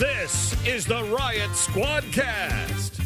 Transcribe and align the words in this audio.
This 0.00 0.56
is 0.66 0.86
the 0.86 1.04
Riot 1.14 1.50
Squadcast, 1.50 3.04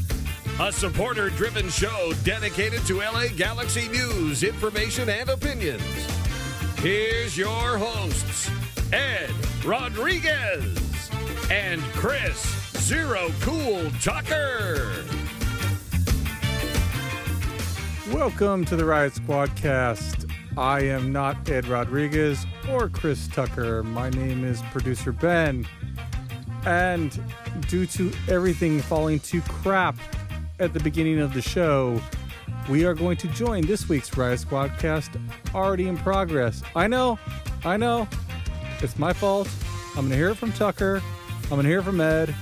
a 0.61 0.71
supporter 0.71 1.29
driven 1.29 1.69
show 1.69 2.13
dedicated 2.23 2.87
to 2.87 2.99
LA 2.99 3.27
Galaxy 3.37 3.89
news, 3.89 4.45
information, 4.45 5.09
and 5.09 5.29
opinions. 5.29 5.83
Here's 6.77 7.37
your 7.37 7.79
hosts, 7.79 8.49
Ed 8.93 9.33
Rodriguez 9.65 11.11
and 11.51 11.83
Chris 11.95 12.41
Zero 12.79 13.29
Cool 13.41 13.91
Tucker. 14.01 15.05
Welcome 18.13 18.65
to 18.67 18.77
the 18.77 18.85
Riot 18.85 19.15
Squadcast. 19.15 20.31
I 20.57 20.83
am 20.83 21.11
not 21.11 21.51
Ed 21.51 21.67
Rodriguez 21.67 22.47
or 22.71 22.89
Chris 22.89 23.27
Tucker. 23.27 23.83
My 23.83 24.11
name 24.11 24.45
is 24.45 24.63
producer 24.71 25.11
Ben. 25.11 25.67
And 26.67 27.19
due 27.69 27.87
to 27.87 28.13
everything 28.29 28.81
falling 28.81 29.21
to 29.21 29.41
crap 29.43 29.97
at 30.59 30.73
the 30.73 30.81
beginning 30.81 31.21
of 31.21 31.35
the 31.35 31.43
show, 31.43 32.01
we 32.69 32.85
are 32.85 32.95
going 32.95 33.17
to 33.19 33.29
join 33.29 33.67
this 33.67 33.89
week's 33.89 34.17
Riot 34.17 34.41
Squadcast 34.41 35.21
already 35.55 35.89
in 35.89 35.97
progress. 35.99 36.63
I 36.75 36.87
know, 36.87 37.19
I 37.65 37.77
know, 37.77 38.09
it's 38.81 38.99
my 38.99 39.13
fault. 39.13 39.49
I'm 39.91 40.09
going 40.09 40.11
to 40.11 40.17
hear 40.17 40.31
it 40.31 40.37
from 40.37 40.53
Tucker. 40.53 41.03
I'm 41.45 41.51
going 41.51 41.63
to 41.65 41.69
hear 41.69 41.81
it 41.81 41.85
from 41.85 42.01
Ed, 42.01 42.35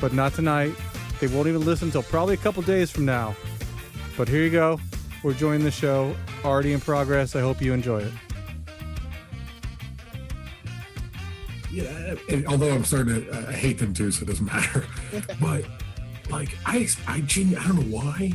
but 0.00 0.12
not 0.12 0.34
tonight. 0.34 0.72
They 1.20 1.26
won't 1.26 1.48
even 1.48 1.64
listen 1.64 1.88
until 1.88 2.02
probably 2.02 2.34
a 2.34 2.38
couple 2.38 2.62
days 2.62 2.90
from 2.90 3.04
now. 3.04 3.34
But 4.16 4.28
here 4.28 4.44
you 4.44 4.50
go. 4.50 4.78
We're 5.24 5.32
joining 5.32 5.64
the 5.64 5.70
show 5.70 6.14
already 6.44 6.72
in 6.72 6.80
progress. 6.80 7.34
I 7.34 7.40
hope 7.40 7.62
you 7.62 7.72
enjoy 7.72 8.00
it. 8.00 8.12
Yeah, 11.82 12.14
and 12.28 12.46
although 12.46 12.70
I'm 12.74 12.84
starting 12.84 13.24
to 13.24 13.30
uh, 13.30 13.52
hate 13.52 13.78
them 13.78 13.94
too, 13.94 14.10
so 14.10 14.22
it 14.22 14.26
doesn't 14.28 14.46
matter. 14.54 14.84
but 15.40 15.64
like, 16.30 16.56
I 16.66 16.88
I 17.06 17.20
genu- 17.20 17.56
I 17.58 17.66
don't 17.66 17.76
know 17.88 17.96
why, 17.96 18.32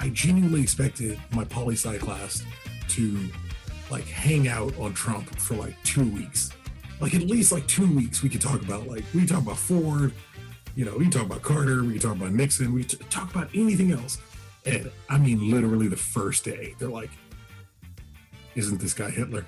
I 0.00 0.08
genuinely 0.10 0.62
expected 0.62 1.18
my 1.32 1.44
poli 1.44 1.74
sci 1.74 1.96
class 1.98 2.42
to 2.90 3.18
like 3.90 4.04
hang 4.04 4.48
out 4.48 4.76
on 4.78 4.94
Trump 4.94 5.28
for 5.38 5.54
like 5.54 5.76
two 5.84 6.08
weeks, 6.10 6.50
like 7.00 7.14
at 7.14 7.22
least 7.22 7.52
like 7.52 7.66
two 7.66 7.90
weeks. 7.94 8.22
We 8.22 8.28
could 8.28 8.40
talk 8.40 8.60
about 8.62 8.86
like 8.86 9.04
we 9.14 9.26
talk 9.26 9.42
about 9.42 9.58
Ford, 9.58 10.12
you 10.74 10.84
know, 10.84 10.96
we 10.96 11.08
talk 11.08 11.26
about 11.26 11.42
Carter, 11.42 11.84
we 11.84 11.98
talk 11.98 12.16
about 12.16 12.32
Nixon, 12.32 12.72
we 12.72 12.84
talk 12.84 13.30
about 13.34 13.48
anything 13.54 13.92
else. 13.92 14.18
And 14.66 14.90
I 15.08 15.18
mean, 15.18 15.50
literally 15.50 15.88
the 15.88 15.96
first 15.96 16.44
day, 16.44 16.74
they're 16.78 16.88
like, 16.88 17.10
"Isn't 18.54 18.80
this 18.80 18.94
guy 18.94 19.10
Hitler?" 19.10 19.44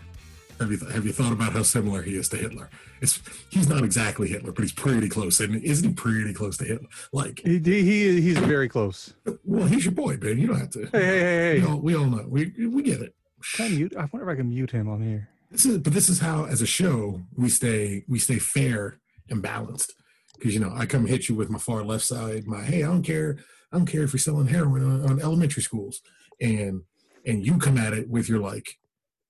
Have 0.64 0.70
you, 0.72 0.78
th- 0.78 0.92
have 0.92 1.04
you 1.04 1.12
thought 1.12 1.32
about 1.32 1.52
how 1.52 1.62
similar 1.62 2.00
he 2.00 2.16
is 2.16 2.30
to 2.30 2.38
Hitler? 2.38 2.70
It's 3.02 3.20
he's 3.50 3.68
not 3.68 3.84
exactly 3.84 4.28
Hitler, 4.28 4.50
but 4.50 4.62
he's 4.62 4.72
pretty 4.72 5.10
close. 5.10 5.38
And 5.40 5.62
isn't 5.62 5.86
he 5.90 5.94
pretty 5.94 6.32
close 6.32 6.56
to 6.56 6.64
Hitler? 6.64 6.88
Like, 7.12 7.40
He, 7.44 7.58
he 7.58 8.20
he's 8.22 8.38
very 8.38 8.68
close. 8.70 9.12
well, 9.44 9.66
he's 9.66 9.84
your 9.84 9.92
boy, 9.92 10.16
man. 10.16 10.38
You 10.38 10.46
don't 10.46 10.58
have 10.58 10.70
to. 10.70 10.86
Hey, 10.86 11.04
hey, 11.04 11.18
hey, 11.20 11.60
We 11.60 11.66
all, 11.66 11.78
we 11.80 11.94
all 11.96 12.06
know. 12.06 12.24
We 12.26 12.46
we 12.66 12.82
get 12.82 13.02
it. 13.02 13.14
Can 13.56 13.66
I 13.66 13.68
mute? 13.76 13.94
I 13.94 14.08
wonder 14.10 14.30
if 14.30 14.34
I 14.34 14.36
can 14.38 14.48
mute 14.48 14.70
him 14.70 14.88
on 14.88 15.02
here. 15.02 15.28
This 15.50 15.66
is, 15.66 15.76
but 15.78 15.92
this 15.92 16.08
is 16.08 16.18
how, 16.18 16.46
as 16.46 16.62
a 16.62 16.66
show, 16.66 17.20
we 17.36 17.50
stay 17.50 18.04
we 18.08 18.18
stay 18.18 18.38
fair 18.38 18.96
and 19.28 19.42
balanced. 19.42 19.92
Because 20.38 20.54
you 20.54 20.60
know, 20.60 20.72
I 20.74 20.86
come 20.86 21.04
hit 21.06 21.28
you 21.28 21.34
with 21.34 21.50
my 21.50 21.58
far 21.58 21.84
left 21.84 22.04
side. 22.06 22.46
My 22.46 22.62
hey, 22.62 22.84
I 22.84 22.86
don't 22.86 23.02
care. 23.02 23.36
I 23.70 23.76
don't 23.76 23.86
care 23.86 24.02
if 24.04 24.14
you're 24.14 24.18
selling 24.18 24.46
heroin 24.46 24.82
on, 24.82 25.10
on 25.10 25.20
elementary 25.20 25.62
schools, 25.62 26.00
and 26.40 26.84
and 27.26 27.44
you 27.44 27.58
come 27.58 27.76
at 27.76 27.92
it 27.92 28.08
with 28.08 28.30
your 28.30 28.38
like, 28.38 28.78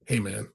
hey, 0.06 0.20
man, 0.20 0.48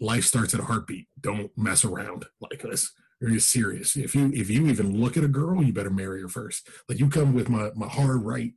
life 0.00 0.24
starts 0.24 0.54
at 0.54 0.60
a 0.60 0.64
heartbeat. 0.64 1.06
Don't 1.20 1.50
mess 1.56 1.84
around 1.84 2.24
like 2.40 2.62
this. 2.62 2.90
Are 3.22 3.28
you 3.28 3.38
serious? 3.38 3.96
If 3.96 4.14
you 4.14 4.30
if 4.34 4.48
you 4.48 4.66
even 4.66 4.98
look 4.98 5.16
at 5.16 5.24
a 5.24 5.28
girl, 5.28 5.62
you 5.62 5.72
better 5.72 5.90
marry 5.90 6.22
her 6.22 6.28
first. 6.28 6.68
Like 6.88 6.98
you 6.98 7.08
come 7.10 7.34
with 7.34 7.48
my 7.50 7.70
my 7.76 7.86
hard 7.86 8.22
right, 8.24 8.52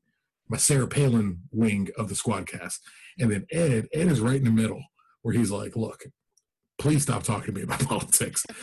my 0.47 0.57
Sarah 0.57 0.87
Palin 0.87 1.41
wing 1.51 1.89
of 1.97 2.07
the 2.07 2.15
squad 2.15 2.47
cast, 2.47 2.79
and 3.19 3.29
then 3.29 3.45
Ed 3.51 3.87
Ed 3.93 4.07
is 4.07 4.21
right 4.21 4.37
in 4.37 4.45
the 4.45 4.51
middle 4.51 4.81
where 5.21 5.33
he's 5.33 5.51
like, 5.51 5.75
look, 5.75 6.03
please 6.77 7.03
stop 7.03 7.23
talking 7.23 7.53
to 7.53 7.59
me 7.59 7.63
about 7.63 7.79
politics. 7.87 8.45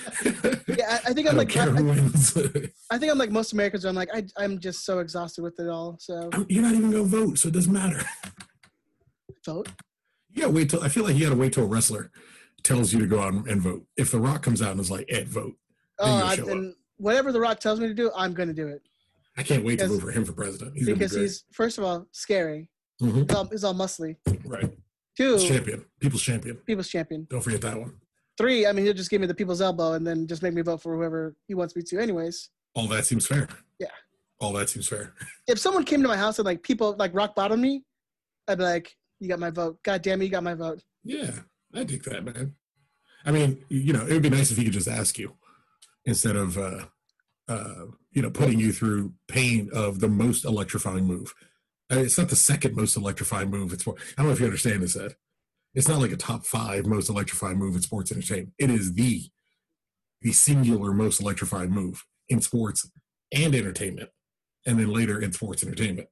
Yeah, 0.68 0.98
I, 1.04 1.10
I 1.10 1.12
think 1.12 1.26
I 1.26 1.30
I'm 1.32 1.36
don't 1.36 1.48
like 1.48 1.56
I. 1.56 2.68
I 2.94 2.98
think 2.98 3.10
I'm 3.12 3.18
like 3.18 3.30
most 3.30 3.52
Americans. 3.52 3.84
I'm 3.84 3.94
like 3.96 4.08
I, 4.14 4.24
I'm 4.38 4.58
just 4.60 4.84
so 4.86 5.00
exhausted 5.00 5.42
with 5.42 5.58
it 5.58 5.68
all. 5.68 5.96
So 5.98 6.30
You're 6.48 6.62
not 6.62 6.74
even 6.74 6.92
gonna 6.92 7.02
vote, 7.02 7.38
so 7.38 7.48
it 7.48 7.54
doesn't 7.54 7.72
matter. 7.72 8.00
vote. 9.44 9.68
You 10.30 10.42
gotta 10.42 10.54
wait 10.54 10.70
till 10.70 10.82
I 10.82 10.88
feel 10.88 11.02
like 11.04 11.16
you 11.16 11.24
gotta 11.26 11.36
wait 11.38 11.52
till 11.52 11.64
a 11.64 11.66
wrestler 11.66 12.10
tells 12.64 12.92
you 12.92 13.00
to 13.00 13.06
go 13.06 13.20
out 13.20 13.32
and- 13.48 13.60
vote. 13.62 13.84
If 13.96 14.10
The 14.10 14.20
Rock 14.20 14.42
comes 14.42 14.62
out 14.62 14.72
and 14.72 14.80
is 14.80 14.90
like, 14.90 15.06
Ed, 15.08 15.28
vote. 15.28 15.54
Then 15.98 16.08
Oh, 16.08 16.16
you'll 16.18 16.26
I, 16.26 16.36
show 16.36 16.48
and 16.48 16.74
whatever 16.96 17.32
The 17.32 17.40
Rock 17.40 17.60
tells 17.60 17.80
me 17.80 17.86
to 17.88 17.94
do, 17.94 18.10
I'm 18.16 18.32
going 18.34 18.48
to 18.48 18.54
do 18.54 18.68
it 18.68 18.82
I 19.36 19.42
can't 19.42 19.64
wait 19.64 19.78
to 19.78 19.84
Because- 19.84 19.92
vote 19.98 20.02
for 20.06 20.10
him 20.12 20.24
for 20.24 20.32
president. 20.32 20.76
He's 20.76 20.86
gonna 20.86 20.96
be 20.96 20.98
because 21.04 21.14
he's 21.16 21.44
first 21.52 21.78
of 21.78 21.84
all 21.84 22.06
scary. 22.12 22.68
Mm-hmm. 23.00 23.22
He's 23.22 23.34
all, 23.34 23.44
he's 23.46 23.64
all 23.64 23.74
muscly. 23.74 24.16
right. 24.44 24.70
Two, 25.16 25.36
He's 25.36 25.48
champion. 25.48 25.84
People's 26.00 26.22
champion. 26.22 26.56
people's 26.66 26.88
champion. 26.88 27.26
Don't 27.30 27.40
forget 27.40 27.60
that 27.62 27.78
one. 27.78 27.94
Three, 28.36 28.66
I 28.66 28.72
mean, 28.72 28.84
he'll 28.84 28.94
just 28.94 29.10
give 29.10 29.20
me 29.20 29.26
the 29.26 29.34
people's 29.34 29.60
elbow 29.60 29.92
and 29.92 30.06
then 30.06 30.26
just 30.26 30.42
make 30.42 30.52
me 30.54 30.62
vote 30.62 30.82
for 30.82 30.96
whoever 30.96 31.34
he 31.46 31.54
wants 31.54 31.76
me 31.76 31.82
to. 31.82 31.98
Anyways, 32.00 32.50
All 32.74 32.86
that 32.88 33.04
seems 33.06 33.26
fair. 33.26 33.48
Yeah. 33.78 33.88
All 34.40 34.52
that 34.54 34.68
seems 34.70 34.88
fair. 34.88 35.12
if 35.48 35.58
someone 35.58 35.84
came 35.84 36.02
to 36.02 36.08
my 36.08 36.16
house 36.16 36.38
and 36.38 36.46
like 36.46 36.62
people 36.62 36.96
like 36.98 37.14
rock 37.14 37.34
bottom 37.34 37.60
me, 37.60 37.84
I'd 38.48 38.58
be 38.58 38.64
like, 38.64 38.96
"You 39.20 39.28
got 39.28 39.38
my 39.38 39.50
vote. 39.50 39.78
God 39.82 40.02
damn 40.02 40.20
it, 40.22 40.24
you 40.26 40.30
got 40.30 40.42
my 40.42 40.54
vote." 40.54 40.82
Yeah, 41.04 41.30
I 41.74 41.84
dig 41.84 42.02
that, 42.04 42.24
man. 42.24 42.54
I 43.24 43.32
mean, 43.32 43.64
you 43.68 43.92
know, 43.92 44.06
it 44.06 44.12
would 44.12 44.22
be 44.22 44.30
nice 44.30 44.50
if 44.50 44.56
he 44.56 44.64
could 44.64 44.72
just 44.72 44.88
ask 44.88 45.18
you 45.18 45.36
instead 46.04 46.36
of, 46.36 46.56
uh, 46.56 46.86
uh, 47.48 47.86
you 48.12 48.22
know, 48.22 48.30
putting 48.30 48.58
you 48.58 48.72
through 48.72 49.12
pain 49.28 49.70
of 49.72 50.00
the 50.00 50.08
most 50.08 50.44
electrifying 50.44 51.04
move. 51.04 51.34
Uh, 51.92 51.98
It's 51.98 52.18
not 52.18 52.28
the 52.28 52.36
second 52.36 52.74
most 52.76 52.96
electrifying 52.96 53.50
move. 53.50 53.72
It's 53.72 53.86
more, 53.86 53.96
I 54.16 54.22
don't 54.22 54.26
know 54.26 54.32
if 54.32 54.40
you 54.40 54.46
understand 54.46 54.82
this, 54.82 54.96
Ed. 54.96 55.16
It's 55.74 55.88
not 55.88 56.00
like 56.00 56.12
a 56.12 56.16
top 56.16 56.44
five 56.46 56.86
most 56.86 57.08
electrifying 57.08 57.58
move 57.58 57.74
in 57.76 57.82
sports 57.82 58.10
entertainment. 58.10 58.54
It 58.58 58.70
is 58.70 58.94
the 58.94 59.30
the 60.22 60.32
singular 60.32 60.92
most 60.92 61.20
electrifying 61.20 61.70
move 61.70 62.04
in 62.28 62.42
sports 62.42 62.90
and 63.32 63.54
entertainment, 63.54 64.10
and 64.66 64.78
then 64.78 64.92
later 64.92 65.18
in 65.22 65.32
sports 65.32 65.62
entertainment. 65.62 66.08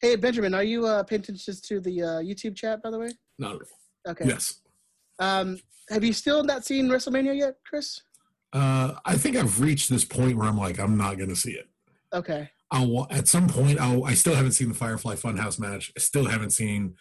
Hey 0.00 0.16
Benjamin, 0.16 0.54
are 0.54 0.64
you 0.64 0.86
uh, 0.86 1.02
paying 1.04 1.20
attention 1.20 1.54
to 1.68 1.80
the 1.80 2.02
uh, 2.02 2.06
YouTube 2.20 2.56
chat 2.56 2.82
by 2.82 2.90
the 2.90 2.98
way? 2.98 3.10
Not 3.38 3.56
at 3.56 3.60
all. 3.62 4.12
Okay. 4.12 4.24
yes. 4.26 4.60
Um, 5.18 5.58
have 5.90 6.04
you 6.04 6.12
still 6.12 6.42
not 6.42 6.64
seen 6.64 6.88
WrestleMania 6.88 7.36
yet, 7.36 7.56
Chris? 7.68 8.02
Uh, 8.52 8.94
I 9.04 9.16
think 9.16 9.36
I've 9.36 9.60
reached 9.60 9.90
this 9.90 10.04
point 10.04 10.36
where 10.36 10.48
I'm 10.48 10.56
like, 10.58 10.78
I'm 10.78 10.96
not 10.96 11.16
going 11.18 11.28
to 11.30 11.36
see 11.36 11.52
it. 11.52 11.68
Okay. 12.12 12.50
I'll 12.70 13.06
at 13.10 13.28
some 13.28 13.48
point. 13.48 13.78
I'll. 13.80 14.04
I 14.04 14.14
still 14.14 14.34
haven't 14.34 14.52
seen 14.52 14.68
the 14.68 14.74
Firefly 14.74 15.14
Funhouse 15.16 15.58
match. 15.60 15.92
I 15.96 16.00
still 16.00 16.26
haven't 16.26 16.50
seen. 16.50 16.94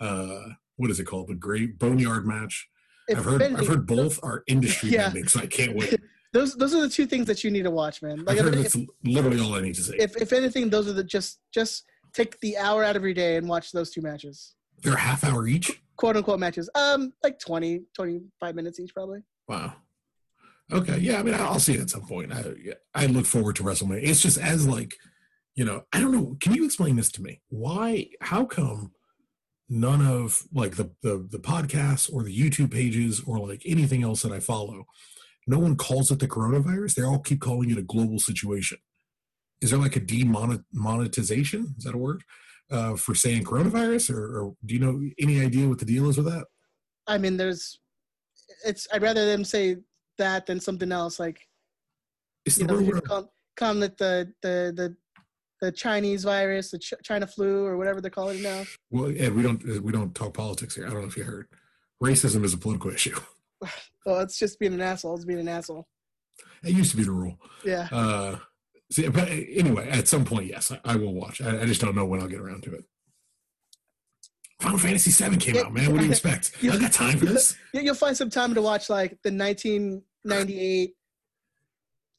Uh, 0.00 0.40
what 0.76 0.90
is 0.90 0.98
it 0.98 1.04
called? 1.04 1.28
The 1.28 1.34
Great 1.34 1.78
Boneyard 1.78 2.26
match. 2.26 2.68
If 3.06 3.18
I've 3.18 3.24
heard. 3.24 3.42
I've 3.42 3.66
heard 3.66 3.86
both 3.86 4.18
are 4.22 4.42
industry 4.46 4.90
Yeah. 4.90 5.06
ending, 5.06 5.28
so 5.28 5.40
I 5.40 5.46
can't 5.46 5.76
wait. 5.76 5.94
Those 6.32 6.54
those 6.54 6.72
are 6.76 6.80
the 6.80 6.88
two 6.88 7.06
things 7.06 7.26
that 7.26 7.42
you 7.42 7.50
need 7.50 7.64
to 7.64 7.72
watch, 7.72 8.02
man. 8.02 8.24
Like 8.24 8.38
I've 8.38 8.44
heard 8.44 8.54
if, 8.54 8.72
that's 8.72 8.76
literally 9.02 9.40
all 9.40 9.52
I 9.56 9.62
need 9.62 9.74
to 9.74 9.82
see. 9.82 9.96
if 9.96 10.16
if 10.16 10.32
anything, 10.32 10.70
those 10.70 10.86
are 10.86 10.92
the 10.92 11.02
just 11.02 11.40
just 11.52 11.86
take 12.12 12.38
the 12.38 12.56
hour 12.56 12.84
out 12.84 12.94
of 12.94 13.02
your 13.02 13.14
day 13.14 13.34
and 13.36 13.48
watch 13.48 13.72
those 13.72 13.90
two 13.90 14.00
matches, 14.00 14.54
They're 14.80 14.94
a 14.94 14.98
half 14.98 15.24
hour 15.24 15.48
each. 15.48 15.82
Quote 16.00 16.16
unquote 16.16 16.40
matches. 16.40 16.70
Um, 16.74 17.12
like 17.22 17.38
20, 17.38 17.82
25 17.94 18.54
minutes 18.54 18.80
each, 18.80 18.94
probably. 18.94 19.20
Wow. 19.46 19.74
Okay. 20.72 20.96
Yeah. 20.96 21.20
I 21.20 21.22
mean, 21.22 21.34
I'll 21.34 21.60
see 21.60 21.74
it 21.74 21.80
at 21.80 21.90
some 21.90 22.06
point. 22.06 22.32
I 22.32 22.54
I 22.94 23.06
look 23.06 23.26
forward 23.26 23.56
to 23.56 23.62
WrestleMania. 23.62 24.08
It's 24.08 24.22
just 24.22 24.38
as 24.38 24.66
like, 24.66 24.94
you 25.54 25.64
know, 25.64 25.84
I 25.92 26.00
don't 26.00 26.12
know. 26.12 26.36
Can 26.40 26.54
you 26.54 26.64
explain 26.64 26.96
this 26.96 27.12
to 27.12 27.22
me? 27.22 27.42
Why? 27.50 28.08
How 28.22 28.46
come 28.46 28.92
none 29.68 30.04
of 30.04 30.42
like 30.54 30.76
the 30.76 30.90
the 31.02 31.26
the 31.30 31.38
podcasts 31.38 32.10
or 32.10 32.22
the 32.22 32.36
YouTube 32.36 32.72
pages 32.72 33.22
or 33.26 33.38
like 33.38 33.62
anything 33.66 34.02
else 34.02 34.22
that 34.22 34.32
I 34.32 34.40
follow, 34.40 34.86
no 35.46 35.58
one 35.58 35.76
calls 35.76 36.10
it 36.10 36.18
the 36.18 36.28
coronavirus. 36.28 36.94
They 36.94 37.02
all 37.02 37.18
keep 37.18 37.40
calling 37.40 37.70
it 37.70 37.78
a 37.78 37.82
global 37.82 38.18
situation. 38.18 38.78
Is 39.60 39.70
there 39.70 39.78
like 39.78 39.96
a 39.96 40.00
demonetization? 40.00 41.74
Is 41.76 41.84
that 41.84 41.94
a 41.94 41.98
word? 41.98 42.22
Uh, 42.70 42.94
for 42.96 43.14
saying 43.16 43.42
coronavirus, 43.42 44.14
or, 44.14 44.38
or 44.44 44.54
do 44.64 44.74
you 44.74 44.80
know 44.80 45.00
any 45.18 45.40
idea 45.40 45.68
what 45.68 45.78
the 45.80 45.84
deal 45.84 46.08
is 46.08 46.16
with 46.16 46.26
that? 46.26 46.46
I 47.08 47.18
mean, 47.18 47.36
there's, 47.36 47.80
it's. 48.64 48.86
I'd 48.92 49.02
rather 49.02 49.26
them 49.26 49.44
say 49.44 49.78
that 50.18 50.46
than 50.46 50.60
something 50.60 50.92
else. 50.92 51.18
Like 51.18 51.40
It's 52.46 52.58
you 52.58 52.66
the 52.68 52.72
know, 52.74 52.80
where- 52.82 53.00
call, 53.00 53.32
call 53.56 53.74
the 53.74 53.88
the 53.98 54.32
the 54.76 54.96
the 55.60 55.72
Chinese 55.72 56.22
virus, 56.24 56.70
the 56.70 56.78
Ch- 56.78 56.94
China 57.02 57.26
flu, 57.26 57.64
or 57.66 57.76
whatever 57.76 58.00
they're 58.00 58.10
calling 58.10 58.38
it 58.38 58.42
now. 58.42 58.62
Well, 58.90 59.12
Ed, 59.16 59.34
we 59.34 59.42
don't 59.42 59.62
we 59.82 59.90
don't 59.90 60.14
talk 60.14 60.34
politics 60.34 60.76
here. 60.76 60.86
I 60.86 60.90
don't 60.90 61.00
know 61.02 61.08
if 61.08 61.16
you 61.16 61.24
heard. 61.24 61.48
Racism 62.02 62.44
is 62.44 62.54
a 62.54 62.58
political 62.58 62.90
issue. 62.90 63.18
Well, 64.06 64.20
it's 64.20 64.38
just 64.38 64.58
being 64.58 64.72
an 64.72 64.80
asshole. 64.80 65.14
It's 65.16 65.26
being 65.26 65.40
an 65.40 65.48
asshole. 65.48 65.86
It 66.64 66.70
used 66.72 66.90
to 66.92 66.96
be 66.96 67.02
the 67.02 67.10
rule. 67.10 67.36
Yeah. 67.62 67.86
Uh, 67.92 68.38
see, 68.90 69.08
but 69.08 69.28
anyway, 69.28 69.88
at 69.88 70.08
some 70.08 70.24
point, 70.24 70.46
yes, 70.46 70.70
I, 70.70 70.80
I 70.84 70.96
will 70.96 71.14
watch. 71.14 71.40
I, 71.40 71.62
I 71.62 71.64
just 71.66 71.80
don't 71.80 71.94
know 71.94 72.04
when 72.04 72.20
I'll 72.20 72.28
get 72.28 72.40
around 72.40 72.62
to 72.64 72.74
it. 72.74 72.84
Final 74.60 74.78
Fantasy 74.78 75.10
VII 75.10 75.36
came 75.38 75.54
Yeah. 75.54 75.62
out, 75.62 75.72
man. 75.72 75.90
What 75.90 75.98
do 76.00 76.04
you 76.04 76.10
expect? 76.10 76.52
Yeah. 76.60 76.72
I 76.74 76.78
got 76.78 76.92
time 76.92 77.18
for 77.18 77.26
this. 77.26 77.56
You- 77.74 77.80
You'll 77.82 77.94
find 77.94 78.16
some 78.16 78.28
time 78.30 78.54
to 78.54 78.62
watch 78.62 78.90
like 78.90 79.12
the 79.22 79.30
1998 79.32 80.94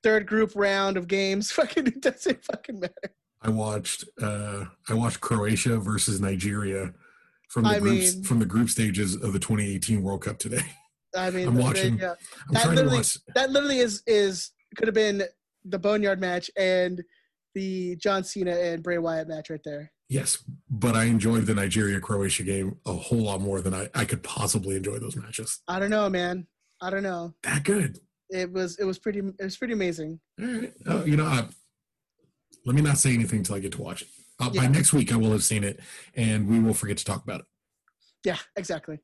third 0.04 0.26
group 0.26 0.52
round 0.56 0.98
of 0.98 1.08
games. 1.08 1.52
Fucking 1.54 1.88
it 1.88 2.02
doesn't 2.02 2.44
fucking 2.46 2.80
matter. 2.80 3.14
I 3.44 3.50
watched 3.50 4.06
uh 4.22 4.66
I 4.90 4.94
watched 4.96 5.22
Croatia 5.22 5.78
versus 5.78 6.20
Nigeria 6.20 6.94
from 7.50 7.64
the 7.64 7.70
I 7.70 7.80
groups 7.80 8.16
mean- 8.16 8.24
from 8.24 8.40
the 8.40 8.46
group 8.46 8.70
stages 8.70 9.14
of 9.16 9.34
the 9.34 9.40
2018 9.40 10.02
World 10.02 10.24
Cup 10.24 10.40
today. 10.40 10.64
I 11.16 11.30
mean, 11.30 11.48
I'm 11.48 11.56
watching- 11.58 11.98
go. 11.98 12.16
I'm 12.48 12.54
That 12.54 12.70
literally- 12.70 12.98
watch 12.98 13.18
that 13.36 13.52
literally 13.52 13.78
is 13.80 14.02
is 14.08 14.52
could 14.76 14.88
have 14.88 14.96
been 14.96 15.24
the 15.66 15.80
Boneyard 15.80 16.20
match 16.20 16.50
and 16.58 17.04
the 17.54 17.96
John 17.98 18.24
Cena 18.24 18.52
and 18.56 18.82
Bray 18.84 18.98
Wyatt 18.98 19.28
match 19.28 19.50
right 19.50 19.60
there. 19.66 19.92
yes, 20.10 20.38
but 20.70 20.96
I 20.96 21.06
enjoyed 21.06 21.46
the 21.46 21.54
Nigeria 21.56 22.00
Croatia 22.00 22.44
game 22.44 22.78
a 22.86 22.94
whole 22.94 23.20
lot 23.24 23.42
more 23.42 23.62
than 23.62 23.74
I, 23.74 23.90
I 23.94 24.06
could 24.06 24.24
possibly 24.24 24.76
enjoy 24.76 25.00
those 25.00 25.16
matches. 25.16 25.60
I 25.68 25.80
don't 25.80 25.90
know, 25.90 26.10
man. 26.10 26.48
I 26.82 26.90
don't 26.90 27.04
know. 27.04 27.34
That 27.44 27.64
good. 27.64 28.00
It 28.30 28.52
was 28.52 28.80
it 28.80 28.86
was 28.86 28.98
pretty 28.98 29.20
it 29.20 29.44
was 29.44 29.58
pretty 29.58 29.74
amazing. 29.74 30.20
All 30.42 30.48
right. 30.48 30.74
Oh, 30.88 31.04
you 31.06 31.18
know, 31.18 31.26
I, 31.26 31.46
let 32.66 32.76
me 32.76 32.82
not 32.82 32.98
say 32.98 33.14
anything 33.14 33.40
until 33.40 33.56
I 33.56 33.60
get 33.60 33.74
to 33.74 33.82
watch 33.82 34.02
it. 34.04 34.08
Uh, 34.40 34.50
By 34.50 34.68
next 34.68 34.94
week, 34.94 35.12
I 35.14 35.18
will 35.18 35.32
have 35.32 35.44
seen 35.44 35.64
it, 35.64 35.80
and 36.16 36.48
we 36.48 36.60
will 36.60 36.74
forget 36.74 36.98
to 36.98 37.06
talk 37.06 37.24
about 37.24 37.42
it. 37.42 37.46
Yeah, 38.24 38.38
exactly. 38.56 39.00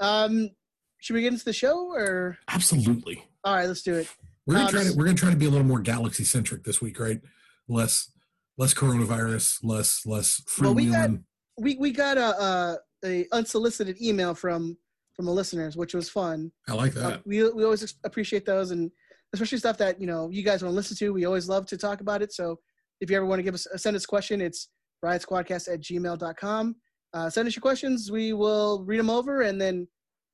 Um, 0.00 0.50
should 0.98 1.14
we 1.14 1.22
get 1.22 1.32
into 1.32 1.44
the 1.44 1.52
show 1.52 1.90
or? 1.92 2.38
Absolutely. 2.48 3.24
All 3.44 3.54
right, 3.54 3.66
let's 3.66 3.82
do 3.82 3.94
it. 3.94 4.08
We're 4.46 4.54
gonna 4.54 4.70
try 4.70 4.84
to 4.84 4.92
we're 4.96 5.04
gonna 5.04 5.16
try 5.16 5.30
to 5.30 5.36
be 5.36 5.46
a 5.46 5.50
little 5.50 5.66
more 5.66 5.80
galaxy 5.80 6.24
centric 6.24 6.64
this 6.64 6.80
week, 6.80 6.98
right? 6.98 7.20
Less 7.68 8.10
less 8.58 8.74
coronavirus, 8.74 9.58
less 9.62 10.04
less 10.06 10.40
Well, 10.60 10.74
we 10.74 10.86
got- 10.86 11.10
We 11.58 11.76
we 11.76 11.90
got 11.92 12.18
a, 12.18 12.42
a 12.42 12.78
a 13.04 13.26
unsolicited 13.32 14.00
email 14.00 14.34
from 14.34 14.76
from 15.14 15.26
the 15.26 15.32
listeners, 15.32 15.76
which 15.76 15.94
was 15.94 16.08
fun. 16.08 16.50
I 16.68 16.72
like 16.72 16.96
Uh, 16.96 17.00
that. 17.10 17.26
we 17.26 17.42
we 17.52 17.64
always 17.64 17.94
appreciate 18.04 18.44
those, 18.46 18.70
and 18.70 18.90
especially 19.32 19.58
stuff 19.58 19.78
that 19.78 20.00
you 20.00 20.06
know 20.06 20.28
you 20.30 20.42
guys 20.42 20.62
want 20.62 20.72
to 20.72 20.76
listen 20.76 20.96
to. 20.98 21.12
We 21.12 21.24
always 21.24 21.48
love 21.48 21.66
to 21.66 21.76
talk 21.76 22.00
about 22.00 22.22
it. 22.22 22.32
So 22.32 22.58
if 23.00 23.10
you 23.10 23.16
ever 23.16 23.26
want 23.26 23.38
to 23.38 23.42
give 23.42 23.54
us 23.54 23.66
send 23.76 23.94
us 23.96 24.04
a 24.04 24.08
question, 24.08 24.40
it's 24.40 24.68
riotsquadcast 25.04 25.72
at 25.72 25.80
gmail.com. 25.80 26.76
Uh, 27.14 27.28
send 27.28 27.46
us 27.46 27.54
your 27.54 27.60
questions. 27.60 28.10
We 28.10 28.32
will 28.32 28.84
read 28.84 28.98
them 28.98 29.10
over, 29.10 29.42
and 29.42 29.60
then 29.60 29.86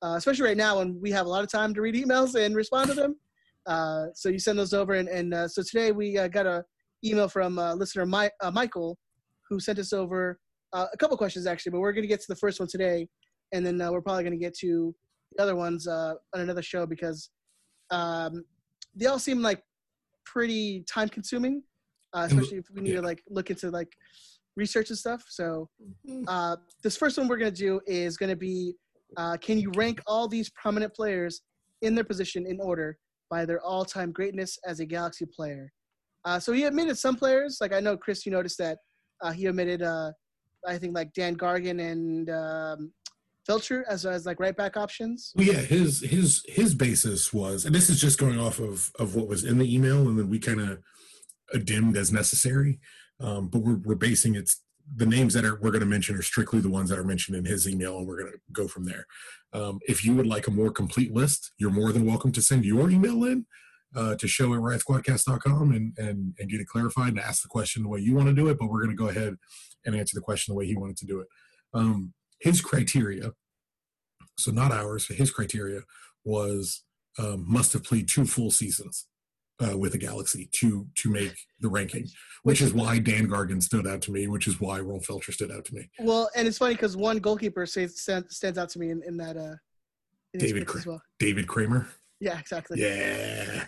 uh, 0.03 0.15
especially 0.17 0.45
right 0.45 0.57
now 0.57 0.79
when 0.79 1.01
we 1.01 1.11
have 1.11 1.27
a 1.27 1.29
lot 1.29 1.43
of 1.43 1.51
time 1.51 1.75
to 1.75 1.81
read 1.83 1.95
emails 1.97 2.35
and 2.37 2.55
respond 2.55 2.89
to 2.91 2.95
them. 2.95 3.17
Uh, 3.67 4.07
so 4.15 4.29
you 4.29 4.39
send 4.39 4.59
those 4.59 4.73
over, 4.73 4.95
and, 4.95 5.09
and 5.09 5.35
uh, 5.35 5.49
so 5.49 5.63
today 5.63 5.93
we 5.93 6.17
uh, 6.17 6.29
got 6.29 6.47
a 6.47 6.65
email 7.05 7.29
from 7.29 7.59
uh, 7.59 7.75
listener 7.75 8.07
Mi- 8.07 8.31
uh, 8.41 8.51
Michael, 8.51 8.97
who 9.49 9.61
sent 9.61 9.79
us 9.79 9.93
over 9.93 10.39
uh, 10.73 10.87
a 10.93 10.97
couple 10.97 11.17
questions 11.17 11.47
actually, 11.47 11.73
but 11.73 11.81
we're 11.81 11.93
going 11.93 12.03
to 12.03 12.09
get 12.09 12.21
to 12.21 12.27
the 12.29 12.37
first 12.37 12.61
one 12.61 12.69
today, 12.69 13.09
and 13.53 13.65
then 13.65 13.81
uh, 13.81 13.91
we're 13.91 14.03
probably 14.03 14.23
going 14.23 14.39
to 14.39 14.39
get 14.39 14.57
to 14.59 14.95
the 15.37 15.43
other 15.43 15.57
ones 15.57 15.87
uh, 15.87 16.15
on 16.35 16.41
another 16.41 16.63
show 16.63 16.87
because 16.87 17.31
um, 17.91 18.45
they 18.95 19.07
all 19.07 19.19
seem 19.19 19.41
like 19.41 19.63
pretty 20.25 20.85
time 20.91 21.09
consuming, 21.09 21.63
uh, 22.13 22.27
especially 22.31 22.59
if 22.59 22.67
we 22.75 22.83
need 22.83 22.91
yeah. 22.91 23.01
to 23.01 23.07
like 23.07 23.23
look 23.29 23.51
into 23.51 23.71
like 23.71 23.93
research 24.57 24.91
and 24.91 24.99
stuff. 24.99 25.23
So 25.29 25.69
uh, 26.27 26.57
this 26.83 26.97
first 26.97 27.17
one 27.17 27.29
we're 27.29 27.39
going 27.39 27.53
to 27.53 27.57
do 27.57 27.81
is 27.87 28.17
going 28.17 28.31
to 28.31 28.37
be 28.37 28.75
uh, 29.17 29.37
can 29.39 29.59
you 29.59 29.73
rank 29.75 30.03
all 30.07 30.29
these 30.29 30.51
prominent 30.51 30.93
players 30.95 31.43
in 31.81 31.95
their 31.95 32.05
position 32.05 32.47
in 32.47 32.61
order 32.61 32.99
by 33.31 33.45
their 33.45 33.61
all-time 33.61 34.13
greatness 34.13 34.59
as 34.67 34.81
a 34.81 34.87
Galaxy 34.87 35.27
player? 35.27 35.73
Uh, 36.25 36.39
so 36.39 36.53
he 36.53 36.65
admitted 36.65 36.99
some 36.99 37.17
players, 37.17 37.59
like 37.61 37.73
I 37.73 37.81
know 37.81 37.97
Chris, 37.97 38.27
you 38.27 38.33
noticed 38.33 38.59
that 38.59 38.79
uh, 39.23 39.33
he 39.33 39.49
omitted, 39.49 39.83
uh, 39.83 40.13
I 40.67 40.79
think 40.79 40.95
like 40.95 41.13
Dan 41.13 41.37
Gargan 41.37 41.81
and 41.81 42.29
um, 42.31 42.93
Feltscher 43.49 43.83
as 43.89 44.05
as 44.05 44.27
like 44.27 44.41
right 44.41 44.57
back 44.57 44.77
options. 44.77 45.33
Well, 45.35 45.47
yeah, 45.47 45.55
his 45.61 46.01
his 46.01 46.45
his 46.47 46.75
basis 46.75 47.33
was, 47.33 47.65
and 47.65 47.75
this 47.75 47.89
is 47.89 48.01
just 48.01 48.19
going 48.19 48.39
off 48.39 48.59
of 48.59 48.91
of 48.99 49.15
what 49.15 49.29
was 49.29 49.45
in 49.45 49.59
the 49.59 49.75
email, 49.75 50.09
and 50.09 50.19
then 50.19 50.29
we 50.29 50.39
kind 50.39 50.61
of 50.61 51.65
dimmed 51.65 51.97
as 51.97 52.13
necessary. 52.13 52.79
Um, 53.21 53.49
but 53.49 53.61
we're 53.61 53.79
we're 53.79 53.95
basing 53.95 54.35
it. 54.35 54.51
The 54.97 55.07
names 55.07 55.35
that 55.35 55.45
are 55.45 55.59
we're 55.61 55.71
going 55.71 55.81
to 55.81 55.87
mention 55.87 56.17
are 56.17 56.23
strictly 56.23 56.61
the 56.61 56.71
ones 56.71 56.91
that 56.91 56.99
are 56.99 57.05
mentioned 57.05 57.37
in 57.37 57.45
his 57.45 57.69
email, 57.69 57.99
and 57.99 58.07
we're 58.07 58.21
going 58.21 58.33
to 58.33 58.39
go 58.53 58.69
from 58.69 58.85
there. 58.85 59.07
Um, 59.53 59.81
if 59.87 60.05
you 60.05 60.15
would 60.15 60.27
like 60.27 60.47
a 60.47 60.51
more 60.51 60.71
complete 60.71 61.13
list, 61.13 61.53
you're 61.59 61.71
more 61.71 61.93
than 61.93 62.07
welcome 62.07 62.33
to 62.33 62.43
send 62.43 62.65
your 62.65 62.91
email 62.91 63.25
in 63.25 63.47
uh, 63.95 64.17
to 64.17 64.27
show 64.27 64.55
at 64.55 64.61
riotsquadcast.com 64.61 65.73
and, 65.73 65.93
and 65.99 66.35
and 66.39 66.51
get 66.51 66.61
it 66.61 66.67
clarified 66.67 67.11
and 67.11 67.21
ask 67.21 67.43
the 67.43 67.49
question 67.49 67.83
the 67.83 67.89
way 67.89 68.01
you 68.01 68.15
want 68.15 68.29
to 68.29 68.35
do 68.35 68.49
it. 68.49 68.59
But 68.59 68.69
we're 68.69 68.83
going 68.83 68.97
to 68.97 69.03
go 69.03 69.09
ahead 69.09 69.37
and 69.85 69.95
answer 69.95 70.15
the 70.15 70.23
question 70.23 70.53
the 70.53 70.59
way 70.59 70.67
he 70.67 70.77
wanted 70.77 70.97
to 70.99 71.07
do 71.07 71.21
it. 71.21 71.29
Um, 71.75 72.15
his 72.41 72.61
criteria 72.61 73.33
so 74.39 74.53
not 74.53 74.73
ours, 74.73 75.09
his 75.09 75.31
criteria 75.31 75.83
was 76.25 76.85
um, 77.19 77.45
must 77.47 77.73
have 77.73 77.85
played 77.85 78.09
two 78.09 78.25
full 78.25 78.51
seasons 78.51 79.07
uh, 79.61 79.77
with 79.77 79.93
the 79.93 79.99
Galaxy 79.99 80.49
to 80.53 80.87
to 80.97 81.11
make 81.11 81.35
the 81.61 81.69
ranking, 81.69 82.07
which 82.43 82.61
is 82.61 82.73
why 82.73 82.99
Dan 82.99 83.27
Gargan 83.29 83.63
stood 83.63 83.87
out 83.87 84.01
to 84.03 84.13
me, 84.13 84.27
which 84.29 84.47
is 84.47 84.61
why 84.61 84.81
Rolf 84.81 85.07
Feltscher 85.07 85.33
stood 85.33 85.51
out 85.51 85.65
to 85.67 85.75
me. 85.75 85.89
Well, 85.99 86.31
and 86.37 86.47
it's 86.47 86.59
funny 86.59 86.75
because 86.75 86.97
one 86.97 87.19
goalkeeper 87.19 87.67
says, 87.67 88.01
stand, 88.01 88.27
stands 88.31 88.59
out 88.59 88.69
to 88.71 88.79
me 88.79 88.91
in, 88.91 89.03
in 89.07 89.17
that 89.19 89.37
uh, 89.37 89.57
in 90.35 90.41
David 90.41 90.69
as 90.75 90.87
well. 90.87 91.03
David 91.19 91.49
Kramer, 91.49 91.89
Yeah, 92.21 92.39
exactly. 92.39 92.81
yeah. 92.81 93.65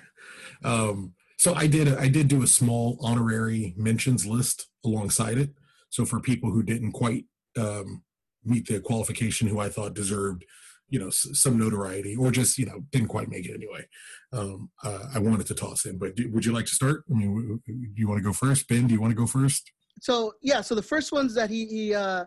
Um, 0.65 1.15
so 1.39 1.55
I 1.55 1.67
did 1.67 1.89
I 1.97 2.09
did 2.09 2.29
do 2.29 2.43
a 2.43 2.47
small 2.47 2.99
honorary 3.01 3.75
mentions 3.77 4.27
list 4.27 4.69
alongside 4.85 5.39
it. 5.39 5.51
So 5.89 6.05
for 6.05 6.21
people 6.21 6.51
who 6.53 6.63
didn't 6.63 6.93
quite 6.93 7.25
um, 7.59 8.03
meet 8.45 8.67
the 8.69 8.81
qualification, 8.81 9.49
who 9.49 9.59
I 9.59 9.69
thought 9.69 9.95
deserved 9.95 10.45
you 10.91 10.99
know 10.99 11.07
s- 11.09 11.29
some 11.35 11.57
notoriety 11.59 12.15
or 12.17 12.31
just 12.31 12.59
you 12.59 12.67
know 12.67 12.81
didn't 12.93 13.09
quite 13.09 13.29
make 13.29 13.47
it 13.47 13.55
anyway. 13.55 13.87
Um 14.33 14.71
uh, 14.85 15.05
i 15.15 15.19
wanted 15.19 15.47
to 15.47 15.55
toss 15.55 15.85
in 15.87 15.99
but 15.99 16.15
do, 16.17 16.31
would 16.33 16.45
you 16.45 16.53
like 16.53 16.67
to 16.67 16.75
start? 16.75 17.05
I 17.11 17.15
mean 17.15 17.61
do 17.67 17.73
you 17.97 18.09
want 18.09 18.19
to 18.19 18.25
go 18.25 18.33
first? 18.33 18.69
Ben 18.69 18.87
do 18.87 18.95
you 18.95 19.01
want 19.01 19.13
to 19.13 19.17
go 19.17 19.27
first? 19.27 19.71
So 20.01 20.35
yeah, 20.43 20.61
so 20.61 20.75
the 20.75 20.83
first 20.83 21.13
ones 21.13 21.35
that 21.35 21.49
he 21.51 21.67
he 21.67 21.95
uh, 21.95 22.25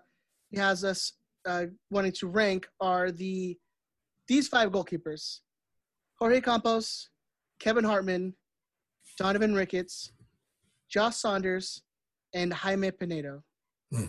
he 0.50 0.58
has 0.58 0.84
us 0.84 1.14
uh, 1.46 1.66
wanting 1.90 2.12
to 2.14 2.28
rank 2.28 2.68
are 2.80 3.12
the 3.12 3.58
these 4.28 4.48
five 4.48 4.70
goalkeepers: 4.72 5.40
Jorge 6.20 6.40
Campos, 6.42 7.10
Kevin 7.60 7.84
Hartman, 7.84 8.34
Donovan 9.18 9.54
Ricketts, 9.56 10.12
Josh 10.90 11.16
Saunders, 11.18 11.82
and 12.34 12.54
Jaime 12.54 12.92
Penedo. 12.92 13.42
Now, 13.92 14.00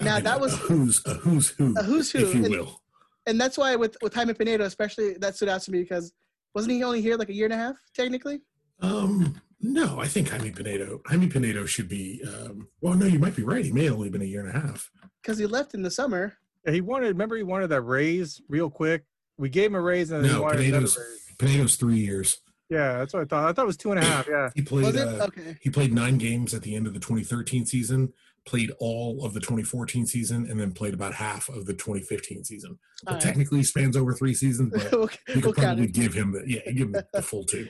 I 0.00 0.14
mean, 0.16 0.24
that 0.24 0.40
was- 0.40 0.54
a 0.54 0.56
who's 0.56 1.00
a 1.06 1.14
who's 1.14 1.48
who 1.50 1.74
A 1.78 1.82
who's 1.84 2.10
who, 2.10 2.18
if 2.18 2.34
you 2.34 2.44
and- 2.44 2.54
will 2.54 2.81
And 3.26 3.40
that's 3.40 3.56
why 3.56 3.76
with 3.76 3.96
with 4.02 4.14
Jaime 4.14 4.34
Penedo, 4.34 4.62
especially 4.62 5.14
that 5.14 5.36
stood 5.36 5.48
out 5.48 5.62
to 5.62 5.70
me 5.70 5.80
because 5.82 6.12
wasn't 6.54 6.72
he 6.72 6.82
only 6.82 7.00
here 7.00 7.16
like 7.16 7.28
a 7.28 7.34
year 7.34 7.46
and 7.46 7.54
a 7.54 7.56
half 7.56 7.76
technically? 7.94 8.40
um 8.80 9.40
no 9.60 10.00
i 10.00 10.08
think 10.08 10.28
jaime 10.28 10.50
penedo 10.50 10.98
jaime 11.06 11.28
penedo 11.28 11.64
should 11.68 11.88
be 11.88 12.20
um 12.26 12.66
well 12.80 12.94
no 12.94 13.06
you 13.06 13.20
might 13.20 13.36
be 13.36 13.44
right 13.44 13.64
he 13.64 13.70
may 13.70 13.84
have 13.84 13.94
only 13.94 14.08
been 14.10 14.22
a 14.22 14.24
year 14.24 14.40
and 14.44 14.48
a 14.48 14.60
half 14.60 14.90
Because 15.22 15.38
he 15.38 15.46
left 15.46 15.72
in 15.74 15.82
the 15.82 15.90
summer. 15.90 16.32
Yeah, 16.66 16.72
he 16.72 16.80
wanted. 16.80 17.08
Remember, 17.08 17.36
he 17.36 17.42
wanted 17.44 17.68
that 17.68 17.82
raise 17.82 18.40
real 18.48 18.70
quick. 18.70 19.04
We 19.38 19.48
gave 19.50 19.66
him 19.66 19.74
a 19.76 19.80
raise, 19.80 20.10
and 20.10 20.24
then 20.24 20.30
he 20.30 20.36
No, 20.36 20.42
wanted 20.42 20.60
another 20.66 20.86
Penedo's- 20.86 20.98
raise. 20.98 21.36
penedo's 21.38 21.76
three 21.76 21.98
years 21.98 22.38
Yeah, 22.70 22.98
that's 22.98 23.12
what 23.14 23.22
I 23.22 23.26
thought. 23.26 23.48
I 23.48 23.52
thought 23.52 23.62
it 23.62 23.66
was 23.66 23.76
two 23.76 23.92
and 23.92 24.00
a 24.00 24.04
half. 24.04 24.26
Yeah, 24.28 24.50
he 24.54 24.62
played 24.62 24.84
Was 24.86 24.96
it 24.96 25.06
uh, 25.06 25.26
okay? 25.26 25.56
he 25.60 25.70
played 25.70 25.92
nine 25.92 26.18
games 26.18 26.52
at 26.54 26.62
the 26.62 26.74
end 26.74 26.86
of 26.88 26.94
the 26.94 27.00
2013 27.00 27.66
season 27.66 28.12
played 28.44 28.72
all 28.80 29.24
of 29.24 29.34
the 29.34 29.40
2014 29.40 30.06
season 30.06 30.46
and 30.50 30.58
then 30.58 30.72
played 30.72 30.94
about 30.94 31.14
half 31.14 31.48
of 31.48 31.64
the 31.66 31.72
2015 31.72 32.44
season 32.44 32.78
but 33.04 33.10
All 33.10 33.14
right. 33.14 33.22
technically 33.22 33.62
spans 33.62 33.96
over 33.96 34.12
three 34.14 34.34
seasons 34.34 34.72
but 34.74 34.90
we'll, 34.92 35.02
you 35.02 35.08
we'll 35.34 35.42
could 35.42 35.56
count 35.56 35.78
probably 35.78 35.86
give 35.88 36.12
him 36.14 36.32
the 36.32 36.42
yeah 36.46 36.60
give 36.72 36.88
him 36.88 36.96
the 37.12 37.22
full 37.22 37.44
two 37.44 37.68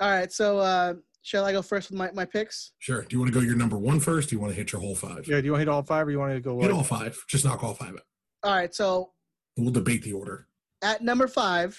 All 0.00 0.10
right, 0.10 0.32
so 0.32 0.58
uh, 0.58 0.94
shall 1.22 1.44
I 1.44 1.52
go 1.52 1.60
first 1.62 1.90
with 1.90 1.98
my, 1.98 2.10
my 2.12 2.24
picks? 2.24 2.72
sure 2.78 3.02
do 3.02 3.08
you 3.16 3.18
want 3.20 3.32
to 3.32 3.38
go 3.38 3.44
your 3.44 3.56
number 3.56 3.78
one 3.78 3.98
first 4.00 4.28
do 4.30 4.36
you 4.36 4.40
want 4.40 4.52
to 4.52 4.56
hit 4.56 4.72
your 4.72 4.80
whole 4.80 4.94
five 4.94 5.26
yeah. 5.26 5.40
Do 5.40 5.46
you 5.46 5.52
want 5.52 5.60
to 5.60 5.66
hit 5.66 5.68
all 5.68 5.82
five, 5.82 6.06
or 6.06 6.10
you 6.10 6.18
want 6.18 6.32
to 6.34 6.40
go? 6.40 6.60
hit 6.60 6.70
all 6.70 6.84
five 6.84 7.18
just 7.28 7.44
knock 7.44 7.62
all 7.64 7.74
five 7.74 7.94
out 7.94 8.02
All 8.44 8.54
right, 8.54 8.74
so 8.74 9.10
we'll 9.56 9.70
debate 9.72 10.02
the 10.02 10.12
order 10.12 10.46
at 10.82 11.00
number 11.02 11.28
five, 11.28 11.78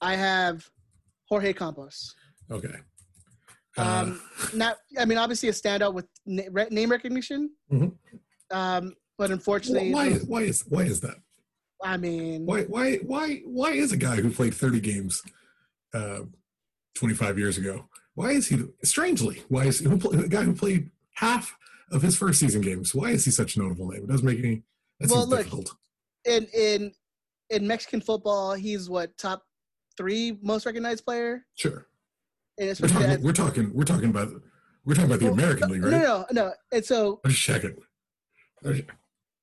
I 0.00 0.14
have 0.14 0.68
Jorge 1.28 1.52
Campos. 1.52 2.14
okay 2.50 2.76
Um, 3.76 4.20
Not, 4.54 4.76
I 4.98 5.04
mean, 5.04 5.18
obviously 5.18 5.48
a 5.48 5.52
standout 5.52 5.94
with 5.94 6.06
na- 6.26 6.66
name 6.70 6.90
recognition. 6.90 7.50
Mhm. 7.72 7.92
Um, 8.50 8.94
but 9.18 9.30
unfortunately, 9.30 9.92
why 9.92 10.06
is 10.08 10.24
why 10.24 10.42
is 10.42 10.62
why 10.68 10.82
is 10.82 11.00
that? 11.00 11.16
I 11.82 11.96
mean, 11.96 12.46
why 12.46 12.62
why 12.64 12.96
why 12.98 13.36
why 13.44 13.72
is 13.72 13.92
a 13.92 13.96
guy 13.96 14.16
who 14.16 14.30
played 14.30 14.54
30 14.54 14.80
games 14.80 15.22
uh 15.92 16.20
25 16.96 17.38
years 17.38 17.56
ago 17.58 17.88
why 18.14 18.30
is 18.30 18.48
he 18.48 18.64
strangely 18.82 19.42
why 19.48 19.64
is 19.64 19.78
who 19.80 19.96
pl- 19.98 20.18
a 20.18 20.28
guy 20.28 20.42
who 20.42 20.54
played 20.54 20.90
half 21.14 21.56
of 21.92 22.02
his 22.02 22.16
first 22.16 22.40
season 22.40 22.60
games 22.60 22.94
why 22.94 23.10
is 23.10 23.24
he 23.24 23.30
such 23.30 23.56
a 23.56 23.58
notable 23.60 23.88
name? 23.88 24.02
It 24.04 24.08
doesn't 24.08 24.26
make 24.26 24.38
any 24.38 24.62
that 25.00 25.10
Well, 25.10 25.26
look, 25.26 25.38
difficult. 25.40 25.74
in 26.24 26.46
in 26.54 26.92
in 27.50 27.66
Mexican 27.66 28.00
football, 28.00 28.54
he's 28.54 28.88
what 28.88 29.16
top 29.18 29.44
three 29.96 30.38
most 30.42 30.64
recognized 30.66 31.04
player, 31.04 31.44
sure. 31.54 31.86
And 32.58 32.76
we're 32.80 32.88
talking, 32.88 33.22
we're 33.22 33.32
talking 33.32 33.72
we're 33.74 33.84
talking 33.84 34.10
about 34.10 34.30
we're 34.84 34.94
talking 34.94 35.10
about 35.10 35.18
the 35.20 35.26
Well, 35.26 35.34
American 35.34 35.70
League 35.70 35.82
right 35.84 35.90
no, 35.92 36.26
no, 36.32 36.44
no. 36.46 36.52
And 36.72 36.84
so, 36.84 37.20
I'm 37.24 37.30
just 37.30 37.42
checking 37.42 37.76
I'm 38.64 38.72
just, 38.74 38.84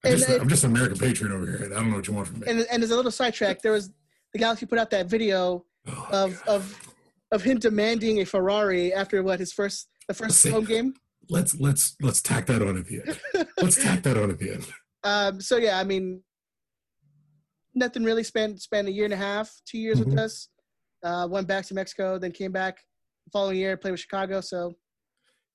And 0.04 0.14
I'm 0.14 0.18
just, 0.18 0.30
it- 0.30 0.42
I'm 0.42 0.50
just 0.50 0.64
an 0.64 0.72
American 0.72 0.98
patriot 0.98 1.34
over 1.34 1.46
here 1.46 1.66
I 1.66 1.76
don't 1.76 1.90
know 1.90 1.96
what 1.98 2.08
you 2.08 2.14
want 2.14 2.28
from 2.28 2.40
me 2.40 2.48
and 2.48 2.66
and 2.72 2.84
as 2.84 2.92
a 2.92 2.96
little 2.96 3.12
sidetrack, 3.12 3.62
there 3.62 3.72
was 3.72 3.90
the 4.34 4.40
Galaxy 4.40 4.66
put 4.66 4.80
out 4.80 4.90
that 4.92 5.08
video 5.08 5.66
Oh, 5.88 6.08
of 6.12 6.44
God. 6.46 6.48
of 6.56 6.94
of 7.32 7.42
him 7.44 7.58
demanding 7.58 8.22
a 8.22 8.26
Ferrari 8.26 8.94
after 8.94 9.24
what 9.24 9.40
his 9.40 9.52
first 9.54 9.88
the 10.08 10.14
first 10.14 10.48
home 10.48 10.66
game. 10.66 10.94
Let's 11.30 11.60
let's 11.60 11.96
let's 12.02 12.22
tack 12.22 12.46
that 12.48 12.62
on 12.62 12.78
at 12.78 12.86
the 12.86 13.02
end. 13.02 13.48
Let's 13.58 13.82
tack 13.82 14.04
that 14.04 14.18
on 14.18 14.30
at 14.30 14.38
the 14.40 14.52
end. 14.54 14.66
Um, 15.04 15.42
so 15.42 15.58
yeah, 15.58 15.80
I 15.80 15.84
mean, 15.84 16.22
nothing 17.74 18.04
really. 18.04 18.24
Spent 18.24 18.62
spent 18.62 18.88
a 18.88 18.92
year 18.92 19.06
and 19.06 19.14
a 19.14 19.18
half, 19.18 19.52
two 19.66 19.80
years 19.80 19.98
with 19.98 20.10
Mhm. 20.10 20.20
us. 20.20 20.50
Uh, 21.04 21.28
went 21.30 21.48
back 21.48 21.66
to 21.66 21.74
Mexico, 21.74 22.20
then 22.20 22.32
came 22.32 22.52
back 22.52 22.78
the 23.26 23.32
following 23.32 23.58
year, 23.58 23.76
played 23.78 23.92
with 23.92 24.00
Chicago. 24.00 24.42
So 24.42 24.76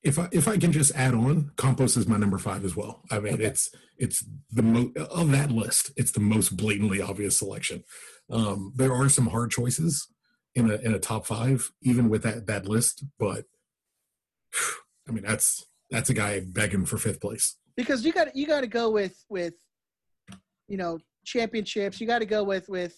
If 0.06 0.20
I 0.20 0.28
if 0.30 0.46
I 0.46 0.56
can 0.56 0.70
just 0.70 0.94
add 0.94 1.14
on, 1.14 1.50
Campos 1.56 1.96
is 1.96 2.06
my 2.06 2.16
number 2.16 2.38
five 2.38 2.64
as 2.64 2.76
well. 2.76 3.02
I 3.10 3.18
mean, 3.18 3.34
Okay. 3.34 3.44
it's 3.46 3.70
it's 3.98 4.24
the 4.52 4.62
most 4.62 4.96
of 4.96 5.32
that 5.32 5.50
list. 5.50 5.90
It's 5.96 6.12
the 6.12 6.20
most 6.20 6.56
blatantly 6.56 7.00
obvious 7.02 7.38
selection. 7.38 7.82
Um, 8.30 8.72
there 8.76 8.92
are 8.94 9.08
some 9.08 9.26
hard 9.26 9.50
choices 9.50 10.06
in 10.54 10.70
a 10.70 10.76
in 10.76 10.94
a 10.94 11.00
top 11.00 11.26
five, 11.26 11.72
even 11.82 12.08
with 12.08 12.22
that 12.22 12.46
that 12.46 12.68
list. 12.68 13.04
But 13.18 13.46
I 15.08 15.12
mean, 15.12 15.24
that's 15.24 15.66
that's 15.90 16.08
a 16.10 16.14
guy 16.14 16.40
begging 16.40 16.86
for 16.86 16.98
fifth 16.98 17.20
place. 17.20 17.56
because 17.76 18.04
you 18.04 18.12
got 18.12 18.34
you 18.36 18.46
got 18.46 18.60
to 18.60 18.68
go 18.68 18.88
with 18.90 19.24
with 19.28 19.54
you 20.68 20.76
know 20.76 21.00
championships. 21.24 22.00
You 22.00 22.06
got 22.06 22.20
to 22.20 22.26
go 22.26 22.44
with 22.44 22.68
with 22.68 22.96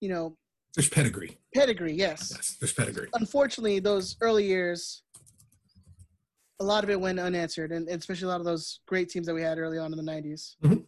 you 0.00 0.08
know 0.08 0.36
There's 0.76 0.88
pedigree. 0.88 1.38
pedigree. 1.54 1.92
Yes. 1.94 2.32
Yes, 2.36 2.56
there's 2.60 2.72
pedigree. 2.72 3.08
Unfortunately, 3.14 3.80
those 3.80 4.16
early 4.20 4.44
years, 4.46 5.02
a 6.60 6.64
lot 6.64 6.84
of 6.84 6.90
it 6.90 7.00
went 7.00 7.18
unanswered, 7.20 7.72
and, 7.72 7.88
and 7.88 7.98
especially 8.00 8.26
a 8.26 8.28
lot 8.30 8.40
of 8.40 8.46
those 8.46 8.80
great 8.86 9.08
teams 9.10 9.26
that 9.26 9.34
we 9.34 9.42
had 9.42 9.58
early 9.58 9.78
on 9.78 9.92
in 9.92 9.96
the 10.04 10.10
'90s. 10.12 10.56
Mhm. 10.62 10.84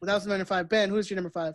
Well, 0.00 0.06
that 0.06 0.14
was 0.14 0.26
number 0.26 0.44
five. 0.44 0.68
Ben, 0.68 0.88
who's 0.90 1.08
your 1.10 1.16
number 1.16 1.30
five? 1.30 1.54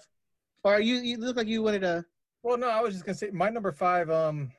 Or 0.64 0.80
you? 0.80 0.96
You 0.96 1.18
look 1.18 1.36
like 1.38 1.48
you 1.48 1.62
wanted 1.62 1.82
to. 1.82 2.06
Well, 2.44 2.58
no, 2.58 2.70
I 2.70 2.82
was 2.82 2.94
just 2.94 3.06
gonna 3.06 3.18
say 3.18 3.30
my 3.32 3.50
number 3.50 3.72
five. 3.72 4.10
Um, 4.10 4.52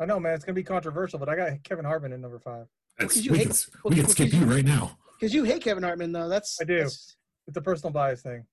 I 0.00 0.04
know, 0.06 0.18
man, 0.18 0.34
it's 0.34 0.44
gonna 0.44 0.54
be 0.54 0.62
controversial, 0.64 1.18
but 1.18 1.28
I 1.28 1.36
got 1.36 1.62
Kevin 1.62 1.84
Hartman 1.84 2.12
in 2.12 2.20
number 2.20 2.38
five. 2.38 2.66
That's, 2.98 3.14
Because 3.14 3.30
we 3.30 3.38
you 3.38 3.44
can, 3.44 3.50
hate- 3.52 3.66
we 3.84 3.90
can 3.90 3.98
because 4.00 4.12
skip 4.12 4.32
you- 4.32 4.40
you 4.40 4.44
right 4.46 4.64
now. 4.64 4.98
Because 5.18 5.32
you 5.32 5.44
hate 5.44 5.62
Kevin 5.62 5.82
Hartman, 5.84 6.12
though. 6.12 6.28
That's 6.28 6.60
I 6.60 6.64
do. 6.64 6.74
that's- 6.76 7.16
It's 7.46 7.56
a 7.56 7.60
personal 7.62 7.92
bias 7.92 8.22
thing. 8.22 8.44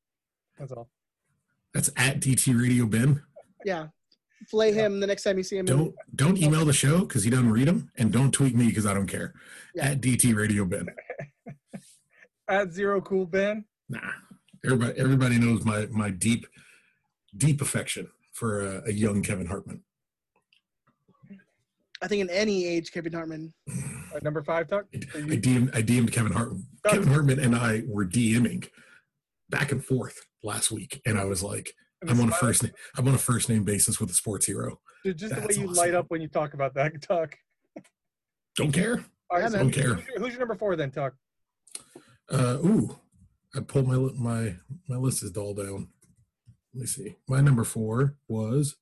That's 0.58 0.72
all. 0.72 0.90
That's 1.74 1.90
at 1.98 2.20
DT 2.20 2.54
Radio 2.60 2.86
Ben. 2.86 3.24
yeah. 3.66 3.88
Flay 4.48 4.72
him 4.72 5.00
the 5.00 5.08
next 5.08 5.24
time 5.24 5.38
you 5.38 5.44
see 5.44 5.58
him. 5.58 5.66
Don't 5.66 5.94
don't 6.16 6.38
email 6.38 6.66
the 6.66 6.74
show 6.74 7.00
because 7.00 7.24
he 7.24 7.30
doesn't 7.30 7.52
read 7.52 7.68
them, 7.68 7.92
and 7.98 8.12
don't 8.12 8.32
tweet 8.32 8.56
me 8.56 8.68
because 8.68 8.86
I 8.86 8.94
don't 8.94 9.08
care. 9.08 9.34
Yeah. 9.76 9.90
At 9.90 10.02
DT 10.02 10.36
Radio 10.36 10.66
Ben. 10.66 10.88
At 12.48 12.72
zero 12.72 13.02
cool 13.02 13.26
Ben. 13.26 13.66
Nah, 13.90 14.00
everybody 14.66 15.00
everybody 15.00 15.38
knows 15.38 15.66
my 15.66 15.88
my 15.88 16.10
deep 16.10 16.48
deep 17.36 17.62
affection 17.62 18.08
for 18.34 18.62
a, 18.62 18.84
a 18.88 18.92
young 18.92 19.22
Kevin 19.22 19.46
Hartman. 19.46 19.84
I 22.02 22.08
think 22.08 22.22
in 22.22 22.30
any 22.30 22.66
age, 22.66 22.92
Kevin 22.92 23.14
Hartman. 23.14 23.54
At 24.16 24.24
number 24.24 24.42
five, 24.42 24.68
Tuck. 24.68 24.86
I, 24.94 24.98
I 24.98 25.22
DM'd, 25.38 25.76
I 25.76 25.82
DM'd 25.82 26.12
Kevin 26.12 26.32
Hartman. 26.32 26.66
Kevin 26.86 27.10
Hartman 27.10 27.40
and 27.40 27.56
I 27.56 27.84
were 27.88 28.06
DMing 28.06 28.70
back 29.50 29.72
and 29.72 29.84
forth 29.84 30.26
last 30.44 30.72
week, 30.72 31.02
and 31.06 31.20
I 31.20 31.26
was 31.26 31.44
like, 31.44 31.74
I'm 32.08 32.20
on 32.22 32.30
a 32.30 32.34
first 32.34 32.64
name 32.64 32.72
I'm 32.98 33.08
on 33.08 33.16
a 33.16 33.20
first 33.20 33.50
name 33.50 33.64
basis 33.64 34.00
with 34.00 34.10
a 34.10 34.14
sports 34.14 34.46
hero. 34.46 34.80
Dude, 35.04 35.18
just 35.18 35.36
the 35.36 35.42
way 35.42 35.48
you 35.56 35.70
awesome. 35.70 35.74
light 35.74 35.94
up 35.94 36.06
when 36.10 36.22
you 36.22 36.28
talk 36.28 36.54
about 36.54 36.74
that, 36.76 37.02
Tuck. 37.02 37.36
Don't 38.56 38.72
care. 38.72 39.04
All 39.30 39.40
Yeah, 39.40 39.50
so. 39.50 39.58
Don't 39.60 39.72
care. 39.72 39.96
Who's 39.96 40.08
your, 40.08 40.20
who's 40.20 40.30
your 40.32 40.40
number 40.40 40.56
four 40.56 40.76
then, 40.76 40.92
Tuck? 40.92 41.14
Uh, 42.30 42.58
ooh, 42.64 42.98
I 43.56 43.62
pulled 43.62 43.88
my 43.88 43.96
li- 43.96 44.16
my 44.18 44.56
my 44.88 44.96
list 44.96 45.24
is 45.24 45.36
all 45.36 45.54
down. 45.54 45.90
Let 46.74 46.82
me 46.82 46.86
see. 46.86 47.16
My 47.28 47.42
number 47.42 47.64
four 47.64 48.16
was. 48.28 48.76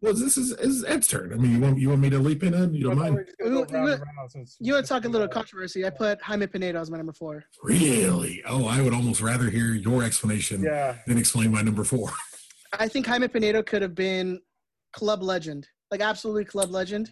Well, 0.00 0.14
this 0.14 0.36
is, 0.36 0.54
this 0.56 0.66
is 0.66 0.84
Ed's 0.84 1.08
turn. 1.08 1.32
I 1.32 1.36
mean, 1.36 1.52
you 1.52 1.60
want 1.60 1.78
you 1.78 1.88
want 1.88 2.00
me 2.00 2.10
to 2.10 2.18
leap 2.20 2.44
in, 2.44 2.54
Ed? 2.54 2.72
You 2.72 2.84
don't 2.84 2.92
I 2.92 2.94
thought 2.94 3.04
we 3.04 3.10
mind? 3.10 3.14
were 3.16 3.24
just 3.24 3.38
gonna 3.38 3.50
go 3.50 3.56
You- 3.58 3.74
round 3.74 3.90
and 3.92 4.02
round 4.16 4.30
since- 4.30 4.56
You 4.60 4.72
want 4.74 4.84
to 4.86 4.88
talk 4.88 5.04
a 5.04 5.08
little 5.08 5.26
controversy? 5.28 5.84
I 5.84 5.90
put 5.90 6.22
Jaime 6.22 6.46
Penedo 6.46 6.76
as 6.76 6.90
my 6.90 6.96
number 6.98 7.12
four. 7.12 7.44
Really? 7.64 8.42
Oh, 8.46 8.66
I 8.66 8.80
would 8.80 8.92
almost 8.94 9.20
rather 9.20 9.50
hear 9.50 9.74
your 9.74 10.04
explanation 10.04 10.62
Yeah, 10.62 10.98
than 11.08 11.18
explain 11.18 11.50
my 11.50 11.62
number 11.62 11.82
four. 11.82 12.12
I 12.78 12.86
think 12.86 13.06
Jaime 13.06 13.26
Penedo 13.26 13.64
could 13.66 13.82
have 13.82 13.94
been 13.96 14.40
club 14.92 15.20
legend, 15.22 15.66
like 15.90 16.00
absolutely 16.00 16.44
club 16.44 16.70
legend, 16.70 17.10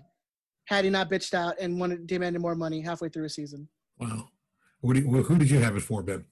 had 0.66 0.84
he 0.84 0.90
not 0.90 1.10
bitched 1.10 1.34
out 1.34 1.56
and 1.60 1.80
wanted 1.80 2.06
demanded 2.06 2.40
more 2.40 2.54
money 2.54 2.80
halfway 2.82 3.08
through 3.08 3.24
a 3.24 3.28
season. 3.30 3.68
Wow. 3.98 4.28
What 4.80 4.94
do 4.94 5.00
you, 5.00 5.08
well, 5.10 5.22
who 5.24 5.38
did 5.38 5.50
you 5.50 5.58
have 5.58 5.76
it 5.76 5.80
for, 5.80 6.02
Ben? 6.02 6.24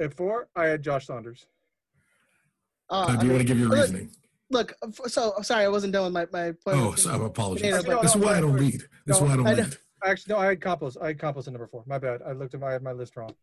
at 0.00 0.12
four, 0.14 0.48
I 0.56 0.66
had 0.66 0.82
Josh 0.82 1.06
Saunders. 1.06 1.46
Uh, 2.90 2.94
Uh, 3.02 3.06
do 3.06 3.12
you 3.12 3.18
mean, 3.20 3.28
want 3.30 3.40
to 3.40 3.44
give 3.46 3.58
your 3.58 3.68
look, 3.68 3.78
reasoning? 3.78 4.10
Look, 4.52 4.74
f- 4.82 5.00
so 5.10 5.34
sorry, 5.42 5.64
I 5.64 5.68
wasn't 5.68 5.92
done 5.94 6.04
with 6.04 6.12
my 6.12 6.26
my 6.38 6.52
point. 6.52 6.76
Oh, 6.76 6.94
so 6.94 7.10
I 7.10 7.26
apologize. 7.26 7.72
Penedo, 7.82 7.86
but- 7.86 8.02
This 8.02 8.14
is 8.14 8.22
why 8.22 8.36
I 8.36 8.40
don't 8.40 8.52
read. 8.52 8.82
This 9.06 9.16
is 9.16 9.22
why 9.22 9.32
I 9.32 9.36
don't 9.36 9.46
I 9.46 9.54
read. 9.54 9.76
Actually, 10.04 10.34
no, 10.34 10.40
I 10.40 10.46
had 10.46 10.60
Campos. 10.60 10.96
I 10.96 11.06
had 11.08 11.18
Campos 11.20 11.46
at 11.46 11.52
number 11.52 11.66
four. 11.68 11.84
My 11.86 11.98
bad. 11.98 12.22
I 12.22 12.32
looked 12.32 12.54
at 12.54 12.60
my 12.60 12.68
I 12.68 12.72
had 12.72 12.82
my 12.82 12.92
list 12.92 13.16
wrong. 13.16 13.34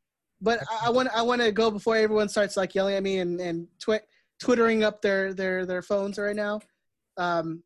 But 0.42 0.60
I- 0.70 0.88
I 0.88 0.90
want 0.92 1.10
I 1.14 1.22
want 1.24 1.42
to 1.42 1.52
go 1.52 1.72
before 1.72 1.96
everyone 1.96 2.30
starts 2.30 2.56
like 2.58 2.76
yelling 2.76 2.96
at 2.96 3.04
me 3.04 3.20
and 3.20 3.40
and 3.42 3.68
twi- 3.80 4.02
twittering 4.40 4.84
up 4.84 5.02
their 5.02 5.34
their 5.34 5.66
their 5.66 5.82
phones 5.82 6.18
right 6.20 6.36
now. 6.36 6.62
Um, 7.18 7.64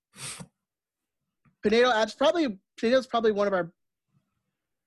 Penedo, 1.65 1.91
abs 1.93 2.13
probably 2.15 2.59
Penedo's 2.79 3.07
probably 3.07 3.31
one 3.31 3.47
of 3.47 3.53
our 3.53 3.71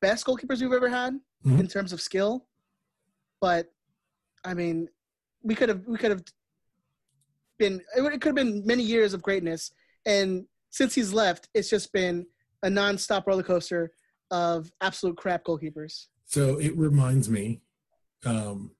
best 0.00 0.24
goalkeepers 0.26 0.60
we've 0.60 0.72
ever 0.72 0.88
had 0.88 1.18
Mhm. 1.44 1.60
in 1.60 1.68
terms 1.68 1.92
of 1.92 2.00
skill. 2.00 2.48
But 3.40 3.72
I 4.44 4.54
mean, 4.54 4.88
we 5.42 5.54
could 5.54 5.68
have 5.68 5.86
we 5.86 5.98
could 5.98 6.10
have 6.10 6.22
been 7.58 7.80
it, 7.96 8.02
it 8.02 8.20
could 8.20 8.26
have 8.26 8.34
been 8.34 8.64
many 8.66 8.82
years 8.82 9.14
of 9.14 9.22
greatness, 9.22 9.72
and 10.04 10.46
since 10.70 10.94
he's 10.94 11.12
left, 11.12 11.48
it's 11.54 11.70
just 11.70 11.92
been 11.92 12.26
a 12.62 12.68
nonstop 12.68 13.26
roller 13.26 13.42
coaster 13.42 13.92
of 14.30 14.70
absolute 14.80 15.16
crap 15.16 15.44
goalkeepers. 15.44 16.06
So 16.24 16.58
it 16.58 16.76
reminds 16.76 17.28
me, 17.28 17.60
um, 18.24 18.72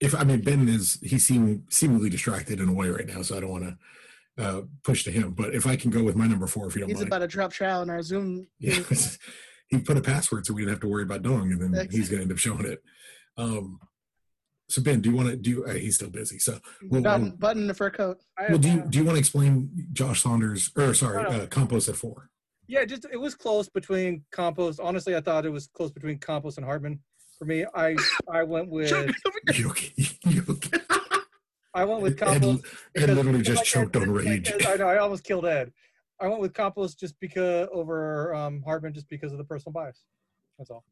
if 0.00 0.14
I 0.14 0.24
mean 0.24 0.40
Ben 0.40 0.68
is 0.68 0.98
he 1.02 1.18
seem 1.18 1.64
seemingly 1.70 2.10
distracted 2.10 2.60
in 2.60 2.68
a 2.68 2.72
way 2.72 2.88
right 2.88 3.06
now, 3.06 3.22
so 3.22 3.36
I 3.36 3.40
don't 3.40 3.50
want 3.50 3.64
to 3.64 3.76
uh, 4.44 4.62
push 4.82 5.04
to 5.04 5.10
him. 5.10 5.32
But 5.32 5.54
if 5.54 5.66
I 5.66 5.76
can 5.76 5.90
go 5.90 6.02
with 6.02 6.16
my 6.16 6.26
number 6.26 6.46
four, 6.46 6.66
if 6.66 6.74
you 6.74 6.80
don't 6.80 6.88
mind. 6.88 6.96
He's 6.98 7.04
mind, 7.04 7.08
about 7.08 7.18
to 7.20 7.28
drop 7.28 7.52
trial 7.52 7.82
in 7.82 7.90
our 7.90 8.02
Zoom. 8.02 8.46
yeah, 8.58 8.78
he 9.68 9.78
put 9.78 9.96
a 9.96 10.02
password 10.02 10.46
so 10.46 10.54
we 10.54 10.62
didn't 10.62 10.74
have 10.74 10.80
to 10.80 10.88
worry 10.88 11.04
about 11.04 11.22
Dong, 11.22 11.52
and 11.52 11.60
then 11.60 11.88
he's 11.90 12.08
going 12.08 12.18
to 12.18 12.22
end 12.22 12.32
up 12.32 12.38
showing 12.38 12.66
it. 12.66 12.82
Um, 13.36 13.80
so 14.68 14.82
Ben, 14.82 15.00
do 15.00 15.10
you 15.10 15.16
want 15.16 15.28
to 15.28 15.36
do? 15.36 15.64
Uh, 15.64 15.72
he's 15.74 15.96
still 15.96 16.10
busy, 16.10 16.38
so 16.38 16.58
well, 16.88 17.02
button, 17.02 17.28
well, 17.28 17.36
button 17.36 17.64
in 17.64 17.70
a 17.70 17.74
fur 17.74 17.90
coat. 17.90 18.18
Well, 18.48 18.58
do 18.58 18.70
you 18.70 18.84
do 18.88 18.98
you 18.98 19.04
want 19.04 19.16
to 19.16 19.20
explain 19.20 19.70
Josh 19.92 20.22
Saunders 20.22 20.70
or 20.76 20.94
sorry, 20.94 21.22
No, 21.22 21.30
no. 21.30 21.42
uh, 21.42 21.46
Campos 21.46 21.88
at 21.88 21.96
four? 21.96 22.30
yeah, 22.66 22.84
just 22.84 23.06
it 23.12 23.20
was 23.20 23.34
close 23.34 23.68
between 23.68 24.24
Campos. 24.32 24.78
Honestly, 24.80 25.14
I 25.16 25.20
thought 25.20 25.44
it 25.44 25.50
was 25.50 25.66
close 25.66 25.90
between 25.90 26.18
Campos 26.18 26.56
and 26.56 26.64
Hartman. 26.64 27.00
For 27.38 27.44
me, 27.44 27.64
I 27.74 27.96
I 28.30 28.42
went 28.42 28.68
with 28.70 28.90
You 29.54 29.70
okay? 29.70 29.92
You 30.26 30.44
okay? 30.48 30.78
I 31.74 31.84
went 31.84 32.02
with 32.02 32.22
Ed, 32.22 32.26
Campos. 32.26 32.62
Ed 32.96 33.10
literally 33.10 33.42
just 33.42 33.58
like, 33.58 33.66
choked 33.66 33.96
on 33.96 34.10
rage. 34.10 34.52
I 34.66 34.76
know. 34.76 34.86
I 34.88 34.98
almost 34.98 35.24
killed 35.24 35.44
Ed. 35.44 35.72
I 36.20 36.28
went 36.28 36.40
with 36.40 36.54
Campos 36.54 36.94
just 36.94 37.18
because 37.20 37.68
over 37.72 38.32
um, 38.34 38.62
Hartman, 38.62 38.94
just 38.94 39.08
because 39.08 39.32
of 39.32 39.38
the 39.38 39.44
personal 39.44 39.72
bias. 39.72 40.04
That's 40.58 40.70
all. 40.70 40.84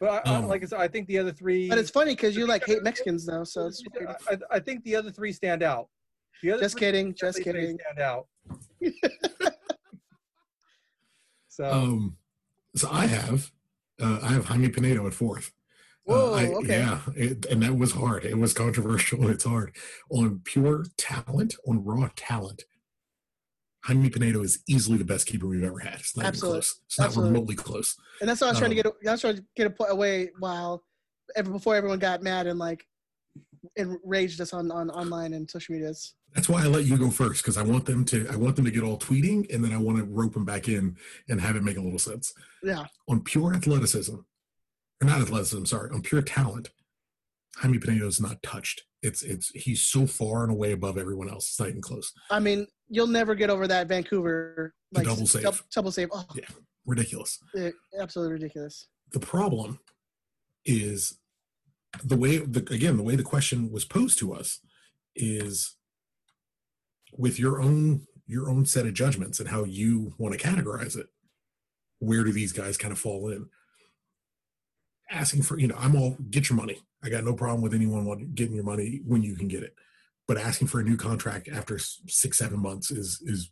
But 0.00 0.26
I, 0.26 0.30
I, 0.30 0.36
Um, 0.36 0.48
like 0.48 0.62
I 0.62 0.66
said, 0.66 0.80
I 0.80 0.88
think 0.88 1.06
the 1.08 1.18
other 1.18 1.30
three. 1.30 1.68
But 1.68 1.76
it's 1.78 1.90
funny 1.90 2.12
because 2.12 2.34
you 2.34 2.46
like 2.46 2.64
hate 2.66 2.82
Mexicans 2.90 3.26
though, 3.26 3.44
so 3.44 3.66
it's. 3.66 3.82
I, 4.28 4.38
I 4.50 4.58
think 4.58 4.82
the 4.84 4.96
other 4.96 5.10
three 5.10 5.32
stand 5.32 5.62
out. 5.62 5.88
The 6.42 6.52
other 6.52 6.62
Just 6.62 6.78
kidding, 6.78 7.14
just 7.14 7.42
kidding. 7.42 7.78
Stand 7.78 7.98
out. 8.00 8.26
so 11.48 11.70
Um, 11.70 12.16
so 12.74 12.88
I 12.90 13.04
have, 13.06 13.52
uh, 14.00 14.20
I 14.22 14.28
have 14.28 14.46
Jaime 14.46 14.68
Penedo 14.68 15.06
at 15.06 15.12
fourth. 15.12 15.52
Uh, 16.08 16.14
Whoa, 16.14 16.34
I, 16.34 16.46
okay. 16.46 16.78
Yeah, 16.78 17.00
it, 17.14 17.44
and 17.46 17.62
that 17.62 17.76
was 17.76 17.92
hard. 17.92 18.24
It 18.24 18.38
was 18.38 18.54
controversial. 18.54 19.20
and 19.20 19.30
It's 19.34 19.44
hard 19.44 19.76
on 20.08 20.40
pure 20.44 20.86
talent, 20.96 21.56
on 21.66 21.84
raw 21.84 22.08
talent. 22.16 22.64
Jaime 23.84 24.10
Penedo 24.10 24.44
is 24.44 24.62
easily 24.68 24.98
the 24.98 25.04
best 25.04 25.26
keeper 25.26 25.46
we've 25.46 25.62
ever 25.64 25.78
had. 25.78 25.94
It's 26.00 26.16
not 26.16 26.22
even 26.24 26.28
Absolutely. 26.28 26.56
close. 26.58 26.80
It's 26.86 26.98
not 26.98 27.06
Absolutely. 27.06 27.32
remotely 27.32 27.54
close. 27.56 27.96
And 28.20 28.28
that's 28.28 28.40
what 28.40 28.48
I 28.48 28.50
was 28.50 28.58
trying 28.58 28.70
to 28.72 28.76
Um, 28.80 28.92
get. 29.02 29.08
I 29.08 29.12
was 29.12 29.20
trying 29.22 29.36
to 29.36 29.44
get 29.56 29.66
a 29.66 29.70
point 29.70 29.90
away 29.92 30.30
while 30.38 30.84
ever 31.36 31.50
before 31.50 31.76
everyone 31.76 31.98
got 31.98 32.22
mad 32.22 32.46
and 32.46 32.58
like 32.58 32.84
enraged 33.76 34.40
us 34.40 34.52
on 34.52 34.70
on 34.70 34.90
online 34.90 35.32
and 35.32 35.50
social 35.50 35.74
medias. 35.74 36.14
That's 36.34 36.48
why 36.48 36.62
I 36.62 36.66
let 36.66 36.84
you 36.84 36.96
go 36.96 37.10
first 37.10 37.42
because 37.42 37.56
I 37.56 37.62
want 37.62 37.86
them 37.86 38.04
to. 38.06 38.28
I 38.30 38.36
want 38.36 38.56
them 38.56 38.64
to 38.64 38.70
get 38.70 38.82
all 38.82 38.98
tweeting, 38.98 39.52
and 39.52 39.64
then 39.64 39.72
I 39.72 39.78
want 39.78 39.98
to 39.98 40.04
rope 40.04 40.34
them 40.34 40.44
back 40.44 40.68
in 40.68 40.96
and 41.28 41.40
have 41.40 41.56
it 41.56 41.62
make 41.64 41.76
a 41.76 41.80
little 41.80 41.98
sense. 41.98 42.32
Yeah, 42.62 42.84
On 43.08 43.22
pure 43.22 43.54
athleticism, 43.54 44.14
or 44.14 45.04
not 45.06 45.20
athleticism. 45.22 45.64
Sorry, 45.64 45.90
on 45.90 46.02
pure 46.02 46.22
talent, 46.22 46.68
Jaime 47.56 47.78
Penedo 47.78 48.06
is 48.06 48.20
not 48.20 48.42
touched. 48.42 48.82
It's 49.02 49.22
it's 49.22 49.48
he's 49.54 49.80
so 49.82 50.06
far 50.06 50.42
and 50.44 50.52
away 50.52 50.72
above 50.72 50.98
everyone 50.98 51.30
else. 51.30 51.48
It's 51.48 51.58
not 51.58 51.68
even 51.70 51.80
close. 51.80 52.12
I 52.30 52.38
mean, 52.38 52.66
you'll 52.90 53.06
never 53.06 53.34
get 53.34 53.48
over 53.50 53.66
that 53.68 53.86
Vancouver 53.88 54.74
like 54.92 55.06
double 55.06 55.26
save. 55.26 55.42
dou- 55.44 55.64
double 55.74 55.92
save. 55.92 56.08
Oh, 56.12 56.24
Yeah. 56.34 56.44
Ridiculous. 56.86 57.38
absolutely 57.98 58.32
ridiculous. 58.34 58.88
the 59.12 59.20
problem 59.20 59.78
is 60.64 61.18
the 62.04 62.16
way 62.16 62.38
the, 62.38 62.60
again 62.72 62.96
the 62.96 63.02
way 63.02 63.16
the 63.16 63.22
question 63.22 63.70
was 63.70 63.84
posed 63.84 64.18
to 64.18 64.32
us 64.32 64.60
is 65.16 65.76
with 67.16 67.38
your 67.38 67.60
own 67.60 68.06
your 68.26 68.48
own 68.48 68.64
set 68.64 68.86
of 68.86 68.94
judgments 68.94 69.40
and 69.40 69.48
how 69.48 69.64
you 69.64 70.14
want 70.18 70.38
to 70.38 70.46
categorize 70.48 70.96
it. 70.96 71.06
Where 71.98 72.22
do 72.24 72.32
these 72.32 72.52
guys 72.52 72.76
kind 72.76 72.92
of 72.92 72.98
fall 72.98 73.28
in? 73.28 73.48
Asking 75.10 75.42
for, 75.42 75.58
you 75.58 75.66
know, 75.66 75.74
I'm 75.76 75.96
all 75.96 76.16
get 76.30 76.48
your 76.48 76.56
money. 76.56 76.78
I 77.02 77.08
got 77.08 77.24
no 77.24 77.34
problem 77.34 77.60
with 77.62 77.74
anyone 77.74 78.30
getting 78.34 78.54
your 78.54 78.64
money 78.64 79.00
when 79.04 79.22
you 79.22 79.34
can 79.34 79.48
get 79.48 79.62
it, 79.64 79.74
but 80.30 80.38
asking 80.38 80.68
for 80.68 80.78
a 80.78 80.84
new 80.84 80.96
contract 80.96 81.48
after 81.52 81.76
six, 81.76 82.38
seven 82.38 82.60
months 82.60 82.92
is 82.92 83.20
is, 83.26 83.50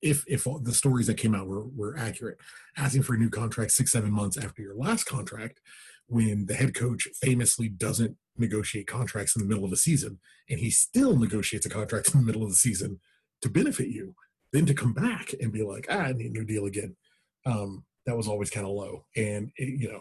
if 0.00 0.24
if 0.26 0.46
the 0.62 0.72
stories 0.72 1.06
that 1.06 1.18
came 1.18 1.34
out 1.34 1.46
were 1.46 1.66
were 1.68 1.98
accurate. 1.98 2.38
Asking 2.78 3.02
for 3.02 3.12
a 3.12 3.18
new 3.18 3.28
contract 3.28 3.72
six, 3.72 3.92
seven 3.92 4.10
months 4.10 4.38
after 4.38 4.62
your 4.62 4.74
last 4.74 5.04
contract, 5.04 5.60
when 6.06 6.46
the 6.46 6.54
head 6.54 6.74
coach 6.74 7.06
famously 7.20 7.68
doesn't 7.68 8.16
negotiate 8.38 8.86
contracts 8.86 9.36
in 9.36 9.42
the 9.42 9.46
middle 9.46 9.66
of 9.66 9.70
the 9.70 9.76
season, 9.76 10.18
and 10.48 10.60
he 10.60 10.70
still 10.70 11.14
negotiates 11.14 11.66
a 11.66 11.68
contract 11.68 12.14
in 12.14 12.20
the 12.20 12.26
middle 12.26 12.42
of 12.42 12.48
the 12.48 12.56
season 12.56 13.00
to 13.42 13.50
benefit 13.50 13.88
you, 13.88 14.14
then 14.50 14.64
to 14.64 14.72
come 14.72 14.94
back 14.94 15.34
and 15.42 15.52
be 15.52 15.62
like, 15.62 15.86
ah, 15.90 16.04
I 16.04 16.12
need 16.14 16.30
a 16.30 16.38
new 16.38 16.46
deal 16.46 16.64
again. 16.64 16.96
Um, 17.44 17.84
that 18.06 18.16
was 18.16 18.28
always 18.28 18.48
kind 18.48 18.64
of 18.64 18.72
low, 18.72 19.04
and 19.14 19.52
it, 19.58 19.78
you 19.78 19.92
know, 19.92 20.00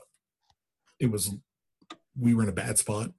it 1.01 1.11
was 1.11 1.35
we 2.17 2.33
were 2.33 2.43
in 2.43 2.49
a 2.49 2.53
bad 2.53 2.77
spot 2.77 3.09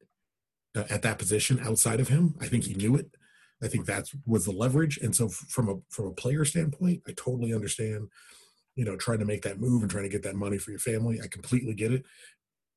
uh, 0.75 0.85
at 0.90 1.02
that 1.02 1.19
position 1.19 1.61
outside 1.61 2.00
of 2.00 2.09
him. 2.09 2.35
I 2.40 2.47
think 2.47 2.64
he 2.64 2.75
knew 2.75 2.97
it. 2.97 3.16
I 3.62 3.69
think 3.69 3.87
that 3.87 4.11
was 4.26 4.45
the 4.45 4.52
leverage, 4.52 4.99
and 4.99 5.14
so 5.14 5.28
from 5.28 5.69
a 5.69 5.76
from 5.88 6.07
a 6.07 6.12
player 6.12 6.45
standpoint, 6.45 7.02
I 7.07 7.12
totally 7.12 7.54
understand. 7.54 8.09
You 8.76 8.85
know, 8.85 8.97
trying 8.97 9.21
to 9.21 9.25
make 9.25 9.43
that 9.43 9.61
move 9.61 9.83
and 9.83 9.90
trying 9.90 10.02
to 10.02 10.11
get 10.11 10.25
that 10.25 10.35
money 10.35 10.59
for 10.59 10.73
your 10.73 10.81
family, 10.81 11.21
I 11.23 11.28
completely 11.28 11.75
get 11.75 11.93
it. 11.93 12.04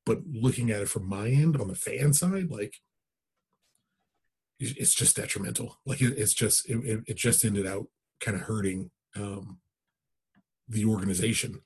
But 0.06 0.20
looking 0.32 0.70
at 0.70 0.80
it 0.80 0.88
from 0.88 1.08
my 1.08 1.28
end 1.28 1.60
on 1.60 1.66
the 1.66 1.74
fan 1.74 2.12
side, 2.12 2.50
like 2.50 2.76
it's 4.60 4.94
just 4.94 5.16
detrimental. 5.16 5.78
Like 5.86 6.00
it, 6.00 6.16
it's 6.16 6.34
just 6.34 6.68
it, 6.68 7.02
it 7.06 7.16
just 7.16 7.44
ended 7.44 7.66
out 7.66 7.86
kind 8.20 8.36
of 8.36 8.44
hurting 8.44 8.90
um, 9.16 9.58
the 10.68 10.84
organization. 10.84 11.60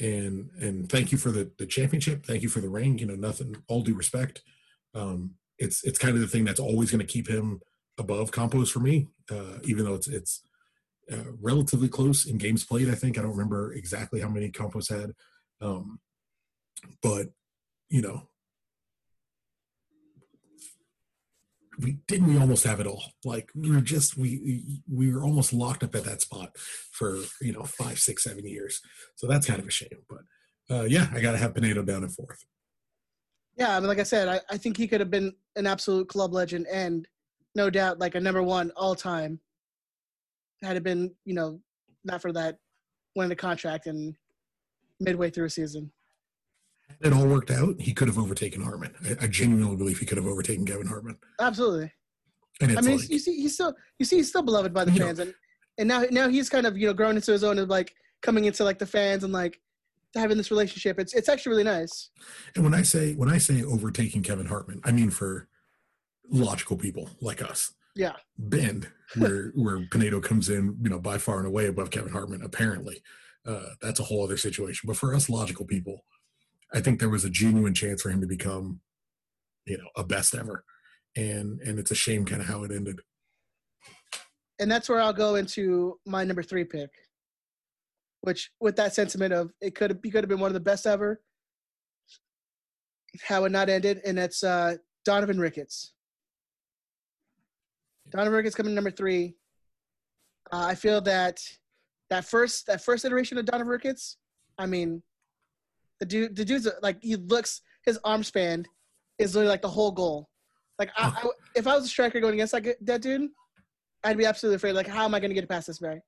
And 0.00 0.50
and 0.60 0.88
thank 0.88 1.10
you 1.10 1.18
for 1.18 1.30
the 1.30 1.50
the 1.58 1.66
championship. 1.66 2.24
Thank 2.24 2.42
you 2.42 2.48
for 2.48 2.60
the 2.60 2.68
ring. 2.68 2.98
You 2.98 3.06
know, 3.06 3.16
nothing. 3.16 3.56
All 3.66 3.82
due 3.82 3.94
respect. 3.94 4.42
Um, 4.94 5.34
it's 5.58 5.84
it's 5.84 5.98
kind 5.98 6.14
of 6.14 6.20
the 6.20 6.28
thing 6.28 6.44
that's 6.44 6.60
always 6.60 6.90
going 6.90 7.04
to 7.04 7.12
keep 7.12 7.28
him 7.28 7.60
above 7.98 8.32
Campos 8.32 8.70
for 8.70 8.80
me, 8.80 9.08
uh, 9.30 9.58
even 9.64 9.84
though 9.84 9.94
it's 9.94 10.08
it's 10.08 10.42
uh, 11.12 11.32
relatively 11.40 11.88
close 11.88 12.26
in 12.26 12.38
games 12.38 12.64
played. 12.64 12.88
I 12.88 12.94
think 12.94 13.18
I 13.18 13.22
don't 13.22 13.32
remember 13.32 13.72
exactly 13.72 14.20
how 14.20 14.28
many 14.28 14.50
Campos 14.50 14.88
had, 14.88 15.14
um, 15.60 16.00
but 17.02 17.28
you 17.90 18.02
know, 18.02 18.28
we 21.80 21.98
didn't 22.06 22.28
we 22.28 22.38
almost 22.38 22.64
have 22.64 22.80
it 22.80 22.86
all. 22.86 23.02
Like 23.24 23.50
we 23.54 23.70
were 23.70 23.80
just 23.80 24.16
we 24.16 24.80
we 24.90 25.12
were 25.12 25.24
almost 25.24 25.52
locked 25.52 25.82
up 25.82 25.94
at 25.94 26.04
that 26.04 26.20
spot 26.20 26.56
for 26.56 27.18
you 27.40 27.52
know 27.52 27.64
five, 27.64 27.98
six, 27.98 28.24
seven 28.24 28.46
years. 28.46 28.80
So 29.16 29.26
that's 29.26 29.46
kind 29.46 29.60
of 29.60 29.66
a 29.66 29.70
shame. 29.70 30.04
But 30.08 30.20
uh, 30.70 30.84
yeah, 30.84 31.08
I 31.12 31.20
got 31.20 31.32
to 31.32 31.38
have 31.38 31.54
Penedo 31.54 31.84
down 31.84 32.02
in 32.02 32.10
fourth. 32.10 32.44
Yeah, 33.58 33.76
I 33.76 33.80
mean, 33.80 33.88
like 33.88 33.98
I 33.98 34.04
said, 34.04 34.28
I, 34.28 34.40
I 34.50 34.56
think 34.56 34.76
he 34.76 34.86
could 34.86 35.00
have 35.00 35.10
been 35.10 35.34
an 35.56 35.66
absolute 35.66 36.08
club 36.08 36.32
legend 36.32 36.66
and 36.72 37.06
no 37.54 37.70
doubt 37.70 37.98
like 37.98 38.14
a 38.14 38.20
number 38.20 38.42
one 38.42 38.70
all 38.76 38.94
time. 38.94 39.40
Had 40.62 40.76
it 40.76 40.82
been 40.82 41.14
you 41.24 41.34
know 41.34 41.60
not 42.04 42.22
for 42.22 42.32
that 42.32 42.58
winning 43.14 43.30
the 43.30 43.36
contract 43.36 43.86
and 43.86 44.14
midway 45.00 45.30
through 45.30 45.44
a 45.44 45.50
season 45.50 45.90
it 47.00 47.12
all 47.12 47.26
worked 47.26 47.50
out, 47.50 47.80
he 47.80 47.92
could 47.92 48.08
have 48.08 48.18
overtaken 48.18 48.62
Hartman. 48.62 48.94
I, 49.04 49.24
I 49.24 49.26
genuinely 49.28 49.76
believe 49.76 49.98
he 49.98 50.06
could 50.06 50.18
have 50.18 50.26
overtaken 50.26 50.66
Kevin 50.66 50.86
Hartman. 50.86 51.16
Absolutely. 51.40 51.92
And 52.60 52.76
I 52.76 52.80
mean, 52.80 52.98
like, 52.98 53.08
you 53.08 53.18
see, 53.18 53.36
he's 53.40 53.54
still 53.54 53.74
you 53.98 54.04
see 54.04 54.16
he's 54.16 54.28
still 54.28 54.42
beloved 54.42 54.74
by 54.74 54.84
the 54.84 54.92
fans, 54.92 55.18
know, 55.18 55.26
and 55.26 55.34
and 55.78 55.88
now 55.88 56.04
now 56.10 56.28
he's 56.28 56.50
kind 56.50 56.66
of 56.66 56.76
you 56.76 56.88
know 56.88 56.92
grown 56.92 57.14
into 57.14 57.30
his 57.30 57.44
own 57.44 57.58
of 57.58 57.68
like 57.68 57.94
coming 58.20 58.46
into 58.46 58.64
like 58.64 58.80
the 58.80 58.86
fans 58.86 59.22
and 59.22 59.32
like 59.32 59.60
having 60.14 60.36
this 60.36 60.50
relationship. 60.50 60.98
It's 60.98 61.14
it's 61.14 61.28
actually 61.28 61.50
really 61.50 61.64
nice. 61.64 62.10
And 62.54 62.64
when 62.64 62.74
I 62.74 62.82
say 62.82 63.14
when 63.14 63.30
I 63.30 63.38
say 63.38 63.62
overtaking 63.62 64.22
Kevin 64.22 64.46
Hartman, 64.46 64.80
I 64.84 64.92
mean 64.92 65.10
for 65.10 65.48
logical 66.30 66.76
people 66.76 67.10
like 67.20 67.42
us. 67.42 67.72
Yeah. 67.94 68.14
Bend 68.38 68.88
where 69.16 69.52
where 69.54 69.78
Penedo 69.86 70.22
comes 70.22 70.48
in, 70.48 70.76
you 70.82 70.90
know, 70.90 70.98
by 70.98 71.18
far 71.18 71.38
and 71.38 71.46
away 71.46 71.66
above 71.66 71.90
Kevin 71.90 72.12
Hartman. 72.12 72.42
Apparently, 72.42 73.02
uh, 73.46 73.70
that's 73.80 74.00
a 74.00 74.04
whole 74.04 74.24
other 74.24 74.36
situation. 74.36 74.86
But 74.86 74.96
for 74.96 75.14
us 75.14 75.28
logical 75.28 75.66
people, 75.66 76.04
I 76.72 76.80
think 76.80 77.00
there 77.00 77.08
was 77.08 77.24
a 77.24 77.30
genuine 77.30 77.74
chance 77.74 78.02
for 78.02 78.10
him 78.10 78.20
to 78.20 78.26
become, 78.26 78.80
you 79.66 79.78
know, 79.78 79.88
a 79.96 80.04
best 80.04 80.34
ever, 80.34 80.64
and 81.16 81.60
and 81.60 81.78
it's 81.78 81.90
a 81.90 81.96
shame 81.96 82.24
kind 82.24 82.42
of 82.42 82.48
how 82.48 82.64
it 82.64 82.70
ended. 82.70 83.00
And 84.60 84.70
that's 84.70 84.88
where 84.88 85.00
I'll 85.00 85.12
go 85.12 85.36
into 85.36 85.98
my 86.04 86.24
number 86.24 86.42
three 86.42 86.64
pick, 86.64 86.90
which 88.22 88.50
with 88.60 88.76
that 88.76 88.94
sentiment 88.94 89.32
of 89.32 89.52
it 89.60 89.74
could 89.74 89.90
have 89.90 90.02
could 90.02 90.24
have 90.24 90.28
been 90.28 90.40
one 90.40 90.50
of 90.50 90.54
the 90.54 90.60
best 90.60 90.86
ever. 90.86 91.20
How 93.26 93.44
it 93.44 93.52
not 93.52 93.68
ended, 93.68 94.00
and 94.04 94.18
that's 94.18 94.44
uh, 94.44 94.76
Donovan 95.04 95.38
Ricketts. 95.38 95.94
Donovan 98.10 98.34
Ricketts 98.34 98.54
coming 98.54 98.74
number 98.74 98.90
three. 98.90 99.36
Uh, 100.52 100.66
I 100.68 100.74
feel 100.74 101.00
that 101.02 101.40
that 102.10 102.24
first 102.24 102.66
that 102.66 102.82
first 102.82 103.04
iteration 103.04 103.38
of 103.38 103.44
Donovan 103.44 103.68
Ricketts, 103.68 104.16
I 104.58 104.66
mean, 104.66 105.02
the 106.00 106.06
dude, 106.06 106.36
the 106.36 106.44
dude's 106.44 106.68
like 106.82 106.98
he 107.02 107.16
looks 107.16 107.62
his 107.84 107.98
arm 108.04 108.22
span 108.22 108.64
is 109.18 109.34
literally 109.34 109.50
like 109.50 109.62
the 109.62 109.68
whole 109.68 109.92
goal. 109.92 110.28
Like 110.78 110.90
I, 110.96 111.08
I, 111.08 111.28
if 111.56 111.66
I 111.66 111.74
was 111.74 111.84
a 111.84 111.88
striker 111.88 112.20
going 112.20 112.34
against 112.34 112.52
that 112.52 113.02
dude, 113.02 113.30
I'd 114.04 114.18
be 114.18 114.26
absolutely 114.26 114.56
afraid. 114.56 114.72
Like 114.72 114.86
how 114.86 115.04
am 115.04 115.14
I 115.14 115.20
going 115.20 115.30
to 115.30 115.34
get 115.34 115.48
past 115.48 115.66
this 115.66 115.78
guy? 115.78 116.00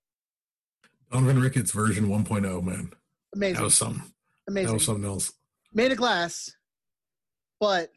Donovan 1.11 1.40
Ricketts 1.40 1.73
version 1.73 2.09
1.0, 2.09 2.62
man. 2.62 2.92
Amazing. 3.35 3.55
That 3.57 3.62
was 3.62 3.75
something. 3.75 4.03
Amazing. 4.49 4.66
That 4.66 4.73
was 4.75 4.85
something 4.85 5.05
else. 5.05 5.33
Made 5.73 5.92
of 5.92 5.99
glass, 5.99 6.51
but 7.61 7.90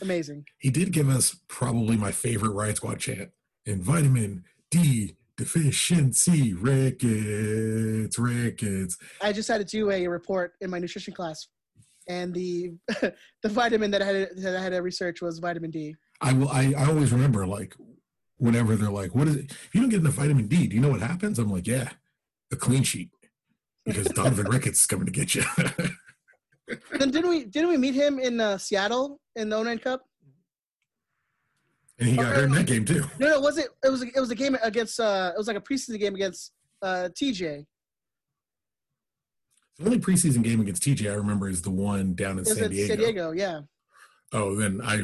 amazing. 0.00 0.46
He 0.58 0.70
did 0.70 0.92
give 0.92 1.08
us 1.08 1.36
probably 1.48 1.96
my 1.96 2.12
favorite 2.12 2.50
Riot 2.50 2.76
Squad 2.76 2.98
chant 2.98 3.30
in 3.66 3.82
vitamin 3.82 4.44
D 4.70 5.16
deficiency 5.36 6.52
rickets 6.52 8.18
rickets 8.18 8.98
i 9.22 9.32
just 9.32 9.48
had 9.48 9.58
to 9.58 9.64
do 9.64 9.90
a 9.90 10.06
report 10.06 10.52
in 10.60 10.68
my 10.70 10.78
nutrition 10.78 11.12
class 11.12 11.48
and 12.08 12.34
the 12.34 12.70
the 13.42 13.48
vitamin 13.48 13.90
that 13.90 14.02
i 14.02 14.04
had 14.04 14.28
that 14.36 14.56
i 14.56 14.62
had 14.62 14.72
to 14.72 14.78
research 14.78 15.22
was 15.22 15.38
vitamin 15.38 15.70
d 15.70 15.96
i 16.20 16.32
will 16.32 16.50
I, 16.50 16.74
I 16.76 16.84
always 16.84 17.12
remember 17.12 17.46
like 17.46 17.74
whenever 18.36 18.76
they're 18.76 18.90
like 18.90 19.14
what 19.14 19.26
is 19.26 19.36
it 19.36 19.50
if 19.50 19.70
you 19.72 19.80
don't 19.80 19.90
get 19.90 20.00
enough 20.00 20.14
vitamin 20.14 20.48
d 20.48 20.66
do 20.66 20.76
you 20.76 20.82
know 20.82 20.90
what 20.90 21.00
happens 21.00 21.38
i'm 21.38 21.50
like 21.50 21.66
yeah 21.66 21.88
a 22.52 22.56
clean 22.56 22.82
sheet 22.82 23.10
because 23.84 24.06
donovan 24.14 24.46
ricketts 24.46 24.80
is 24.80 24.86
coming 24.86 25.06
to 25.06 25.12
get 25.12 25.34
you 25.34 25.42
then 26.98 27.10
didn't 27.10 27.28
we 27.28 27.44
didn't 27.44 27.68
we 27.68 27.76
meet 27.76 27.94
him 27.94 28.18
in 28.18 28.40
uh, 28.40 28.56
seattle 28.56 29.20
in 29.36 29.48
the 29.48 29.62
09 29.62 29.78
cup 29.78 30.02
and 31.98 32.10
he 32.10 32.16
got 32.16 32.34
hurt 32.34 32.44
in 32.44 32.52
that 32.52 32.66
game 32.66 32.84
too. 32.84 33.04
No, 33.18 33.28
no, 33.28 33.40
was 33.40 33.58
it? 33.58 33.68
It 33.84 33.88
was. 33.88 34.02
It 34.02 34.18
was 34.18 34.30
a 34.30 34.34
game 34.34 34.56
against. 34.62 34.98
uh 34.98 35.30
It 35.34 35.38
was 35.38 35.46
like 35.46 35.56
a 35.56 35.60
preseason 35.60 36.00
game 36.00 36.14
against 36.14 36.52
uh 36.82 37.08
TJ. 37.14 37.64
The 39.78 39.84
only 39.84 39.98
preseason 39.98 40.42
game 40.42 40.60
against 40.60 40.82
TJ 40.82 41.10
I 41.10 41.14
remember 41.14 41.48
is 41.48 41.62
the 41.62 41.70
one 41.70 42.14
down 42.14 42.38
in 42.38 42.44
San 42.44 42.70
Diego. 42.70 42.88
San 42.88 42.98
Diego, 42.98 43.30
yeah. 43.30 43.60
Oh, 44.32 44.56
then 44.56 44.80
I 44.82 45.02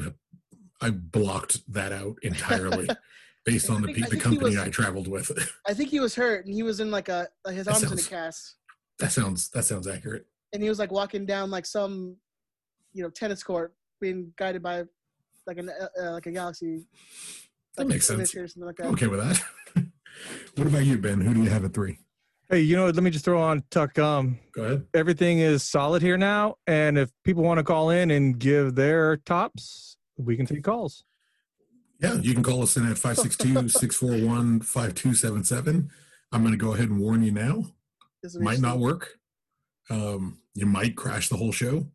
I 0.81 0.91
blocked 0.91 1.61
that 1.73 1.93
out 1.93 2.17
entirely 2.23 2.89
based 3.49 3.71
on 3.71 3.83
the 3.83 3.93
think, 3.93 4.09
the 4.09 4.17
company 4.17 4.57
was, 4.57 4.59
I 4.59 4.69
traveled 4.69 5.09
with. 5.09 5.31
I 5.67 5.75
think 5.75 5.91
he 5.91 6.01
was 6.01 6.15
hurt 6.15 6.45
and 6.45 6.55
he 6.55 6.63
was 6.63 6.81
in 6.81 6.91
like 6.91 7.09
a 7.09 7.29
like 7.45 7.57
his 7.57 7.67
arms 7.67 7.81
sounds, 7.81 7.93
in 7.93 7.99
a 7.99 8.09
cast. 8.09 8.57
That 8.99 9.13
sounds 9.13 9.49
that 9.51 9.65
sounds 9.65 9.87
accurate. 9.87 10.27
And 10.53 10.63
he 10.63 10.69
was 10.69 10.79
like 10.79 10.93
walking 10.93 11.27
down 11.27 11.51
like 11.51 11.67
some, 11.67 12.17
you 12.93 13.03
know, 13.03 13.11
tennis 13.11 13.43
court, 13.43 13.75
being 14.01 14.33
guided 14.37 14.63
by 14.63 14.85
like 15.47 15.59
an 15.59 15.71
uh, 15.71 15.89
uh, 16.01 16.13
like 16.13 16.27
a 16.27 16.33
galaxy. 16.33 16.87
That 17.77 17.85
like 17.85 17.89
makes 17.89 18.07
sense. 18.07 18.35
Like 18.57 18.77
that. 18.77 18.87
Okay 18.87 19.07
with 19.07 19.21
that. 19.21 19.43
what 20.57 20.67
about 20.67 20.85
you, 20.85 20.99
Ben? 20.99 21.21
Who 21.21 21.35
do 21.35 21.43
you 21.43 21.51
have 21.51 21.65
at 21.65 21.73
three? 21.73 21.99
Hey, 22.51 22.61
you 22.61 22.77
know? 22.77 22.87
Let 22.87 23.03
me 23.03 23.11
just 23.11 23.27
throw 23.27 23.41
on 23.41 23.63
Tuck. 23.71 23.99
Um, 23.99 24.39
Go 24.53 24.65
ahead. 24.65 24.87
Everything 24.95 25.41
is 25.41 25.63
solid 25.63 26.01
here 26.01 26.17
now, 26.17 26.57
and 26.67 26.97
if 26.97 27.11
people 27.23 27.43
want 27.43 27.59
to 27.59 27.65
call 27.65 27.91
in 27.91 28.11
and 28.11 28.39
give 28.39 28.75
their 28.75 29.19
tops, 29.19 29.99
we 30.17 30.35
can 30.35 30.47
take 30.47 30.65
calls. 30.65 31.05
Yeah, 32.01 32.15
you 32.15 32.33
can 32.33 32.45
call 32.45 32.63
us 32.63 32.77
in 32.77 32.89
at 32.89 32.97
562-641-5277. 32.97 35.89
I'm 36.31 36.43
going 36.43 36.53
to 36.53 36.59
go 36.59 36.75
ahead 36.75 36.91
and 36.91 37.01
warn 37.01 37.23
you 37.23 37.33
now. 37.33 37.65
Might 38.35 38.61
not 38.61 38.79
work. 38.79 39.15
Um, 39.91 40.39
you 40.55 40.67
might 40.67 40.97
crash 40.97 41.29
the 41.29 41.37
whole 41.37 41.53
show, 41.53 41.87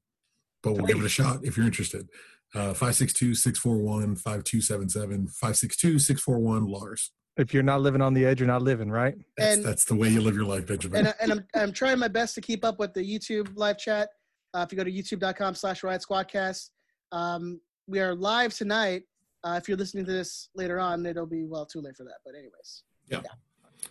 but 0.62 0.74
we'll 0.74 0.86
give 0.86 1.00
it 1.00 1.06
a 1.06 1.10
shot 1.10 1.40
if 1.44 1.56
you're 1.56 1.66
interested. 1.66 2.10
Uh, 2.56 2.72
562-641-5277 2.74 5.28
562-641 5.42 6.70
lars 6.70 7.10
if 7.38 7.52
you're 7.52 7.64
not 7.64 7.82
living 7.82 8.00
on 8.00 8.14
the 8.14 8.24
edge 8.24 8.40
you're 8.40 8.46
not 8.46 8.62
living 8.62 8.92
right 8.92 9.16
that's, 9.38 9.56
and, 9.56 9.66
that's 9.66 9.86
the 9.86 9.96
way 9.96 10.08
you 10.08 10.22
live 10.22 10.36
your 10.36 10.46
life 10.46 10.68
benjamin 10.68 11.08
and, 11.08 11.16
and 11.20 11.32
I'm, 11.32 11.44
I'm 11.56 11.74
trying 11.74 11.98
my 11.98 12.10
best 12.10 12.36
to 12.36 12.42
keep 12.42 12.64
up 12.64 12.78
with 12.78 12.94
the 12.94 13.02
youtube 13.02 13.50
live 13.56 13.80
chat 13.80 14.10
uh, 14.54 14.60
if 14.60 14.72
you 14.72 14.78
go 14.78 14.84
to 14.84 14.92
youtube.com 14.92 15.56
slash 15.56 15.82
riot 15.82 16.06
squadcast 16.08 16.70
um, 17.12 17.60
we 17.88 18.00
are 18.00 18.14
live 18.14 18.54
tonight 18.54 19.02
Uh, 19.44 19.60
if 19.62 19.68
you're 19.68 19.78
listening 19.78 20.06
to 20.06 20.12
this 20.12 20.50
later 20.56 20.80
on, 20.80 21.06
it'll 21.06 21.26
be 21.26 21.44
well 21.46 21.66
too 21.66 21.82
late 21.82 21.96
for 21.98 22.04
that. 22.04 22.18
But 22.26 22.36
anyways, 22.36 22.84
Yeah. 23.10 23.22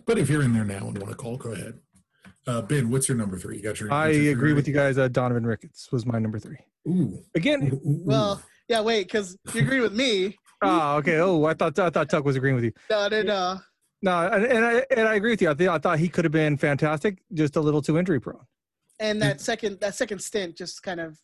But 0.06 0.18
if 0.18 0.30
you're 0.30 0.42
in 0.42 0.54
there 0.54 0.64
now 0.64 0.88
and 0.88 0.96
want 0.98 1.10
to 1.10 1.14
call, 1.16 1.36
go 1.36 1.52
ahead. 1.52 1.78
Uh, 2.46 2.62
ben, 2.62 2.90
what's 2.90 3.08
your 3.08 3.18
number 3.18 3.38
three? 3.38 3.58
You 3.58 3.62
got 3.62 3.78
your. 3.78 3.92
I 3.92 4.08
your 4.08 4.32
agree 4.32 4.48
three 4.50 4.52
with 4.54 4.66
you 4.66 4.74
guys. 4.74 4.96
Uh, 4.98 5.08
Donovan 5.08 5.44
Ricketts 5.46 5.92
was 5.92 6.06
my 6.06 6.18
number 6.18 6.38
three. 6.38 6.56
Ooh. 6.88 7.22
Again, 7.34 7.62
Ooh, 7.64 7.66
ooh, 7.76 7.90
ooh. 7.90 8.02
well, 8.04 8.42
yeah, 8.68 8.80
wait, 8.80 9.06
because 9.06 9.36
you 9.54 9.60
agree 9.60 9.80
with 9.80 9.92
me. 9.92 10.36
oh, 10.62 10.96
okay. 10.96 11.18
Oh, 11.18 11.44
I 11.44 11.54
thought 11.54 11.78
I 11.78 11.90
thought 11.90 12.08
Tuck 12.08 12.24
was 12.24 12.34
agreeing 12.36 12.56
with 12.56 12.64
you. 12.64 12.72
No, 12.90 13.08
no, 13.08 13.22
no. 13.22 13.58
No, 14.04 14.28
and, 14.32 14.44
and 14.46 14.64
I 14.64 14.84
and 14.96 15.06
I 15.08 15.14
agree 15.14 15.30
with 15.30 15.42
you. 15.42 15.50
I, 15.50 15.54
th- 15.54 15.68
I 15.70 15.78
thought 15.78 15.98
he 16.00 16.08
could 16.08 16.24
have 16.24 16.32
been 16.32 16.56
fantastic, 16.56 17.22
just 17.34 17.54
a 17.56 17.60
little 17.60 17.80
too 17.82 17.98
injury 17.98 18.20
prone. 18.20 18.40
And 18.98 19.20
that 19.22 19.40
second 19.40 19.78
that 19.80 19.94
second 19.94 20.20
stint 20.20 20.56
just 20.56 20.82
kind 20.82 20.98
of 21.00 21.18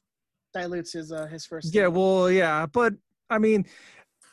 dilutes 0.54 0.92
his 0.92 1.10
uh 1.10 1.26
his 1.26 1.44
first. 1.46 1.74
Yeah, 1.74 1.82
stint. 1.84 1.94
well, 1.94 2.30
yeah, 2.30 2.66
but 2.66 2.92
I 3.30 3.38
mean, 3.38 3.66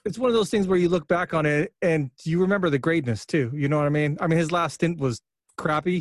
it's 0.06 0.18
one 0.20 0.30
of 0.30 0.36
those 0.36 0.50
things 0.50 0.68
where 0.68 0.78
you 0.78 0.88
look 0.90 1.08
back 1.08 1.34
on 1.34 1.46
it 1.46 1.74
and 1.82 2.12
you 2.24 2.40
remember 2.40 2.70
the 2.70 2.78
greatness 2.80 3.26
too. 3.26 3.52
You 3.54 3.68
know 3.68 3.78
what 3.78 3.86
I 3.88 3.90
mean? 3.90 4.18
I 4.22 4.28
mean, 4.28 4.38
his 4.38 4.52
last 4.52 4.76
stint 4.76 5.00
was 5.00 5.22
crappy. 5.58 5.98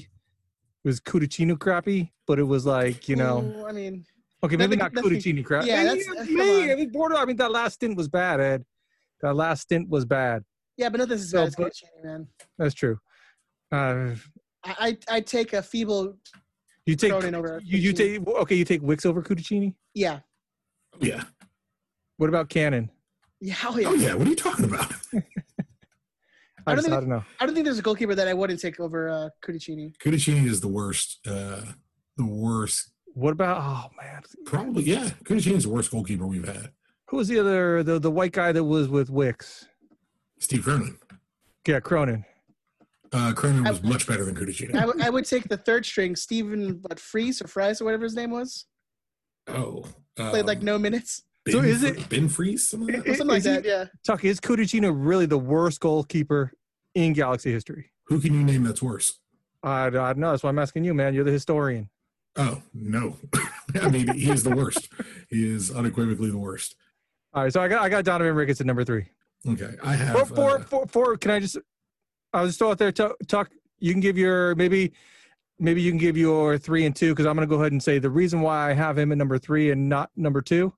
It 0.85 0.89
was 0.89 1.01
Cudicini 1.01 1.59
crappy, 1.59 2.13
but 2.27 2.39
it 2.39 2.43
was 2.45 2.67
like 2.67 3.09
you 3.09 3.17
know, 3.17 3.41
Ooh, 3.41 3.67
I 3.67 3.73
mean, 3.73 4.05
okay, 4.43 4.57
maybe 4.57 4.77
nothing- 4.77 4.95
not 4.95 5.05
nothing- 5.05 5.19
Cudicini 5.19 5.45
crap. 5.45 5.65
yeah, 5.67 5.81
And 5.81 5.89
that's- 6.01 6.07
you- 6.07 6.15
come 6.15 6.47
me. 6.47 6.73
I 6.73 6.77
mean, 6.77 6.91
border. 6.91 7.17
I 7.17 7.25
mean, 7.25 7.37
that 7.37 7.51
last 7.51 7.75
stint 7.75 7.97
was 7.97 8.09
bad, 8.09 8.41
Ed. 8.41 8.65
That 9.23 9.35
last 9.35 9.63
stint 9.63 9.89
was 9.89 10.05
bad. 10.05 10.45
yeah, 10.77 10.89
but 10.91 10.99
nothing's 10.99 11.23
as 11.23 11.31
So, 11.31 11.39
bad 11.39 11.47
as 11.49 11.55
but- 11.57 11.73
man. 12.05 12.29
That's 12.59 12.75
true. 12.75 12.99
Uh, 13.73 14.15
I 14.63 14.75
I 14.89 14.99
I 15.17 15.21
take 15.21 15.53
a 15.55 15.63
feeble 15.63 16.19
you 16.87 16.97
take 16.97 17.11
Cronin 17.13 17.35
over 17.35 17.61
you, 17.65 17.79
you 17.79 17.93
take 17.95 18.27
okay. 18.27 18.55
You 18.57 18.65
take 18.67 18.83
Wicks 18.83 19.07
over 19.07 19.23
Cudicini. 19.23 19.75
yeah. 19.95 20.21
Yeah. 21.01 21.25
What 22.19 22.29
about 22.29 22.49
Cannon? 22.51 22.91
Yeah, 23.47 23.57
oh 23.67 23.77
yeah. 23.79 23.89
Oh, 23.89 23.95
yeah. 23.95 24.15
What 24.15 24.27
are 24.27 24.31
you 24.31 24.37
talking 24.37 24.65
about? 24.65 24.91
I, 25.13 25.19
I 26.67 26.75
don't 26.75 26.77
just, 26.77 26.87
think- 26.87 26.97
I 26.97 27.01
don't 27.01 27.09
know. 27.11 27.25
I 27.41 27.45
don't 27.45 27.55
think 27.55 27.65
there's 27.67 27.79
a 27.79 27.83
goalkeeper 27.83 28.15
that 28.15 28.27
I 28.27 28.33
wouldn't 28.33 28.59
take 28.59 28.81
over 28.81 29.11
uh, 29.11 29.29
Cudicini. 29.45 29.93
Cudicini 29.99 30.47
is 30.47 30.63
the 30.63 30.69
worst. 30.69 31.19
Uh, 31.27 31.61
the 32.17 32.25
worst. 32.25 32.93
What 33.13 33.33
about 33.33 33.59
oh 33.61 33.91
man, 34.03 34.23
Probably, 34.47 34.85
yeah. 34.85 35.11
Cudicini 35.25 35.57
is 35.57 35.65
the 35.65 35.69
worst 35.69 35.91
goalkeeper 35.91 36.27
we've 36.27 36.47
had. 36.47 36.71
who 37.09 37.19
was 37.19 37.29
the 37.29 37.39
other 37.39 37.83
the 37.83 37.99
the 37.99 38.11
white 38.11 38.33
guy 38.33 38.51
that 38.51 38.65
was 38.65 38.89
with 38.89 39.11
Wicks? 39.11 39.67
Steve 40.41 40.65
Cronin. 40.65 40.97
Yeah, 41.67 41.81
Cronin. 41.81 42.25
Uh, 43.13 43.33
Cronin 43.35 43.67
I- 43.67 43.71
was 43.73 43.83
much 43.83 44.07
better 44.07 44.25
than 44.25 44.35
Cudicini. 44.35 44.75
I 44.75 45.11
would- 45.11 45.27
take 45.27 45.49
the 45.49 45.59
third 45.59 45.85
string, 45.85 46.17
Stephen, 46.17 46.81
what 46.83 46.99
Fries 46.99 47.43
or 47.43 47.47
Fries 47.47 47.81
or 47.81 47.85
whatever 47.85 48.05
his 48.05 48.15
name 48.17 48.31
was. 48.31 48.65
oh. 49.49 49.85
Um, 50.17 50.31
Played 50.31 50.47
like 50.47 50.63
no 50.63 50.79
minutes, 50.79 51.25
Ben, 51.45 51.53
So 51.53 51.61
is 51.61 51.83
it- 51.83 52.09
Ben 52.09 52.29
Freeze? 52.29 52.69
Something 52.69 52.95
like 52.95 53.05
that? 53.05 53.11
Is- 53.11 53.19
something 53.19 53.33
like 53.35 53.39
is 53.39 53.45
he- 53.45 53.51
that. 53.53 53.65
Yeah. 53.65 53.85
Tuck, 54.07 54.25
is 54.25 54.41
Cudicini 54.41 54.91
really 54.95 55.27
the 55.27 55.39
worst 55.39 55.81
goalkeeper 55.81 56.53
in 56.95 57.13
Galaxy 57.13 57.53
history? 57.53 57.91
Who 58.05 58.21
can 58.21 58.33
you 58.35 58.43
name 58.43 58.63
that's 58.65 58.83
worse? 58.83 59.19
I, 59.63 59.87
I 59.87 59.91
don't 59.91 60.19
know. 60.19 60.31
That's 60.31 60.43
why 60.43 60.51
I'm 60.51 60.59
asking 60.59 60.85
you, 60.85 60.95
man. 60.95 61.15
You're 61.15 61.25
the 61.25 61.31
historian. 61.33 61.89
Oh, 62.37 62.63
no. 62.73 63.17
I 63.81 63.89
mean, 63.89 64.09
he 64.13 64.31
is 64.31 64.43
the 64.43 64.55
worst. 64.55 64.89
He 65.29 65.49
is 65.49 65.71
unequivocally 65.71 66.31
the 66.31 66.39
worst. 66.39 66.77
All 67.33 67.43
right, 67.45 67.53
so 67.53 67.61
I 67.61 67.69
got 67.69 67.83
I 67.83 67.89
got 67.89 68.05
Donovan 68.05 68.35
Ricketts 68.35 68.61
at 68.61 68.67
number 68.67 68.85
three. 68.85 69.07
Okay. 69.49 69.71
I 69.83 69.95
have. 69.97 70.17
Four, 70.17 70.27
four, 70.27 70.51
uh, 70.59 70.65
four, 70.65 70.87
four. 70.87 71.17
Can 71.17 71.31
I 71.33 71.41
just? 71.41 71.59
I'll 72.33 72.47
just 72.47 72.59
throw 72.59 72.71
out 72.71 72.79
there. 72.79 72.93
Tuck, 72.93 73.17
Tuck, 73.29 73.51
you 73.79 73.93
can 73.93 74.01
give 74.01 74.17
your 74.19 74.55
maybe, 74.55 74.93
maybe 75.59 75.81
you 75.83 75.91
can 75.91 75.99
give 75.99 76.17
your 76.17 76.59
three 76.59 76.85
and 76.87 76.95
two 76.95 77.11
because 77.11 77.27
I'm 77.27 77.35
going 77.37 77.49
to 77.49 77.53
go 77.53 77.61
ahead 77.61 77.73
and 77.73 77.83
say 77.83 77.99
the 77.99 78.11
reason 78.11 78.41
why 78.41 78.71
I 78.71 78.73
have 78.73 78.99
him 78.99 79.11
at 79.13 79.19
number 79.19 79.39
three 79.39 79.71
and 79.71 79.89
not 79.89 80.11
number 80.17 80.43
two 80.43 80.73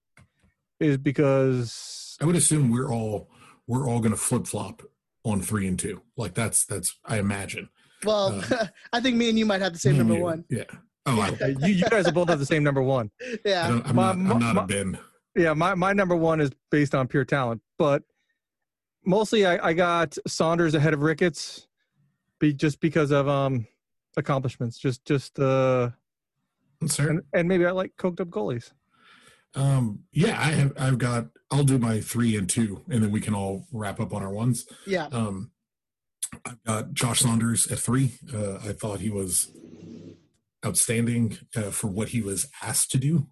is 0.81 0.99
because 0.99 2.17
I 2.21 2.25
would 2.27 2.37
assume 2.37 2.71
we're 2.71 2.93
all 2.93 3.31
we're 3.67 3.89
all 3.89 4.01
going 4.01 4.13
to 4.13 4.17
flip 4.19 4.47
flop 4.47 4.83
on 5.25 5.41
three 5.41 5.67
and 5.67 5.79
two. 5.79 6.03
Like 6.17 6.35
that's 6.35 6.65
that's 6.65 6.97
I 7.05 7.19
imagine. 7.19 7.69
Well, 8.05 8.43
I 8.93 9.01
think 9.01 9.17
me 9.17 9.29
and 9.29 9.39
you 9.39 9.47
might 9.47 9.61
have 9.63 9.73
the 9.73 9.79
same 9.79 9.97
number 9.99 10.15
you. 10.15 10.23
one. 10.23 10.45
Yeah. 10.51 10.65
Oh, 11.07 11.21
I, 11.21 11.47
you, 11.67 11.75
you 11.75 11.85
guys 11.85 12.05
will 12.05 12.13
both 12.13 12.29
have 12.29 12.39
the 12.41 12.47
same 12.47 12.65
number 12.65 12.83
one. 12.83 13.11
Yeah. 13.45 13.81
I'm 13.85 13.95
My- 13.97 14.13
not. 14.15 14.33
I'm 14.35 14.39
not 14.41 14.55
my- 14.57 14.65
a 14.65 14.67
Ben. 14.67 14.99
Yeah, 15.37 15.53
my, 15.53 15.75
my 15.75 15.93
number 15.93 16.17
one 16.17 16.41
is 16.41 16.51
based 16.71 16.95
on 16.95 17.07
pure 17.09 17.25
talent, 17.27 17.61
but 17.79 18.03
mostly 19.05 19.45
I, 19.45 19.69
I 19.69 19.73
got 19.75 20.17
Saunders 20.27 20.75
ahead 20.75 20.95
of 20.95 21.03
Ricketts, 21.03 21.67
be, 22.41 22.55
just 22.55 22.81
because 22.81 23.11
of 23.11 23.29
um 23.29 23.67
accomplishments. 24.17 24.79
Just 24.79 25.05
just 25.05 25.39
uh 25.39 25.91
and, 26.99 27.21
and 27.35 27.49
maybe 27.49 27.67
I 27.67 27.71
like 27.71 27.93
coked 27.99 28.21
up 28.21 28.29
goalies. 28.29 28.71
Um. 29.57 30.01
Yeah. 30.13 30.39
I 30.39 30.53
have. 30.53 30.73
I've 30.79 30.99
got. 30.99 31.27
I'll 31.51 31.65
do 31.65 31.79
my 31.79 32.01
three 32.01 32.37
and 32.37 32.49
two, 32.49 32.83
and 32.91 33.03
then 33.03 33.11
we 33.11 33.21
can 33.21 33.35
all 33.35 33.67
wrap 33.73 34.01
up 34.01 34.13
on 34.13 34.23
our 34.23 34.33
ones. 34.33 34.67
Yeah. 34.87 35.07
Um, 35.13 35.53
I've 36.45 36.63
got 36.65 36.93
Josh 36.93 37.21
Saunders 37.21 37.71
at 37.71 37.79
three. 37.79 38.13
Uh, 38.33 38.57
I 38.57 38.73
thought 38.73 39.01
he 39.01 39.11
was 39.11 39.51
outstanding 40.65 41.39
uh, 41.55 41.71
for 41.71 41.87
what 41.87 42.09
he 42.09 42.21
was 42.21 42.49
asked 42.63 42.91
to 42.93 42.99
do. 42.99 43.29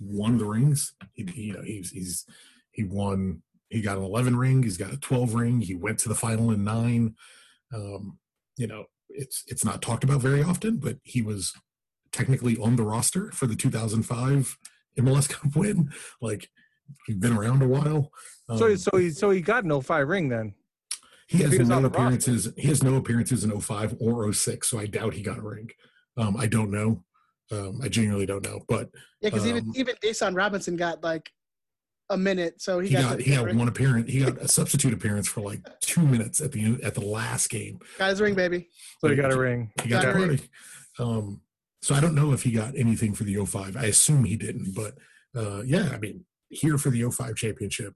Won 0.00 0.38
the 0.38 0.44
rings. 0.44 0.94
He, 1.14 1.28
you 1.34 1.52
know, 1.54 1.62
he's 1.62 1.90
he's 1.90 2.24
he 2.72 2.84
won. 2.84 3.42
He 3.68 3.82
got 3.82 3.98
an 3.98 4.04
eleven 4.04 4.36
ring. 4.36 4.62
He's 4.62 4.76
got 4.76 4.92
a 4.92 4.96
twelve 4.96 5.34
ring. 5.34 5.60
He 5.60 5.74
went 5.74 5.98
to 6.00 6.08
the 6.08 6.14
final 6.14 6.50
in 6.50 6.64
nine. 6.64 7.14
Um, 7.74 8.18
you 8.56 8.66
know, 8.66 8.84
it's 9.08 9.44
it's 9.46 9.64
not 9.64 9.82
talked 9.82 10.04
about 10.04 10.20
very 10.20 10.42
often, 10.42 10.78
but 10.78 10.98
he 11.02 11.22
was 11.22 11.52
technically 12.12 12.56
on 12.56 12.76
the 12.76 12.82
roster 12.82 13.30
for 13.32 13.46
the 13.46 13.56
2005 13.56 14.56
MLS 14.98 15.28
Cup 15.30 15.54
win. 15.56 15.90
Like 16.20 16.48
he's 17.06 17.16
been 17.16 17.36
around 17.36 17.62
a 17.62 17.68
while. 17.68 18.10
So 18.56 18.66
Um, 18.68 18.76
so 18.76 18.96
he 18.96 19.10
so 19.10 19.30
he 19.30 19.40
got 19.40 19.64
no 19.64 19.80
five 19.80 20.08
ring 20.08 20.28
then. 20.28 20.54
he 21.28 21.38
has 21.42 21.52
he 21.52 21.58
no 21.58 21.76
on 21.76 21.82
the 21.82 21.88
appearances. 21.88 22.52
He 22.56 22.68
has 22.68 22.82
no 22.82 22.96
appearances 22.96 23.44
in 23.44 23.58
05 23.60 23.96
or 24.00 24.32
06, 24.32 24.68
so 24.68 24.78
I 24.78 24.86
doubt 24.86 25.14
he 25.14 25.22
got 25.22 25.38
a 25.38 25.42
ring. 25.42 25.70
Um, 26.16 26.36
I 26.36 26.46
don't 26.46 26.70
know. 26.70 27.04
Um, 27.50 27.80
I 27.82 27.88
genuinely 27.88 28.26
don't 28.26 28.44
know. 28.44 28.60
But 28.68 28.90
Yeah, 29.20 29.30
because 29.30 29.46
even 29.46 29.64
Um, 29.64 29.72
even 29.76 29.94
Dason 30.02 30.34
Robinson 30.34 30.76
got 30.76 31.02
like 31.02 31.30
a 32.10 32.16
minute, 32.16 32.60
so 32.62 32.78
he, 32.80 32.88
he 32.88 32.94
got, 32.94 33.02
got 33.18 33.20
he 33.20 33.30
got 33.34 33.54
one 33.54 33.68
appearance. 33.68 34.10
He 34.10 34.20
got 34.20 34.38
a 34.38 34.48
substitute 34.48 34.94
appearance 34.94 35.28
for 35.28 35.42
like 35.42 35.60
two 35.80 36.00
minutes 36.06 36.40
at 36.40 36.52
the 36.52 36.62
end, 36.64 36.80
at 36.80 36.94
the 36.94 37.02
last 37.04 37.50
game. 37.50 37.78
got 37.98 38.08
his 38.10 38.20
ring, 38.22 38.34
baby. 38.34 38.68
So 39.00 39.08
he 39.08 39.16
got 39.16 39.30
a 39.32 39.38
ring. 39.38 39.70
He 39.82 39.90
got 39.90 40.02
Got 40.04 40.14
a 40.16 40.18
ring. 40.18 40.28
party. 40.38 40.50
Um, 40.98 41.40
so 41.80 41.94
I 41.94 42.00
don't 42.00 42.14
know 42.14 42.32
if 42.32 42.42
he 42.42 42.50
got 42.50 42.76
anything 42.76 43.14
for 43.14 43.24
the 43.24 43.44
05. 43.44 43.76
I 43.76 43.84
assume 43.84 44.24
he 44.24 44.36
didn't, 44.36 44.74
but 44.74 44.94
uh, 45.36 45.62
yeah, 45.62 45.90
I 45.92 45.98
mean, 45.98 46.24
here 46.48 46.78
for 46.78 46.90
the 46.90 47.08
05 47.08 47.36
championship, 47.36 47.94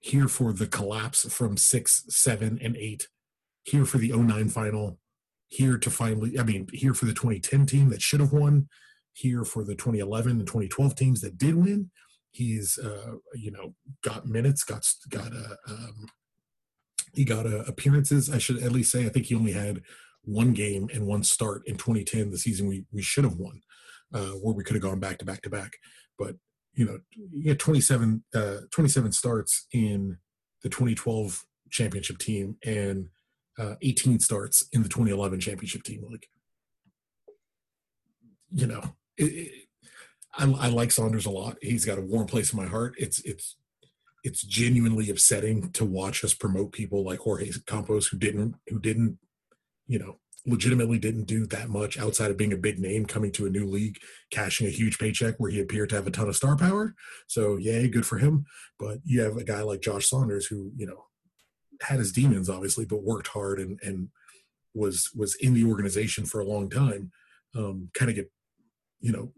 here 0.00 0.28
for 0.28 0.52
the 0.52 0.66
collapse 0.66 1.32
from 1.32 1.56
six, 1.56 2.04
seven, 2.08 2.58
and 2.62 2.76
eight, 2.76 3.08
here 3.64 3.84
for 3.84 3.98
the 3.98 4.12
09 4.12 4.48
final, 4.50 4.98
here 5.48 5.78
to 5.78 5.90
finally, 5.90 6.38
I 6.38 6.42
mean, 6.42 6.68
here 6.72 6.94
for 6.94 7.06
the 7.06 7.14
2010 7.14 7.66
team 7.66 7.88
that 7.90 8.02
should 8.02 8.20
have 8.20 8.32
won, 8.32 8.68
here 9.12 9.44
for 9.44 9.64
the 9.64 9.74
2011 9.74 10.32
and 10.32 10.46
2012 10.46 10.94
teams 10.94 11.20
that 11.22 11.38
did 11.38 11.54
win. 11.54 11.90
He's, 12.32 12.78
uh, 12.78 13.14
you 13.34 13.50
know, 13.50 13.74
got 14.02 14.26
minutes, 14.26 14.62
got 14.62 14.84
got 15.08 15.32
uh, 15.32 15.56
um, 15.68 16.06
he 17.14 17.24
got 17.24 17.46
uh, 17.46 17.64
appearances. 17.66 18.28
I 18.28 18.36
should 18.36 18.62
at 18.62 18.72
least 18.72 18.92
say. 18.92 19.06
I 19.06 19.08
think 19.08 19.26
he 19.26 19.34
only 19.34 19.52
had 19.52 19.80
one 20.26 20.52
game 20.52 20.90
and 20.92 21.06
one 21.06 21.22
start 21.22 21.62
in 21.66 21.76
2010, 21.76 22.30
the 22.30 22.38
season 22.38 22.66
we 22.66 22.84
we 22.92 23.00
should 23.00 23.24
have 23.24 23.36
won, 23.36 23.62
uh, 24.12 24.32
where 24.42 24.54
we 24.54 24.62
could 24.62 24.76
have 24.76 24.82
gone 24.82 25.00
back 25.00 25.18
to 25.18 25.24
back 25.24 25.42
to 25.42 25.50
back. 25.50 25.78
But 26.18 26.36
you 26.74 26.84
know, 26.84 26.98
you 27.10 27.42
get 27.42 27.58
27 27.58 28.22
uh, 28.34 28.56
27 28.70 29.12
starts 29.12 29.66
in 29.72 30.18
the 30.62 30.68
2012 30.68 31.44
championship 31.70 32.18
team 32.18 32.56
and 32.64 33.08
uh, 33.58 33.74
18 33.82 34.20
starts 34.20 34.68
in 34.72 34.82
the 34.82 34.88
2011 34.88 35.40
championship 35.40 35.82
team. 35.82 36.04
Like, 36.10 36.28
you 38.52 38.66
know, 38.66 38.82
it, 39.16 39.24
it, 39.24 39.52
I, 40.36 40.44
I 40.44 40.68
like 40.68 40.92
Saunders 40.92 41.26
a 41.26 41.30
lot. 41.30 41.56
He's 41.62 41.84
got 41.84 41.98
a 41.98 42.02
warm 42.02 42.26
place 42.26 42.52
in 42.52 42.58
my 42.58 42.66
heart. 42.66 42.94
It's 42.98 43.20
it's 43.20 43.56
it's 44.22 44.42
genuinely 44.42 45.08
upsetting 45.08 45.70
to 45.72 45.84
watch 45.84 46.24
us 46.24 46.34
promote 46.34 46.72
people 46.72 47.04
like 47.04 47.20
Jorge 47.20 47.50
Campos 47.66 48.08
who 48.08 48.18
didn't 48.18 48.56
who 48.68 48.78
didn't 48.78 49.18
you 49.86 49.98
know 49.98 50.18
legitimately 50.48 50.98
didn't 50.98 51.24
do 51.24 51.44
that 51.46 51.68
much 51.68 51.98
outside 51.98 52.30
of 52.30 52.36
being 52.36 52.52
a 52.52 52.56
big 52.56 52.78
name 52.78 53.04
coming 53.04 53.32
to 53.32 53.46
a 53.46 53.50
new 53.50 53.66
league 53.66 53.98
cashing 54.30 54.66
a 54.66 54.70
huge 54.70 54.98
paycheck 54.98 55.34
where 55.38 55.50
he 55.50 55.60
appeared 55.60 55.88
to 55.88 55.96
have 55.96 56.06
a 56.06 56.10
ton 56.10 56.28
of 56.28 56.36
star 56.36 56.56
power 56.56 56.94
so 57.26 57.56
yay 57.56 57.88
good 57.88 58.06
for 58.06 58.18
him 58.18 58.44
but 58.78 58.98
you 59.04 59.20
have 59.20 59.36
a 59.36 59.44
guy 59.44 59.62
like 59.62 59.80
Josh 59.80 60.08
Saunders 60.08 60.46
who 60.46 60.70
you 60.76 60.86
know 60.86 61.06
had 61.82 61.98
his 61.98 62.12
demons 62.12 62.48
obviously 62.48 62.84
but 62.84 63.02
worked 63.02 63.28
hard 63.28 63.58
and 63.58 63.78
and 63.82 64.08
was 64.74 65.10
was 65.16 65.34
in 65.36 65.54
the 65.54 65.64
organization 65.64 66.24
for 66.24 66.40
a 66.40 66.46
long 66.46 66.70
time 66.70 67.10
um 67.56 67.88
kind 67.94 68.08
of 68.08 68.14
get 68.14 68.30
you 69.00 69.12
know 69.12 69.32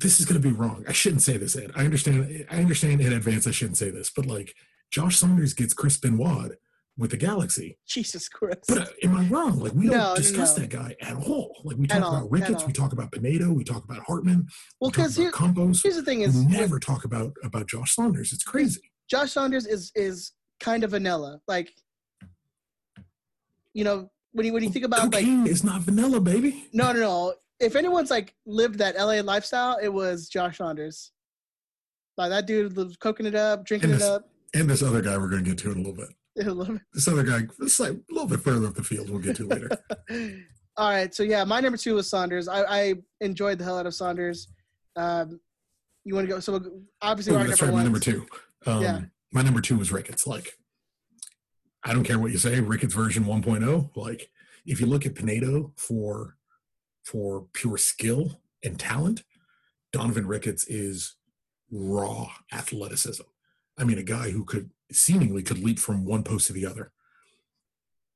this 0.00 0.18
is 0.18 0.26
going 0.26 0.40
to 0.40 0.48
be 0.48 0.54
wrong. 0.54 0.84
I 0.88 0.92
shouldn't 0.92 1.22
say 1.22 1.36
this, 1.36 1.56
Ed. 1.56 1.72
I 1.76 1.84
understand. 1.84 2.46
I 2.50 2.56
understand 2.56 3.00
in 3.00 3.12
advance. 3.12 3.46
I 3.46 3.50
shouldn't 3.50 3.76
say 3.76 3.90
this, 3.90 4.10
but 4.10 4.26
like 4.26 4.54
Josh 4.90 5.18
Saunders 5.18 5.52
gets 5.52 5.74
Chris 5.74 5.98
Benoit 5.98 6.52
with 7.00 7.10
the 7.10 7.16
Galaxy. 7.16 7.78
Jesus 7.88 8.28
Christ. 8.28 8.66
But 8.68 8.78
uh, 8.78 8.86
am 9.02 9.16
I 9.16 9.24
wrong? 9.28 9.58
Like 9.58 9.72
we 9.72 9.86
don't 9.88 9.96
No, 9.96 10.14
discuss 10.14 10.56
no. 10.56 10.62
that 10.62 10.70
guy 10.70 10.94
at 11.00 11.16
all. 11.16 11.60
Like 11.64 11.78
we 11.78 11.86
talk 11.86 12.02
all, 12.02 12.16
about 12.16 12.30
Ricketts, 12.30 12.66
we 12.66 12.72
talk 12.72 12.92
about 12.92 13.10
Penedo, 13.10 13.52
we 13.54 13.64
talk 13.64 13.82
about 13.84 14.00
Hartman, 14.06 14.46
well, 14.80 14.88
we 14.88 14.92
talk 14.92 14.96
because 14.96 15.16
about 15.16 15.22
here, 15.22 15.32
Campos. 15.32 15.82
here's 15.82 15.96
the 15.96 16.02
thing: 16.04 16.20
is 16.20 16.36
We 16.36 16.44
never 16.46 16.78
talk 16.78 17.04
about 17.04 17.32
about 17.42 17.66
Josh 17.66 17.94
Saunders. 17.94 18.32
It's 18.32 18.44
crazy. 18.44 18.82
Josh 19.10 19.32
Saunders 19.32 19.66
is 19.66 19.90
is 19.94 20.32
kind 20.60 20.84
of 20.84 20.90
vanilla. 20.90 21.40
Like, 21.48 21.72
you 23.72 23.82
know, 23.84 24.10
when 24.32 24.46
you 24.46 24.52
when 24.52 24.62
you 24.62 24.70
think 24.70 24.84
about 24.84 25.12
like 25.12 25.26
is 25.26 25.64
not 25.64 25.80
vanilla, 25.80 26.20
baby. 26.20 26.68
no 26.72 26.92
no 26.92 27.00
no. 27.00 27.34
If 27.58 27.76
anyone's 27.76 28.10
like 28.10 28.34
lived 28.46 28.78
that 28.78 28.96
LA 28.96 29.20
lifestyle, 29.22 29.78
it 29.82 29.88
was 29.88 30.28
Josh 30.28 30.58
Saunders. 30.58 31.12
Like 32.16 32.30
that 32.30 32.46
dude 32.46 32.76
was 32.76 32.96
cooking 32.98 33.26
it 33.26 33.34
up, 33.34 33.64
drinking 33.64 33.92
And 33.92 34.00
it 34.00 34.04
up. 34.04 34.28
And 34.54 34.68
this 34.68 34.82
other 34.82 35.00
guy 35.00 35.16
we're 35.16 35.28
going 35.28 35.44
to 35.44 35.48
get 35.50 35.58
to 35.58 35.70
in 35.70 35.76
a 35.78 35.80
little 35.80 35.94
bit. 35.94 36.08
I 36.38 36.44
love 36.44 36.70
it. 36.70 36.82
This 36.92 37.08
other 37.08 37.22
guy, 37.22 37.40
it's 37.60 37.80
like 37.80 37.92
a 37.92 38.00
little 38.10 38.28
bit 38.28 38.40
further 38.40 38.66
up 38.66 38.74
the 38.74 38.82
field. 38.82 39.10
We'll 39.10 39.18
get 39.20 39.36
to 39.36 39.46
later. 39.46 39.70
All 40.76 40.88
right, 40.90 41.14
so 41.14 41.22
yeah, 41.22 41.44
my 41.44 41.60
number 41.60 41.76
two 41.76 41.96
was 41.96 42.08
Saunders. 42.08 42.48
I, 42.48 42.62
I 42.64 42.94
enjoyed 43.20 43.58
the 43.58 43.64
hell 43.64 43.78
out 43.78 43.86
of 43.86 43.94
Saunders. 43.94 44.48
Um, 44.96 45.40
you 46.04 46.14
want 46.14 46.26
to 46.28 46.34
go? 46.34 46.40
So 46.40 46.60
obviously, 47.02 47.34
Oh, 47.34 47.38
that's 47.44 47.60
number 47.60 47.72
right. 47.74 47.78
My 47.78 47.82
number 47.84 47.98
two. 48.00 48.26
Um, 48.66 48.82
Yeah. 48.82 49.00
My 49.32 49.42
number 49.42 49.60
two 49.60 49.76
was 49.76 49.92
Ricketts. 49.92 50.26
Like, 50.26 50.54
I 51.84 51.92
don't 51.92 52.04
care 52.04 52.18
what 52.18 52.30
you 52.32 52.38
say. 52.38 52.60
Ricketts 52.60 52.94
version 52.94 53.24
1.0. 53.24 53.90
Like, 53.96 54.30
if 54.66 54.80
you 54.80 54.86
look 54.86 55.06
at 55.06 55.14
Penedo 55.14 55.72
for 55.78 56.36
for 57.04 57.46
pure 57.52 57.76
skill 57.78 58.40
and 58.64 58.78
talent, 58.78 59.22
Donovan 59.92 60.26
Ricketts 60.26 60.64
is 60.68 61.16
raw 61.70 62.28
athleticism. 62.52 63.22
I 63.78 63.84
mean, 63.84 63.98
a 63.98 64.02
guy 64.02 64.30
who 64.30 64.44
could 64.44 64.70
seemingly 64.94 65.42
could 65.42 65.58
leap 65.58 65.78
from 65.78 66.04
one 66.04 66.22
post 66.22 66.48
to 66.48 66.52
the 66.52 66.66
other. 66.66 66.92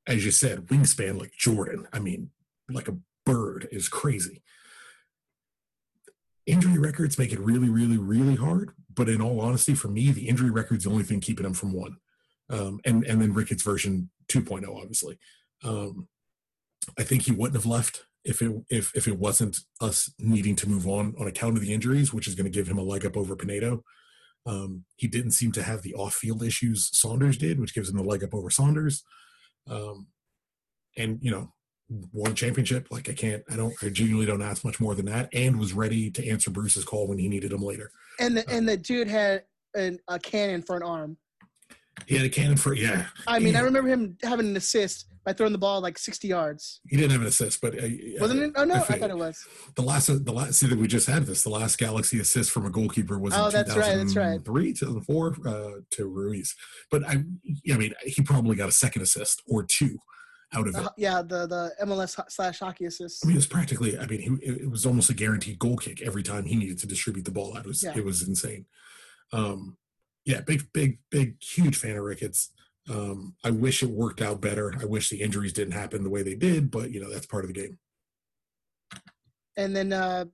As 0.07 0.23
you 0.23 0.31
said, 0.31 0.67
wingspan 0.67 1.19
like 1.19 1.33
Jordan. 1.33 1.87
I 1.91 1.99
mean, 1.99 2.31
like 2.69 2.87
a 2.87 2.97
bird 3.25 3.67
is 3.71 3.89
crazy 3.89 4.43
injury 6.45 6.77
records 6.77 7.17
make 7.17 7.31
it 7.31 7.39
really, 7.39 7.69
really, 7.69 7.97
really 7.97 8.35
hard. 8.35 8.71
But 8.93 9.09
in 9.09 9.21
all 9.21 9.41
honesty, 9.41 9.73
for 9.75 9.87
me, 9.87 10.11
the 10.11 10.27
injury 10.27 10.51
record's 10.51 10.85
the 10.85 10.91
only 10.91 11.03
thing 11.03 11.19
keeping 11.19 11.45
him 11.45 11.53
from 11.53 11.73
one. 11.73 11.97
Um, 12.49 12.79
and 12.85 13.03
and 13.05 13.21
then 13.21 13.33
Ricketts 13.33 13.63
version 13.63 14.09
2.0, 14.29 14.63
obviously. 14.69 15.17
Um, 15.63 16.07
I 16.97 17.03
think 17.03 17.23
he 17.23 17.31
wouldn't 17.31 17.55
have 17.55 17.65
left 17.65 18.05
if 18.23 18.41
it 18.41 18.51
if 18.69 18.95
if 18.95 19.07
it 19.07 19.17
wasn't 19.17 19.59
us 19.81 20.13
needing 20.19 20.55
to 20.57 20.69
move 20.69 20.87
on 20.87 21.15
on 21.19 21.27
account 21.27 21.57
of 21.57 21.63
the 21.63 21.73
injuries, 21.73 22.13
which 22.13 22.27
is 22.27 22.35
going 22.35 22.45
to 22.45 22.55
give 22.55 22.67
him 22.67 22.77
a 22.77 22.83
leg 22.83 23.05
up 23.05 23.17
over 23.17 23.35
Penedo. 23.35 23.81
Um, 24.45 24.85
he 24.95 25.07
didn't 25.07 25.31
seem 25.31 25.51
to 25.53 25.63
have 25.63 25.81
the 25.81 25.95
off-field 25.95 26.43
issues 26.43 26.89
Saunders 26.93 27.37
did, 27.37 27.59
which 27.59 27.73
gives 27.73 27.89
him 27.89 27.97
the 27.97 28.03
leg 28.03 28.23
up 28.23 28.33
over 28.33 28.49
Saunders. 28.49 29.03
Um, 29.67 30.07
and 30.97 31.17
you 31.21 31.31
know, 31.31 31.51
won 32.13 32.35
championship. 32.35 32.87
Like 32.91 33.09
I 33.09 33.13
can't, 33.13 33.43
I 33.49 33.55
don't, 33.55 33.73
I 33.81 33.89
genuinely 33.89 34.25
don't 34.25 34.41
ask 34.41 34.63
much 34.63 34.79
more 34.79 34.95
than 34.95 35.05
that. 35.07 35.29
And 35.33 35.59
was 35.59 35.73
ready 35.73 36.09
to 36.11 36.27
answer 36.27 36.51
Bruce's 36.51 36.85
call 36.85 37.07
when 37.07 37.17
he 37.17 37.27
needed 37.27 37.51
him 37.51 37.61
later. 37.61 37.91
And 38.19 38.37
the 38.37 38.49
and 38.49 38.67
the 38.67 38.77
dude 38.77 39.07
had 39.07 39.43
an, 39.75 39.99
a 40.07 40.19
cannon 40.19 40.61
for 40.61 40.75
an 40.77 40.83
arm. 40.83 41.17
He 42.05 42.15
had 42.15 42.25
a 42.25 42.29
cannon 42.29 42.57
for 42.57 42.73
yeah. 42.73 43.05
I 43.27 43.39
mean, 43.39 43.55
I 43.55 43.61
remember 43.61 43.89
him 43.89 44.17
having 44.21 44.47
an 44.47 44.57
assist 44.57 45.07
by 45.25 45.33
throwing 45.33 45.51
the 45.51 45.57
ball 45.57 45.81
like 45.81 45.97
60 45.97 46.27
yards. 46.27 46.79
He 46.87 46.95
didn't 46.97 47.11
have 47.11 47.21
an 47.21 47.27
assist, 47.27 47.59
but 47.59 47.73
uh, 47.77 47.87
Wasn't 48.19 48.41
it? 48.41 48.51
Oh 48.55 48.63
no, 48.63 48.75
I 48.75 48.77
I, 48.77 48.81
thought 48.99 49.09
it 49.09 49.17
was. 49.17 49.43
the 49.75 49.81
last 49.81 50.07
the 50.07 50.31
last 50.31 50.59
see 50.59 50.67
that 50.67 50.77
we 50.77 50.87
just 50.87 51.07
had 51.07 51.25
this. 51.25 51.43
The 51.43 51.49
last 51.49 51.77
Galaxy 51.77 52.19
assist 52.19 52.51
from 52.51 52.65
a 52.65 52.69
goalkeeper 52.69 53.17
was 53.19 53.33
Oh, 53.35 53.47
in 53.47 53.51
that's 53.53 53.75
right, 53.75 53.95
that's 53.97 54.15
right. 54.15 54.43
2003, 54.45 54.73
2004 54.73 55.35
uh, 55.47 55.71
to 55.91 56.05
Ruiz. 56.05 56.55
But 56.91 57.03
I, 57.07 57.23
I 57.71 57.77
mean, 57.77 57.93
he 58.05 58.21
probably 58.21 58.55
got 58.55 58.69
a 58.69 58.73
second 58.73 59.01
assist 59.01 59.41
or 59.47 59.63
two 59.63 59.97
out 60.53 60.67
of 60.67 60.75
it. 60.75 60.87
Yeah, 60.97 61.21
the 61.23 61.47
the 61.47 61.71
MLS 61.85 62.19
slash 62.29 62.59
hockey 62.59 62.85
assist. 62.85 63.25
I 63.25 63.27
mean, 63.27 63.35
it 63.35 63.39
was 63.39 63.47
practically. 63.47 63.97
I 63.97 64.05
mean, 64.05 64.21
he, 64.21 64.45
it 64.45 64.69
was 64.69 64.85
almost 64.85 65.09
a 65.09 65.13
guaranteed 65.15 65.57
goal 65.57 65.77
kick 65.77 66.01
every 66.03 66.21
time 66.23 66.45
he 66.45 66.55
needed 66.55 66.77
to 66.79 66.87
distribute 66.87 67.25
the 67.25 67.31
ball 67.31 67.57
out. 67.57 67.65
It 67.65 67.67
was 67.67 67.83
Yeah. 67.83 67.93
it 67.97 68.05
was 68.05 68.27
insane. 68.27 68.65
Um, 69.33 69.77
yeah, 70.23 70.41
big, 70.41 70.71
big, 70.73 70.99
big, 71.11 71.41
huge 71.41 71.77
fan 71.77 71.97
of 71.97 72.03
Ricketts. 72.03 72.51
Um, 72.89 73.35
I 73.43 73.51
wish 73.51 73.81
it 73.81 73.89
worked 73.89 74.21
out 74.21 74.41
better. 74.41 74.73
I 74.79 74.85
wish 74.85 75.09
the 75.09 75.21
injuries 75.21 75.53
didn't 75.53 75.73
happen 75.73 76.03
the 76.03 76.09
way 76.09 76.21
they 76.23 76.35
did, 76.35 76.69
but 76.69 76.91
you 76.91 76.99
know 77.01 77.11
that's 77.11 77.25
part 77.25 77.43
of 77.43 77.53
the 77.53 77.59
game. 77.59 77.79
And 79.57 79.75
then 79.75 79.91
uh 79.93 80.25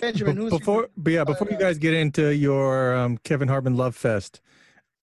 Benjamin, 0.00 0.34
Be- 0.36 0.42
who's 0.42 0.50
before, 0.58 0.88
but 0.96 1.12
yeah, 1.12 1.24
before 1.24 1.48
you 1.50 1.56
uh, 1.56 1.60
guys 1.60 1.78
get 1.78 1.94
into 1.94 2.34
your 2.34 2.94
um, 2.96 3.16
Kevin 3.18 3.48
Hartman 3.48 3.76
love 3.76 3.94
fest, 3.96 4.40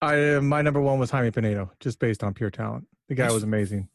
I 0.00 0.38
my 0.40 0.62
number 0.62 0.80
one 0.80 0.98
was 0.98 1.10
Jaime 1.10 1.30
Penedo, 1.30 1.70
just 1.80 1.98
based 1.98 2.22
on 2.22 2.34
pure 2.34 2.50
talent. 2.50 2.86
The 3.08 3.14
guy 3.14 3.30
was 3.30 3.42
amazing. 3.42 3.88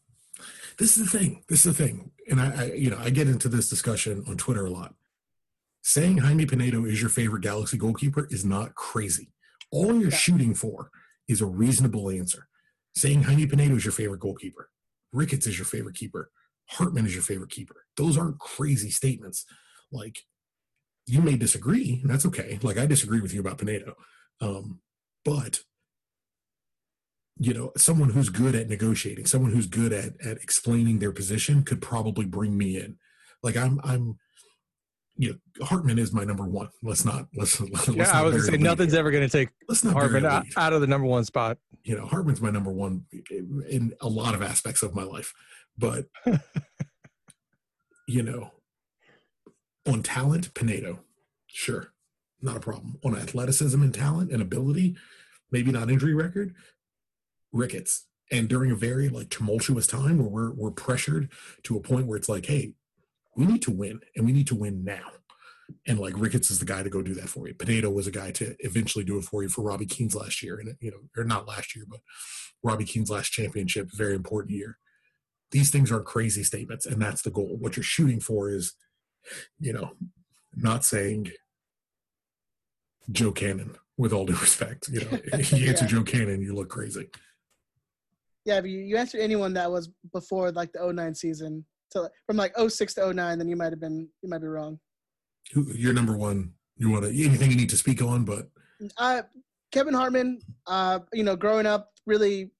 This 0.78 0.98
is 0.98 1.10
the 1.12 1.18
thing. 1.18 1.44
This 1.50 1.66
is 1.66 1.76
the 1.76 1.84
thing, 1.84 2.12
and 2.30 2.40
I, 2.42 2.64
I 2.64 2.66
you 2.74 2.90
know, 2.90 2.98
I 3.00 3.10
get 3.10 3.28
into 3.28 3.48
this 3.50 3.70
discussion 3.70 4.24
on 4.28 4.38
Twitter 4.38 4.66
a 4.66 4.70
lot. 4.70 4.94
Saying 5.82 6.18
Jaime 6.18 6.46
Penedo 6.46 6.88
is 6.88 7.00
your 7.00 7.10
favorite 7.10 7.42
Galaxy 7.42 7.78
goalkeeper 7.78 8.28
is 8.30 8.44
not 8.46 8.76
crazy. 8.76 9.32
All 9.72 9.94
you're 10.00 10.10
Yeah. 10.12 10.18
shooting 10.18 10.54
for 10.54 10.90
is 11.28 11.42
a 11.42 11.46
reasonable 11.46 12.10
answer. 12.10 12.48
Saying 12.96 13.24
Jaime 13.24 13.46
Penedo 13.46 13.78
is 13.78 13.86
your 13.86 13.92
favorite 13.92 14.20
goalkeeper, 14.20 14.70
Ricketts 15.14 15.48
is 15.48 15.58
your 15.58 15.66
favorite 15.66 15.96
keeper, 15.96 16.32
Hartman 16.70 17.06
is 17.06 17.14
your 17.14 17.24
favorite 17.24 17.52
keeper. 17.52 17.86
Those 17.96 18.18
aren't 18.18 18.40
crazy 18.40 18.90
statements. 18.90 19.46
Like 19.92 20.20
you 21.06 21.22
may 21.22 21.38
disagree, 21.38 22.00
and 22.02 22.12
that's 22.12 22.26
okay. 22.26 22.60
Like 22.62 22.78
I 22.78 22.86
disagree 22.86 23.22
with 23.22 23.34
you 23.34 23.40
about 23.40 23.60
Penedo, 23.60 23.94
um, 24.42 24.82
but 25.24 25.62
you 27.40 27.54
know, 27.54 27.72
someone 27.78 28.10
who's 28.10 28.30
good 28.30 28.56
at 28.56 28.68
negotiating, 28.68 29.28
someone 29.28 29.52
who's 29.52 29.68
good 29.68 29.94
at 29.94 30.20
at 30.26 30.38
explaining 30.38 31.00
their 31.00 31.12
position 31.12 31.64
could 31.64 31.82
probably 31.82 32.26
bring 32.26 32.58
me 32.58 32.78
in. 32.78 32.98
Like 33.44 33.56
I'm, 33.56 33.80
I'm, 33.84 34.18
you 35.18 35.32
know, 35.32 35.66
Hartman 35.66 35.98
is 35.98 36.14
my 36.14 36.24
number 36.24 36.46
one. 36.46 36.70
Let's 36.84 37.04
not 37.04 37.28
let's. 37.36 37.60
let's 37.72 37.88
Yeah, 37.88 38.04
not 38.04 38.16
I 38.16 38.24
was 38.24 38.34
gonna 38.34 38.44
say 38.44 38.52
lead 38.52 38.62
nothing's 38.62 38.94
ever 38.94 39.12
going 39.12 39.28
to 39.28 39.30
take 39.30 39.50
Let's 39.68 39.84
not 39.84 39.94
Hartman 39.94 40.26
out, 40.26 40.46
out 40.56 40.74
of 40.74 40.82
the 40.82 40.88
number 40.88 41.08
one 41.08 41.26
spot. 41.26 41.58
You 41.84 41.98
know, 41.98 42.06
Hartman's 42.06 42.42
my 42.42 42.52
number 42.52 42.72
one 42.72 43.06
in 43.68 43.94
a 44.00 44.08
lot 44.08 44.36
of 44.36 44.44
aspects 44.44 44.84
of 44.84 44.94
my 44.94 45.04
life, 45.04 45.34
but 45.78 46.06
you 48.08 48.22
know, 48.22 48.52
on 49.88 50.04
talent, 50.04 50.54
Penedo, 50.54 51.00
sure, 51.48 51.94
not 52.42 52.58
a 52.58 52.62
problem. 52.62 53.00
On 53.04 53.16
athleticism 53.16 53.82
and 53.82 53.94
talent 53.94 54.32
and 54.32 54.42
ability, 54.42 54.98
maybe 55.52 55.72
not 55.72 55.90
injury 55.90 56.14
record, 56.14 56.54
Ricketts. 57.52 58.06
And 58.30 58.50
during 58.50 58.72
a 58.72 58.76
very 58.76 59.08
like 59.10 59.30
tumultuous 59.30 59.88
time 59.88 60.20
where 60.20 60.28
we're 60.28 60.52
we're 60.52 60.72
pressured 60.72 61.32
to 61.64 61.78
a 61.78 61.82
point 61.82 62.08
where 62.08 62.18
it's 62.18 62.30
like, 62.30 62.46
hey, 62.46 62.74
we 63.38 63.46
need 63.46 63.62
to 63.62 63.72
win 63.72 64.02
and 64.16 64.26
we 64.26 64.34
need 64.34 64.48
to 64.48 64.56
win 64.56 64.84
now. 64.84 65.12
And 65.86 66.00
like 66.00 66.18
Ricketts 66.18 66.50
is 66.50 66.60
the 66.60 66.66
guy 66.66 66.82
to 66.82 66.90
go 66.90 67.02
do 67.02 67.14
that 67.16 67.30
for 67.30 67.48
you. 67.48 67.54
Penedo 67.54 67.94
was 67.94 68.08
a 68.08 68.12
guy 68.12 68.32
to 68.32 68.56
eventually 68.62 69.04
do 69.06 69.18
it 69.18 69.26
for 69.26 69.44
you 69.44 69.50
for 69.50 69.62
Robbie 69.62 69.86
Keane's 69.86 70.16
last 70.16 70.42
year, 70.42 70.60
and 70.60 70.76
you 70.80 70.92
know, 70.92 70.98
or 71.16 71.24
not 71.26 71.48
last 71.48 71.76
year, 71.76 71.86
but 71.88 72.00
Robbie 72.64 72.86
Keane's 72.86 73.10
last 73.10 73.32
championship, 73.32 73.90
very 73.94 74.16
important 74.16 74.56
year. 74.56 74.78
These 75.52 75.70
things 75.70 75.92
aren't 75.92 76.06
crazy 76.06 76.44
statements, 76.44 76.86
and 76.86 77.02
that's 77.02 77.22
the 77.22 77.32
goal. 77.32 77.58
What 77.60 77.76
you're 77.76 77.84
shooting 77.84 78.22
for 78.22 78.50
is, 78.50 78.74
you 79.60 79.74
know, 79.74 79.92
not 80.56 80.86
saying 80.86 81.32
Joe 83.12 83.34
Cannon 83.34 83.76
with 83.98 84.14
all 84.14 84.26
due 84.26 84.36
respect. 84.38 84.88
You 84.90 85.02
know, 85.02 85.08
if 85.34 85.52
you 85.52 85.68
answer 85.68 85.84
Yeah. 85.86 85.92
Joe 85.92 86.04
Cannon, 86.04 86.42
you 86.42 86.56
look 86.56 86.70
crazy. 86.70 87.10
yeah, 88.46 88.58
if 88.60 88.66
you, 88.66 88.80
you 88.80 88.96
answered 88.96 89.20
anyone 89.20 89.54
that 89.56 89.70
was 89.70 89.90
before 90.14 90.52
like 90.52 90.72
the 90.72 90.92
09 90.94 91.14
season. 91.14 91.66
So 91.90 92.10
from 92.26 92.38
like 92.38 92.54
06 92.58 92.94
to 92.96 93.14
09, 93.14 93.38
then 93.38 93.48
you 93.48 93.56
might 93.56 93.72
have 93.72 93.80
been 93.80 94.08
you 94.22 94.30
might 94.30 94.42
be 94.42 94.48
wrong. 94.48 94.80
You're 95.54 95.94
number 95.94 96.18
one. 96.18 96.54
You 96.76 96.90
want 96.90 97.06
to 97.06 97.10
anything 97.10 97.52
you 97.52 97.58
need 97.58 97.70
to 97.70 97.78
speak 97.78 98.02
on, 98.02 98.24
but 98.26 98.50
Uh, 98.98 99.24
Kevin 99.72 99.94
Hartman, 99.94 100.40
uh, 100.68 101.00
you 101.14 101.24
know, 101.24 101.36
growing 101.36 101.66
up, 101.66 101.90
really, 102.06 102.52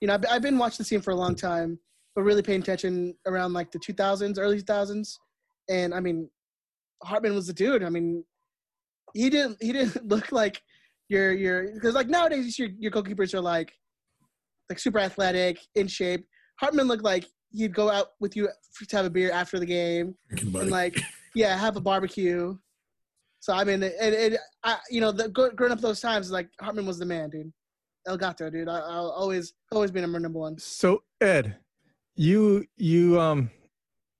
you 0.00 0.08
know, 0.08 0.14
I've, 0.14 0.24
I've 0.30 0.42
been 0.42 0.58
watching 0.58 0.78
the 0.78 0.84
scene 0.84 1.00
for 1.00 1.10
a 1.10 1.16
long 1.16 1.34
time, 1.34 1.78
but 2.14 2.22
really 2.22 2.42
paying 2.42 2.60
attention 2.60 3.14
around 3.26 3.54
like 3.54 3.72
the 3.72 3.78
2000s, 3.78 4.38
early 4.38 4.60
2000s, 4.62 5.16
and 5.68 5.94
I 5.94 6.00
mean, 6.00 6.28
Hartman 7.02 7.34
was 7.34 7.46
the 7.46 7.52
dude. 7.52 7.82
I 7.82 7.88
mean, 7.88 8.24
he 9.14 9.30
didn't 9.30 9.56
he 9.60 9.72
didn't 9.72 10.06
look 10.08 10.32
like 10.32 10.60
your 11.08 11.32
your 11.32 11.72
because 11.74 11.94
like 11.94 12.08
nowadays 12.08 12.58
your 12.58 12.68
your 12.78 12.90
goalkeepers 12.90 13.34
are 13.34 13.40
like 13.40 13.72
like 14.68 14.78
super 14.78 14.98
athletic, 14.98 15.58
in 15.74 15.86
shape. 15.86 16.26
Hartman 16.60 16.86
looked 16.86 17.04
like 17.04 17.26
he'd 17.54 17.74
go 17.74 17.90
out 17.90 18.08
with 18.20 18.36
you 18.36 18.48
to 18.88 18.96
have 18.96 19.06
a 19.06 19.10
beer 19.10 19.30
after 19.30 19.58
the 19.58 19.66
game 19.66 20.14
and 20.30 20.70
like 20.70 21.00
yeah 21.34 21.56
have 21.56 21.76
a 21.76 21.80
barbecue. 21.80 22.56
So 23.40 23.52
i 23.52 23.62
mean 23.62 23.82
it, 23.82 23.94
it, 24.00 24.40
I, 24.62 24.78
you 24.90 25.00
know 25.00 25.12
the, 25.12 25.28
growing 25.28 25.72
up 25.72 25.80
those 25.80 26.00
times 26.00 26.30
like 26.30 26.48
hartman 26.60 26.86
was 26.86 26.98
the 26.98 27.06
man 27.06 27.30
dude. 27.30 27.52
El 28.06 28.16
gato 28.16 28.50
dude. 28.50 28.68
I, 28.68 28.78
i'll 28.78 29.10
always 29.10 29.54
always 29.72 29.90
be 29.90 30.00
number 30.00 30.20
number 30.20 30.38
one. 30.38 30.58
So 30.58 31.02
Ed, 31.20 31.56
you 32.16 32.64
you 32.76 33.20
um, 33.20 33.50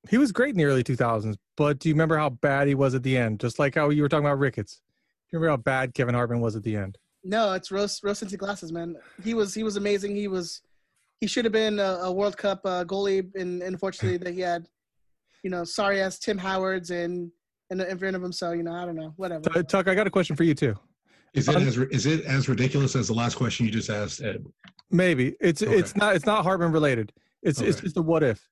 he 0.09 0.19
was 0.19 0.33
great 0.33 0.51
in 0.51 0.57
the 0.57 0.65
early 0.65 0.85
2000s, 0.85 1.37
but 1.57 1.79
do 1.79 1.89
you 1.89 1.95
remember 1.95 2.17
how 2.17 2.31
bad 2.31 2.69
he 2.69 2.75
was 2.75 2.95
at 2.95 3.03
the 3.03 3.17
end? 3.17 3.41
Just 3.41 3.59
like 3.59 3.75
how 3.75 3.91
you 3.91 4.03
were 4.03 4.09
talking 4.09 4.27
about 4.27 4.39
Ricketts. 4.39 4.75
Do 4.77 5.37
you 5.37 5.39
remember 5.39 5.53
how 5.53 5.63
bad 5.63 5.95
Kevin 5.95 6.15
Hartman 6.15 6.41
was 6.41 6.57
at 6.57 6.63
the 6.63 6.77
end? 6.77 6.99
no 7.25 7.55
it's 7.55 7.71
rose 7.71 8.01
rose 8.05 8.21
tinted 8.21 8.39
glasses 8.39 8.71
man. 8.71 8.97
He 9.23 9.35
was 9.35 9.55
he 9.55 9.65
was 9.65 9.77
amazing. 9.77 10.15
He 10.15 10.29
was 10.29 10.61
he 11.25 11.29
should 11.29 11.47
have 11.47 11.53
been 11.53 11.79
a, 11.79 12.01
a 12.03 12.13
World 12.13 12.37
Cup 12.37 12.61
uh, 12.67 12.85
goalie, 12.85 13.21
and, 13.35 13.63
and 13.63 13.73
unfortunately 13.73 14.19
that 14.19 14.35
he 14.35 14.41
had, 14.41 14.67
you 15.43 15.49
know, 15.49 15.65
sorry 15.65 16.03
ass 16.03 16.19
Tim 16.19 16.37
Howards 16.37 16.91
and 16.91 17.31
and 17.71 17.81
in 17.81 17.99
front 17.99 18.15
of 18.15 18.23
him. 18.23 18.31
So 18.31 18.53
you 18.53 18.63
know, 18.63 18.75
I 18.75 18.85
don't 18.85 18.95
know, 18.95 19.15
whatever. 19.17 19.41
T- 19.49 19.63
Tuck, 19.63 19.89
I 19.89 19.95
got 19.95 20.07
a 20.07 20.11
question 20.11 20.37
for 20.37 20.45
you 20.45 20.55
too. 20.55 20.75
Is 21.33 21.49
it 21.49 21.57
Um, 21.57 21.67
as 21.67 21.79
is 21.79 22.05
it 22.05 22.27
as 22.27 22.47
ridiculous 22.47 22.95
as 22.95 23.09
the 23.09 23.15
last 23.15 23.37
question 23.37 23.65
you 23.65 23.73
just 23.73 23.89
asked, 23.89 24.23
Ed? 24.23 24.45
Maybe 24.91 25.35
it's 25.41 25.63
Okay. 25.63 25.79
it's 25.79 25.97
not 25.97 26.15
it's 26.15 26.27
not 26.27 26.43
Hartman 26.43 26.73
related. 26.73 27.11
It's 27.43 27.63
it's 27.63 27.81
just 27.81 27.97
a 27.97 28.03
what 28.03 28.23
if. 28.23 28.47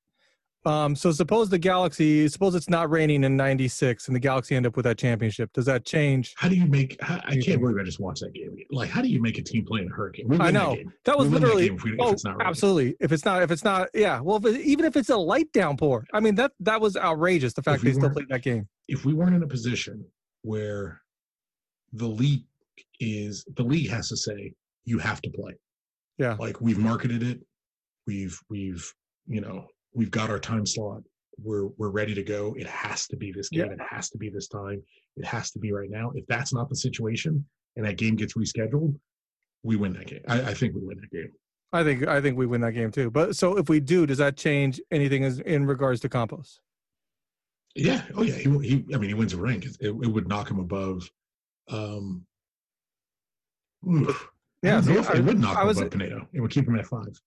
Um, 0.65 0.95
so 0.95 1.11
suppose 1.11 1.49
the 1.49 1.59
Galaxy, 1.59 2.29
suppose 2.29 2.55
it's 2.55 2.71
not 2.71 2.89
raining 2.91 3.25
in 3.25 3.37
'96, 3.37 4.07
and 4.07 4.15
the 4.15 4.21
Galaxy 4.21 4.55
end 4.55 4.65
up 4.67 4.77
with 4.77 4.85
that 4.85 4.97
championship. 4.97 5.53
Does 5.53 5.65
that 5.67 5.85
change? 5.85 6.35
How 6.37 6.49
do 6.49 6.55
you 6.55 6.67
make? 6.67 6.97
How, 7.03 7.21
I 7.25 7.37
can't 7.39 7.61
believe 7.61 7.77
I 7.81 7.83
just 7.83 7.99
watched 7.99 8.21
that 8.21 8.33
game. 8.33 8.57
Like, 8.71 8.89
how 8.89 9.03
do 9.03 9.09
you 9.09 9.21
make 9.21 9.39
a 9.39 9.43
team 9.43 9.65
play 9.67 9.81
in 9.81 9.89
a 9.89 9.95
hurricane? 9.95 10.27
I 10.27 10.29
win 10.29 10.39
that 10.39 10.53
know 10.53 10.77
that 11.05 11.19
was 11.19 11.29
win 11.29 11.41
that 11.43 11.49
literally. 11.49 11.67
if 11.67 11.83
we- 11.83 11.93
if 11.95 11.97
oh, 12.01 12.13
it's 12.13 12.25
not 12.25 12.41
absolutely. 12.41 12.95
If 13.01 13.11
it's 13.13 13.25
not, 13.25 13.43
if 13.43 13.51
it's 13.51 13.65
not, 13.65 13.89
yeah. 13.95 14.21
Well, 14.21 14.37
if 14.37 14.45
it, 14.47 14.61
even 14.61 14.85
if 14.85 14.97
it's 14.97 15.11
a 15.11 15.17
light 15.17 15.53
downpour, 15.53 16.07
I 16.15 16.21
mean 16.21 16.37
that 16.37 16.53
that 16.61 16.81
was 16.81 16.97
outrageous. 16.97 17.53
The 17.55 17.63
fact 17.63 17.83
we 17.83 17.91
they 17.91 17.99
still 17.99 18.11
played 18.11 18.29
that 18.29 18.43
game. 18.43 18.69
if 18.89 19.05
we 19.05 19.13
weren't 19.15 19.35
in 19.35 19.43
a 19.43 19.49
position 19.49 20.05
where 20.43 21.01
the 21.93 22.07
league 22.07 22.45
is 23.01 23.45
the 23.57 23.63
league 23.65 23.91
has 23.91 24.09
to 24.09 24.17
say 24.17 24.55
you 24.85 24.99
have 24.99 25.21
to 25.23 25.31
play 25.31 25.53
Yeah. 26.19 26.37
like 26.39 26.61
we've 26.61 26.79
marketed 26.79 27.23
it 27.23 27.41
we've 28.07 28.39
we've 28.49 28.93
you 29.27 29.41
know 29.41 29.67
we've 29.95 30.11
got 30.11 30.31
our 30.31 30.39
time 30.39 30.65
slot 30.67 31.03
we're 31.43 31.67
we're 31.79 31.91
ready 31.91 32.15
to 32.15 32.23
go 32.23 32.55
it 32.59 32.67
has 32.67 33.07
to 33.07 33.17
be 33.17 33.33
this 33.33 33.49
game 33.49 33.67
Yeah. 33.67 33.73
it 33.73 33.81
has 33.91 34.11
to 34.11 34.19
be 34.19 34.29
this 34.29 34.49
time 34.49 34.83
it 35.17 35.25
has 35.25 35.51
to 35.53 35.59
be 35.59 35.73
right 35.73 35.91
now 35.91 36.13
if 36.15 36.27
that's 36.27 36.53
not 36.53 36.69
the 36.69 36.77
situation 36.77 37.45
and 37.77 37.87
that 37.87 37.97
game 37.97 38.17
gets 38.17 38.35
rescheduled 38.35 38.95
we 39.63 39.77
win 39.77 39.93
that 39.95 40.07
game 40.07 40.21
i, 40.29 40.41
I 40.51 40.55
think 40.55 40.75
we 40.75 40.81
win 40.83 40.99
that 41.01 41.11
game 41.11 41.33
I 41.75 41.83
think 41.85 42.07
I 42.07 42.21
think 42.21 42.37
we 42.37 42.45
win 42.45 42.61
that 42.61 42.73
game 42.73 42.91
too. 42.91 43.11
But 43.11 43.35
so 43.35 43.57
if 43.57 43.71
we 43.71 43.81
do, 43.81 44.05
does 44.05 44.19
that 44.19 44.37
change 44.37 44.79
anything 44.91 45.25
as 45.25 45.39
in 45.41 45.65
regards 45.65 46.01
to 46.01 46.09
Campos? 46.11 46.61
Yeah. 47.75 48.03
Oh, 48.15 48.21
yeah. 48.21 48.35
He, 48.35 48.51
he 48.59 48.85
I 48.95 48.99
mean, 48.99 49.09
he 49.09 49.15
wins 49.15 49.33
a 49.33 49.39
rank. 49.39 49.65
It, 49.65 49.77
it 49.81 49.91
would 50.13 50.29
knock 50.29 50.51
him 50.51 50.59
above. 50.59 51.11
Um, 51.71 52.27
oof. 53.89 54.29
Yeah, 54.63 54.77
I 54.79 54.81
don't 54.83 54.87
know 54.89 54.93
see, 54.95 54.99
if 55.01 55.11
I- 55.11 55.15
it 55.15 55.25
would 55.25 55.39
knock 55.41 55.57
I 55.57 55.63
him 55.63 55.67
was- 55.69 55.79
above 55.79 55.91
Penedo. 55.99 56.27
It 56.35 56.43
would 56.43 56.51
keep 56.51 56.69
him 56.69 56.79
at 56.79 56.85
five. 56.87 57.19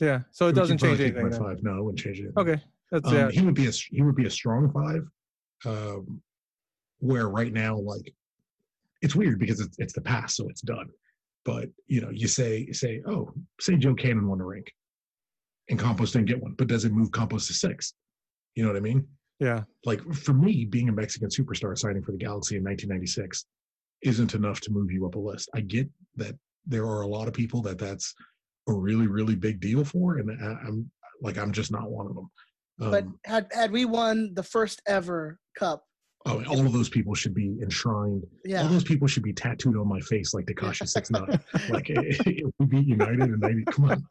Yeah. 0.00 0.20
So 0.30 0.48
it 0.48 0.54
doesn't 0.54 0.78
change 0.78 0.98
probably 0.98 1.04
keep 1.06 1.16
him 1.16 1.26
anything. 1.26 1.44
Five. 1.44 1.62
No, 1.62 1.78
it 1.78 1.82
wouldn't 1.84 1.98
change 1.98 2.18
anything. 2.20 2.38
Okay. 2.38 2.62
That's 2.90 3.08
Um, 3.08 3.14
yeah. 3.14 3.30
He 3.30 3.42
would 3.42 3.54
be 3.54 3.66
a 3.66 3.70
he 3.70 4.02
would 4.02 4.16
be 4.16 4.26
a 4.26 4.30
strong 4.30 4.70
five. 4.72 5.06
Um, 5.66 6.22
where 7.00 7.28
right 7.28 7.52
now, 7.52 7.76
like, 7.78 8.12
it's 9.02 9.14
weird 9.14 9.38
because 9.38 9.60
it's 9.60 9.76
it's 9.78 9.92
the 9.92 10.00
past, 10.00 10.36
so 10.36 10.48
it's 10.48 10.62
done. 10.62 10.88
But 11.44 11.68
you 11.86 12.00
know, 12.00 12.10
you 12.10 12.28
say 12.28 12.64
you 12.68 12.74
say, 12.74 13.02
oh, 13.06 13.32
say 13.60 13.76
Joe 13.76 13.94
Cannon 13.94 14.28
won 14.28 14.40
a 14.40 14.44
rank, 14.44 14.72
and 15.68 15.78
Campos 15.78 16.12
didn't 16.12 16.28
get 16.28 16.42
one, 16.42 16.54
but 16.58 16.66
does 16.66 16.84
it 16.84 16.92
move 16.92 17.12
Campos 17.12 17.46
to 17.46 17.54
six? 17.54 17.94
You 18.54 18.62
know 18.64 18.70
what 18.70 18.76
I 18.76 18.80
mean? 18.80 19.06
Yeah. 19.38 19.62
like 19.86 20.02
for 20.12 20.34
me, 20.34 20.66
being 20.66 20.90
a 20.90 20.92
Mexican 20.92 21.30
superstar 21.30 21.76
signing 21.78 22.02
for 22.02 22.12
the 22.12 22.18
Galaxy 22.18 22.56
in 22.56 22.62
1996 22.62 23.46
isn't 24.02 24.34
enough 24.34 24.60
to 24.60 24.70
move 24.70 24.92
you 24.92 25.06
up 25.06 25.14
a 25.14 25.18
list. 25.18 25.48
I 25.54 25.62
get 25.62 25.88
that 26.16 26.36
there 26.66 26.84
are 26.84 27.00
a 27.02 27.06
lot 27.06 27.26
of 27.26 27.32
people 27.32 27.62
that 27.62 27.78
that's 27.78 28.14
a 28.68 28.72
really 28.72 29.06
really 29.06 29.34
big 29.34 29.60
deal 29.60 29.84
for, 29.84 30.18
and 30.18 30.30
I, 30.30 30.66
I'm 30.66 30.90
like 31.22 31.38
I'm 31.38 31.52
just 31.52 31.70
not 31.70 31.90
one 31.90 32.06
of 32.06 32.14
them. 32.14 32.30
Um, 32.80 32.90
but 32.90 33.04
had 33.24 33.46
had 33.52 33.70
we 33.70 33.84
won 33.84 34.32
the 34.34 34.42
first 34.42 34.80
ever 34.86 35.38
cup, 35.58 35.84
oh, 36.26 36.42
all 36.44 36.64
of 36.64 36.72
those 36.72 36.88
people 36.88 37.14
should 37.14 37.34
be 37.34 37.58
enshrined. 37.62 38.24
Yeah. 38.44 38.62
All 38.62 38.68
those 38.68 38.84
people 38.84 39.06
should 39.06 39.22
be 39.22 39.32
tattooed 39.32 39.76
on 39.76 39.88
my 39.88 40.00
face 40.00 40.34
like 40.34 40.46
Tekashi 40.46 40.88
Six 40.88 41.10
Nine. 41.10 41.40
like 41.68 41.90
if 41.90 42.24
we 42.58 42.66
beat 42.66 42.86
United 42.86 43.20
and 43.20 43.40
90, 43.40 43.64
come 43.64 43.90
on. 43.90 44.06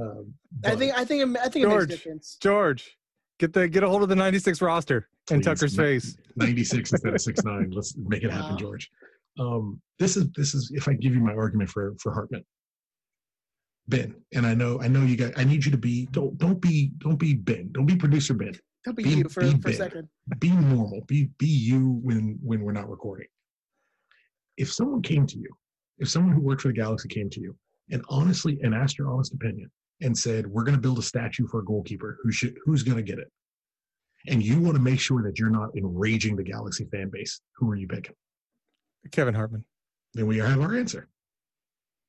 Um, 0.00 0.34
I 0.64 0.74
think 0.74 0.94
I 0.94 1.04
think 1.04 1.22
it, 1.22 1.40
I 1.40 1.48
think 1.48 1.64
it 1.64 1.68
makes 1.68 1.74
George. 1.74 1.88
difference. 1.88 2.36
George, 2.40 2.98
get 3.38 3.52
the 3.52 3.68
get 3.68 3.82
a 3.82 3.88
hold 3.88 4.02
of 4.02 4.08
the 4.08 4.16
'96 4.16 4.60
roster 4.60 5.08
in 5.30 5.38
Please. 5.40 5.44
Tucker's 5.44 5.76
face. 5.76 6.16
96 6.36 6.92
instead 6.92 7.14
of 7.14 7.20
six 7.20 7.42
nine. 7.44 7.70
Let's 7.70 7.96
make 7.96 8.22
it 8.24 8.30
happen, 8.30 8.58
George. 8.58 8.90
Um, 9.38 9.80
this 9.98 10.16
is 10.16 10.26
this 10.36 10.54
is 10.54 10.70
if 10.74 10.88
I 10.88 10.94
give 10.94 11.14
you 11.14 11.20
my 11.20 11.32
argument 11.32 11.70
for 11.70 11.94
for 12.00 12.12
Hartman. 12.12 12.44
Ben, 13.88 14.14
and 14.32 14.46
I 14.46 14.54
know 14.54 14.80
I 14.80 14.88
know 14.88 15.02
you 15.02 15.16
guys. 15.16 15.32
I 15.36 15.44
need 15.44 15.64
you 15.64 15.70
to 15.72 15.76
be 15.78 16.06
don't 16.12 16.36
don't 16.38 16.60
be 16.60 16.92
don't 16.98 17.18
be 17.18 17.34
Ben. 17.34 17.70
Don't 17.72 17.86
be 17.86 17.96
producer 17.96 18.34
Ben. 18.34 18.54
Don't 18.84 18.96
be 18.96 19.02
Be- 19.02 19.10
you 19.10 19.28
for, 19.28 19.42
be 19.42 19.60
for 19.60 19.70
a 19.70 19.74
second. 19.74 20.08
Be 20.38 20.50
normal. 20.50 21.02
Be 21.06 21.30
be 21.38 21.46
you 21.46 22.00
when 22.02 22.38
when 22.42 22.62
we're 22.62 22.72
not 22.72 22.88
recording. 22.88 23.26
If 24.56 24.72
someone 24.72 25.02
came 25.02 25.26
to 25.26 25.38
you, 25.38 25.48
if 25.98 26.08
someone 26.08 26.34
who 26.34 26.40
worked 26.40 26.62
for 26.62 26.68
the 26.68 26.74
Galaxy 26.74 27.08
came 27.08 27.30
to 27.30 27.40
you 27.40 27.56
and 27.90 28.04
honestly 28.08 28.58
and 28.62 28.74
asked 28.74 28.98
your 28.98 29.10
honest 29.12 29.34
opinion 29.34 29.70
and 30.00 30.16
said, 30.16 30.46
"We're 30.46 30.64
going 30.64 30.76
to 30.76 30.80
build 30.80 30.98
a 30.98 31.02
statue 31.02 31.46
for 31.48 31.60
a 31.60 31.64
goalkeeper. 31.64 32.18
Who 32.22 32.30
should 32.30 32.56
who's 32.64 32.82
going 32.82 32.98
to 32.98 33.02
get 33.02 33.18
it?" 33.18 33.30
And 34.28 34.42
you 34.42 34.60
want 34.60 34.76
to 34.76 34.82
make 34.82 35.00
sure 35.00 35.22
that 35.22 35.38
you're 35.38 35.50
not 35.50 35.76
enraging 35.76 36.36
the 36.36 36.44
Galaxy 36.44 36.84
fan 36.92 37.10
base. 37.12 37.40
Who 37.56 37.70
are 37.70 37.76
you 37.76 37.88
picking? 37.88 38.14
Kevin 39.10 39.34
Hartman. 39.34 39.64
then 40.14 40.26
we 40.26 40.38
have 40.38 40.60
our 40.60 40.76
answer. 40.76 41.08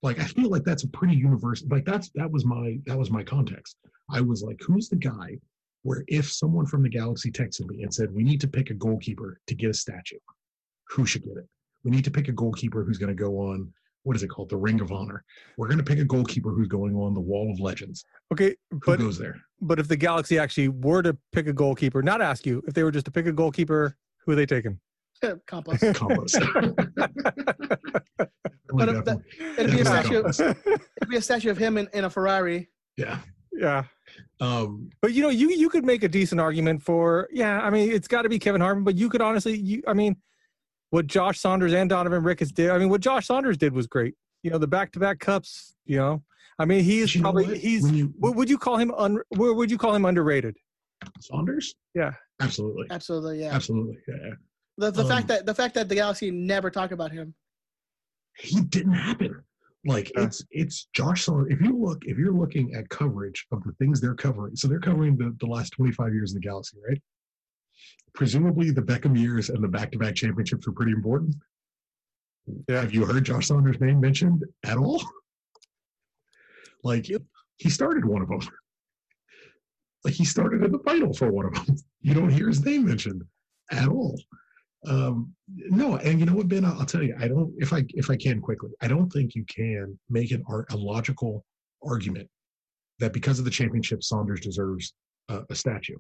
Like 0.04 0.20
I 0.20 0.26
feel 0.26 0.50
like 0.50 0.64
that's 0.66 0.84
a 0.84 0.90
pretty 0.90 1.16
universal. 1.16 1.68
Like 1.70 1.86
that's 1.86 2.10
that 2.16 2.30
was 2.30 2.46
my 2.46 2.78
that 2.86 2.98
was 2.98 3.10
my 3.10 3.24
context. 3.24 3.78
I 4.12 4.22
was 4.22 4.44
like, 4.44 4.60
who's 4.62 4.90
the 4.90 4.98
guy 4.98 5.40
where 5.84 6.04
if 6.08 6.32
someone 6.32 6.66
from 6.66 6.84
the 6.84 6.90
Galaxy 6.90 7.32
texted 7.32 7.66
me 7.68 7.84
and 7.84 7.94
said 7.94 8.14
we 8.14 8.24
need 8.24 8.42
to 8.42 8.48
pick 8.48 8.70
a 8.70 8.74
goalkeeper 8.74 9.40
to 9.48 9.56
get 9.56 9.70
a 9.70 9.74
statue, 9.74 10.20
who 10.90 11.06
should 11.06 11.24
get 11.24 11.38
it? 11.38 11.48
We 11.84 11.92
need 11.92 12.04
to 12.06 12.12
pick 12.12 12.28
a 12.28 12.32
goalkeeper 12.34 12.84
who's 12.84 12.98
going 12.98 13.16
to 13.16 13.22
go 13.22 13.38
on 13.40 13.74
what 14.04 14.18
is 14.18 14.24
it 14.24 14.28
called, 14.28 14.50
the 14.50 14.58
Ring 14.58 14.82
of 14.82 14.92
Honor. 14.92 15.24
We're 15.58 15.68
going 15.68 15.78
to 15.78 15.84
pick 15.84 16.00
a 16.00 16.04
goalkeeper 16.04 16.52
who's 16.52 16.68
going 16.68 16.94
on 16.96 17.14
the 17.14 17.22
Wall 17.22 17.50
of 17.52 17.60
Legends. 17.62 18.04
Okay, 18.34 18.56
Who 18.72 18.80
but 18.86 19.00
goes 19.00 19.18
there? 19.18 19.40
but 19.62 19.80
if 19.80 19.88
the 19.88 19.96
Galaxy 19.96 20.38
actually 20.38 20.68
were 20.68 21.02
to 21.02 21.18
pick 21.32 21.48
a 21.48 21.54
goalkeeper, 21.54 22.02
not 22.02 22.22
ask 22.22 22.46
you, 22.46 22.62
if 22.68 22.74
they 22.74 22.84
were 22.84 22.92
just 22.92 23.06
to 23.06 23.12
pick 23.12 23.28
a 23.28 23.32
goalkeeper, 23.32 23.96
who 24.26 24.34
are 24.34 24.36
they 24.36 24.46
taking? 24.46 24.78
Campos. 25.48 25.80
Campos. 25.80 26.36
But 28.78 28.90
if 28.90 29.06
that- 29.06 29.20
It'd 29.58 29.72
be 29.72 29.82
a 29.82 29.86
statue. 29.86 30.24
It'd 30.66 31.10
be 31.10 31.18
a 31.18 31.22
statue 31.22 31.50
of 31.52 31.58
him 31.58 31.78
in, 31.78 31.88
in 31.94 32.04
a 32.06 32.10
Ferrari. 32.10 32.70
Yeah. 32.98 33.20
yeah, 33.52 33.84
Um, 34.40 34.90
but 35.02 35.14
you 35.14 35.22
know, 35.22 35.30
you 35.30 35.50
you 35.50 35.70
could 35.70 35.86
make 35.86 36.04
a 36.04 36.08
decent 36.08 36.40
argument 36.42 36.82
for 36.82 37.28
yeah. 37.32 37.62
I 37.62 37.70
mean, 37.70 37.92
it's 37.92 38.08
got 38.08 38.24
to 38.24 38.30
be 38.30 38.40
Kevin 38.40 38.62
Hartman, 38.62 38.84
but 38.84 38.96
you 38.96 39.10
could 39.10 39.22
honestly, 39.22 39.56
you 39.58 39.82
I 39.88 39.94
mean, 39.94 40.16
what 40.90 41.08
Josh 41.08 41.40
Saunders 41.40 41.74
and 41.74 41.90
Donovan 41.90 42.24
Ricketts 42.24 42.52
did. 42.52 42.70
I 42.70 42.78
mean, 42.78 42.90
what 42.90 43.02
Josh 43.02 43.28
Saunders 43.28 43.58
did 43.58 43.74
was 43.74 43.88
great. 43.88 44.16
You 44.44 44.52
know, 44.52 44.58
the 44.58 44.68
back-to-back 44.68 45.20
cups. 45.20 45.76
You 45.86 45.98
know, 45.98 46.24
I 46.60 46.66
mean, 46.66 46.84
he 46.84 47.00
is 47.00 47.16
probably 47.16 47.58
he's. 47.58 47.90
You- 47.92 48.14
What 48.20 48.36
would 48.36 48.50
you 48.50 48.58
call 48.58 48.78
him? 48.78 48.92
Un, 48.98 49.20
where 49.30 49.54
would 49.54 49.70
you 49.72 49.78
call 49.78 49.94
him 49.96 50.06
underrated? 50.06 50.56
Saunders? 51.20 51.74
Yeah. 51.96 52.14
Absolutely. 52.42 52.88
Absolutely, 52.90 53.40
yeah. 53.42 53.54
Absolutely. 53.54 53.98
Yeah. 54.08 54.16
yeah. 54.24 54.34
The, 54.78 54.92
the 54.92 55.02
Um, 55.04 55.08
fact 55.10 55.28
that 55.28 55.46
the 55.46 55.54
fact 55.54 55.76
that 55.76 55.90
the 55.90 55.96
Galaxy 55.96 56.32
never 56.32 56.70
talk 56.72 56.92
about 56.92 57.12
him. 57.12 57.34
He 58.38 58.62
didn't 58.62 58.94
happen. 58.94 59.42
Like 59.86 60.12
Yeah. 60.16 60.24
it's 60.26 60.44
it's 60.52 60.88
Josh 60.94 61.26
Saunders. 61.26 61.54
If 61.54 61.62
you 61.62 61.78
look, 61.78 62.04
if 62.06 62.18
you're 62.18 62.34
looking 62.34 62.74
at 62.74 62.88
coverage 62.90 63.46
of 63.52 63.64
the 63.64 63.74
things 63.74 64.00
they're 64.00 64.16
covering, 64.16 64.56
so 64.56 64.68
they're 64.68 64.80
covering 64.80 65.18
the, 65.18 65.36
the 65.40 65.46
last 65.46 65.72
25 65.72 66.14
years 66.14 66.32
of 66.32 66.42
the 66.42 66.48
Galaxy, 66.48 66.78
right? 66.88 67.02
Presumably 68.14 68.72
the 68.72 68.82
Beckham 68.82 69.20
years 69.20 69.50
and 69.50 69.64
the 69.64 69.68
back-to-back 69.68 70.16
championships 70.16 70.68
are 70.68 70.72
pretty 70.72 70.94
important. 70.94 71.36
Yeah. 72.70 72.82
Have 72.82 72.94
you 72.94 73.06
heard 73.06 73.26
Josh 73.26 73.48
Saunders' 73.48 73.80
name 73.82 74.00
mentioned 74.00 74.44
at 74.64 74.78
all? 74.78 75.02
Like 76.84 77.10
he 77.58 77.70
started 77.70 78.06
one 78.06 78.22
of 78.22 78.30
them. 78.30 78.42
Like 80.06 80.14
he 80.14 80.26
started 80.26 80.64
in 80.64 80.72
the 80.72 80.80
final 80.80 81.14
for 81.14 81.32
one 81.32 81.46
of 81.46 81.54
them. 81.54 81.78
You 82.02 82.14
don't 82.14 82.30
hear 82.30 82.48
his 82.48 82.64
name 82.66 82.86
mentioned 82.86 83.24
at 83.72 83.88
all. 83.88 84.20
Um, 84.86 85.34
no, 85.48 85.98
and 85.98 86.20
you 86.20 86.26
know 86.26 86.36
what, 86.36 86.48
Ben? 86.48 86.66
I'll, 86.66 86.80
I'll 86.80 86.86
tell 86.86 87.04
you, 87.04 87.16
I 87.20 87.28
don't. 87.28 87.54
If 87.58 87.74
I 87.74 87.86
if 87.90 88.10
I 88.10 88.18
can 88.18 88.42
quickly, 88.42 88.72
I 88.82 88.88
don't 88.88 89.12
think 89.12 89.36
you 89.36 89.46
can 89.46 89.98
make 90.10 90.32
an 90.32 90.44
art 90.48 90.72
a 90.72 90.78
logical 90.78 91.46
argument 91.84 92.30
that 93.00 93.14
because 93.14 93.40
of 93.40 93.46
the 93.46 93.52
championship, 93.52 94.04
Saunders 94.04 94.42
deserves 94.42 94.94
uh, 95.30 95.42
a 95.50 95.56
statue. 95.56 95.98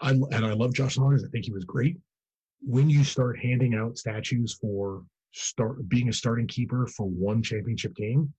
I 0.00 0.10
and 0.10 0.44
I 0.44 0.52
love 0.52 0.74
Josh 0.74 0.96
Saunders. 0.96 1.24
I 1.24 1.28
think 1.28 1.44
he 1.44 1.52
was 1.52 1.64
great. 1.64 1.96
When 2.60 2.90
you 2.90 3.04
start 3.04 3.38
handing 3.38 3.74
out 3.74 3.96
statues 3.96 4.58
for 4.60 5.02
start 5.32 5.88
being 5.88 6.08
a 6.08 6.12
starting 6.12 6.46
keeper 6.46 6.86
for 6.96 7.06
one 7.06 7.42
championship 7.42 7.94
game, 7.94 8.32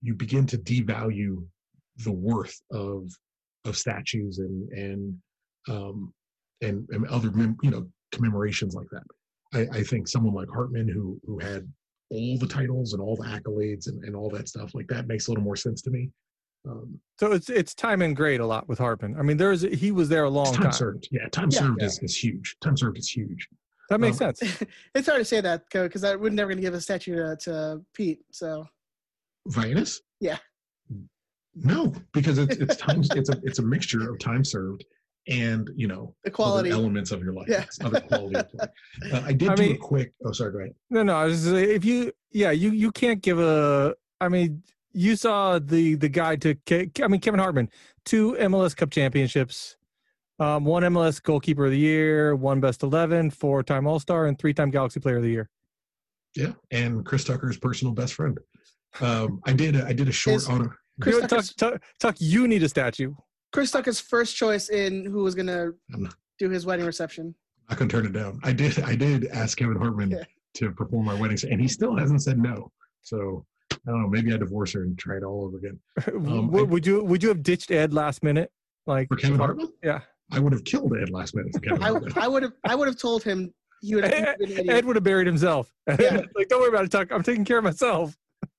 you 0.00 0.14
begin 0.14 0.46
to 0.46 0.58
devalue 0.58 1.44
the 2.04 2.12
worth 2.12 2.60
of 2.70 3.10
of 3.64 3.76
statues 3.76 4.38
and 4.38 4.68
and 4.72 5.18
um, 5.68 6.12
and, 6.60 6.86
and 6.90 7.06
other 7.06 7.30
you 7.62 7.70
know 7.70 7.86
commemorations 8.12 8.74
like 8.74 8.86
that. 8.90 9.02
I, 9.54 9.78
I 9.78 9.82
think 9.82 10.08
someone 10.08 10.34
like 10.34 10.48
Hartman, 10.48 10.88
who 10.88 11.18
who 11.26 11.38
had 11.38 11.70
all 12.10 12.38
the 12.38 12.46
titles 12.46 12.92
and 12.92 13.02
all 13.02 13.16
the 13.16 13.24
accolades 13.24 13.88
and, 13.88 14.04
and 14.04 14.14
all 14.14 14.30
that 14.30 14.48
stuff, 14.48 14.74
like 14.74 14.86
that 14.88 15.06
makes 15.08 15.26
a 15.26 15.30
little 15.30 15.44
more 15.44 15.56
sense 15.56 15.82
to 15.82 15.90
me. 15.90 16.10
Um, 16.68 16.98
So 17.18 17.32
it's 17.32 17.50
it's 17.50 17.74
time 17.74 18.02
and 18.02 18.14
grade 18.14 18.40
a 18.40 18.46
lot 18.46 18.68
with 18.68 18.78
Hartman. 18.78 19.16
I 19.18 19.22
mean, 19.22 19.36
there's 19.36 19.62
he 19.62 19.90
was 19.92 20.08
there 20.08 20.24
a 20.24 20.30
long 20.30 20.52
time. 20.54 20.64
time 20.64 20.72
served, 20.72 21.08
yeah. 21.10 21.26
Time 21.32 21.48
Yeah. 21.50 21.60
served 21.60 21.82
is, 21.82 21.98
is 22.00 22.16
huge. 22.16 22.56
Time 22.62 22.76
served 22.76 22.98
is 22.98 23.08
huge. 23.08 23.48
That 23.90 23.98
makes 24.00 24.20
Um, 24.20 24.34
sense. 24.34 24.62
it's 24.94 25.08
hard 25.08 25.20
to 25.20 25.24
say 25.24 25.40
that 25.40 25.64
because 25.70 26.04
I 26.04 26.14
would 26.14 26.32
never 26.32 26.48
going 26.50 26.58
to 26.58 26.62
give 26.62 26.72
a 26.74 26.80
statue 26.80 27.16
to, 27.16 27.36
to 27.44 27.82
Pete. 27.94 28.20
So 28.30 28.66
Vianus, 29.50 30.00
No, 31.54 31.92
because 32.12 32.38
it's 32.38 32.56
it's 32.56 32.76
time. 32.76 33.02
it's 33.14 33.28
a 33.28 33.38
it's 33.42 33.58
a 33.58 33.62
mixture 33.62 34.10
of 34.10 34.18
time 34.18 34.44
served 34.44 34.84
and 35.28 35.70
you 35.76 35.86
know 35.86 36.14
The 36.24 36.30
quality. 36.30 36.70
other 36.72 36.80
elements 36.80 37.12
of 37.12 37.22
your 37.22 37.32
life. 37.32 37.46
Yeah. 37.48 37.62
It's 37.62 37.80
other 37.80 38.00
quality 38.00 38.36
of 38.36 38.50
play. 38.50 38.66
Uh, 39.12 39.22
I 39.24 39.32
did 39.42 39.48
I 39.50 39.54
do 39.54 39.70
a 39.72 39.76
quick. 39.76 40.12
Oh, 40.24 40.32
sorry. 40.32 40.52
Go 40.52 40.58
ahead. 40.58 40.74
No, 40.90 41.02
no. 41.02 41.14
I 41.16 41.24
was 41.26 41.42
just, 41.44 41.54
if 41.54 41.84
you, 41.84 42.12
yeah, 42.32 42.50
you 42.50 42.70
you 42.70 42.90
can't 42.92 43.22
give 43.22 43.38
a. 43.38 43.94
I 44.20 44.28
mean, 44.28 44.62
you 44.92 45.16
saw 45.16 45.58
the 45.58 45.94
the 45.94 46.08
guy 46.08 46.36
to. 46.36 46.56
I 47.02 47.08
mean, 47.08 47.20
Kevin 47.20 47.40
Hartman, 47.40 47.68
two 48.04 48.32
MLS 48.40 48.76
Cup 48.76 48.90
championships, 48.90 49.76
um, 50.38 50.64
one 50.64 50.82
MLS 50.84 51.22
goalkeeper 51.22 51.66
of 51.66 51.70
the 51.70 51.78
year, 51.78 52.34
one 52.34 52.60
best 52.60 52.82
eleven, 52.82 53.30
four 53.30 53.62
time 53.62 53.86
All 53.86 54.00
Star, 54.00 54.26
and 54.26 54.38
three 54.38 54.54
time 54.54 54.70
Galaxy 54.70 55.00
Player 55.00 55.18
of 55.18 55.22
the 55.22 55.30
Year. 55.30 55.48
Yeah, 56.34 56.52
and 56.70 57.04
Chris 57.04 57.24
Tucker's 57.24 57.58
personal 57.58 57.92
best 57.94 58.14
friend. 58.14 58.38
Um, 59.00 59.40
I 59.46 59.52
did. 59.52 59.76
A, 59.76 59.84
I 59.86 59.92
did 59.92 60.08
a 60.08 60.12
short 60.12 60.36
Is- 60.36 60.48
on. 60.48 60.70
Chris 61.00 61.20
Tuck, 61.26 61.44
Tuck, 61.56 61.82
Tuck, 61.98 62.16
you 62.18 62.46
need 62.46 62.62
a 62.62 62.68
statue. 62.68 63.14
Chris 63.52 63.70
Tucker's 63.70 64.00
first 64.00 64.36
choice 64.36 64.68
in 64.70 65.04
who 65.04 65.22
was 65.22 65.34
gonna 65.34 65.70
not, 65.88 66.14
do 66.38 66.48
his 66.50 66.64
wedding 66.66 66.86
reception. 66.86 67.34
I 67.68 67.74
can 67.74 67.88
turn 67.88 68.06
it 68.06 68.12
down. 68.12 68.40
I 68.42 68.52
did. 68.52 68.78
I 68.80 68.94
did 68.96 69.26
ask 69.26 69.56
Kevin 69.58 69.76
Hartman 69.76 70.10
Yeah. 70.10 70.24
to 70.54 70.72
perform 70.72 71.06
my 71.06 71.14
wedding, 71.14 71.38
and 71.50 71.60
he 71.60 71.68
still 71.68 71.96
hasn't 71.96 72.22
said 72.22 72.38
no. 72.38 72.70
So 73.02 73.44
I 73.72 73.76
don't 73.90 74.02
know. 74.02 74.08
Maybe 74.08 74.32
I 74.32 74.36
divorce 74.36 74.72
her 74.72 74.82
and 74.82 74.98
try 74.98 75.16
it 75.16 75.22
all 75.22 75.44
over 75.44 75.56
again. 75.58 75.78
Um, 76.14 76.50
would, 76.50 76.60
I- 76.60 76.70
would 76.70 76.86
you 76.86 77.04
would 77.04 77.22
you 77.22 77.28
have 77.28 77.42
ditched 77.42 77.70
Ed 77.70 77.92
last 77.92 78.22
minute? 78.22 78.50
Like 78.86 79.08
For 79.08 79.16
Kevin 79.16 79.38
Hartman, 79.38 79.68
Yeah. 79.82 80.00
I 80.32 80.38
would 80.40 80.52
have 80.52 80.64
killed 80.64 80.96
Ed 80.96 81.10
last 81.10 81.34
minute 81.36 81.52
for 81.52 81.60
Kevin 81.60 81.82
I 81.82 81.88
I 82.16 82.28
would 82.28 82.42
have 82.42 82.52
I 82.64 82.74
would 82.74 82.88
have 82.88 82.96
told 82.96 83.22
him 83.22 83.52
he 83.80 83.94
would 83.94 84.04
have 84.04 84.12
Ed, 84.12 84.38
been 84.38 84.50
an 84.52 84.58
idiot. 84.58 84.74
Ed 84.76 84.84
would 84.86 84.96
have 84.96 85.04
buried 85.04 85.26
himself. 85.26 85.72
Yeah. 86.00 86.22
like, 86.36 86.48
don't 86.48 86.60
worry 86.60 86.68
about 86.70 86.84
it, 86.84 86.90
Tuck. 86.90 87.12
I'm 87.12 87.22
taking 87.22 87.44
care 87.44 87.58
of 87.58 87.64
myself. 87.64 88.16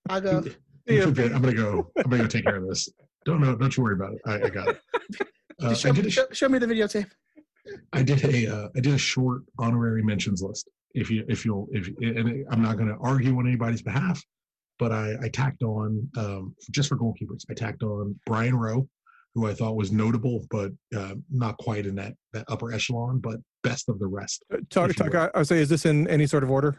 I'll 0.09 0.21
go. 0.21 0.43
Yeah. 0.85 1.03
I'm 1.03 1.13
gonna 1.13 1.53
go. 1.53 1.91
I'm 1.97 2.03
gonna 2.09 2.23
go 2.23 2.27
take 2.27 2.43
care 2.45 2.57
of 2.57 2.67
this. 2.67 2.89
Don't 3.25 3.41
know. 3.41 3.55
Don't 3.55 3.75
you 3.75 3.83
worry 3.83 3.95
about 3.95 4.13
it. 4.13 4.21
I, 4.25 4.47
I 4.47 4.49
got 4.49 4.67
it. 4.69 4.79
Uh, 5.61 5.69
Just 5.69 5.85
I 5.85 5.89
show, 5.89 5.93
did 5.93 6.05
a, 6.07 6.09
show, 6.09 6.25
show 6.31 6.49
me 6.49 6.57
the 6.57 6.65
videotape. 6.65 7.09
I 7.93 8.01
did 8.01 8.25
a 8.25 8.47
uh, 8.53 8.69
I 8.75 8.79
did 8.79 8.93
a 8.93 8.97
short 8.97 9.43
honorary 9.59 10.03
mentions 10.03 10.41
list. 10.41 10.67
If 10.93 11.11
you 11.11 11.23
if 11.29 11.45
you'll 11.45 11.67
if 11.71 11.89
and 12.01 12.43
I'm 12.51 12.61
not 12.61 12.77
going 12.77 12.89
to 12.89 12.97
argue 12.99 13.37
on 13.37 13.47
anybody's 13.47 13.83
behalf, 13.83 14.21
but 14.79 14.91
I, 14.91 15.13
I 15.21 15.29
tacked 15.29 15.63
on 15.63 16.09
um, 16.17 16.55
just 16.71 16.89
for 16.89 16.97
goalkeepers. 16.97 17.45
I 17.49 17.53
tacked 17.53 17.83
on 17.83 18.19
Brian 18.25 18.55
Rowe, 18.55 18.87
who 19.35 19.47
I 19.47 19.53
thought 19.53 19.75
was 19.75 19.91
notable, 19.91 20.45
but 20.49 20.71
uh, 20.95 21.13
not 21.31 21.57
quite 21.57 21.85
in 21.85 21.95
that 21.95 22.13
that 22.33 22.45
upper 22.47 22.73
echelon, 22.73 23.19
but 23.19 23.37
best 23.63 23.89
of 23.89 23.99
the 23.99 24.07
rest. 24.07 24.43
Tuck, 24.69 24.93
talk. 24.95 25.13
you 25.13 25.19
I, 25.19 25.29
I 25.35 25.43
say, 25.43 25.59
is 25.59 25.69
this 25.69 25.85
in 25.85 26.07
any 26.07 26.27
sort 26.27 26.43
of 26.43 26.51
order? 26.51 26.75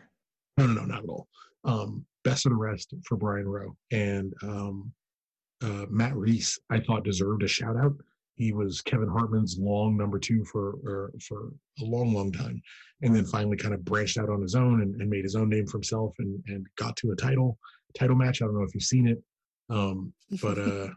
No, 0.58 0.66
no, 0.66 0.74
no, 0.74 0.84
not 0.84 1.04
at 1.04 1.08
all. 1.08 1.28
Um, 1.64 2.04
best 2.24 2.46
of 2.46 2.50
the 2.50 2.56
rest 2.56 2.94
for 3.06 3.16
Brian 3.16 3.48
Rowe 3.48 3.76
and 3.90 4.32
um, 4.42 4.92
uh, 5.64 5.86
Matt 5.88 6.14
Reese. 6.16 6.58
I 6.70 6.80
thought 6.80 7.04
deserved 7.04 7.42
a 7.42 7.48
shout 7.48 7.76
out. 7.76 7.94
He 8.36 8.52
was 8.52 8.80
Kevin 8.80 9.08
Hartman's 9.08 9.58
long 9.58 9.96
number 9.96 10.18
two 10.18 10.44
for 10.44 10.74
or, 10.84 11.12
for 11.26 11.52
a 11.80 11.84
long, 11.84 12.12
long 12.12 12.32
time, 12.32 12.60
and 13.02 13.14
then 13.14 13.24
finally 13.24 13.56
kind 13.56 13.74
of 13.74 13.84
branched 13.84 14.18
out 14.18 14.28
on 14.28 14.42
his 14.42 14.54
own 14.54 14.82
and, 14.82 15.00
and 15.00 15.08
made 15.08 15.22
his 15.22 15.36
own 15.36 15.48
name 15.48 15.66
for 15.66 15.78
himself 15.78 16.14
and 16.18 16.42
and 16.48 16.66
got 16.76 16.96
to 16.96 17.12
a 17.12 17.16
title 17.16 17.58
title 17.96 18.16
match. 18.16 18.42
I 18.42 18.46
don't 18.46 18.54
know 18.54 18.64
if 18.64 18.74
you've 18.74 18.82
seen 18.82 19.06
it, 19.06 19.22
um, 19.70 20.12
but 20.42 20.58
uh, 20.58 20.88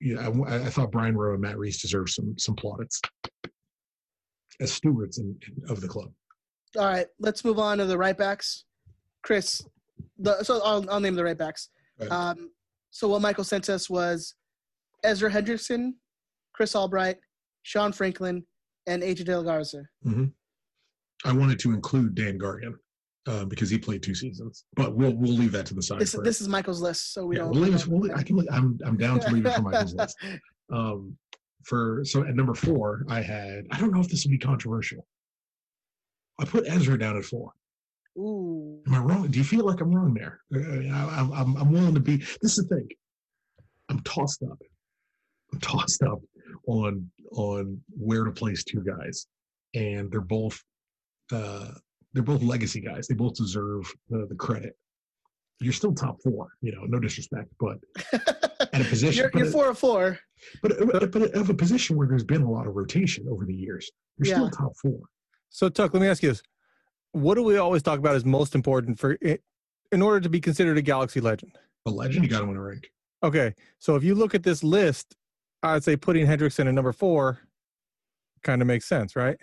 yeah, 0.00 0.28
I, 0.46 0.56
I 0.56 0.70
thought 0.70 0.90
Brian 0.90 1.16
Rowe 1.16 1.32
and 1.34 1.42
Matt 1.42 1.58
Reese 1.58 1.82
deserved 1.82 2.10
some 2.10 2.34
some 2.38 2.56
plaudits 2.56 3.00
as 4.60 4.72
stewards 4.72 5.18
in, 5.18 5.38
of 5.68 5.80
the 5.80 5.88
club. 5.88 6.10
All 6.78 6.86
right, 6.86 7.06
let's 7.18 7.44
move 7.44 7.58
on 7.58 7.78
to 7.78 7.84
the 7.84 7.98
right 7.98 8.16
backs. 8.16 8.64
Chris, 9.22 9.62
the, 10.18 10.42
so 10.42 10.62
I'll, 10.62 10.88
I'll 10.90 11.00
name 11.00 11.14
the 11.14 11.24
right 11.24 11.36
backs. 11.36 11.68
Right. 11.98 12.10
Um, 12.10 12.50
so 12.90 13.08
what 13.08 13.22
Michael 13.22 13.44
sent 13.44 13.68
us 13.68 13.90
was 13.90 14.34
Ezra 15.04 15.30
Hendrickson, 15.30 15.92
Chris 16.54 16.74
Albright, 16.74 17.16
Sean 17.62 17.92
Franklin, 17.92 18.44
and 18.86 19.02
AJ 19.02 19.24
De 19.24 19.36
La 19.36 19.42
Garza. 19.42 19.82
I 21.24 21.32
wanted 21.32 21.58
to 21.60 21.72
include 21.72 22.14
Dan 22.14 22.38
Gargan 22.38 22.74
uh, 23.26 23.44
because 23.44 23.70
he 23.70 23.78
played 23.78 24.02
two 24.02 24.14
seasons, 24.14 24.64
but 24.74 24.94
we'll 24.94 25.14
we'll 25.14 25.32
leave 25.32 25.52
that 25.52 25.66
to 25.66 25.74
the 25.74 25.82
side. 25.82 25.98
This, 25.98 26.14
for, 26.14 26.22
this 26.22 26.40
is 26.40 26.48
Michael's 26.48 26.80
list, 26.80 27.12
so 27.12 27.26
we 27.26 27.36
yeah, 27.36 27.42
don't. 27.42 27.52
we'll 27.52 27.60
leave 27.62 27.74
it. 27.74 27.86
We'll, 27.86 28.14
I 28.14 28.22
can. 28.22 28.46
I'm 28.50 28.78
I'm 28.84 28.96
down 28.96 29.20
to 29.20 29.30
leave 29.30 29.46
it 29.46 29.54
for 29.54 29.62
Michael's 29.62 29.94
list. 29.94 30.16
Um, 30.72 31.16
for 31.62 32.00
so 32.02 32.24
at 32.24 32.34
number 32.34 32.52
four, 32.52 33.04
I 33.08 33.20
had. 33.20 33.68
I 33.70 33.78
don't 33.78 33.92
know 33.92 34.00
if 34.00 34.08
this 34.08 34.24
will 34.24 34.32
be 34.32 34.38
controversial. 34.38 35.06
I 36.40 36.44
put 36.44 36.66
Ezra 36.66 36.98
down 36.98 37.16
at 37.16 37.24
four. 37.24 37.52
Ooh. 38.18 38.80
Am 38.86 38.94
I 38.94 38.98
wrong? 38.98 39.28
Do 39.28 39.38
you 39.38 39.44
feel 39.44 39.64
like 39.64 39.80
I'm 39.80 39.92
wrong 39.94 40.14
there? 40.14 40.40
Uh, 40.54 40.88
I, 40.94 41.20
I'm 41.20 41.32
I'm 41.32 41.56
I'm 41.56 41.72
willing 41.72 41.94
to 41.94 42.00
be. 42.00 42.16
This 42.40 42.56
is 42.58 42.66
the 42.66 42.76
thing. 42.76 42.88
I'm 43.88 44.00
tossed 44.00 44.42
up. 44.42 44.58
I'm 45.52 45.60
tossed 45.60 46.02
up 46.02 46.20
on 46.66 47.10
on 47.32 47.80
where 47.90 48.24
to 48.24 48.30
place 48.32 48.64
two 48.64 48.82
guys, 48.84 49.26
and 49.74 50.10
they're 50.10 50.20
both 50.20 50.62
uh, 51.32 51.68
they're 52.14 52.22
both 52.22 52.42
legacy 52.42 52.80
guys. 52.80 53.06
They 53.06 53.14
both 53.14 53.34
deserve 53.34 53.92
the, 54.08 54.26
the 54.28 54.34
credit. 54.34 54.74
You're 55.60 55.72
still 55.72 55.94
top 55.94 56.16
four, 56.22 56.48
you 56.60 56.72
know. 56.72 56.84
No 56.86 56.98
disrespect, 56.98 57.48
but 57.60 57.78
at 58.72 58.80
a 58.80 58.84
position, 58.84 59.28
you're 59.34 59.40
you're 59.42 59.48
a- 59.48 59.52
four 59.52 59.70
of 59.70 59.78
four. 59.78 60.18
but, 60.62 60.72
but 60.92 61.10
but 61.12 61.22
of 61.34 61.48
a 61.50 61.54
position 61.54 61.96
where 61.96 62.06
there's 62.08 62.24
been 62.24 62.42
a 62.42 62.50
lot 62.50 62.66
of 62.66 62.74
rotation 62.76 63.26
over 63.30 63.44
the 63.46 63.54
years, 63.54 63.90
you're 64.18 64.26
Yeah. 64.28 64.34
still 64.34 64.50
top 64.50 64.72
four. 64.80 64.98
So, 65.48 65.68
Tuck, 65.70 65.94
let 65.94 66.00
me 66.02 66.08
ask 66.08 66.22
you 66.22 66.30
this: 66.30 66.42
What 67.16 67.36
do 67.36 67.42
we 67.42 67.56
always 67.56 67.82
talk 67.82 67.98
about 67.98 68.14
as 68.14 68.26
most 68.26 68.54
important 68.54 68.98
for 68.98 69.16
it, 69.22 69.42
in 69.90 70.02
order 70.02 70.20
to 70.20 70.28
be 70.28 70.38
considered 70.38 70.76
a 70.76 70.82
Galaxy 70.82 71.18
legend? 71.18 71.56
A 71.86 71.90
legend, 71.90 72.24
you 72.24 72.28
got 72.30 72.40
to 72.40 72.44
win 72.46 72.58
a 72.58 72.62
ring. 72.62 72.82
Okay, 73.22 73.54
so 73.78 73.96
if 73.96 74.04
you 74.04 74.14
look 74.14 74.34
at 74.34 74.42
this 74.42 74.62
list, 74.62 75.16
I'd 75.62 75.82
say 75.82 75.96
putting 75.96 76.26
Hendrickson 76.26 76.66
at 76.68 76.74
number 76.74 76.92
four 76.92 77.38
kind 78.42 78.60
of 78.60 78.68
makes 78.68 78.84
sense, 78.86 79.16
right? 79.16 79.38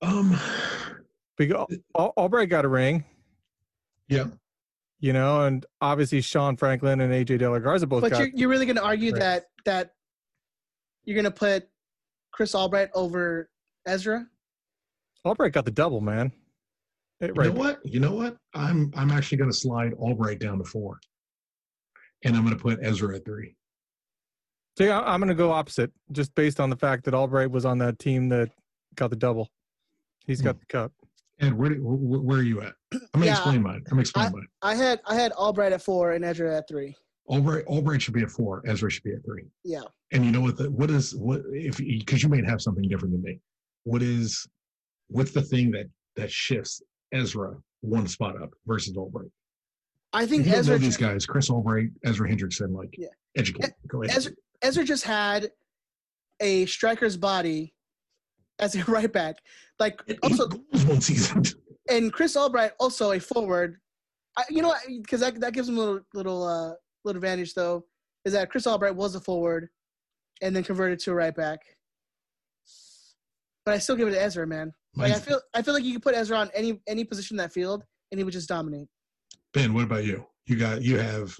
Um, 0.00 0.34
Because 1.36 1.76
Al- 1.94 2.14
Albright 2.16 2.48
got 2.48 2.64
a 2.64 2.68
ring, 2.68 3.04
yeah, 4.08 4.24
you 4.98 5.12
know, 5.12 5.42
and 5.42 5.66
obviously 5.82 6.22
Sean 6.22 6.56
Franklin 6.56 7.02
and 7.02 7.12
AJ 7.12 7.38
De 7.38 7.50
La 7.50 7.58
Garza 7.58 7.86
both 7.86 8.00
But 8.00 8.12
got. 8.12 8.20
you're, 8.20 8.30
you're 8.34 8.48
really 8.48 8.64
going 8.64 8.76
to 8.76 8.82
argue 8.82 9.12
Right. 9.12 9.20
that 9.20 9.44
that 9.66 9.90
you're 11.04 11.14
going 11.16 11.24
to 11.26 11.30
put 11.30 11.68
Chris 12.32 12.54
Albright 12.54 12.88
over 12.94 13.50
Ezra? 13.86 14.26
Albright 15.26 15.52
got 15.52 15.66
the 15.66 15.70
double, 15.70 16.00
man. 16.00 16.32
It- 17.20 17.28
You 17.28 17.32
right. 17.34 17.54
know 17.54 17.58
what? 17.58 17.80
You 17.84 18.00
know 18.00 18.12
what? 18.12 18.36
I'm 18.54 18.92
I'm 18.96 19.10
actually 19.10 19.38
going 19.38 19.50
to 19.50 19.56
slide 19.56 19.92
Albright 19.94 20.38
down 20.38 20.58
to 20.58 20.64
four, 20.64 20.98
and 22.24 22.36
I'm 22.36 22.44
going 22.44 22.56
to 22.56 22.62
put 22.62 22.78
Ezra 22.82 23.16
at 23.16 23.24
three. 23.24 23.54
So 24.76 24.84
yeah, 24.84 25.00
I'm 25.00 25.20
going 25.20 25.28
to 25.28 25.34
go 25.34 25.50
opposite, 25.50 25.90
just 26.12 26.34
based 26.34 26.60
on 26.60 26.68
the 26.68 26.76
fact 26.76 27.04
that 27.04 27.14
Albright 27.14 27.50
was 27.50 27.64
on 27.64 27.78
that 27.78 27.98
team 27.98 28.28
that 28.28 28.50
got 28.94 29.08
the 29.08 29.16
double. 29.16 29.48
He's 30.26 30.42
got 30.42 30.56
hmm. 30.56 30.60
the 30.60 30.66
cup. 30.66 30.92
And 31.38 31.56
where, 31.56 31.70
do- 31.70 31.82
where, 31.82 32.20
where 32.20 32.38
are 32.38 32.42
you 32.42 32.60
at? 32.62 32.74
I'm 32.92 33.00
going 33.14 33.22
to 33.22 33.26
Yeah, 33.26 33.32
explain 33.32 33.62
mine. 33.62 33.82
I'm 33.90 33.96
going 33.96 33.96
to 33.96 34.00
explain 34.00 34.32
mine. 34.32 34.46
I 34.62 34.74
had 34.74 35.00
I 35.06 35.14
had 35.14 35.32
Albright 35.32 35.72
at 35.72 35.82
four 35.82 36.12
and 36.12 36.24
Ezra 36.24 36.54
at 36.56 36.68
three. 36.68 36.94
Albright 37.28 37.64
Albright 37.66 38.02
should 38.02 38.14
be 38.14 38.22
at 38.22 38.30
four. 38.30 38.62
Ezra 38.66 38.90
should 38.90 39.02
be 39.02 39.12
at 39.12 39.24
three. 39.24 39.44
Yeah. 39.64 39.82
And 40.12 40.24
you 40.24 40.32
know 40.32 40.40
what? 40.40 40.56
The, 40.56 40.70
what 40.70 40.90
is 40.90 41.14
what 41.14 41.42
if 41.52 41.78
because 41.78 42.22
you 42.22 42.28
may 42.28 42.42
have 42.44 42.60
something 42.60 42.86
different 42.88 43.12
than 43.12 43.22
me. 43.22 43.40
What 43.84 44.02
is 44.02 44.46
what's 45.08 45.32
the 45.32 45.42
thing 45.42 45.70
that 45.72 45.86
that 46.16 46.30
shifts 46.30 46.82
Ezra 47.12 47.56
one 47.80 48.06
spot 48.06 48.40
up 48.42 48.50
versus 48.66 48.96
Albright? 48.96 49.30
I 50.12 50.26
think 50.26 50.46
you 50.46 50.52
don't 50.52 50.66
know 50.66 50.74
Ezra 50.74 50.78
these 50.78 50.96
guys, 50.96 51.26
Chris 51.26 51.50
Albright, 51.50 51.90
Ezra 52.04 52.28
Hendrickson, 52.28 52.74
like 52.74 52.94
Yeah. 52.96 53.08
educate. 53.36 53.72
Go 53.86 54.02
ahead. 54.02 54.16
Ezra, 54.16 54.32
Ezra 54.62 54.84
just 54.84 55.04
had 55.04 55.50
a 56.40 56.66
striker's 56.66 57.16
body 57.16 57.74
as 58.58 58.74
a 58.74 58.84
right 58.90 59.12
back. 59.12 59.36
Like 59.78 60.00
Eight 60.08 60.18
also 60.22 60.48
one 60.48 61.00
season. 61.00 61.44
and 61.90 62.12
Chris 62.12 62.36
Albright 62.36 62.72
also 62.78 63.12
a 63.12 63.20
forward. 63.20 63.78
I, 64.38 64.44
you 64.50 64.62
know, 64.62 64.74
because 65.02 65.20
that 65.20 65.40
that 65.40 65.52
gives 65.52 65.68
him 65.68 65.76
a 65.76 65.80
little 65.80 66.00
little 66.14 66.44
uh, 66.44 66.72
little 67.04 67.18
advantage 67.18 67.54
though, 67.54 67.84
is 68.24 68.32
that 68.32 68.50
Chris 68.50 68.66
Albright 68.66 68.94
was 68.94 69.14
a 69.14 69.20
forward, 69.20 69.68
and 70.42 70.54
then 70.54 70.62
converted 70.64 70.98
to 71.00 71.12
a 71.12 71.14
right 71.14 71.34
back. 71.34 71.60
But 73.64 73.74
I 73.74 73.78
still 73.78 73.96
give 73.96 74.08
it 74.08 74.12
to 74.12 74.22
Ezra, 74.22 74.46
man. 74.46 74.72
Like 74.96 75.12
I 75.12 75.18
feel 75.18 75.40
I 75.54 75.62
feel 75.62 75.74
like 75.74 75.84
you 75.84 75.92
could 75.94 76.02
put 76.02 76.14
Ezra 76.14 76.38
on 76.38 76.50
any 76.54 76.80
any 76.86 77.04
position 77.04 77.34
in 77.34 77.38
that 77.38 77.52
field, 77.52 77.84
and 78.10 78.18
he 78.18 78.24
would 78.24 78.32
just 78.32 78.48
dominate. 78.48 78.88
Ben, 79.52 79.74
what 79.74 79.84
about 79.84 80.04
you? 80.04 80.24
You 80.46 80.56
got 80.56 80.82
you 80.82 80.98
have 80.98 81.36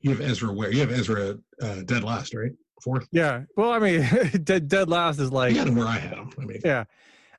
you 0.00 0.10
have 0.10 0.20
Ezra 0.20 0.52
where? 0.52 0.72
You 0.72 0.80
have 0.80 0.92
Ezra 0.92 1.36
uh, 1.62 1.82
dead 1.84 2.04
last, 2.04 2.34
right? 2.34 2.52
Fourth. 2.82 3.08
Yeah. 3.10 3.42
Well, 3.56 3.72
I 3.72 3.78
mean, 3.78 4.06
dead, 4.44 4.68
dead 4.68 4.88
last 4.88 5.18
is 5.18 5.32
like 5.32 5.52
You 5.52 5.58
had 5.58 5.68
him 5.68 5.76
where 5.76 5.88
I 5.88 5.98
had 5.98 6.18
him. 6.18 6.30
I 6.38 6.44
mean, 6.44 6.60
Yeah. 6.64 6.84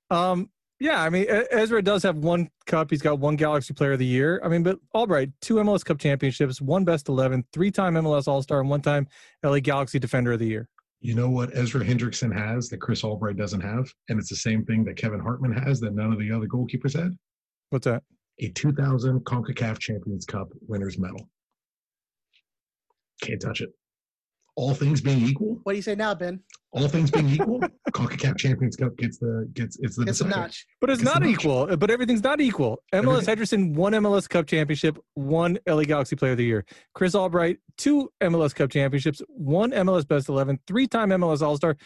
Um, 0.10 0.50
yeah, 0.80 1.02
I 1.02 1.10
mean, 1.10 1.26
Ezra 1.28 1.82
does 1.82 2.04
have 2.04 2.18
one 2.18 2.52
cup. 2.68 2.91
He's 2.91 3.02
got 3.02 3.18
one 3.18 3.36
Galaxy 3.36 3.74
Player 3.74 3.93
of 3.93 4.00
the 4.00 4.06
Year. 4.06 4.39
I 4.43 4.48
mean, 4.48 4.62
but 4.62 4.78
Albright, 4.93 5.32
two 5.41 5.56
MLS 5.56 5.84
Cup 5.84 5.98
championships, 5.98 6.62
one 6.62 6.84
Best 6.84 7.10
11, 7.10 7.45
three 7.52 7.72
time 7.72 7.95
MLS 7.95 8.28
All 8.28 8.43
Star, 8.43 8.60
and 8.60 8.70
one 8.70 8.82
time 8.82 9.08
LA 9.43 9.60
Galaxy 9.60 9.98
Defender 9.98 10.34
of 10.34 10.39
the 10.39 10.45
Year. 10.45 10.70
You 11.00 11.14
know 11.14 11.30
what 11.30 11.56
Ezra 11.56 11.84
Hendrickson 11.84 12.34
has 12.34 12.70
that 12.70 12.80
Chris 12.80 13.04
Albright 13.04 13.38
doesn't 13.38 13.62
have, 13.62 13.91
and 14.10 14.20
it's 14.20 14.30
the 14.30 14.36
same 14.36 14.66
thing 14.66 14.84
that 14.86 14.98
Kevin 14.98 15.20
Hartman 15.20 15.54
has 15.54 15.80
that 15.82 15.93
none 15.93 16.12
of 16.12 16.20
the 16.20 16.32
other 16.32 16.48
goalkeepers 16.48 16.98
had. 16.98 17.18
What's 17.70 17.86
that? 17.86 18.04
A 18.39 18.50
2000 18.50 19.22
CONCACAF 19.22 19.80
Champions 19.80 20.26
Cup 20.26 20.50
winners 20.68 20.98
medal. 20.98 21.30
Can't 23.22 23.41
touch 23.41 23.62
it. 23.62 23.70
All 24.58 24.74
things 24.74 24.99
being 25.01 25.22
equal, 25.22 25.60
What 25.64 25.74
do 25.74 25.76
you 25.78 25.82
say 25.84 25.93
now, 25.95 26.14
Ben? 26.16 26.41
all 26.74 26.88
things 26.89 27.10
being 27.12 27.30
equal, 27.30 27.60
CONCACAF 27.91 28.38
Champions 28.38 28.76
Cup 28.76 28.97
gets 28.97 29.18
the 29.20 29.49
gets 29.53 29.78
it's 29.80 29.95
the 29.95 30.03
It's 30.03 30.20
a 30.22 30.28
notch. 30.28 30.66
But 30.82 30.89
it's 30.89 31.01
It's 31.01 31.05
not 31.10 31.22
not- 31.22 31.30
equal. 31.30 31.78
But 31.78 31.89
everything's 31.89 32.24
not 32.24 32.41
equal. 32.41 32.84
MLS 32.93 32.97
Everything- 32.97 33.26
Henderson 33.28 33.74
won 33.74 33.93
MLS 33.93 34.28
Cup 34.28 34.47
championship, 34.47 34.97
one 35.14 35.58
LA 35.68 35.84
Galaxy 35.84 36.16
Player 36.16 36.32
of 36.32 36.38
the 36.39 36.43
Year. 36.45 36.66
Chris 36.93 37.16
Albright, 37.16 37.60
two 37.78 38.12
MLS 38.22 38.53
Cup 38.53 38.70
championships, 38.72 39.22
one 39.30 39.72
MLS 39.72 40.08
Best 40.08 40.28
Eleven, 40.28 40.60
three-time 40.68 41.10
MLS 41.12 41.41
All 41.41 41.55
Star, 41.55 41.78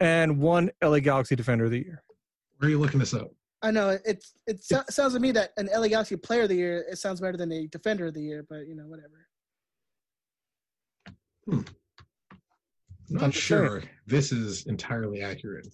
and 0.00 0.38
one 0.40 0.70
LA 0.82 1.00
Galaxy 1.00 1.36
Defender 1.36 1.66
of 1.66 1.72
the 1.72 1.78
Year. 1.80 2.02
Where 2.58 2.68
are 2.68 2.70
you 2.70 2.78
looking 2.78 3.00
this 3.00 3.12
up? 3.12 3.30
I 3.62 3.70
know 3.72 3.90
it. 3.90 4.24
It 4.46 4.62
so- 4.64 4.84
sounds 4.88 5.14
to 5.14 5.20
me 5.20 5.32
that 5.32 5.50
an 5.58 5.68
LA 5.74 5.88
Galaxy 5.88 6.16
Player 6.16 6.42
of 6.42 6.48
the 6.48 6.54
Year 6.56 6.86
it 6.90 6.96
sounds 6.96 7.20
better 7.20 7.36
than 7.36 7.50
a 7.52 7.66
Defender 7.66 8.06
of 8.06 8.14
the 8.14 8.22
Year, 8.22 8.46
but 8.48 8.66
you 8.68 8.74
know 8.76 8.84
whatever. 8.86 9.26
Hmm. 11.46 11.60
Not 13.10 13.22
I'm 13.24 13.30
sure 13.30 13.82
this 14.06 14.32
is 14.32 14.66
entirely 14.66 15.22
accurate. 15.22 15.66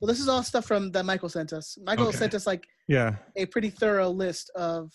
Well, 0.00 0.08
this 0.08 0.20
is 0.20 0.28
all 0.28 0.42
stuff 0.42 0.66
from 0.66 0.90
that 0.92 1.04
Michael 1.04 1.28
sent 1.28 1.52
us. 1.52 1.76
Michael 1.84 2.08
Okay. 2.08 2.16
sent 2.18 2.34
us 2.34 2.46
like 2.46 2.66
Yeah. 2.88 3.16
a 3.36 3.46
pretty 3.46 3.70
thorough 3.70 4.10
list 4.10 4.50
of 4.54 4.92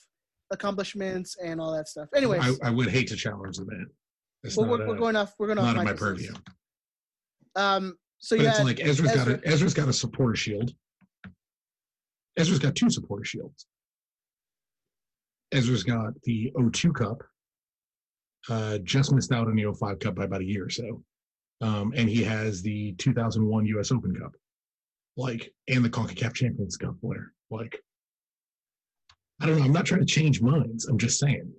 accomplishments 0.51 1.35
and 1.43 1.59
all 1.59 1.73
that 1.73 1.87
stuff. 1.87 2.09
Anyways, 2.15 2.59
I, 2.61 2.67
I 2.67 2.71
would 2.71 2.89
hate 2.89 3.07
to 3.09 3.15
challenge 3.15 3.57
the 3.57 3.65
man. 3.65 3.87
It's 4.43 4.55
well, 4.55 4.69
we're, 4.69 4.87
we're 4.87 4.97
going 4.97 5.15
off. 5.15 5.33
We're 5.37 5.47
going 5.47 5.57
off 5.59 5.75
not 5.75 5.77
in 5.81 5.83
my 5.85 5.93
purview. 5.93 6.29
list. 6.31 6.41
Um. 7.55 7.95
So 8.19 8.35
But 8.37 8.43
yeah, 8.43 8.49
it's 8.51 8.63
like 8.63 8.79
Ezra's 8.81 9.13
got 9.13 9.27
a 9.27 9.31
Ezra- 9.31 9.41
Ezra's 9.45 9.73
got 9.73 9.87
a 9.89 9.93
supporter 9.93 10.35
shield. 10.35 10.73
Ezra's 12.37 12.59
got 12.59 12.75
two 12.75 12.89
supporter 12.89 13.23
shields. 13.25 13.65
Ezra's 15.51 15.83
got 15.83 16.13
the 16.23 16.51
O2 16.57 16.93
Cup. 16.93 17.23
Uh, 18.49 18.77
just 18.79 19.11
missed 19.11 19.31
out 19.31 19.47
on 19.47 19.55
the 19.55 19.63
O5 19.63 19.99
Cup 19.99 20.15
by 20.15 20.23
about 20.25 20.41
a 20.41 20.45
year 20.45 20.65
or 20.65 20.69
so. 20.69 21.03
Um, 21.61 21.93
and 21.95 22.07
he 22.09 22.23
has 22.23 22.61
the 22.61 22.93
2001 22.93 23.65
U.S. 23.67 23.91
Open 23.91 24.15
Cup, 24.15 24.31
like, 25.17 25.51
and 25.67 25.83
the 25.83 25.89
CONCACAF 25.89 26.33
Champions 26.33 26.77
Cup 26.77 26.95
winner. 27.01 27.33
Like, 27.51 27.77
I 29.41 29.45
don't 29.45 29.57
know. 29.59 29.65
I'm 29.65 29.73
not 29.73 29.85
trying 29.85 29.99
to 30.01 30.05
change 30.05 30.41
minds. 30.41 30.85
I'm 30.85 30.97
just 30.97 31.19
saying. 31.19 31.51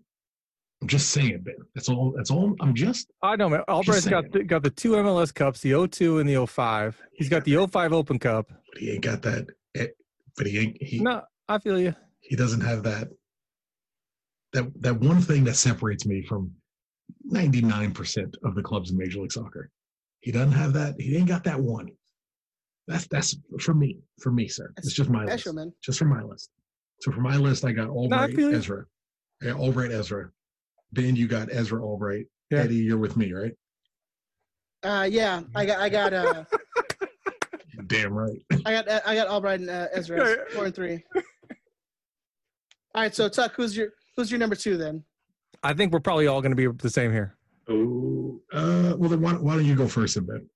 I'm 0.82 0.88
just 0.88 1.10
saying, 1.10 1.40
Ben. 1.42 1.56
That's 1.74 1.90
all. 1.90 2.14
That's 2.16 2.30
all. 2.30 2.54
I'm 2.60 2.74
just. 2.74 3.10
I 3.22 3.36
know, 3.36 3.50
man. 3.50 3.60
Albright's 3.68 4.06
got 4.08 4.32
the, 4.32 4.42
got 4.44 4.62
the 4.62 4.70
two 4.70 4.92
MLS 4.92 5.34
Cups, 5.34 5.60
the 5.60 5.86
02 5.90 6.18
and 6.20 6.28
the 6.28 6.46
05. 6.46 6.98
He's 7.12 7.28
got 7.28 7.44
the 7.44 7.66
05 7.66 7.92
Open 7.92 8.18
Cup. 8.18 8.48
But 8.72 8.80
he 8.80 8.92
ain't 8.92 9.02
got 9.02 9.20
that. 9.22 9.46
eh, 9.76 9.88
But 10.38 10.46
he 10.46 10.58
ain't. 10.58 10.82
He, 10.82 11.00
No, 11.00 11.22
I 11.48 11.58
feel 11.58 11.78
you. 11.78 11.94
he 12.20 12.36
doesn't 12.36 12.62
have 12.62 12.82
that 12.84 13.08
that 14.54 14.64
that 14.82 14.98
one 14.98 15.20
thing 15.20 15.44
that 15.44 15.56
separates 15.56 16.06
me 16.06 16.22
from 16.22 16.50
99% 17.30 18.34
of 18.44 18.54
the 18.54 18.62
clubs 18.62 18.90
in 18.90 18.96
major 18.96 19.20
league 19.20 19.32
soccer 19.32 19.70
he 20.20 20.30
doesn't 20.32 20.52
have 20.52 20.72
that 20.72 20.94
he 21.00 21.16
ain't 21.16 21.28
got 21.28 21.44
that 21.44 21.58
one 21.58 21.88
that's 22.86 23.06
that's 23.08 23.36
for 23.60 23.74
me 23.74 23.98
for 24.20 24.30
me 24.32 24.48
sir 24.48 24.70
That's 24.76 24.88
it's 24.88 24.96
just 24.96 25.10
my 25.10 25.24
list 25.24 25.32
special, 25.42 25.52
man. 25.54 25.72
just 25.82 25.98
for 25.98 26.04
my 26.06 26.22
list 26.22 26.50
so 27.00 27.10
for 27.12 27.20
my 27.20 27.36
list 27.36 27.64
i 27.64 27.72
got 27.72 27.88
albright 27.88 28.34
feel 28.34 28.50
you. 28.50 28.56
ezra 28.56 28.84
yeah, 29.42 29.52
albright 29.52 29.90
ezra 29.92 30.30
ben 30.92 31.16
you 31.16 31.26
got 31.28 31.50
ezra 31.52 31.82
albright 31.84 32.26
Yeah. 32.50 32.60
eddie 32.60 32.76
you're 32.76 32.98
with 32.98 33.16
me 33.16 33.32
right 33.32 33.52
Uh, 34.82 35.06
yeah, 35.10 35.42
I 35.54 35.66
got, 35.66 35.78
I 35.78 35.88
got, 35.90 36.12
uh, 36.14 36.44
damn 37.86 38.12
right 38.14 38.38
I 38.64 38.72
got, 38.72 38.88
I 39.06 39.14
got 39.14 39.28
Albright 39.28 39.60
and 39.60 39.68
uh, 39.70 39.88
Ezra 39.92 40.36
four 40.54 40.64
and 40.64 40.74
three. 40.74 41.04
All 42.94 43.02
right, 43.02 43.14
so 43.14 43.28
Tuck, 43.28 43.52
who's 43.56 43.76
your, 43.76 43.90
who's 44.16 44.30
your 44.30 44.40
number 44.40 44.56
two 44.56 44.76
then? 44.78 45.04
I 45.62 45.74
think 45.74 45.92
we're 45.92 46.00
probably 46.00 46.26
all 46.26 46.40
going 46.40 46.56
to 46.56 46.56
be 46.56 46.66
the 46.66 46.88
same 46.90 47.12
here. 47.12 47.36
Oh 47.70 48.40
uh 48.52 48.94
well 48.98 49.08
then 49.10 49.20
why, 49.20 49.32
why 49.34 49.54
don't 49.54 49.64
you 49.64 49.74
go 49.76 49.86
first 49.88 50.14
then 50.16 50.26
ben 50.26 50.48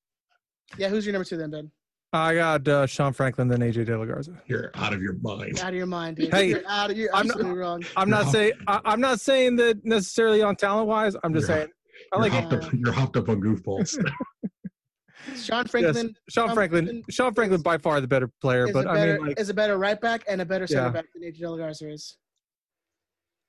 Yeah, 0.79 0.89
who's 0.89 1.07
your 1.07 1.13
number 1.13 1.25
two 1.25 1.37
then, 1.37 1.51
Ben? 1.51 1.71
I 2.13 2.35
got 2.37 2.69
uh, 2.69 2.87
Sean 2.87 3.13
Franklin, 3.13 3.49
then 3.49 3.59
AJ 3.59 3.87
De 3.87 3.99
La 3.99 4.05
Garza. 4.05 4.41
you're 4.47 4.71
out 4.75 4.93
of 4.93 5.03
your 5.03 5.15
mind 5.21 5.59
Out 5.59 5.71
of 5.71 5.75
your 5.75 5.87
mind, 5.87 6.17
dude. 6.17 6.33
Hey, 6.33 6.51
you're 6.51 6.63
out 6.69 6.91
of, 6.93 6.97
you're 6.97 7.11
I'm 7.13 7.27
not- 7.27 7.43
wrong. 7.45 7.83
I'm 7.97 8.09
not 8.09 8.25
hop- 8.25 8.33
saying 8.33 8.53
I, 8.69 8.81
I'm 8.85 9.01
not 9.01 9.21
saying 9.21 9.57
that 9.57 9.85
necessarily 9.85 10.41
on 10.43 10.55
talent 10.55 10.87
wise. 10.87 11.17
I'm 11.25 11.35
just 11.35 11.49
You're 11.49 11.57
saying 11.59 11.69
I 12.13 12.17
you're, 12.17 12.23
like 12.23 12.33
hopped 12.33 12.53
up, 12.53 12.73
you're 12.73 12.93
hopped 12.93 13.17
up 13.17 13.29
on 13.29 13.41
goofballs 13.41 13.99
Sean 15.37 15.65
Franklin 15.67 16.15
Sean 16.29 16.47
Sean 16.49 16.55
Franklin. 16.55 16.85
Franklin 16.87 17.03
Sean 17.11 17.35
Franklin 17.35 17.63
by 17.63 17.79
far 17.79 18.01
the 18.01 18.07
better 18.07 18.31
player, 18.41 18.67
is, 18.67 18.73
but 18.73 18.87
a 18.87 18.91
I 18.91 18.95
better, 18.95 19.15
mean 19.19 19.27
like 19.29 19.41
is 19.41 19.49
a 19.49 19.55
better 19.55 19.79
right 19.79 20.01
back 20.01 20.23
and 20.29 20.41
a 20.41 20.45
better 20.45 20.67
center 20.67 20.83
Yeah. 20.85 20.91
back 20.91 21.07
than 21.15 21.23
AJ 21.25 21.41
Garza 21.59 21.91
is. 21.91 22.17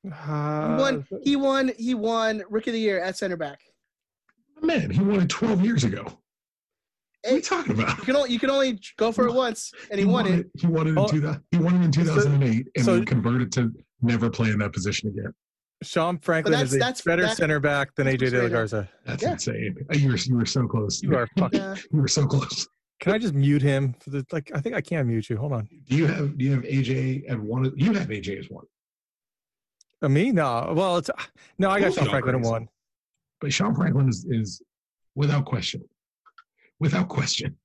He 0.05 0.11
uh, 0.31 0.77
won. 0.77 1.07
He 1.23 1.35
won. 1.35 1.71
He 1.77 1.93
won 1.95 2.43
Rookie 2.49 2.69
of 2.69 2.73
the 2.75 2.79
Year 2.79 3.01
at 3.01 3.17
center 3.17 3.37
back. 3.37 3.59
Man, 4.61 4.89
he 4.89 4.99
won 5.01 5.21
it 5.21 5.29
12 5.29 5.63
years 5.65 5.83
ago. 5.83 6.03
What 7.23 7.31
are 7.33 7.35
you 7.37 7.41
talking 7.41 7.73
about? 7.79 7.97
you 7.97 8.03
can 8.05 8.15
only 8.15 8.31
you 8.31 8.39
can 8.39 8.49
only 8.51 8.79
go 8.97 9.11
for 9.11 9.27
it 9.27 9.33
once, 9.33 9.71
and 9.89 9.99
he 9.99 10.05
won 10.05 10.27
it. 10.27 10.47
He 10.59 10.67
won 10.67 10.87
it 10.87 10.91
in 10.91 10.97
Oh. 10.99 11.07
2000, 11.07 11.41
He 11.51 11.57
won 11.57 11.81
it 11.81 11.85
in 11.85 11.91
2008 11.91 12.67
and 12.75 12.85
so- 12.85 12.95
then 12.95 13.05
converted 13.05 13.51
to 13.53 13.71
never 14.01 14.29
play 14.29 14.49
in 14.51 14.59
that 14.59 14.73
position 14.73 15.09
again. 15.09 15.33
Sean 15.83 16.17
Franklin 16.19 16.53
that's- 16.53 16.69
is 16.69 16.75
a 16.75 16.79
that's- 16.79 17.01
better 17.01 17.23
that- 17.23 17.35
center 17.37 17.59
back 17.59 17.93
than 17.95 18.07
AJ 18.07 18.29
De 18.29 18.43
La. 18.43 18.47
Garza. 18.49 18.87
That's 19.05 19.23
Yeah. 19.23 19.31
insane. 19.33 19.75
Uh, 19.91 19.95
You 19.97 20.09
were 20.11 20.17
you 20.17 20.35
were 20.37 20.45
so 20.45 20.67
close. 20.67 21.01
You 21.03 21.15
are 21.17 21.27
fucking. 21.37 21.59
Yeah. 21.59 21.75
You 21.91 21.99
were 22.01 22.07
so 22.07 22.25
close. 22.27 22.67
Can 23.01 23.11
I 23.11 23.17
just 23.17 23.33
mute 23.33 23.61
him 23.61 23.93
for 23.99 24.11
the 24.11 24.25
like? 24.31 24.51
I 24.53 24.61
think 24.61 24.73
I 24.75 24.81
can 24.81 25.05
mute 25.07 25.29
you. 25.29 25.37
Hold 25.37 25.51
on. 25.51 25.67
Do 25.89 25.95
you 25.97 26.05
have 26.07 26.37
do 26.37 26.45
you 26.45 26.51
have 26.53 26.63
AJ 26.63 27.23
at 27.27 27.39
one? 27.39 27.65
of- 27.65 27.73
You 27.75 27.91
have 27.93 28.09
AJ 28.09 28.37
as 28.39 28.49
one, 28.49 28.65
me? 30.09 30.31
No. 30.31 30.73
Well, 30.75 30.97
it's 30.97 31.09
no. 31.57 31.69
I 31.69 31.79
got 31.79 31.87
Both 31.87 31.95
Sean 31.95 32.03
y'all 32.05 32.11
Franklin 32.11 32.35
in 32.35 32.41
one. 32.41 32.67
but 33.41 33.51
Sean 33.53 33.75
Franklin 33.75 34.09
is, 34.09 34.25
is 34.29 34.61
without 35.15 35.45
question, 35.45 35.83
without 36.79 37.07
question, 37.09 37.55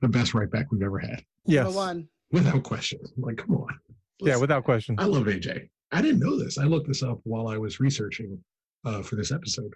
the 0.00 0.08
best 0.08 0.34
right 0.34 0.50
back 0.50 0.70
we've 0.72 0.82
ever 0.82 0.98
had. 0.98 1.22
Yes. 1.46 1.64
Number 1.64 1.76
one. 1.78 2.08
Without 2.32 2.62
question. 2.62 3.00
Like, 3.16 3.36
come 3.36 3.54
on. 3.56 3.78
Yeah, 4.20 4.36
without 4.36 4.64
question. 4.64 4.96
I 4.98 5.04
love 5.04 5.24
AJ. 5.24 5.68
I 5.92 6.02
didn't 6.02 6.20
know 6.20 6.36
this. 6.38 6.58
I 6.58 6.64
looked 6.64 6.88
this 6.88 7.02
up 7.02 7.20
while 7.24 7.48
I 7.48 7.58
was 7.58 7.78
researching 7.80 8.42
uh, 8.84 9.02
for 9.02 9.16
this 9.16 9.30
episode. 9.30 9.72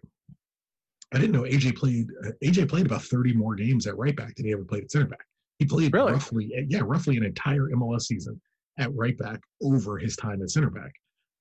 I 1.15 1.19
didn't 1.19 1.33
know 1.33 1.43
AJ 1.43 1.77
played. 1.77 2.09
Uh, 2.27 2.31
AJ 2.45 2.69
played 2.69 2.87
about 2.87 3.03
thirty 3.03 3.33
more 3.33 3.55
games 3.55 3.87
at 3.87 3.97
right 3.97 4.15
back 4.17 4.35
than 4.37 4.47
he 4.47 4.53
ever 4.53 4.65
played 4.65 4.85
at 4.85 4.91
center 4.91 5.07
back. 5.07 5.25
He 5.59 5.65
played 5.67 5.93
Really? 5.93 6.13
roughly, 6.13 6.53
yeah, 6.69 6.81
roughly 6.85 7.17
an 7.17 7.25
entire 7.25 7.69
MLS 7.75 8.03
season 8.03 8.41
at 8.79 8.95
right 8.95 9.17
back 9.19 9.41
over 9.63 9.99
his 9.99 10.15
time 10.17 10.41
at 10.43 10.51
center 10.51 10.71
back, 10.71 10.93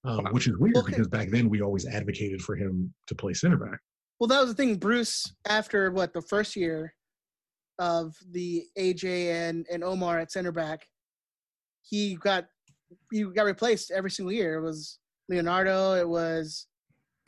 um, 0.05 0.23
Wow. 0.23 0.31
which 0.31 0.47
is 0.47 0.57
weird 0.57 0.77
Okay. 0.77 0.91
because 0.91 1.07
back 1.07 1.29
then 1.29 1.49
we 1.49 1.61
always 1.61 1.85
advocated 1.85 2.41
for 2.41 2.55
him 2.55 2.93
to 3.07 3.15
play 3.15 3.33
center 3.33 3.57
back. 3.57 3.79
Well, 4.19 4.27
that 4.27 4.39
was 4.41 4.49
the 4.49 4.55
thing. 4.55 4.75
Bruce, 4.77 5.33
after 5.47 5.91
what 5.91 6.13
the 6.13 6.21
first 6.21 6.55
year 6.55 6.93
of 7.79 8.15
the 8.31 8.65
AJ 8.77 9.27
and 9.31 9.65
and 9.71 9.83
Omar 9.83 10.19
at 10.19 10.31
center 10.31 10.51
back, 10.51 10.87
he 11.83 12.15
got 12.15 12.47
he 13.11 13.23
got 13.25 13.43
replaced 13.43 13.91
every 13.91 14.09
single 14.11 14.31
year. 14.31 14.55
It 14.55 14.61
was 14.61 14.99
Leonardo. 15.29 15.93
It 15.93 16.07
was 16.07 16.67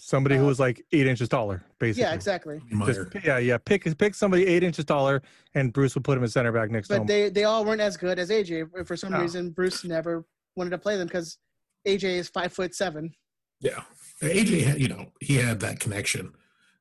Somebody 0.01 0.37
who 0.37 0.45
uh, 0.45 0.47
was 0.47 0.59
like 0.61 0.81
eight 0.93 1.05
inches 1.07 1.27
taller, 1.27 1.61
basically. 1.77 2.03
yeah, 2.03 2.13
exactly. 2.13 2.61
Just, 2.85 3.01
yeah, 3.23 3.37
yeah. 3.37 3.57
Pick 3.57 3.83
pick 3.97 4.15
somebody 4.15 4.47
eight 4.47 4.63
inches 4.63 4.85
taller, 4.85 5.21
and 5.55 5.73
Bruce 5.73 5.93
would 5.93 6.05
put 6.05 6.17
him 6.17 6.23
in 6.23 6.29
center 6.29 6.53
back 6.53 6.71
next 6.71 6.87
to 6.87 6.99
But 6.99 7.07
they 7.07 7.29
they 7.29 7.43
all 7.43 7.65
weren't 7.65 7.81
as 7.81 7.97
good 7.97 8.17
as 8.17 8.29
AJ. 8.29 8.87
For 8.87 8.95
some 8.95 9.11
No. 9.11 9.19
reason, 9.21 9.51
Bruce 9.51 9.83
never 9.83 10.25
wanted 10.55 10.69
to 10.71 10.77
play 10.77 10.95
them 10.97 11.07
because 11.07 11.37
AJ 11.87 12.03
is 12.03 12.29
five 12.29 12.53
foot 12.53 12.75
seven. 12.75 13.13
Yeah, 13.59 13.83
AJ 14.21 14.63
had 14.63 14.81
you 14.81 14.87
know 14.87 15.11
he 15.19 15.35
had 15.35 15.59
that 15.61 15.79
connection 15.79 16.33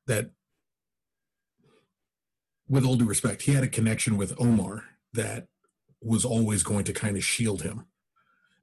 that, 0.07 0.31
with 2.67 2.85
all 2.85 2.95
due 2.95 3.05
respect, 3.05 3.43
he 3.43 3.53
had 3.53 3.63
a 3.63 3.67
connection 3.67 4.17
with 4.17 4.33
Omar 4.39 4.83
that 5.13 5.47
was 6.01 6.23
always 6.23 6.63
going 6.63 6.85
to 6.85 6.93
kind 6.93 7.17
of 7.17 7.23
shield 7.23 7.61
him, 7.61 7.85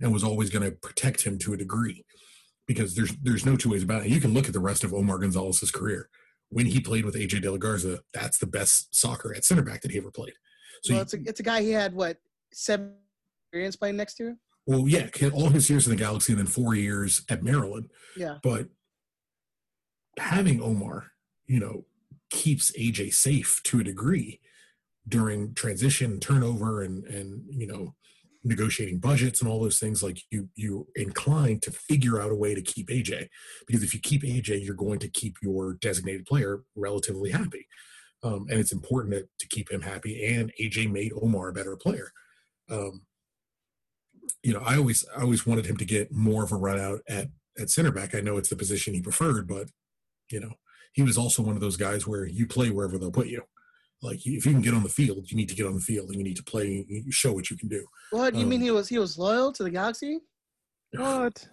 and 0.00 0.12
was 0.12 0.24
always 0.24 0.50
going 0.50 0.68
to 0.68 0.76
protect 0.76 1.22
him 1.22 1.38
to 1.38 1.52
a 1.52 1.56
degree, 1.56 2.04
because 2.66 2.94
there's 2.94 3.14
there's 3.22 3.46
no 3.46 3.56
two 3.56 3.70
ways 3.70 3.82
about 3.82 4.04
it. 4.04 4.08
You 4.08 4.20
can 4.20 4.34
look 4.34 4.46
at 4.46 4.52
the 4.52 4.60
rest 4.60 4.84
of 4.84 4.94
Omar 4.94 5.18
Gonzalez's 5.18 5.70
career. 5.70 6.08
When 6.48 6.66
he 6.66 6.80
played 6.80 7.04
with 7.04 7.16
AJ 7.16 7.42
De 7.42 7.50
La 7.50 7.56
Garza, 7.56 8.00
that's 8.14 8.38
the 8.38 8.46
best 8.46 8.94
soccer 8.94 9.34
at 9.34 9.44
center 9.44 9.62
back 9.62 9.82
that 9.82 9.90
he 9.90 9.98
ever 9.98 10.12
played. 10.12 10.34
So 10.82 10.94
well, 10.94 11.02
it's 11.02 11.14
a 11.14 11.18
it's 11.26 11.40
a 11.40 11.42
guy 11.42 11.62
he 11.62 11.70
had 11.70 11.92
what 11.94 12.18
seven 12.52 12.94
experience 13.42 13.76
playing 13.76 13.96
next 13.96 14.14
to. 14.16 14.36
Well, 14.66 14.88
yeah, 14.88 15.08
all 15.32 15.50
his 15.50 15.70
years 15.70 15.86
in 15.86 15.90
the 15.90 16.02
Galaxy 16.02 16.32
and 16.32 16.40
then 16.40 16.46
four 16.46 16.74
years 16.74 17.22
at 17.28 17.42
Maryland. 17.42 17.90
Yeah, 18.16 18.38
but 18.42 18.68
having 20.18 20.60
Omar, 20.60 21.12
you 21.46 21.60
know, 21.60 21.84
keeps 22.30 22.72
AJ 22.72 23.14
safe 23.14 23.60
to 23.64 23.80
a 23.80 23.84
degree 23.84 24.40
during 25.08 25.54
transition, 25.54 26.18
turnover, 26.18 26.82
and 26.82 27.04
and 27.04 27.44
you 27.48 27.66
know, 27.66 27.94
negotiating 28.42 28.98
budgets 28.98 29.40
and 29.40 29.48
all 29.48 29.60
those 29.60 29.78
things. 29.78 30.02
Like 30.02 30.20
you, 30.30 30.48
you're 30.56 30.86
inclined 30.96 31.62
to 31.62 31.70
figure 31.70 32.20
out 32.20 32.32
a 32.32 32.36
way 32.36 32.54
to 32.54 32.62
keep 32.62 32.88
AJ 32.88 33.28
because 33.68 33.84
if 33.84 33.94
you 33.94 34.00
keep 34.00 34.22
AJ, 34.22 34.64
you're 34.64 34.74
going 34.74 34.98
to 35.00 35.08
keep 35.08 35.36
your 35.42 35.74
designated 35.74 36.26
player 36.26 36.62
relatively 36.74 37.30
happy, 37.30 37.68
um, 38.24 38.46
and 38.50 38.58
it's 38.58 38.72
important 38.72 39.14
to, 39.14 39.28
to 39.38 39.48
keep 39.48 39.70
him 39.70 39.82
happy. 39.82 40.24
And 40.24 40.52
AJ 40.60 40.90
made 40.90 41.12
Omar 41.22 41.50
a 41.50 41.52
better 41.52 41.76
player. 41.76 42.10
Um, 42.68 43.02
you 44.42 44.52
know, 44.52 44.60
I 44.64 44.76
always, 44.76 45.04
I 45.16 45.22
always 45.22 45.46
wanted 45.46 45.66
him 45.66 45.76
to 45.78 45.84
get 45.84 46.12
more 46.12 46.44
of 46.44 46.52
a 46.52 46.56
run 46.56 46.80
out 46.80 47.00
at 47.08 47.28
at 47.58 47.70
center 47.70 47.90
back. 47.90 48.14
I 48.14 48.20
know 48.20 48.36
it's 48.36 48.50
the 48.50 48.56
position 48.56 48.94
he 48.94 49.00
preferred, 49.00 49.48
but 49.48 49.68
you 50.30 50.40
know, 50.40 50.52
he 50.92 51.02
was 51.02 51.18
also 51.18 51.42
one 51.42 51.54
of 51.54 51.60
those 51.60 51.76
guys 51.76 52.06
where 52.06 52.26
you 52.26 52.46
play 52.46 52.70
wherever 52.70 52.98
they'll 52.98 53.10
put 53.10 53.28
you. 53.28 53.42
Like 54.02 54.26
if 54.26 54.44
you 54.44 54.52
can 54.52 54.60
get 54.60 54.74
on 54.74 54.82
the 54.82 54.88
field, 54.88 55.30
you 55.30 55.36
need 55.36 55.48
to 55.48 55.54
get 55.54 55.66
on 55.66 55.74
the 55.74 55.80
field 55.80 56.08
and 56.10 56.18
you 56.18 56.24
need 56.24 56.36
to 56.36 56.44
play, 56.44 56.84
you 56.88 57.10
show 57.10 57.32
what 57.32 57.50
you 57.50 57.56
can 57.56 57.68
do. 57.68 57.86
What 58.10 58.34
you 58.34 58.46
mean 58.46 58.60
Um, 58.60 58.64
he 58.64 58.70
was 58.70 58.88
he 58.88 58.98
was 58.98 59.16
loyal 59.16 59.52
to 59.52 59.62
the 59.62 59.70
Galaxy? 59.70 60.20
What? 60.92 61.48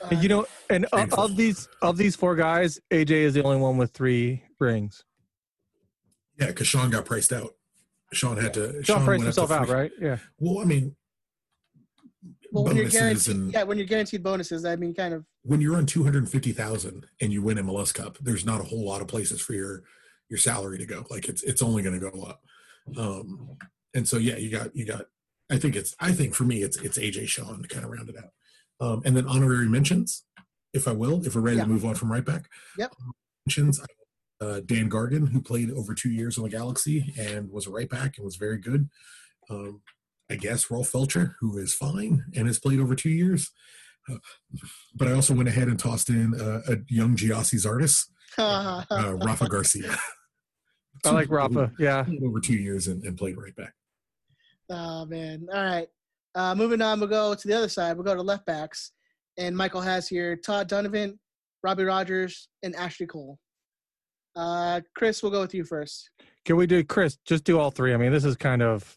Uh, 0.00 0.16
you 0.16 0.28
know, 0.28 0.46
and 0.70 0.86
of, 0.92 1.12
of 1.14 1.36
these 1.36 1.68
of 1.82 1.96
these 1.96 2.16
four 2.16 2.34
guys, 2.34 2.80
AJ 2.90 3.10
is 3.10 3.34
the 3.34 3.42
only 3.42 3.58
one 3.58 3.76
with 3.76 3.92
three 3.92 4.42
rings. 4.58 5.04
Yeah, 6.38 6.46
because 6.46 6.66
Sean 6.66 6.90
got 6.90 7.04
priced 7.04 7.32
out. 7.32 7.50
Sean 8.12 8.36
had 8.36 8.54
to. 8.54 8.82
Sean 8.82 9.04
priced 9.04 9.24
went 9.24 9.28
up 9.28 9.34
to 9.34 9.40
himself 9.40 9.50
out, 9.50 9.68
right? 9.68 9.92
Yeah. 10.00 10.18
Well, 10.38 10.60
I 10.60 10.64
mean, 10.64 10.96
well, 12.52 12.64
when 12.64 12.76
you're 12.76 12.88
guaranteed, 12.88 13.34
and 13.34 13.52
yeah, 13.52 13.62
when 13.62 13.78
you're 13.78 13.86
guaranteed 13.86 14.22
bonuses, 14.22 14.64
I 14.64 14.76
mean, 14.76 14.94
kind 14.94 15.14
of. 15.14 15.24
when 15.42 15.60
you're 15.60 15.76
on 15.76 15.86
250,000 15.86 17.06
and 17.20 17.32
you 17.32 17.42
win 17.42 17.58
MLS 17.58 17.92
Cup, 17.94 18.18
there's 18.20 18.44
not 18.44 18.60
a 18.60 18.64
whole 18.64 18.84
lot 18.84 19.00
of 19.00 19.08
places 19.08 19.40
for 19.40 19.54
your 19.54 19.82
your 20.28 20.38
salary 20.38 20.78
to 20.78 20.86
go. 20.86 21.04
Like 21.10 21.28
it's 21.28 21.42
it's 21.42 21.62
only 21.62 21.82
going 21.82 21.98
to 21.98 22.10
go 22.10 22.22
up. 22.22 22.40
Um 22.96 23.56
and 23.94 24.08
so 24.08 24.16
yeah, 24.16 24.36
you 24.36 24.50
got 24.50 24.74
you 24.74 24.84
got 24.86 25.06
I 25.50 25.58
think 25.58 25.76
it's 25.76 25.94
I 26.00 26.12
think 26.12 26.34
for 26.34 26.44
me 26.44 26.62
it's 26.62 26.76
it's 26.78 26.98
AJ 26.98 27.28
Sean 27.28 27.62
to 27.62 27.68
kind 27.68 27.84
of 27.84 27.90
round 27.90 28.08
it 28.08 28.16
out. 28.16 28.30
Um 28.80 29.02
and 29.04 29.16
then 29.16 29.26
honorary 29.26 29.68
mentions 29.68 30.24
if 30.72 30.88
I 30.88 30.92
will, 30.92 31.26
if 31.26 31.34
we're 31.34 31.42
ready 31.42 31.58
Yeah. 31.58 31.64
to 31.64 31.68
move 31.68 31.84
on 31.84 31.94
from 31.94 32.10
right 32.10 32.24
back. 32.24 32.48
Yep. 32.78 32.94
Mentions 33.46 33.80
uh, 34.40 34.60
Dan 34.64 34.88
Gargan, 34.90 35.28
who 35.28 35.40
played 35.42 35.70
over 35.70 35.94
two 35.94 36.10
years 36.10 36.36
on 36.38 36.44
the 36.44 36.50
Galaxy 36.50 37.14
and 37.18 37.50
was 37.50 37.66
a 37.66 37.70
right 37.70 37.88
back 37.88 38.16
and 38.16 38.24
was 38.24 38.36
very 38.36 38.58
good. 38.58 38.88
Um, 39.50 39.82
I 40.32 40.36
guess 40.36 40.70
Rolf 40.70 40.90
Feltscher, 40.90 41.34
who 41.40 41.58
is 41.58 41.74
fine 41.74 42.24
and 42.34 42.46
has 42.46 42.58
played 42.58 42.80
over 42.80 42.94
two 42.94 43.10
years. 43.10 43.50
Uh, 44.10 44.16
but 44.94 45.06
I 45.06 45.12
also 45.12 45.34
went 45.34 45.48
ahead 45.48 45.68
and 45.68 45.78
tossed 45.78 46.08
in 46.08 46.34
uh, 46.40 46.62
a 46.72 46.76
young 46.88 47.16
Giassi's 47.16 47.66
artist, 47.66 48.10
uh, 48.38 48.82
Rafa 49.22 49.46
Garcia. 49.46 49.94
I 51.04 51.10
like 51.10 51.30
Rafa. 51.30 51.70
Yeah. 51.78 52.06
Over 52.24 52.40
two 52.40 52.54
years 52.54 52.88
and, 52.88 53.04
and 53.04 53.16
played 53.18 53.36
right 53.36 53.54
back. 53.54 53.74
Oh 54.70 55.04
man! 55.04 55.46
All 55.52 55.62
right. 55.62 55.88
Uh, 56.34 56.54
moving 56.54 56.80
on, 56.80 56.98
we'll 56.98 57.10
go 57.10 57.34
to 57.34 57.48
the 57.48 57.54
other 57.54 57.68
side. 57.68 57.94
We'll 57.94 58.04
go 58.04 58.14
to 58.14 58.22
left 58.22 58.46
backs, 58.46 58.92
and 59.36 59.54
Michael 59.54 59.82
has 59.82 60.08
here 60.08 60.34
Todd 60.34 60.66
Dunivant, 60.68 61.18
Robbie 61.62 61.84
Rogers, 61.84 62.48
and 62.62 62.74
Ashley 62.74 63.06
Cole. 63.06 63.38
Uh, 64.34 64.80
Chris, 64.96 65.22
we'll 65.22 65.32
go 65.32 65.42
with 65.42 65.52
you 65.52 65.64
first. 65.64 66.10
Can 66.46 66.56
we 66.56 66.66
do 66.66 66.82
Chris? 66.82 67.18
Just 67.26 67.44
do 67.44 67.58
all 67.58 67.70
three. 67.70 67.92
I 67.92 67.98
mean, 67.98 68.12
this 68.12 68.24
is 68.24 68.36
kind 68.36 68.62
of 68.62 68.96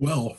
Well, 0.00 0.36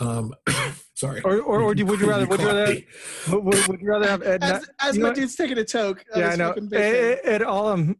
um, 0.00 0.34
sorry. 0.94 1.22
or 1.22 1.40
or, 1.40 1.62
or 1.62 1.74
do, 1.74 1.86
would 1.86 2.00
you 2.00 2.08
rather 2.08 2.26
would 2.26 2.40
you 2.40 2.46
rather 2.46 2.76
would, 3.30 3.44
would, 3.44 3.66
would 3.68 3.80
you 3.80 3.88
rather 3.88 4.08
have 4.08 4.22
Ed? 4.22 4.42
As, 4.42 4.68
as 4.80 4.98
my 4.98 5.08
know- 5.08 5.14
dude's 5.14 5.36
taking 5.36 5.58
a 5.58 5.64
toke. 5.64 6.04
yeah, 6.14 6.26
I 6.26 6.30
his 6.30 6.38
know. 6.38 6.48
fucking 6.48 6.64
Ed, 6.64 6.70
big 6.70 6.80
thing. 6.80 7.04
Ed, 7.04 7.20
Ed, 7.24 7.42
I'll 7.44 7.68
um, 7.68 7.96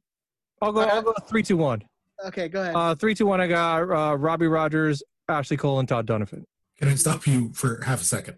I'll 0.60 0.72
go. 0.72 0.80
I'll 0.80 1.02
go 1.02 1.14
three, 1.28 1.42
two, 1.42 1.56
one. 1.56 1.82
Okay, 2.26 2.48
go 2.48 2.60
ahead. 2.60 2.74
Uh, 2.74 2.94
three, 2.94 3.14
two, 3.14 3.26
one. 3.26 3.40
I 3.40 3.46
got 3.46 3.82
uh, 3.82 4.16
Robbie 4.16 4.46
Rogers, 4.48 5.02
Ashley 5.28 5.56
Cole, 5.56 5.78
and 5.78 5.88
Todd 5.88 6.06
Dunivant. 6.06 6.44
Can 6.78 6.88
I 6.88 6.94
stop 6.96 7.26
you 7.26 7.52
for 7.54 7.82
half 7.84 8.00
a 8.00 8.04
second? 8.04 8.36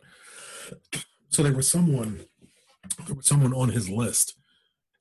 So 1.30 1.42
there 1.42 1.52
was 1.52 1.68
someone, 1.70 2.26
there 3.06 3.14
was 3.16 3.26
someone 3.26 3.54
on 3.54 3.70
his 3.70 3.88
list, 3.88 4.34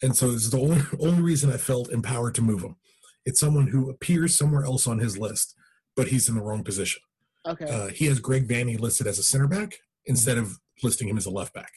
and 0.02 0.16
so 0.16 0.32
this 0.32 0.44
is 0.46 0.52
the 0.52 0.60
only 0.60 0.82
only 1.00 1.22
reason 1.22 1.52
I 1.52 1.58
felt 1.58 1.92
empowered 1.92 2.34
to 2.36 2.42
move 2.42 2.62
him. 2.64 2.78
It's 3.26 3.40
someone 3.40 3.68
who 3.68 3.90
appears 3.90 4.38
somewhere 4.38 4.64
else 4.64 4.88
on 4.88 5.00
his 5.00 5.18
list, 5.18 5.54
but 5.96 6.08
he's 6.08 6.28
in 6.30 6.36
the 6.36 6.42
wrong 6.42 6.64
position. 6.64 7.02
Okay. 7.48 7.66
Uh, 7.66 7.88
he 7.88 8.06
has 8.06 8.20
Greg 8.20 8.48
Vanny 8.48 8.78
listed 8.78 9.08
as 9.08 9.20
a 9.20 9.24
center 9.24 9.48
back 9.48 9.76
instead 10.06 10.38
of 10.38 10.58
listing 10.84 11.08
him 11.08 11.18
as 11.18 11.26
a 11.26 11.32
left 11.32 11.54
back. 11.54 11.72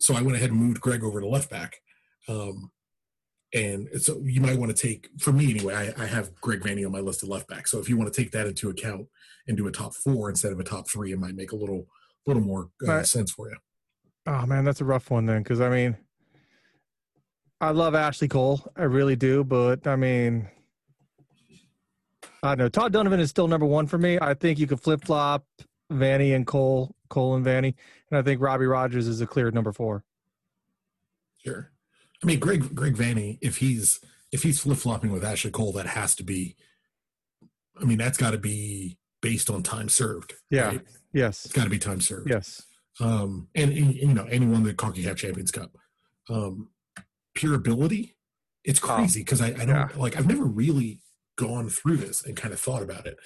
So 0.00 0.14
I 0.14 0.22
went 0.22 0.36
ahead 0.36 0.50
and 0.50 0.60
moved 0.60 0.80
Greg 0.80 1.02
over 1.02 1.20
to 1.20 1.26
left 1.26 1.50
back. 1.50 1.76
Um, 2.28 2.70
and 3.54 3.88
so 4.00 4.20
you 4.22 4.40
might 4.40 4.58
want 4.58 4.76
to 4.76 4.80
take, 4.86 5.08
for 5.18 5.32
me 5.32 5.50
anyway, 5.50 5.74
I, 5.96 6.02
I 6.02 6.06
have 6.06 6.34
Greg 6.40 6.62
Vanny 6.62 6.84
on 6.84 6.92
my 6.92 7.00
list 7.00 7.22
of 7.22 7.28
left 7.30 7.48
back. 7.48 7.66
So 7.66 7.78
if 7.78 7.88
you 7.88 7.96
want 7.96 8.12
to 8.12 8.22
take 8.22 8.30
that 8.32 8.46
into 8.46 8.68
account 8.68 9.06
and 9.46 9.56
do 9.56 9.66
a 9.66 9.72
top 9.72 9.94
four 9.94 10.28
instead 10.28 10.52
of 10.52 10.60
a 10.60 10.64
top 10.64 10.88
three, 10.90 11.12
it 11.12 11.18
might 11.18 11.34
make 11.34 11.52
a 11.52 11.56
little, 11.56 11.86
little 12.26 12.42
more 12.42 12.68
uh, 12.86 12.92
Right. 12.92 13.06
sense 13.06 13.32
for 13.32 13.48
you. 13.48 13.56
Oh 14.26 14.44
man, 14.44 14.64
that's 14.64 14.82
a 14.82 14.84
rough 14.84 15.10
one 15.10 15.24
then, 15.24 15.42
because 15.42 15.60
I 15.62 15.70
mean, 15.70 15.96
I 17.60 17.70
love 17.70 17.94
Ashley 17.94 18.28
Cole, 18.28 18.60
I 18.76 18.82
really 18.84 19.16
do, 19.16 19.42
but 19.42 19.86
I 19.86 19.96
mean, 19.96 20.48
I 22.42 22.48
don't 22.50 22.58
know. 22.58 22.68
Todd 22.68 22.92
Dunivant 22.92 23.20
is 23.20 23.30
still 23.30 23.48
number 23.48 23.66
one 23.66 23.86
for 23.86 23.98
me. 23.98 24.18
I 24.20 24.34
think 24.34 24.58
you 24.58 24.66
could 24.66 24.80
flip 24.80 25.04
flop 25.04 25.44
Vanny 25.90 26.32
and 26.34 26.46
Cole, 26.46 26.94
Cole 27.08 27.34
and 27.34 27.44
Vanny, 27.44 27.74
and 28.10 28.18
I 28.18 28.22
think 28.22 28.40
Robbie 28.40 28.66
Rogers 28.66 29.08
is 29.08 29.20
a 29.20 29.26
clear 29.26 29.50
number 29.50 29.72
four. 29.72 30.04
Sure. 31.44 31.70
I 32.22 32.26
mean, 32.26 32.38
Greg, 32.38 32.74
Greg 32.74 32.96
Vanny, 32.96 33.38
if 33.40 33.58
he's, 33.58 34.00
if 34.32 34.42
he's 34.42 34.60
flip 34.60 34.78
flopping 34.78 35.12
with 35.12 35.24
Ashley 35.24 35.50
Cole, 35.50 35.72
that 35.72 35.86
has 35.86 36.14
to 36.16 36.24
be, 36.24 36.56
I 37.80 37.84
mean, 37.84 37.98
that's 37.98 38.18
got 38.18 38.32
to 38.32 38.38
be 38.38 38.98
based 39.22 39.50
on 39.50 39.62
time 39.62 39.88
served. 39.88 40.34
Yeah. 40.50 40.66
right? 40.68 40.80
Yes, 41.12 41.44
It's 41.44 41.54
got 41.54 41.64
to 41.64 41.70
be 41.70 41.78
time 41.78 42.00
served. 42.00 42.28
yes, 42.28 42.62
um, 43.00 43.48
and, 43.54 43.70
and 43.72 43.94
you 43.94 44.08
know 44.12 44.24
anyone 44.24 44.62
that 44.64 44.76
CONCACAF 44.76 45.16
Champions 45.16 45.50
Cup. 45.50 45.70
Um, 46.28 46.68
pure 47.34 47.54
ability, 47.54 48.16
it's 48.64 48.80
Oh, 48.82 48.86
crazy 48.88 49.20
because 49.20 49.40
I, 49.40 49.46
I 49.48 49.64
don't 49.64 49.68
yeah. 49.68 49.88
like 49.96 50.16
I've 50.18 50.26
never 50.26 50.44
really 50.44 51.00
gone 51.38 51.70
through 51.70 51.96
this 51.96 52.24
and 52.24 52.36
kind 52.36 52.52
of 52.52 52.60
thought 52.60 52.82
about 52.82 53.06
it, 53.06 53.16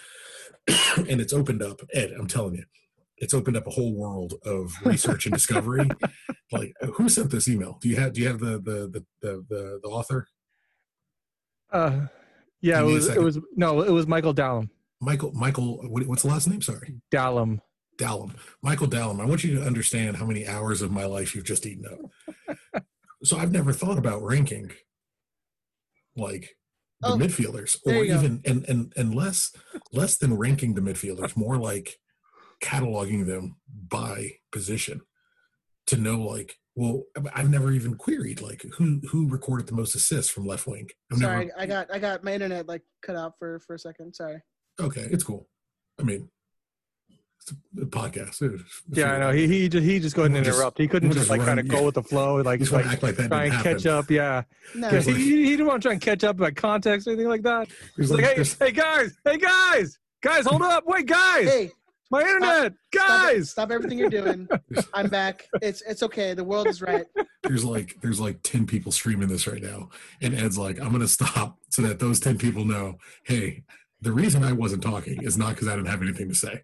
and 1.09 1.21
it's 1.21 1.33
opened 1.33 1.63
up. 1.63 1.81
Ed, 1.93 2.13
I'm 2.17 2.29
telling 2.29 2.55
you, 2.55 2.65
it's 3.17 3.35
opened 3.35 3.57
up 3.57 3.67
a 3.67 3.71
whole 3.71 3.95
world 3.95 4.35
of 4.45 4.73
research 4.85 5.27
and 5.27 5.35
discovery. 5.35 5.89
Like, 6.53 6.75
who 6.95 7.09
sent 7.09 7.31
this 7.31 7.49
email? 7.49 7.79
Do 7.81 7.89
you 7.89 7.97
have 7.97 8.13
Do 8.13 8.21
you 8.21 8.29
have 8.29 8.39
the 8.39 8.61
the 8.61 8.89
the 8.93 9.05
the, 9.21 9.45
the, 9.49 9.81
the 9.83 9.89
author? 9.89 10.29
uh, 11.73 12.07
yeah. 12.61 12.81
It 12.81 12.85
was, 12.85 13.09
it 13.09 13.21
was 13.21 13.39
no, 13.57 13.81
it 13.81 13.91
was 13.91 14.07
Michael 14.07 14.35
Dallum. 14.35 14.69
Michael 15.01 15.33
Michael. 15.33 15.79
What, 15.89 16.07
what's 16.07 16.23
the 16.23 16.29
last 16.29 16.49
name? 16.49 16.63
Sorry. 16.63 17.01
Dallum. 17.13 17.61
Dallum, 17.99 18.35
Michael 18.63 18.87
Dallum. 18.87 19.21
I 19.21 19.27
want 19.27 19.45
you 19.45 19.55
to 19.57 19.63
understand 19.63 20.17
how 20.17 20.25
many 20.25 20.47
hours 20.47 20.83
of 20.83 20.91
my 20.91 21.05
life 21.05 21.35
you've 21.35 21.45
just 21.45 21.67
eaten 21.67 21.85
up. 21.87 22.85
so 23.23 23.37
I've 23.37 23.53
never 23.53 23.73
thought 23.73 23.99
about 23.99 24.23
ranking 24.23 24.73
like 26.17 26.57
the 27.03 27.09
Oh, 27.09 27.17
midfielders, 27.19 27.77
or 27.85 27.93
go. 27.93 28.03
even 28.03 28.41
and 28.45 28.65
and 28.69 28.93
and 28.97 29.15
less 29.15 29.53
less 29.93 30.17
than 30.17 30.37
ranking 30.39 30.75
the 30.75 30.81
midfielders, 30.81 31.37
more 31.37 31.57
like 31.57 31.99
cataloging 32.63 33.27
them 33.27 33.57
by 33.89 34.33
position 34.51 35.03
to 35.89 35.97
know 35.97 36.21
like. 36.21 36.57
Well, 36.75 37.03
I've 37.35 37.51
never 37.51 37.71
even 37.73 37.97
queried 37.97 38.41
like 38.41 38.63
who 38.79 39.01
who 39.11 39.29
recorded 39.29 39.67
the 39.67 39.75
most 39.75 39.95
assists 39.95 40.33
from 40.33 40.47
left 40.47 40.67
wing. 40.67 40.89
I've 41.13 41.19
Sorry, 41.19 41.47
never. 41.47 41.61
I 41.61 41.67
got 41.67 41.93
I 41.95 41.99
got 41.99 42.25
my 42.25 42.33
internet 42.33 42.67
like 42.67 42.81
cut 43.03 43.15
out 43.15 43.35
for 43.39 43.61
for 43.61 43.75
a 43.75 43.79
second. 43.79 44.15
Sorry. 44.15 44.41
Okay, 44.81 45.07
it's 45.11 45.23
cool. 45.25 45.49
I 46.01 46.05
mean, 46.05 46.31
podcast. 47.87 48.43
It's- 48.43 48.83
Yeah, 48.93 49.13
I 49.13 49.19
know. 49.19 49.31
He 49.33 49.47
he 49.47 49.69
just, 49.69 49.85
he 49.85 50.01
just 50.01 50.15
go 50.17 50.23
ahead 50.23 50.27
and 50.31 50.35
We'll 50.37 50.45
just- 50.45 50.59
interrupt. 50.59 50.79
He 50.79 50.89
couldn't 50.89 51.09
we'll 51.11 51.15
just 51.15 51.29
just 51.29 51.31
like 51.31 51.41
run- 51.41 51.49
kind 51.49 51.61
of 51.61 51.67
yeah. 51.67 51.73
go 51.81 51.85
with 51.87 51.95
the 51.95 52.03
flow, 52.03 52.37
like 52.43 52.61
Just 52.61 52.73
want 52.73 52.85
like 52.87 52.91
to 52.91 52.95
act 52.95 53.03
like 53.03 53.17
that 53.17 53.29
try 53.29 53.45
and 53.45 53.53
happen. 53.55 53.73
catch 53.75 53.87
up. 53.87 54.11
Yeah. 54.11 54.43
No, 54.75 54.89
he, 54.91 55.13
he, 55.15 55.45
he 55.45 55.51
didn't 55.51 55.67
want 55.67 55.83
to 55.83 55.87
try 55.89 55.93
and 55.93 56.01
catch 56.01 56.25
up 56.25 56.37
by 56.37 56.51
context 56.51 57.07
or 57.07 57.11
anything 57.11 57.29
like 57.29 57.43
that. 57.43 57.69
There's 57.97 58.09
He's 58.09 58.11
like, 58.11 58.21
like- 58.23 58.29
hey, 58.31 58.35
there's- 58.37 58.57
hey 58.59 58.71
guys, 58.73 59.17
hey 59.25 59.39
guys, 59.39 59.99
guys, 60.23 60.47
hold 60.47 60.63
up, 60.63 60.85
wait, 60.87 61.07
guys, 61.07 61.49
hey, 61.49 61.71
my 62.11 62.21
internet, 62.21 62.51
stop, 62.51 62.67
it- 62.67 63.35
guys. 63.37 63.51
stop 63.51 63.71
everything 63.71 63.99
you're 63.99 64.11
doing. 64.11 64.49
I'm 64.95 65.09
back. 65.09 65.49
It's 65.63 65.83
it's 65.83 66.03
okay. 66.03 66.35
The 66.35 66.45
world 66.45 66.67
is 66.69 66.83
right. 66.83 67.07
there's 67.43 67.65
like 67.65 67.97
there's 68.03 68.21
like 68.21 68.39
10 68.43 68.67
people 68.67 68.93
streaming 68.93 69.29
this 69.29 69.47
right 69.49 69.61
now 69.63 69.89
and 70.21 70.33
ed's 70.33 70.57
like 70.57 70.81
i'm 70.81 70.93
gonna 70.93 71.09
stop 71.09 71.59
so 71.71 71.83
that 71.83 71.99
those 71.99 72.21
10 72.21 72.39
people 72.39 72.65
know 72.65 72.95
hey 73.25 73.65
the 74.01 74.13
reason 74.13 74.45
i 74.45 74.53
wasn't 74.53 74.81
talking 74.81 75.21
is 75.25 75.37
not 75.37 75.49
because 75.51 75.67
i 75.67 75.75
didn't 75.75 75.89
have 75.89 76.03
anything 76.03 76.29
to 76.29 76.37
say 76.37 76.63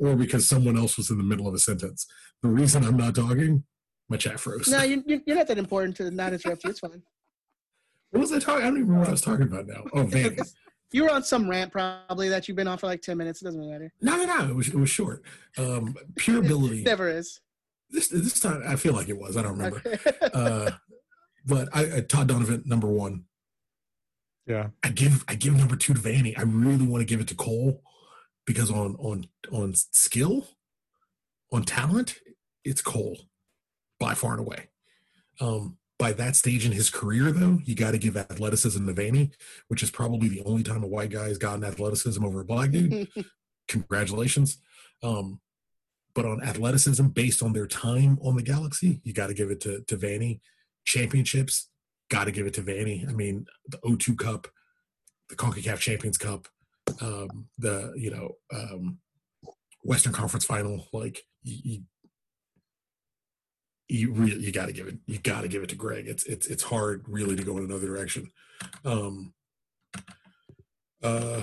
or 0.00 0.16
because 0.16 0.48
someone 0.48 0.76
else 0.76 0.96
was 0.96 1.10
in 1.10 1.18
the 1.18 1.22
middle 1.24 1.46
of 1.46 1.54
a 1.54 1.58
sentence 1.58 2.06
the 2.42 2.48
reason 2.48 2.82
i'm 2.84 2.96
not 2.96 3.14
talking 3.14 3.62
my 4.08 4.16
chat 4.16 4.40
froze 4.40 4.66
No, 4.68 4.82
you, 4.82 5.04
you- 5.06 5.22
you're 5.26 5.36
not 5.36 5.46
that 5.46 5.58
important 5.58 5.96
to 5.98 6.10
not 6.10 6.32
interrupt 6.32 6.64
you. 6.64 6.70
It's 6.70 6.80
fine. 6.80 7.02
what 8.10 8.20
was 8.20 8.32
i 8.32 8.38
talking 8.38 8.62
i 8.62 8.66
don't 8.66 8.78
even 8.78 8.88
remember 8.88 9.00
what 9.00 9.08
i 9.08 9.12
was 9.12 9.20
talking 9.20 9.46
about 9.46 9.66
now 9.66 9.84
oh 9.94 10.04
vanny 10.04 10.36
You 10.92 11.04
were 11.04 11.12
on 11.12 11.22
some 11.22 11.48
rant 11.48 11.70
probably 11.70 12.28
that 12.30 12.48
you've 12.48 12.56
been 12.56 12.66
on 12.66 12.76
for 12.76 12.88
like 12.88 13.00
ten 13.00 13.16
minutes. 13.16 13.40
It 13.40 13.44
doesn't 13.44 13.60
matter. 13.70 13.92
no 14.00 14.16
no 14.16 14.24
no 14.26 14.48
it 14.50 14.56
was, 14.56 14.66
it 14.68 14.74
was 14.74 14.90
short 14.90 15.22
um 15.56 15.94
pure 16.16 16.38
ability 16.44 16.82
Never 16.82 17.08
is. 17.08 17.40
this 17.90 18.08
this 18.08 18.40
time 18.40 18.62
i 18.66 18.74
feel 18.74 18.92
like 18.94 19.08
it 19.08 19.16
was 19.16 19.36
i 19.36 19.42
don't 19.42 19.52
remember 19.56 19.80
Okay. 19.86 20.12
uh 20.34 20.70
but 21.46 21.68
I, 21.72 21.98
I 21.98 22.00
todd 22.00 22.28
dunivant 22.28 22.66
number 22.66 22.88
one 22.88 23.24
Yeah, 24.46 24.70
I 24.82 24.88
give 24.88 25.24
I 25.28 25.36
give 25.36 25.54
number 25.56 25.76
two 25.76 25.94
to 25.94 26.00
Vanny. 26.00 26.36
I 26.36 26.42
really 26.42 26.84
want 26.86 27.02
to 27.02 27.04
give 27.06 27.20
it 27.20 27.28
to 27.28 27.34
Cole 27.36 27.82
because 28.46 28.70
on 28.70 28.96
on 28.96 29.26
on 29.52 29.74
skill, 29.74 30.48
on 31.52 31.64
talent, 31.64 32.16
it's 32.64 32.82
Cole 32.82 33.18
by 33.98 34.14
far 34.14 34.32
and 34.32 34.40
away. 34.40 34.68
Um, 35.40 35.76
by 35.98 36.12
that 36.14 36.34
stage 36.34 36.64
in 36.64 36.72
his 36.72 36.88
career, 36.88 37.30
though, 37.30 37.58
you 37.64 37.74
got 37.74 37.90
to 37.90 37.98
give 37.98 38.16
athleticism 38.16 38.86
to 38.86 38.92
Vanny, 38.92 39.30
which 39.68 39.82
is 39.82 39.90
probably 39.90 40.28
the 40.28 40.42
only 40.44 40.62
time 40.62 40.82
a 40.82 40.86
white 40.86 41.10
guy 41.10 41.28
has 41.28 41.36
gotten 41.36 41.62
athleticism 41.62 42.24
over 42.24 42.40
a 42.40 42.44
black 42.44 42.70
dude. 42.70 43.06
Congratulations. 43.68 44.58
Um, 45.02 45.40
but 46.14 46.24
on 46.24 46.42
athleticism, 46.42 47.08
based 47.08 47.42
on 47.42 47.52
their 47.52 47.66
time 47.66 48.18
on 48.22 48.34
the 48.34 48.42
Galaxy, 48.42 49.00
you 49.04 49.12
got 49.12 49.28
to 49.28 49.34
give 49.34 49.50
it 49.50 49.60
to 49.60 49.82
to 49.82 49.96
Vanny. 49.96 50.40
Championships, 50.84 51.68
got 52.08 52.24
to 52.24 52.32
give 52.32 52.46
it 52.46 52.54
to 52.54 52.62
Vanny. 52.62 53.04
I 53.08 53.12
mean, 53.12 53.46
the 53.68 53.76
O2 53.78 54.18
Cup, 54.18 54.48
the 55.28 55.36
CONCACAF 55.36 55.78
Champions 55.78 56.16
Cup, 56.16 56.48
um, 57.00 57.48
the 57.58 57.92
you 57.96 58.10
know 58.10 58.36
um, 58.54 58.98
Western 59.82 60.12
Conference 60.12 60.44
Final. 60.44 60.86
Like 60.92 61.22
you, 61.42 61.82
you 63.88 64.12
really 64.12 64.44
you 64.44 64.52
got 64.52 64.66
to 64.66 64.72
give 64.72 64.86
it 64.86 64.98
you 65.06 65.18
got 65.18 65.42
to 65.42 65.48
give 65.48 65.62
it 65.62 65.68
to 65.70 65.76
Greg. 65.76 66.06
It's 66.06 66.24
it's 66.24 66.46
it's 66.46 66.62
hard 66.62 67.04
really 67.06 67.36
to 67.36 67.42
go 67.42 67.58
in 67.58 67.64
another 67.64 67.86
direction. 67.86 68.30
Um, 68.84 69.34
uh, 71.02 71.42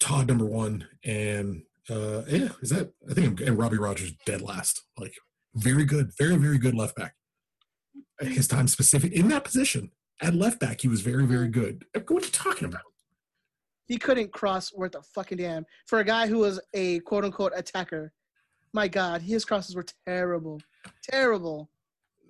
Todd 0.00 0.28
number 0.28 0.46
one, 0.46 0.86
and 1.04 1.62
uh, 1.90 2.22
yeah, 2.28 2.48
is 2.60 2.70
that 2.70 2.92
I 3.10 3.14
think 3.14 3.40
I'm, 3.40 3.46
and 3.46 3.58
Robbie 3.58 3.78
Rogers 3.78 4.12
dead 4.24 4.42
last. 4.42 4.82
Like 4.96 5.14
very 5.54 5.84
good, 5.84 6.10
very 6.18 6.36
very 6.36 6.58
good 6.58 6.74
left 6.74 6.96
back. 6.96 7.14
His 8.20 8.48
time 8.48 8.68
specific 8.68 9.12
in 9.12 9.28
that 9.28 9.44
position 9.44 9.90
at 10.20 10.34
left 10.34 10.60
back, 10.60 10.80
he 10.80 10.88
was 10.88 11.00
very 11.00 11.26
very 11.26 11.48
good. 11.48 11.84
What 11.94 12.22
are 12.22 12.26
you 12.26 12.32
talking 12.32 12.68
about? 12.68 12.82
He 13.92 13.98
couldn't 13.98 14.32
cross 14.32 14.72
worth 14.72 14.94
a 14.94 15.02
fucking 15.02 15.36
damn 15.36 15.66
for 15.84 15.98
a 15.98 16.04
guy 16.04 16.26
who 16.26 16.38
was 16.38 16.58
a 16.72 17.00
quote 17.00 17.26
unquote 17.26 17.52
attacker. 17.54 18.10
My 18.72 18.88
God, 18.88 19.20
his 19.20 19.44
crosses 19.44 19.76
were 19.76 19.84
terrible, 20.06 20.62
terrible. 21.02 21.68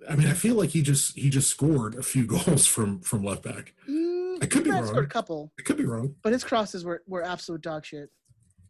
I 0.09 0.17
mean, 0.17 0.27
I 0.27 0.33
feel 0.33 0.55
like 0.55 0.71
he 0.71 0.81
just 0.81 1.17
he 1.17 1.29
just 1.29 1.49
scored 1.49 1.95
a 1.95 2.03
few 2.03 2.25
goals 2.27 2.65
from 2.65 2.99
from 2.99 3.23
left 3.23 3.43
back. 3.43 3.75
Mm, 3.89 4.43
I 4.43 4.45
could 4.45 4.65
he 4.65 4.71
be 4.71 4.71
wrong. 4.71 4.87
Scored 4.87 5.05
a 5.05 5.07
couple, 5.07 5.53
I 5.57 5.61
could 5.61 5.77
be 5.77 5.85
wrong. 5.85 6.15
but 6.21 6.33
his 6.33 6.43
crosses 6.43 6.83
were, 6.83 7.01
were 7.07 7.23
absolute 7.23 7.61
dog 7.61 7.85
shit. 7.85 8.09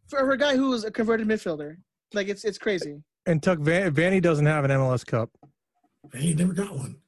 For, 0.06 0.20
for 0.20 0.30
a 0.30 0.38
guy 0.38 0.54
who 0.54 0.70
was 0.70 0.84
a 0.84 0.90
converted 0.92 1.26
midfielder, 1.26 1.78
like 2.12 2.28
it's 2.28 2.44
it's 2.44 2.58
crazy. 2.58 3.02
And 3.26 3.42
Tuck 3.42 3.58
Van, 3.58 3.92
Vanny 3.92 4.20
doesn't 4.20 4.46
have 4.46 4.64
an 4.64 4.70
MLS 4.70 5.04
Cup. 5.04 5.30
Man, 6.12 6.22
he 6.22 6.32
never 6.32 6.52
got 6.52 6.72
one. 6.72 6.98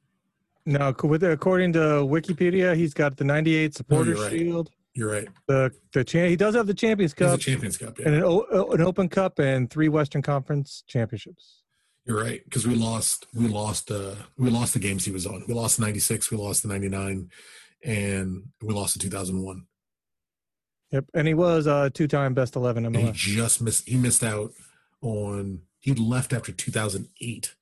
No, 0.69 0.93
with 1.05 1.23
according 1.23 1.75
to 1.75 1.79
Wikipedia, 1.79 2.75
he's 2.75 2.93
got 2.93 3.17
the 3.17 3.23
'98 3.23 3.73
Supporters 3.73 4.21
right. 4.21 4.33
Shield. 4.33 4.73
You're 4.97 5.11
right. 5.13 5.29
The 5.47 5.71
the 5.93 6.05
cha- 6.05 6.25
he 6.27 6.37
does 6.37 6.55
have 6.55 6.67
the 6.67 6.73
Champions 6.75 7.13
Cup 7.13 7.39
Champions 7.39 7.77
Cup. 7.77 7.99
Yeah. 7.99 8.07
and 8.07 8.15
an, 8.17 8.23
o- 8.25 8.71
an 8.73 8.81
Open 8.81 9.11
Cup 9.11 9.39
and 9.39 9.69
three 9.71 9.91
Western 9.91 10.23
Conference 10.23 10.83
championships. 10.89 11.63
You're 12.07 12.23
right 12.23 12.43
because 12.45 12.67
we 12.67 12.75
lost 12.77 13.27
we 13.35 13.47
lost 13.47 13.91
uh 13.91 14.15
we 14.39 14.49
lost 14.49 14.73
the 14.73 14.79
games 14.79 15.05
he 15.05 15.13
was 15.13 15.27
on. 15.27 15.45
We 15.47 15.53
lost 15.53 15.77
the 15.77 15.83
96, 15.83 16.31
we 16.31 16.39
lost 16.39 16.63
the 16.63 16.69
99 16.69 17.29
and 17.85 18.45
we 18.63 18.73
lost 18.73 18.95
the 18.95 19.01
2001. 19.01 19.67
Yep, 20.93 21.05
and 21.13 21.29
he 21.29 21.35
was 21.35 21.67
a 21.67 21.91
two-time 21.91 22.33
Best 22.33 22.57
11 22.57 22.87
And 22.87 22.97
he 22.97 23.13
just 23.13 23.61
missed 23.61 23.87
he 23.87 23.97
missed 23.97 24.25
out 24.25 24.53
on 25.03 25.61
he 25.79 25.93
left 25.93 26.33
after 26.33 26.53
2008. 26.53 27.55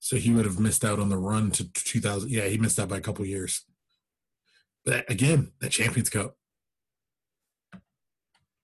So 0.00 0.16
he 0.16 0.32
would 0.32 0.44
have 0.44 0.58
missed 0.58 0.84
out 0.84 0.98
on 0.98 1.08
the 1.08 1.16
run 1.18 1.52
to 1.52 1.72
2000. 1.72 2.28
Yeah, 2.28 2.46
he 2.48 2.58
missed 2.58 2.80
out 2.80 2.88
by 2.88 2.96
a 2.96 3.00
couple 3.00 3.24
years. 3.24 3.64
But 4.84 5.10
again, 5.10 5.52
that 5.60 5.70
Champions 5.70 6.10
Cup. 6.10 6.36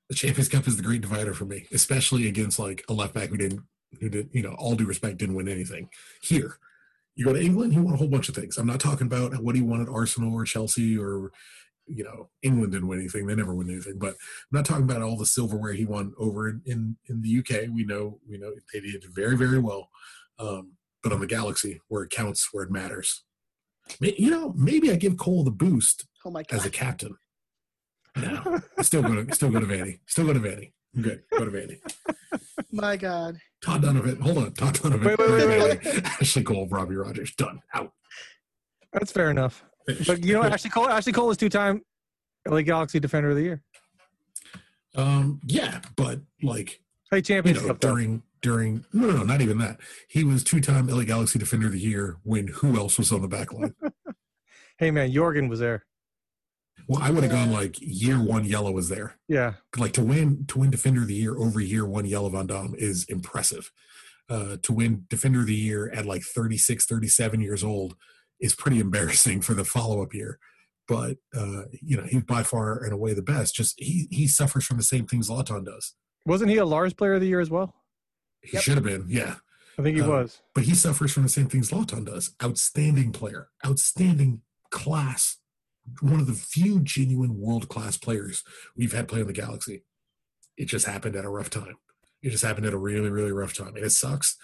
The 0.09 0.14
Champions 0.14 0.49
Cup 0.49 0.66
is 0.66 0.77
the 0.77 0.83
great 0.83 1.03
divider 1.03 1.35
for 1.35 1.45
me, 1.45 1.66
especially 1.71 2.29
against 2.29 2.59
like 2.59 2.83
a 2.89 2.95
left 2.95 3.14
back 3.14 3.29
who 3.29 3.37
didn't 3.37 3.62
who 4.01 4.09
did, 4.09 4.31
you 4.33 4.43
know, 4.43 4.55
all 4.59 4.75
due 4.75 4.87
respect, 4.87 5.19
didn't 5.19 5.35
win 5.35 5.49
anything. 5.49 5.89
Here, 6.23 6.59
you 7.14 7.25
go 7.25 7.33
to 7.33 7.41
England, 7.41 7.73
he 7.73 7.81
won 7.81 7.95
a 7.95 7.97
whole 7.97 8.09
bunch 8.09 8.29
of 8.29 8.35
things. 8.35 8.57
I'm 8.59 8.66
not 8.66 8.81
talking 8.81 9.07
about 9.07 9.43
what 9.43 9.57
he 9.57 9.62
won 9.62 9.83
at 9.83 9.89
Arsenal 9.89 10.35
or 10.35 10.45
Chelsea 10.45 10.97
or, 10.97 11.33
you 11.87 12.05
know, 12.05 12.29
England 12.43 12.73
didn't 12.73 12.89
win 12.89 13.01
anything. 13.01 13.27
They 13.27 13.35
never 13.35 13.55
win 13.55 13.71
anything. 13.71 13.99
But 13.99 14.11
I'm 14.11 14.53
not 14.53 14.64
talking 14.64 14.85
about 14.85 15.03
all 15.03 15.16
the 15.16 15.27
silverware 15.27 15.73
he 15.73 15.85
won 15.85 16.12
over 16.19 16.49
in, 16.49 16.62
in, 16.66 16.97
in 17.09 17.23
the 17.23 17.39
UK. 17.39 17.75
We 17.75 17.85
know, 17.85 18.21
we 18.29 18.39
know 18.39 18.53
they 18.73 18.81
did 18.81 19.05
very, 19.12 19.37
very 19.37 19.59
well. 19.59 19.89
Um, 20.39 20.75
but 21.03 21.12
on 21.12 21.21
the 21.21 21.27
Galaxy, 21.27 21.81
where 21.89 22.05
it 22.05 22.11
counts, 22.11 22.49
where 22.53 22.64
it 22.64 22.71
matters. 22.71 23.25
May- 24.01 24.14
You 24.18 24.30
know, 24.30 24.53
maybe 24.57 24.91
I 24.91 24.97
give 24.97 25.16
Cole 25.16 25.45
the 25.45 25.51
boost 25.51 26.07
Oh 26.24 26.30
my 26.30 26.43
God. 26.43 26.57
as 26.59 26.64
a 26.66 26.70
captain. 26.70 27.16
No, 28.16 28.59
still 28.82 29.03
go 29.03 29.22
to 29.22 29.32
still 29.34 29.51
go 29.51 29.61
to 29.61 29.66
Vanny. 29.66 30.01
Still 30.07 30.26
go 30.26 30.32
to 30.32 30.41
Vanny. 30.41 30.72
I'm 30.97 31.03
good. 31.03 31.22
Go 31.30 31.45
to 31.45 31.51
Vanny. 31.53 31.78
My 32.72 32.97
God. 32.97 33.39
Todd 33.62 33.82
Dunivant. 33.82 34.20
Hold 34.22 34.39
on. 34.39 34.53
Todd 34.55 34.74
Dunivant. 34.74 35.05
Wait, 35.05 35.18
wait, 35.18 35.30
wait, 35.47 35.82
Vanny. 35.84 36.03
Ashley 36.20 36.43
Cole, 36.43 36.66
Robbie 36.68 36.97
Rogers. 36.97 37.32
Done. 37.36 37.61
Out. 37.74 37.93
That's 38.93 39.12
fair 39.12 39.30
enough. 39.30 39.62
But 40.07 40.24
you 40.24 40.32
know, 40.34 40.43
Ashley 40.43 40.70
Cole, 40.70 40.89
Ashley 40.89 41.12
Cole 41.12 41.28
was 41.28 41.36
two-time 41.36 41.82
LA 42.49 42.62
Galaxy 42.62 42.99
Defender 42.99 43.30
of 43.30 43.36
the 43.36 43.43
Year. 43.43 43.62
um, 44.97 45.41
yeah, 45.47 45.80
but 45.97 46.20
like 46.43 46.80
Hey, 47.12 47.22
you 47.26 47.43
know, 47.43 47.53
Cup. 47.66 47.80
though. 47.80 47.89
during 47.91 48.22
during 48.41 48.84
no, 48.93 49.09
no, 49.09 49.16
no, 49.18 49.22
not 49.24 49.41
even 49.41 49.59
that. 49.59 49.78
He 50.09 50.24
was 50.24 50.45
two-time 50.45 50.86
LA 50.89 51.05
Galaxy 51.05 51.39
Defender 51.39 51.66
of 51.66 51.72
the 51.72 51.80
Year 51.80 52.18
when 52.22 52.49
who 52.49 52.76
else 52.76 52.99
was 52.99 53.12
on 53.12 53.22
the 53.22 53.28
back 53.28 53.53
line? 53.53 53.74
Hey, 54.78 54.93
man, 54.93 55.11
Jorgen 55.11 55.49
was 55.49 55.59
there. 55.59 55.84
Well, 56.86 57.03
I 57.03 57.11
would 57.11 57.24
have 57.24 57.32
gone 57.32 57.51
like 57.51 57.76
year 57.80 58.22
one. 58.22 58.49
Jelle 58.49 58.72
was 58.72 58.89
there. 58.89 59.16
Yeah, 59.28 59.55
like 59.76 59.93
to 59.95 60.03
win 60.03 60.47
to 60.47 60.61
win 60.61 60.70
defender 60.70 61.03
of 61.03 61.09
the 61.09 61.14
year 61.14 61.36
over 61.36 61.61
year 61.61 61.84
one 61.84 62.09
Jelle 62.09 62.30
Van 62.30 62.47
Damme 62.47 62.74
is 62.78 63.05
impressive. 63.09 63.72
Uh, 64.30 64.57
to 64.62 64.72
win 64.72 65.05
defender 65.11 65.41
of 65.41 65.47
the 65.47 65.55
year 65.55 65.91
at 65.91 66.05
like 66.07 66.22
36, 66.22 66.84
37 66.84 67.41
years 67.41 67.64
old 67.64 67.97
is 68.41 68.55
pretty 68.55 68.78
embarrassing 68.78 69.41
for 69.41 69.55
the 69.55 69.64
follow 69.64 70.03
up 70.03 70.14
year. 70.14 70.39
But 70.86 71.16
uh, 71.36 71.62
you 71.82 71.97
know, 71.97 72.05
he's 72.05 72.22
by 72.22 72.43
far 72.43 72.82
and 72.82 72.93
away 72.93 73.14
the 73.14 73.22
best. 73.22 73.55
Just 73.55 73.74
he 73.78 74.07
he 74.11 74.28
suffers 74.28 74.64
from 74.64 74.76
the 74.76 74.82
same 74.82 75.07
things 75.07 75.28
Lawton 75.28 75.64
does. 75.64 75.95
wasn't 76.24 76.51
he 76.51 76.57
a 76.59 76.64
Lars 76.64 76.95
Player 76.95 77.14
of 77.14 77.20
the 77.20 77.26
Year 77.26 77.41
as 77.41 77.51
well? 77.51 77.74
He 78.43 78.53
Yep. 78.57 78.62
should 78.62 78.74
have 78.74 78.84
been, 78.84 79.07
yeah. 79.09 79.36
I 79.78 79.82
think 79.82 79.97
he 79.97 80.03
Um, 80.03 80.09
was. 80.09 80.41
But 80.55 80.64
he 80.64 80.74
suffers 80.74 81.12
from 81.12 81.22
the 81.24 81.28
same 81.28 81.49
things 81.49 81.70
Lawton 81.72 82.05
does. 82.05 82.34
Outstanding 82.43 83.12
player, 83.12 83.49
outstanding 83.64 84.43
class, 84.70 85.39
one 86.01 86.20
of 86.20 86.26
the 86.26 86.34
few 86.34 86.80
genuine 86.80 87.39
world 87.39 87.68
class 87.68 87.97
players 87.97 88.43
we've 88.76 88.93
had 88.93 89.09
play 89.09 89.20
in 89.20 89.26
the 89.26 89.32
Galaxy. 89.32 89.84
It 90.57 90.66
just 90.66 90.86
happened 90.86 91.14
at 91.16 91.24
a 91.24 91.30
rough 91.30 91.51
time. 91.51 91.76
It 92.22 92.30
just 92.30 92.45
happened 92.45 92.66
at 92.66 92.72
a 92.74 92.78
really, 92.78 93.11
really 93.11 93.30
rough 93.32 93.55
time, 93.55 93.76
and 93.76 93.84
it 93.84 93.91
sucks. 93.91 94.36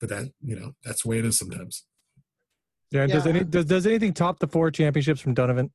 But 0.00 0.08
that 0.08 0.32
you 0.42 0.56
know 0.56 0.74
that's 0.82 1.02
the 1.02 1.08
way 1.10 1.18
it 1.18 1.24
is 1.24 1.38
sometimes. 1.38 1.84
Yeah. 2.90 3.06
Does 3.06 3.24
Yeah. 3.26 3.30
any 3.32 3.44
does 3.44 3.66
does 3.66 3.86
anything 3.86 4.12
top 4.14 4.38
the 4.40 4.48
four 4.48 4.70
championships 4.70 5.20
from 5.20 5.34
Dunivant? 5.34 5.70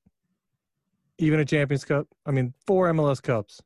Even 1.17 1.39
a 1.39 1.45
Champions 1.45 1.85
Cup. 1.85 2.07
I 2.25 2.31
mean, 2.31 2.53
four 2.67 2.89
MLS 2.89 3.21
Cups. 3.21 3.61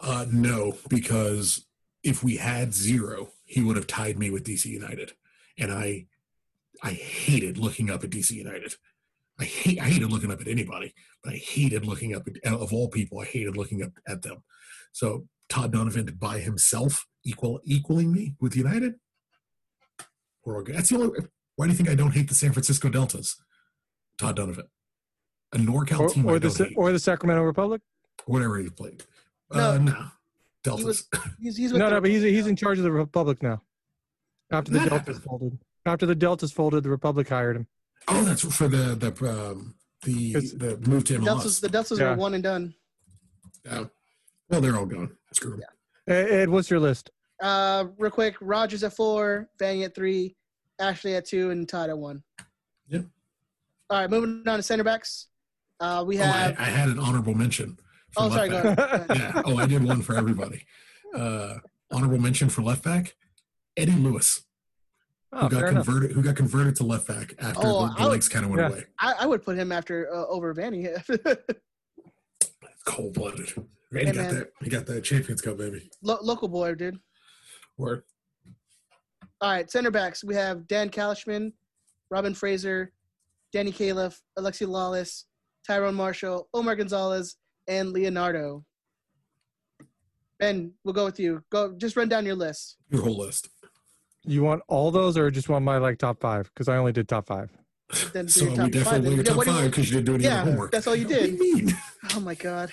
Uh, 0.00 0.26
no, 0.30 0.76
because 0.90 1.66
if 2.04 2.22
we 2.22 2.36
had 2.36 2.72
zero, 2.74 3.30
he 3.44 3.60
would 3.62 3.76
have 3.76 3.86
tied 3.86 4.18
me 4.18 4.30
with 4.30 4.44
DC 4.44 4.66
United, 4.66 5.12
and 5.58 5.72
I, 5.72 6.06
I 6.82 6.90
hated 6.92 7.58
looking 7.58 7.90
up 7.90 8.04
at 8.04 8.10
DC 8.10 8.30
United. 8.32 8.74
I 9.40 9.44
hate 9.44 9.80
I 9.80 9.86
hated 9.86 10.12
looking 10.12 10.30
up 10.30 10.40
at 10.40 10.46
anybody, 10.46 10.94
but 11.24 11.32
I 11.32 11.36
hated 11.36 11.84
looking 11.84 12.14
up 12.14 12.22
at, 12.28 12.52
of 12.52 12.72
all 12.72 12.88
people. 12.88 13.18
I 13.20 13.24
hated 13.24 13.56
looking 13.56 13.82
up 13.82 13.90
at 14.06 14.22
them. 14.22 14.44
So 14.92 15.26
Todd 15.48 15.72
Dunivant 15.72 16.18
by 16.20 16.38
himself 16.38 17.06
equal 17.24 17.60
equaling 17.64 18.12
me 18.12 18.34
with 18.40 18.54
United. 18.54 18.94
We're 20.44 20.56
all 20.56 20.62
good. 20.62 20.76
That's 20.76 20.90
the 20.90 20.96
only. 20.96 21.18
Why 21.56 21.66
do 21.66 21.72
you 21.72 21.76
think 21.76 21.88
I 21.88 21.94
don't 21.94 22.12
hate 22.12 22.28
the 22.28 22.34
San 22.34 22.52
Francisco 22.52 22.88
Deltas? 22.88 23.36
Todd 24.18 24.36
Dunivant, 24.36 24.68
a 25.52 25.58
NorCal 25.58 26.00
Or, 26.00 26.08
team 26.10 26.26
or 26.26 26.36
I 26.36 26.38
the 26.38 26.48
don't 26.50 26.68
hate. 26.68 26.76
or 26.76 26.92
the 26.92 26.98
Sacramento 27.00 27.42
Republic. 27.42 27.80
whatever 28.26 28.58
he 28.58 28.68
played. 28.70 29.02
No. 29.52 29.70
uh, 29.72 29.78
no, 29.78 30.06
Deltas. 30.64 30.84
was- 30.84 31.08
He's, 31.38 31.56
he's 31.56 31.72
No, 31.72 31.78
the- 31.84 31.90
no, 31.90 32.00
but 32.00 32.10
he's 32.10 32.22
he's 32.22 32.46
in 32.46 32.56
charge 32.56 32.78
of 32.78 32.84
the 32.84 32.90
Republic 32.92 33.42
now. 33.42 33.62
After 34.50 34.72
the 34.72 34.78
That 34.80 34.88
Deltas 34.90 35.16
happened. 35.18 35.24
folded. 35.24 35.58
After 35.86 36.06
the 36.06 36.14
Deltas 36.14 36.50
folded, 36.52 36.82
the 36.82 36.90
Republic 36.90 37.28
hired 37.28 37.56
him. 37.56 37.66
Oh, 38.08 38.24
that's 38.24 38.42
for 38.56 38.66
the 38.68 38.94
the 38.96 39.10
um, 39.30 39.74
the 40.02 40.30
It's- 40.34 40.52
the 40.52 40.76
move 40.88 41.04
to 41.04 41.12
The 41.14 41.18
MLS. 41.20 41.24
Deltas, 41.24 41.60
the 41.60 41.68
Deltas 41.68 41.98
Yeah. 41.98 42.06
are 42.12 42.16
one 42.16 42.34
and 42.34 42.42
done. 42.42 42.74
Yeah. 43.64 43.84
Well, 44.48 44.60
they're 44.60 44.76
all 44.76 44.86
gone. 44.86 45.16
Screw 45.32 45.52
them. 45.52 45.60
Ed, 46.06 46.30
Ed, 46.30 46.48
what's 46.50 46.68
your 46.70 46.80
list? 46.80 47.10
Uh, 47.40 47.86
real 47.98 48.10
quick, 48.10 48.36
Rogers 48.40 48.82
at 48.84 48.94
four, 48.94 49.48
Vanny 49.58 49.84
at 49.84 49.94
three, 49.94 50.36
Ashley 50.78 51.14
at 51.16 51.24
two, 51.26 51.50
and 51.50 51.68
Todd 51.68 51.88
at 51.90 51.96
one. 51.98 52.22
Yeah. 52.88 53.00
All 53.90 54.00
right, 54.00 54.10
moving 54.10 54.42
on 54.46 54.56
to 54.58 54.62
center 54.62 54.84
backs. 54.84 55.28
Uh, 55.80 56.04
we 56.06 56.18
Oh, 56.18 56.22
I, 56.22 56.26
have. 56.26 56.58
I 56.60 56.64
had 56.64 56.88
an 56.90 56.98
honorable 56.98 57.34
mention. 57.34 57.78
For 58.14 58.22
Oh, 58.24 58.28
sorry. 58.30 58.48
left 58.48 58.64
Go 58.64 58.74
back. 58.74 58.88
Go 59.08 59.14
ahead. 59.14 59.34
Yeah. 59.34 59.42
Oh, 59.44 59.56
I 59.58 59.66
did 59.66 59.82
one 59.84 60.02
for 60.02 60.16
everybody. 60.16 60.64
Uh, 61.14 61.54
honorable 61.92 62.18
mention 62.18 62.48
for 62.48 62.62
left 62.62 62.82
back, 62.84 63.14
Eddie 63.76 63.92
Lewis, 63.92 64.42
Oh, 65.32 65.40
who 65.42 65.48
got 65.50 65.60
fair 65.60 65.68
enough. 65.70 65.84
converted, 65.86 66.12
who 66.12 66.22
got 66.22 66.36
converted 66.36 66.76
to 66.76 66.84
left 66.84 67.06
back 67.08 67.34
after 67.38 67.60
Oh, 67.64 67.88
the, 67.88 67.94
the 68.04 68.08
legs 68.08 68.28
kind 68.28 68.44
of 68.44 68.50
went 68.50 68.62
Yeah. 68.62 68.68
away. 68.68 68.84
I, 68.98 69.14
I 69.20 69.26
would 69.26 69.42
put 69.42 69.56
him 69.56 69.72
after 69.72 70.12
uh, 70.12 70.26
over 70.26 70.52
Vanny. 70.54 70.88
Cold 72.86 73.14
blooded. 73.14 73.50
Randy 73.90 74.10
Hey, 74.10 74.16
got 74.16 74.26
man. 74.26 74.34
that. 74.34 74.50
He 74.62 74.70
got 74.70 74.86
that 74.86 75.02
Champions 75.04 75.40
Cup, 75.40 75.56
baby. 75.58 75.90
Lo- 76.02 76.18
local 76.22 76.48
boy, 76.48 76.74
dude. 76.74 76.98
Word. 77.78 78.02
All 79.40 79.50
right, 79.50 79.70
center 79.70 79.90
backs. 79.90 80.22
We 80.24 80.34
have 80.34 80.66
Dan 80.68 80.90
Calichman, 80.90 81.52
Robin 82.10 82.34
Fraser, 82.34 82.92
Danny 83.52 83.72
Califf, 83.72 84.20
Alexi 84.38 84.66
Lalas, 84.66 85.24
Tyrone 85.66 85.94
Marshall, 85.94 86.48
Omar 86.54 86.76
Gonzalez, 86.76 87.36
and 87.68 87.92
Leonardo. 87.92 88.64
Ben, 90.38 90.72
we'll 90.84 90.94
go 90.94 91.04
with 91.04 91.18
you. 91.20 91.42
Go, 91.50 91.74
just 91.76 91.96
run 91.96 92.08
down 92.08 92.26
your 92.26 92.34
list. 92.34 92.76
Your 92.90 93.02
whole 93.02 93.18
list. 93.18 93.48
You 94.26 94.42
want 94.42 94.62
all 94.68 94.90
those, 94.90 95.16
or 95.16 95.30
just 95.30 95.48
want 95.48 95.64
my 95.64 95.78
like 95.78 95.98
top 95.98 96.20
five? 96.20 96.50
Because 96.52 96.68
I 96.68 96.76
only 96.76 96.92
did 96.92 97.08
top 97.08 97.26
five. 97.26 97.50
Then 98.12 98.26
So 98.28 98.44
your 98.44 98.50
we 98.50 98.56
top 98.56 98.64
five. 98.64 98.72
definitely 98.72 99.08
then. 99.10 99.14
your 99.16 99.24
top 99.24 99.36
you- 99.46 99.52
five 99.52 99.70
because 99.70 99.90
you 99.90 99.96
didn't 99.96 100.06
do 100.06 100.14
any 100.14 100.24
Yeah, 100.24 100.44
homework. 100.44 100.72
that's 100.72 100.86
all 100.86 100.96
you 100.96 101.06
What 101.06 101.14
do 101.20 101.26
did. 101.26 101.38
mean? 101.38 101.72
Oh 102.16 102.20
my 102.20 102.34
god. 102.34 102.72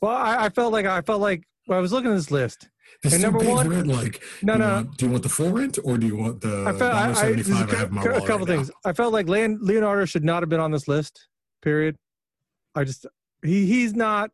Well, 0.00 0.12
I, 0.12 0.46
I 0.46 0.48
felt 0.48 0.72
like 0.72 0.86
I 0.86 1.00
felt 1.02 1.20
like 1.20 1.44
when 1.66 1.78
I 1.78 1.80
was 1.80 1.92
looking 1.92 2.10
at 2.10 2.14
this 2.14 2.30
list. 2.30 2.68
This 3.02 3.12
And 3.14 3.22
number 3.22 3.40
one- 3.40 3.68
rent, 3.68 3.86
like, 3.88 4.22
No, 4.42 4.54
do, 4.54 4.58
no. 4.60 4.66
you 4.68 4.74
want, 4.74 4.96
do 4.98 5.06
you 5.06 5.10
want 5.12 5.22
the 5.24 5.28
full 5.28 5.50
rent 5.50 5.78
or 5.84 5.98
do 5.98 6.06
you 6.06 6.16
want 6.16 6.40
the 6.40 6.64
I 6.66 6.72
felt 6.72 6.94
I, 6.94 7.10
I, 7.10 7.12
seventy 7.12 7.42
this 7.42 7.48
is 7.48 7.60
a. 7.60 7.64
I 7.64 7.74
have 7.80 7.90
my 7.92 8.02
a 8.02 8.04
couple 8.04 8.20
right 8.20 8.38
now? 8.40 8.44
things. 8.46 8.70
I 8.84 8.92
felt 8.92 9.12
like 9.12 9.28
Leon, 9.28 9.58
Leonardo 9.62 10.04
should 10.04 10.24
not 10.24 10.42
have 10.42 10.48
been 10.48 10.60
on 10.60 10.70
this 10.70 10.86
list. 10.86 11.28
Period. 11.62 11.96
I 12.76 12.84
just 12.84 13.06
he 13.44 13.66
he's 13.66 13.94
not, 13.94 14.30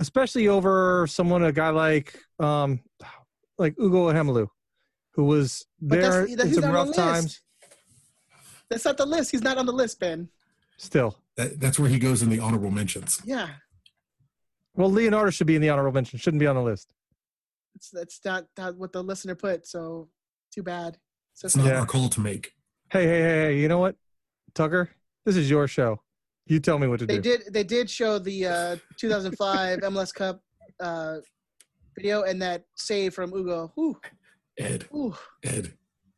especially 0.00 0.48
over 0.48 1.06
someone 1.06 1.44
a 1.44 1.52
guy 1.52 1.70
like 1.70 2.18
um 2.38 2.80
like 3.58 3.74
Ugo 3.80 4.12
Ihemelu, 4.12 4.48
who 5.14 5.24
was 5.24 5.64
there 5.80 6.00
that's- 6.26 6.36
that- 6.36 6.46
in 6.46 6.54
some 6.54 6.62
not 6.64 6.74
rough 6.74 6.84
the 6.86 6.90
list. 6.90 6.98
times. 6.98 7.40
That's 8.70 8.84
not 8.84 8.96
the 8.96 9.06
list. 9.06 9.30
He's 9.30 9.42
not 9.42 9.58
on 9.58 9.66
the 9.66 9.72
list, 9.72 10.00
Ben. 10.00 10.28
Still, 10.78 11.16
That, 11.36 11.60
that's 11.60 11.78
where 11.78 11.88
he 11.88 11.98
goes 11.98 12.22
in 12.22 12.30
the 12.30 12.40
honorable 12.40 12.70
mentions. 12.70 13.20
Yeah. 13.24 13.48
well, 14.74 14.90
Leonardo 14.90 15.30
should 15.30 15.46
be 15.46 15.54
in 15.54 15.62
the 15.62 15.68
honorable 15.70 15.92
mention. 15.92 16.18
Shouldn't 16.18 16.40
be 16.40 16.46
on 16.46 16.56
the 16.56 16.62
list. 16.62 16.92
It's 17.76 17.90
that's 17.90 18.20
not, 18.24 18.46
not 18.58 18.76
what 18.76 18.92
the 18.92 19.02
listener 19.02 19.34
put, 19.36 19.66
so 19.66 20.08
too 20.52 20.62
bad. 20.62 20.98
So 21.34 21.46
It's 21.46 21.56
not 21.56 21.66
Yeah. 21.66 21.80
our 21.80 21.86
call 21.86 22.08
to 22.08 22.20
make. 22.20 22.52
Hey, 22.90 23.04
hey, 23.04 23.20
hey, 23.20 23.28
hey! 23.46 23.58
You 23.60 23.68
know 23.68 23.78
what, 23.78 23.96
Tucker? 24.54 24.90
This 25.24 25.36
is 25.36 25.48
your 25.50 25.68
show. 25.68 26.00
You 26.46 26.60
tell 26.60 26.78
me 26.78 26.86
what 26.86 27.00
to 27.00 27.06
they 27.06 27.18
do. 27.18 27.22
They 27.30 27.36
did 27.44 27.52
they 27.54 27.64
did 27.64 27.88
show 27.90 28.18
the 28.18 28.46
uh 28.46 28.76
2005 28.96 29.80
MLS 29.80 30.12
Cup 30.14 30.40
uh 30.80 31.16
video 31.96 32.22
and 32.22 32.40
that 32.42 32.64
save 32.74 33.14
from 33.14 33.32
Ugo. 33.32 33.72
Whew, 33.76 33.98
Ed, 34.58 34.84
whew, 34.90 35.14
Ed, 35.42 35.72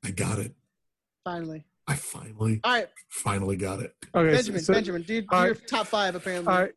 I 0.05 0.11
got 0.11 0.39
it. 0.39 0.55
finally. 1.25 1.65
I 1.89 1.95
finally, 1.95 2.61
All 2.65 2.73
right, 2.73 2.89
finally 3.11 3.55
got 3.57 3.79
it. 3.79 3.95
Okay, 4.13 4.33
Benjamin, 4.35 4.61
so- 4.61 4.73
Benjamin, 4.73 5.03
dude, 5.03 5.27
you're 5.31 5.41
right. 5.41 5.67
top 5.69 5.87
five 5.87 6.17
apparently. 6.17 6.53
All 6.53 6.61
right. 6.63 6.73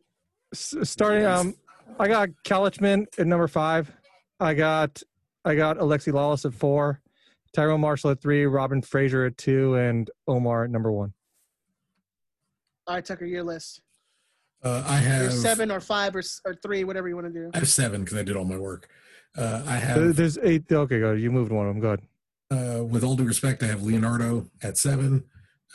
S- 0.53 0.75
starting 0.83 1.25
um 1.25 1.55
I 1.99 2.07
got 2.07 2.29
Calichman 2.45 3.07
at 3.17 3.25
number 3.25 3.47
five. 3.47 3.91
I 4.39 4.53
got 4.53 5.01
I 5.43 5.55
got 5.55 5.77
Alexi 5.79 6.13
Lalas 6.13 6.45
at 6.45 6.53
four, 6.53 7.01
Tyrone 7.53 7.81
Marshall 7.81 8.11
at 8.11 8.21
three, 8.21 8.45
Robin 8.45 8.81
Fraser 8.83 9.25
at 9.25 9.37
two, 9.37 9.73
and 9.75 10.11
Omar 10.27 10.65
at 10.65 10.69
number 10.69 10.91
one. 10.91 11.13
All 12.89 12.95
right, 12.95 13.05
Tucker, 13.05 13.25
your 13.25 13.43
list. 13.43 13.81
Uh, 14.63 14.83
I 14.87 14.95
Your 14.99 15.09
have 15.09 15.33
seven 15.33 15.69
or 15.69 15.79
five 15.79 16.15
or 16.15 16.23
or 16.43 16.55
three, 16.55 16.83
whatever 16.83 17.07
you 17.07 17.13
want 17.15 17.27
to 17.27 17.33
do. 17.33 17.51
I 17.53 17.59
have 17.59 17.69
seven 17.69 18.03
because 18.03 18.17
I 18.17 18.23
did 18.23 18.35
all 18.35 18.45
my 18.45 18.57
work. 18.57 18.89
Uh, 19.37 19.61
I 19.67 19.75
have, 19.75 20.15
There's 20.15 20.39
eight. 20.39 20.63
Okay, 20.71 20.99
go. 20.99 21.11
You 21.11 21.29
moved 21.29 21.51
one 21.51 21.67
of 21.67 21.75
them. 21.75 21.81
Good. 21.81 22.01
uh, 22.51 22.83
with 22.83 23.03
all 23.03 23.15
due 23.15 23.25
respect, 23.25 23.61
I 23.61 23.67
have 23.67 23.83
Leonardo 23.83 24.49
at 24.63 24.75
seven, 24.75 25.23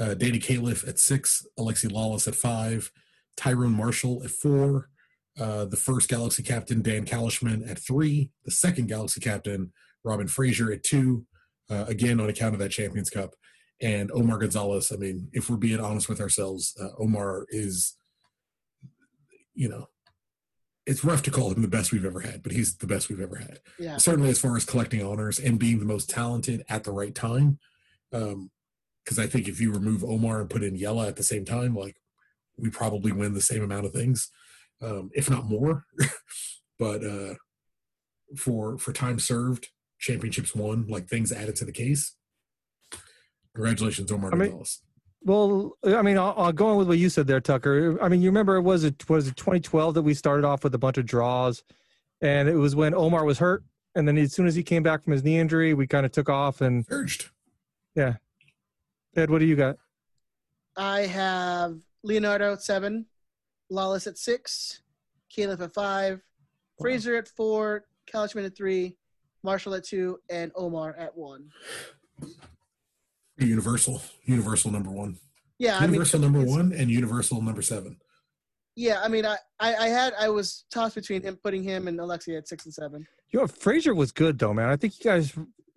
uh, 0.00 0.14
Danny 0.14 0.40
Califf 0.40 0.86
at 0.88 0.98
six, 0.98 1.46
Alexi 1.56 1.88
Lalas 1.88 2.26
at 2.26 2.34
five, 2.34 2.90
Tyrone 3.36 3.72
Marshall 3.72 4.22
at 4.24 4.30
four, 4.32 4.90
uh, 5.38 5.66
the 5.66 5.76
first 5.76 6.08
Galaxy 6.08 6.42
captain 6.42 6.82
Dan 6.82 7.04
Calichman 7.06 7.70
at 7.70 7.78
three, 7.78 8.32
the 8.44 8.50
second 8.50 8.88
Galaxy 8.88 9.20
captain 9.20 9.72
Robin 10.02 10.26
Fraser 10.26 10.72
at 10.72 10.82
two, 10.82 11.24
uh, 11.70 11.84
again 11.86 12.18
on 12.20 12.28
account 12.28 12.54
of 12.54 12.58
that 12.58 12.70
Champions 12.72 13.08
Cup, 13.08 13.34
and 13.80 14.10
Omar 14.12 14.38
Gonzalez. 14.38 14.92
I 14.92 14.96
mean, 14.96 15.28
if 15.32 15.50
we're 15.50 15.56
being 15.56 15.80
honest 15.80 16.08
with 16.08 16.20
ourselves, 16.20 16.74
uh, 16.80 16.88
Omar 16.98 17.46
is, 17.50 17.96
you 19.54 19.68
know, 19.68 19.88
it's 20.86 21.04
rough 21.04 21.22
to 21.22 21.30
call 21.30 21.50
him 21.50 21.62
the 21.62 21.68
best 21.68 21.92
we've 21.92 22.04
ever 22.04 22.20
had, 22.20 22.42
but 22.42 22.52
he's 22.52 22.76
the 22.76 22.86
best 22.86 23.08
we've 23.08 23.20
ever 23.20 23.36
had 23.36 23.60
Yeah. 23.78 23.96
certainly 23.96 24.28
as 24.28 24.38
far 24.38 24.56
as 24.56 24.64
collecting 24.66 25.02
honors 25.02 25.38
and 25.38 25.58
being 25.58 25.78
the 25.78 25.86
most 25.86 26.10
talented 26.10 26.62
at 26.68 26.84
the 26.84 26.92
right 26.92 27.14
time. 27.14 27.58
Um, 28.12 28.50
because 29.02 29.18
I 29.18 29.26
think 29.26 29.48
if 29.48 29.60
you 29.60 29.70
remove 29.70 30.02
Omar 30.02 30.40
and 30.40 30.48
put 30.48 30.62
in 30.62 30.78
Jelle 30.78 31.02
at 31.02 31.16
the 31.16 31.22
same 31.22 31.44
time, 31.44 31.74
like 31.74 31.96
we 32.56 32.70
probably 32.70 33.12
win 33.12 33.34
the 33.34 33.40
same 33.42 33.62
amount 33.62 33.84
of 33.84 33.92
things, 33.92 34.30
um, 34.80 35.10
if 35.14 35.28
not 35.28 35.44
more. 35.44 35.84
but 36.78 37.04
uh, 37.04 37.34
for 38.36 38.78
for 38.78 38.92
time 38.94 39.18
served, 39.18 39.68
championships 39.98 40.54
won, 40.54 40.86
like 40.88 41.06
things 41.06 41.32
added 41.32 41.54
to 41.56 41.64
the 41.66 41.72
case. 41.72 42.14
Congratulations, 43.54 44.10
Omar 44.12 44.32
I 44.32 44.36
mean- 44.36 44.48
Gonzalez. 44.50 44.82
Well, 45.26 45.72
I 45.86 46.02
mean, 46.02 46.18
I'll, 46.18 46.34
I'll 46.36 46.52
going 46.52 46.76
with 46.76 46.86
what 46.86 46.98
you 46.98 47.08
said 47.08 47.26
there, 47.26 47.40
Tucker. 47.40 47.98
I 48.02 48.10
mean, 48.10 48.20
you 48.20 48.28
remember 48.28 48.56
it 48.56 48.60
was 48.62 48.84
it 48.84 49.08
was 49.08 49.26
it 49.28 49.36
2012 49.36 49.94
that 49.94 50.02
we 50.02 50.12
started 50.12 50.44
off 50.44 50.64
with 50.64 50.74
a 50.74 50.78
bunch 50.78 50.98
of 50.98 51.06
draws, 51.06 51.64
and 52.20 52.46
it 52.46 52.56
was 52.56 52.76
when 52.76 52.92
Omar 52.92 53.24
was 53.24 53.38
hurt, 53.38 53.64
and 53.94 54.06
then 54.06 54.18
as 54.18 54.34
soon 54.34 54.46
as 54.46 54.54
he 54.54 54.62
came 54.62 54.82
back 54.82 55.02
from 55.02 55.14
his 55.14 55.24
knee 55.24 55.38
injury, 55.38 55.72
we 55.72 55.86
kind 55.86 56.04
of 56.04 56.12
took 56.12 56.28
off. 56.28 56.60
And 56.60 56.84
Urged. 56.90 57.30
Yeah, 57.94 58.16
Ed, 59.16 59.30
what 59.30 59.38
do 59.38 59.46
you 59.46 59.56
got? 59.56 59.76
I 60.76 61.06
have 61.06 61.78
Leonardo 62.02 62.52
at 62.52 62.62
seven, 62.62 63.06
Lalas 63.72 64.06
at 64.06 64.18
six, 64.18 64.82
Califf 65.34 65.62
at 65.62 65.72
five, 65.72 66.20
Fraser 66.78 67.16
at 67.16 67.28
four, 67.28 67.86
Calichman 68.12 68.44
at 68.44 68.54
three, 68.54 68.98
Marshall 69.42 69.72
at 69.72 69.84
two, 69.84 70.18
and 70.28 70.52
Omar 70.54 70.94
at 70.98 71.16
one. 71.16 71.48
Universal. 73.38 74.02
Universal 74.24 74.70
number 74.70 74.90
one. 74.90 75.18
Yeah, 75.58 75.76
I 75.76 75.80
mean, 75.82 75.90
Universal 75.90 76.20
number 76.20 76.40
one 76.44 76.72
and 76.72 76.90
Universal 76.90 77.42
number 77.42 77.62
seven. 77.62 77.98
Yeah, 78.76 79.00
I 79.02 79.08
mean, 79.08 79.24
I, 79.24 79.36
I, 79.60 79.74
I 79.76 79.88
had 79.88 80.14
I 80.18 80.28
was 80.28 80.64
tossed 80.72 80.96
between 80.96 81.22
him 81.22 81.36
putting 81.42 81.62
him 81.62 81.86
and 81.86 81.98
Alexia 82.00 82.38
at 82.38 82.48
six 82.48 82.64
and 82.64 82.74
seven. 82.74 83.06
You 83.30 83.40
know, 83.40 83.46
Fraser 83.46 83.94
was 83.94 84.10
good 84.12 84.38
though, 84.38 84.52
man. 84.52 84.68
I 84.68 84.76
think 84.76 84.98
you 84.98 85.04
guys 85.04 85.32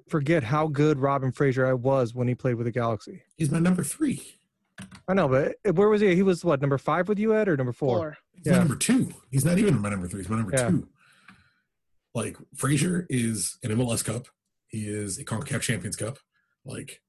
forget 0.09 0.43
how 0.43 0.67
good 0.67 0.97
Robin 0.99 1.31
Fraser 1.31 1.67
I 1.67 1.73
was 1.73 2.15
when 2.15 2.27
he 2.27 2.33
played 2.35 2.55
with 2.55 2.65
the 2.65 2.71
Galaxy. 2.71 3.21
He's 3.35 3.51
my 3.51 3.59
number 3.59 3.83
three. 3.83 4.35
I 5.07 5.13
know, 5.13 5.27
but 5.27 5.75
where 5.75 5.89
was 5.89 6.01
he? 6.01 6.15
He 6.15 6.23
was 6.23 6.45
what 6.45 6.61
number 6.61 6.77
five 6.77 7.07
with 7.07 7.17
you, 7.19 7.35
Ed, 7.35 7.47
or 7.49 7.57
number 7.57 7.73
four? 7.73 7.97
Four. 7.97 8.17
He's 8.33 8.45
Yeah. 8.47 8.51
my 8.53 8.57
number 8.59 8.75
two. 8.75 9.11
He's 9.31 9.45
not 9.45 9.57
even 9.57 9.79
my 9.79 9.89
number 9.89 10.07
three. 10.07 10.21
He's 10.21 10.29
my 10.29 10.37
number 10.37 10.51
Yeah. 10.55 10.69
two. 10.69 10.87
Like 12.15 12.37
Fraser 12.55 13.05
is 13.09 13.57
an 13.63 13.71
MLS 13.71 14.03
Cup. 14.03 14.27
He 14.67 14.87
is 14.87 15.19
a 15.19 15.25
Concacaf 15.25 15.61
Champions 15.61 15.95
Cup. 15.95 16.17
Like 16.65 17.01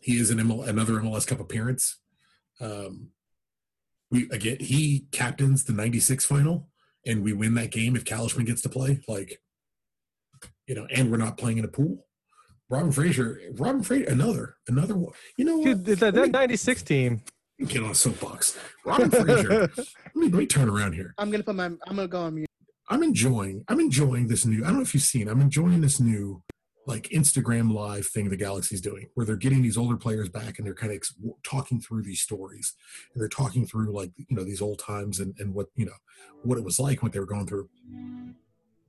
he 0.00 0.18
is 0.18 0.30
an 0.30 0.38
ML, 0.38 0.66
another 0.66 0.94
MLS 0.94 1.26
Cup 1.26 1.40
appearance. 1.40 1.98
Um, 2.60 3.10
we 4.10 4.28
again 4.30 4.58
he 4.60 5.06
captains 5.12 5.64
the 5.64 5.72
'96 5.72 6.24
final, 6.24 6.68
and 7.06 7.22
we 7.22 7.32
win 7.32 7.54
that 7.54 7.70
game 7.70 7.96
if 7.96 8.04
Calichman 8.04 8.46
gets 8.46 8.62
to 8.62 8.68
play. 8.68 9.00
Like 9.06 9.40
you 10.66 10.74
know, 10.74 10.86
and 10.90 11.10
we're 11.10 11.16
not 11.18 11.38
playing 11.38 11.58
in 11.58 11.64
a 11.64 11.68
pool. 11.68 12.06
Robin 12.70 12.92
Fraser, 12.92 13.40
Robin 13.54 13.82
Fraser, 13.82 14.08
another 14.08 14.56
another 14.68 14.96
one. 14.96 15.12
You 15.36 15.44
know 15.44 15.58
what? 15.58 15.84
Dude, 15.84 15.98
that, 15.98 16.14
that 16.14 16.30
'96 16.30 16.82
team. 16.82 17.22
Get 17.66 17.82
on 17.82 17.90
a 17.90 17.94
soapbox. 17.94 18.56
Robin 18.84 19.10
Fraser. 19.10 19.48
let, 19.76 19.76
me, 20.14 20.28
let 20.28 20.32
me 20.32 20.46
turn 20.46 20.68
around 20.68 20.92
here. 20.92 21.12
I'm 21.18 21.30
gonna 21.30 21.42
put 21.42 21.56
my 21.56 21.66
I'm 21.66 21.78
gonna 21.86 22.06
go 22.06 22.20
on 22.20 22.34
mute. 22.34 22.48
I'm 22.88 23.02
enjoying 23.02 23.64
I'm 23.68 23.80
enjoying 23.80 24.28
this 24.28 24.46
new 24.46 24.64
I 24.64 24.68
don't 24.68 24.76
know 24.76 24.82
if 24.82 24.94
you've 24.94 25.02
seen 25.02 25.28
I'm 25.28 25.40
enjoying 25.40 25.80
this 25.80 26.00
new 26.00 26.42
like 26.88 27.04
Instagram 27.10 27.70
live 27.70 28.06
thing 28.06 28.30
the 28.30 28.36
Galaxy's 28.36 28.80
doing 28.80 29.10
where 29.12 29.26
they're 29.26 29.36
getting 29.36 29.60
these 29.60 29.76
older 29.76 29.96
players 29.96 30.30
back 30.30 30.56
and 30.56 30.66
they're 30.66 30.74
kind 30.74 30.90
of 30.90 30.96
ex- 30.96 31.14
talking 31.44 31.80
through 31.80 32.02
these 32.02 32.22
stories. 32.22 32.74
And 33.12 33.20
they're 33.20 33.28
talking 33.28 33.66
through 33.66 33.92
like 33.92 34.10
you 34.16 34.34
know 34.34 34.42
these 34.42 34.62
old 34.62 34.78
times 34.78 35.20
and, 35.20 35.34
and 35.38 35.52
what 35.52 35.66
you 35.76 35.84
know 35.84 35.92
what 36.42 36.56
it 36.56 36.64
was 36.64 36.80
like 36.80 37.02
what 37.02 37.12
they 37.12 37.20
were 37.20 37.26
going 37.26 37.46
through. 37.46 37.68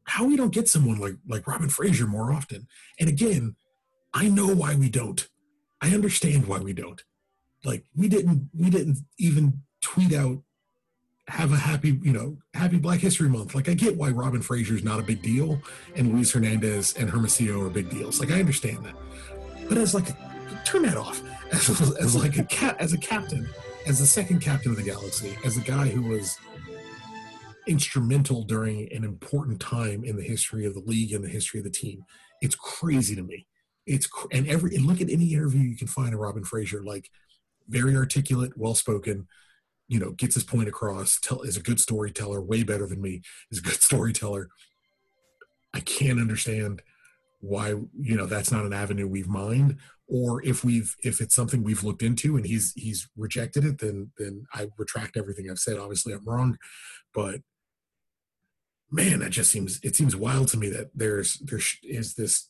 How 0.06 0.24
we 0.24 0.38
don't 0.38 0.54
get 0.54 0.70
someone 0.70 0.98
like 0.98 1.18
like 1.28 1.46
Robin 1.46 1.70
Fraser 1.70 2.08
more 2.08 2.32
often. 2.32 2.68
And 3.00 3.10
again 3.10 3.56
I 4.14 4.30
know 4.30 4.48
why 4.48 4.76
we 4.76 4.90
don't. 4.90 5.28
I 5.82 5.94
understand 5.94 6.48
why 6.48 6.60
we 6.60 6.74
don't. 6.74 7.04
Like 7.66 7.84
we 7.94 8.08
didn't 8.08 8.50
we 8.58 8.70
didn't 8.70 9.00
even 9.18 9.62
tweet 9.82 10.14
out 10.14 10.40
have 11.30 11.52
a 11.52 11.58
happy, 11.58 12.00
you 12.02 12.12
know, 12.12 12.38
happy 12.54 12.78
Black 12.78 13.00
History 13.00 13.30
Month. 13.30 13.56
Like 13.56 13.70
I 13.70 13.74
get 13.74 13.96
why 13.96 14.10
Robin 14.10 14.42
Fraser 14.42 14.76
is 14.76 14.84
not 14.84 15.00
a 15.00 15.04
big 15.04 15.22
deal 15.22 15.62
and 15.96 16.14
Luis 16.14 16.32
Hernandez 16.32 16.94
and 16.98 17.10
Hermosillo 17.10 17.66
are 17.66 17.70
big 17.70 17.90
deals. 17.90 18.20
Like 18.20 18.32
I 18.32 18.40
understand 18.40 18.84
that. 18.86 18.96
But 19.68 19.78
as 19.78 19.94
like 19.94 20.08
turn 20.66 20.84
that 20.84 20.98
off. 20.98 21.22
As, 21.52 21.68
as 21.98 22.16
like 22.16 22.38
a 22.38 22.44
cat 22.44 22.76
as 22.80 22.94
a 22.94 22.98
captain, 23.00 23.50
as 23.88 23.98
the 23.98 24.06
second 24.06 24.40
captain 24.40 24.70
of 24.70 24.78
the 24.78 24.84
galaxy, 24.84 25.36
as 25.44 25.58
a 25.58 25.62
guy 25.62 25.88
who 25.88 26.04
was 26.04 26.38
instrumental 27.66 28.44
during 28.44 28.88
an 28.94 29.04
important 29.04 29.60
time 29.60 30.04
in 30.04 30.16
the 30.16 30.22
history 30.22 30.68
of 30.68 30.76
the 30.76 30.82
league 30.82 31.12
and 31.12 31.24
the 31.24 31.30
history 31.30 31.60
of 31.60 31.64
the 31.64 31.72
team. 31.72 32.04
It's 32.44 32.54
crazy 32.54 33.16
to 33.16 33.24
me. 33.24 33.48
It's 33.88 34.06
cr- 34.06 34.28
and 34.32 34.48
every 34.48 34.76
and 34.76 34.86
look 34.86 35.02
at 35.02 35.10
any 35.10 35.34
interview 35.34 35.62
you 35.62 35.76
can 35.76 35.88
find 35.88 36.14
of 36.14 36.20
Robin 36.20 36.44
Fraser, 36.44 36.84
like 36.84 37.10
very 37.68 37.96
articulate, 37.96 38.52
well 38.56 38.76
spoken, 38.76 39.28
you 39.90 40.00
know, 40.00 40.12
gets 40.12 40.36
his 40.36 40.44
point 40.44 40.70
across, 40.70 41.20
tell 41.20 41.42
is 41.42 41.58
a 41.58 41.62
good 41.62 41.80
storyteller, 41.80 42.40
way 42.42 42.64
better 42.64 42.88
than 42.88 43.02
me, 43.02 43.22
is 43.52 43.58
a 43.58 43.64
good 43.64 43.74
storyteller. 43.82 44.48
I 45.74 45.82
can't 45.82 46.20
understand 46.20 46.82
why, 47.42 47.70
you 48.00 48.16
know, 48.16 48.26
that's 48.26 48.52
not 48.52 48.66
an 48.66 48.74
avenue 48.74 49.08
we've 49.08 49.28
mined. 49.28 49.78
Or 50.08 50.44
if 50.44 50.64
we've 50.64 50.96
if 51.04 51.22
it's 51.22 51.36
something 51.36 51.64
we've 51.64 51.84
looked 51.84 52.02
into 52.02 52.36
and 52.36 52.46
he's 52.46 52.74
he's 52.76 53.08
rejected 53.16 53.64
it, 53.64 53.78
then 53.78 54.12
then 54.18 54.46
I 54.54 54.68
retract 54.78 55.18
everything 55.18 55.50
I've 55.50 55.60
said. 55.60 55.78
Obviously 55.78 56.14
I'm 56.14 56.26
wrong. 56.26 56.58
But 57.14 57.42
man, 58.92 59.20
that 59.20 59.30
just 59.30 59.52
seems 59.52 59.80
it 59.84 59.96
seems 59.96 60.16
wild 60.16 60.48
to 60.50 60.58
me 60.58 60.70
that 60.70 60.90
there's 60.96 61.38
there 61.40 61.62
is 61.84 62.16
this 62.16 62.50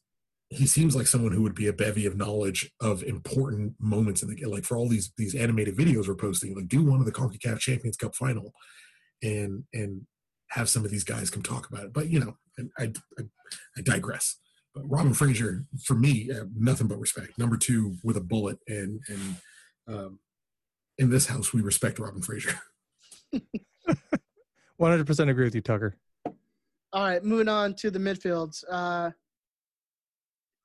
he 0.49 0.65
seems 0.65 0.95
like 0.95 1.07
someone 1.07 1.31
who 1.31 1.43
would 1.43 1.55
be 1.55 1.67
a 1.67 1.73
bevy 1.73 2.05
of 2.05 2.17
knowledge 2.17 2.71
of 2.81 3.03
important 3.03 3.73
moments 3.79 4.23
in 4.23 4.29
the 4.29 4.35
game, 4.35 4.49
like 4.49 4.65
for 4.65 4.77
all 4.77 4.89
these 4.89 5.11
these 5.17 5.35
animated 5.35 5.77
videos 5.77 6.07
we're 6.07 6.15
posting. 6.15 6.55
Like 6.55 6.67
do 6.67 6.83
one 6.83 6.99
of 6.99 7.05
the 7.05 7.11
Concacaf 7.11 7.59
Champions 7.59 7.97
Cup 7.97 8.15
final, 8.15 8.53
and 9.21 9.63
and 9.73 10.05
have 10.49 10.69
some 10.69 10.83
of 10.83 10.91
these 10.91 11.03
guys 11.03 11.29
come 11.29 11.43
talk 11.43 11.69
about 11.69 11.85
it. 11.85 11.93
But 11.93 12.09
you 12.09 12.19
know, 12.19 12.37
I 12.79 12.91
I, 13.19 13.23
I 13.77 13.81
digress. 13.81 14.37
But 14.73 14.89
Robin 14.89 15.13
Fraser, 15.13 15.65
for 15.83 15.95
me, 15.95 16.29
uh, 16.31 16.45
nothing 16.55 16.87
but 16.87 16.99
respect. 16.99 17.37
Number 17.37 17.57
two 17.57 17.97
with 18.03 18.17
a 18.17 18.21
bullet, 18.21 18.57
and 18.67 19.01
and 19.07 19.35
um, 19.87 20.19
in 20.97 21.11
this 21.11 21.27
house 21.27 21.53
we 21.53 21.61
respect 21.61 21.99
Robin 21.99 22.21
Fraser. 22.21 22.59
One 24.77 24.91
hundred 24.91 25.05
percent 25.05 25.29
agree 25.29 25.45
with 25.45 25.55
you, 25.55 25.61
Tucker. 25.61 25.95
All 26.91 27.03
right, 27.03 27.23
moving 27.23 27.47
on 27.47 27.75
to 27.75 27.91
the 27.91 27.99
midfields. 27.99 28.63
Uh, 28.67 29.11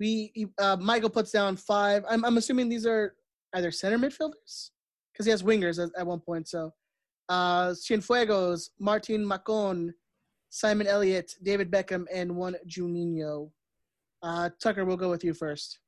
we 0.00 0.48
uh, 0.58 0.76
Michael 0.76 1.10
puts 1.10 1.30
down 1.30 1.56
five. 1.56 2.04
I'm 2.08 2.24
I'm 2.24 2.36
assuming 2.36 2.68
these 2.68 2.86
are 2.86 3.14
either 3.54 3.70
center 3.70 3.98
midfielders 3.98 4.70
because 5.12 5.26
he 5.26 5.30
has 5.30 5.42
wingers 5.42 5.82
at, 5.82 5.90
at, 5.98 6.06
one 6.06 6.20
point. 6.20 6.48
So 6.48 6.72
uh, 7.28 7.68
Cienfuegos, 7.68 8.70
Martin 8.80 9.24
Machon, 9.24 9.90
Simon 10.50 10.86
Elliott, 10.86 11.34
David 11.42 11.70
Beckham, 11.70 12.04
and 12.12 12.34
one 12.34 12.56
Juninho. 12.68 13.50
Uh, 14.22 14.50
Tucker, 14.60 14.84
we'll 14.84 14.96
go 14.96 15.10
with 15.10 15.22
you 15.22 15.34
first. 15.34 15.78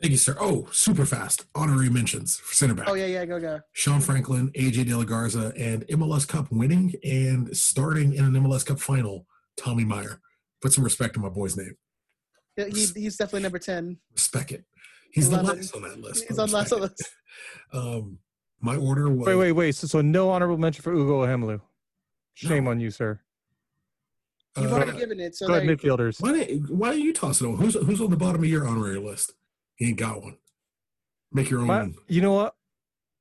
Thank 0.00 0.12
you, 0.12 0.18
sir. 0.18 0.36
Oh, 0.40 0.68
super 0.72 1.06
fast. 1.06 1.46
Honorary 1.54 1.88
mentions 1.88 2.36
for 2.36 2.54
center 2.54 2.74
back. 2.74 2.88
Oh 2.88 2.94
yeah, 2.94 3.06
yeah, 3.06 3.24
go 3.24 3.38
go. 3.40 3.60
Sean 3.72 4.00
Franklin, 4.00 4.50
AJ 4.50 4.86
De 4.86 4.94
La 4.94 5.04
Garza, 5.04 5.52
and 5.56 5.86
MLS 5.88 6.26
Cup 6.26 6.50
winning 6.50 6.94
and 7.04 7.56
starting 7.56 8.14
in 8.14 8.24
an 8.24 8.32
MLS 8.32 8.66
Cup 8.66 8.80
final, 8.80 9.26
Tommy 9.56 9.84
Meyer. 9.84 10.20
Put 10.60 10.72
some 10.72 10.84
respect 10.84 11.16
on 11.16 11.22
my 11.22 11.28
boy's 11.28 11.56
name. 11.56 11.76
He, 12.56 12.86
he's 12.94 13.16
definitely 13.16 13.42
number 13.42 13.58
ten. 13.58 13.98
Respect 14.12 14.52
it. 14.52 14.64
He's 15.12 15.30
the 15.30 15.42
last 15.42 15.74
on 15.74 15.82
that 15.82 16.00
list. 16.00 16.24
He's 16.26 16.38
on 16.38 16.50
last 16.50 16.72
on 16.72 16.80
the 16.80 16.86
list. 16.86 17.10
Um, 17.72 18.18
my 18.60 18.76
order 18.76 19.10
was. 19.10 19.26
Wait, 19.26 19.36
wait, 19.36 19.52
wait. 19.52 19.74
So, 19.74 19.86
so 19.86 20.00
no 20.00 20.30
honorable 20.30 20.58
mention 20.58 20.82
for 20.82 20.92
Ugo 20.92 21.26
Ihemelu. 21.26 21.60
Shame 22.34 22.64
no. 22.64 22.70
on 22.70 22.80
you, 22.80 22.90
sir. 22.90 23.20
You've 24.56 24.72
uh, 24.72 24.76
already 24.76 24.98
given 24.98 25.20
it. 25.20 25.34
So 25.36 25.48
go 25.48 25.54
ahead, 25.54 25.68
midfielders. 25.68 26.20
Why, 26.20 26.56
why 26.68 26.88
are 26.88 26.94
you 26.94 27.12
tossing 27.12 27.48
on? 27.48 27.56
Who's 27.56 27.74
who's 27.74 28.00
on 28.00 28.10
the 28.10 28.16
bottom 28.16 28.42
of 28.42 28.48
your 28.48 28.66
honorary 28.66 28.98
list? 28.98 29.32
He 29.76 29.88
ain't 29.88 29.98
got 29.98 30.22
one. 30.22 30.36
Make 31.32 31.50
your 31.50 31.60
own. 31.60 31.66
My, 31.66 31.90
you 32.08 32.22
know 32.22 32.32
what? 32.32 32.54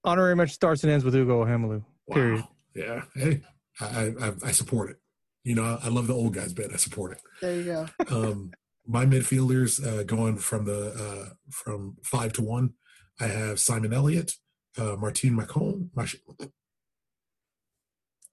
Honorary 0.03 0.35
mention 0.35 0.53
starts 0.53 0.83
and 0.83 0.91
ends 0.91 1.03
with 1.03 1.15
Ugo 1.15 1.45
Ihemelu. 1.45 1.83
Wow. 2.07 2.15
Period. 2.15 2.43
Yeah. 2.75 3.01
Hey, 3.15 3.41
I, 3.79 4.13
I, 4.19 4.33
I 4.45 4.51
support 4.51 4.91
it. 4.91 4.97
You 5.43 5.55
know, 5.55 5.79
I 5.81 5.89
love 5.89 6.07
the 6.07 6.13
old 6.13 6.33
guys 6.33 6.53
bit. 6.53 6.71
I 6.73 6.77
support 6.77 7.13
it. 7.13 7.21
There 7.41 7.55
you 7.55 7.63
go. 7.63 7.87
um, 8.09 8.51
my 8.85 9.05
midfielders 9.05 9.85
uh, 9.85 10.03
going 10.03 10.37
from 10.37 10.65
the 10.65 10.91
uh, 10.93 11.33
from 11.49 11.97
five 12.03 12.33
to 12.33 12.41
one. 12.41 12.73
I 13.19 13.27
have 13.27 13.59
Simon 13.59 13.93
Elliott, 13.93 14.35
uh, 14.77 14.95
Martin 14.97 15.37
Machon. 15.37 15.89
I 15.95 16.05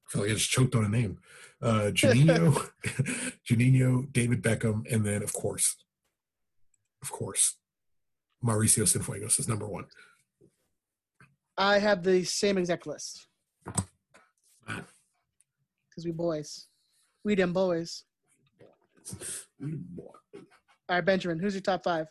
feel 0.09 0.23
like 0.23 0.31
I 0.31 0.35
just 0.35 0.51
choked 0.51 0.75
on 0.75 0.85
a 0.85 0.89
name. 0.89 1.19
Uh, 1.63 1.91
Juninho, 1.93 2.71
Juninho, 3.49 4.13
David 4.13 4.43
Beckham, 4.43 4.91
and 4.93 5.05
then 5.05 5.23
of 5.23 5.33
course, 5.33 5.77
of 7.03 7.13
course, 7.13 7.57
Mauricio 8.45 8.85
Cienfuegos 8.85 9.39
is 9.39 9.49
number 9.49 9.69
one. 9.69 9.85
I 11.57 11.79
have 11.79 12.03
the 12.03 12.25
same 12.25 12.57
exact 12.59 12.87
list. 12.87 13.27
Because 14.67 16.05
we 16.05 16.13
boys. 16.13 16.67
We 17.23 17.35
them 17.35 17.53
boys. 17.53 18.05
All 19.63 20.97
right, 20.97 21.05
Benjamin, 21.05 21.39
who's 21.39 21.55
your 21.55 21.61
top 21.61 21.85
five? 21.85 22.07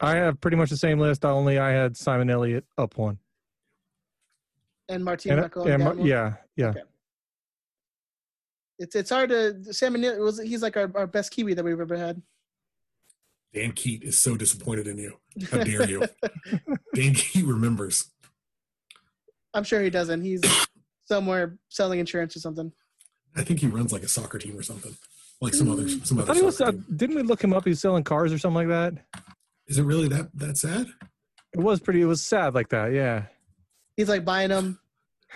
I 0.00 0.16
have 0.16 0.40
pretty 0.40 0.56
much 0.56 0.70
the 0.70 0.76
same 0.76 0.98
list. 0.98 1.24
Only 1.24 1.58
I 1.58 1.70
had 1.70 1.96
Simon 1.96 2.30
Elliott 2.30 2.64
up 2.76 2.98
one. 2.98 3.18
And 4.88 5.04
Martin 5.04 5.38
and, 5.38 5.56
uh, 5.56 5.62
and 5.62 6.06
Yeah, 6.06 6.34
yeah. 6.56 6.68
Okay. 6.68 6.82
It's 8.78 8.94
it's 8.94 9.10
hard 9.10 9.30
to 9.30 9.72
Simon 9.72 10.02
was 10.20 10.38
he's 10.38 10.62
like 10.62 10.76
our, 10.76 10.90
our 10.94 11.06
best 11.06 11.32
Kiwi 11.32 11.54
that 11.54 11.64
we've 11.64 11.80
ever 11.80 11.96
had. 11.96 12.20
Dan 13.54 13.72
Keat 13.72 14.02
is 14.02 14.18
so 14.18 14.36
disappointed 14.36 14.86
in 14.86 14.98
you. 14.98 15.16
How 15.50 15.58
dare 15.64 15.88
you? 15.88 16.06
Dan 16.94 17.14
Keat 17.14 17.46
remembers. 17.46 18.10
I'm 19.54 19.64
sure 19.64 19.80
he 19.80 19.88
doesn't. 19.88 20.20
He's 20.20 20.42
somewhere 21.04 21.56
selling 21.70 21.98
insurance 21.98 22.36
or 22.36 22.40
something. 22.40 22.70
I 23.34 23.42
think 23.42 23.60
he 23.60 23.66
runs 23.66 23.92
like 23.92 24.02
a 24.02 24.08
soccer 24.08 24.38
team 24.38 24.58
or 24.58 24.62
something, 24.62 24.94
like 25.40 25.54
some 25.54 25.70
other 25.70 25.88
some 25.88 26.18
other. 26.18 26.26
Thought 26.26 26.36
he 26.36 26.42
Was, 26.42 26.60
uh, 26.60 26.72
didn't 26.94 27.16
we 27.16 27.22
look 27.22 27.42
him 27.42 27.52
up? 27.52 27.64
He's 27.64 27.80
selling 27.80 28.04
cars 28.04 28.32
or 28.32 28.38
something 28.38 28.68
like 28.68 28.68
that. 28.68 29.22
Is 29.66 29.78
it 29.78 29.84
really 29.84 30.08
that 30.08 30.30
that 30.34 30.56
sad? 30.56 30.86
It 31.52 31.60
was 31.60 31.80
pretty. 31.80 32.02
It 32.02 32.06
was 32.06 32.22
sad 32.22 32.54
like 32.54 32.68
that. 32.70 32.92
Yeah. 32.92 33.24
He's 33.96 34.08
like 34.08 34.24
buying 34.24 34.50
them, 34.50 34.78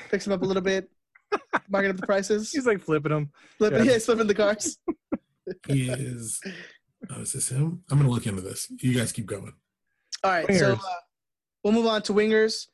fix 0.09 0.25
them 0.25 0.35
up 0.35 0.43
a 0.43 0.45
little 0.45 0.63
bit, 0.63 0.91
marking 1.69 1.91
up 1.91 1.97
the 1.97 2.07
prices. 2.07 2.53
He's 2.53 2.67
like 2.67 2.81
flipping 2.81 3.13
them. 3.13 3.31
Flipping, 3.59 3.85
yeah, 3.85 3.93
yeah 3.93 3.99
flipping 3.99 4.27
the 4.27 4.35
cars. 4.35 4.79
he 5.67 5.91
is. 5.91 6.41
Oh, 7.11 7.21
is 7.21 7.33
this 7.33 7.49
him? 7.49 7.83
I'm 7.91 7.99
gonna 7.99 8.11
look 8.11 8.27
into 8.27 8.43
this. 8.43 8.71
You 8.81 8.95
guys 8.95 9.13
keep 9.13 9.27
going. 9.27 9.53
All 10.23 10.31
right, 10.31 10.47
wingers. 10.47 10.59
so 10.59 10.73
uh, 10.73 10.79
we'll 11.65 11.73
move 11.73 11.87
on 11.87 12.03
to 12.03 12.13
wingers. 12.13 12.67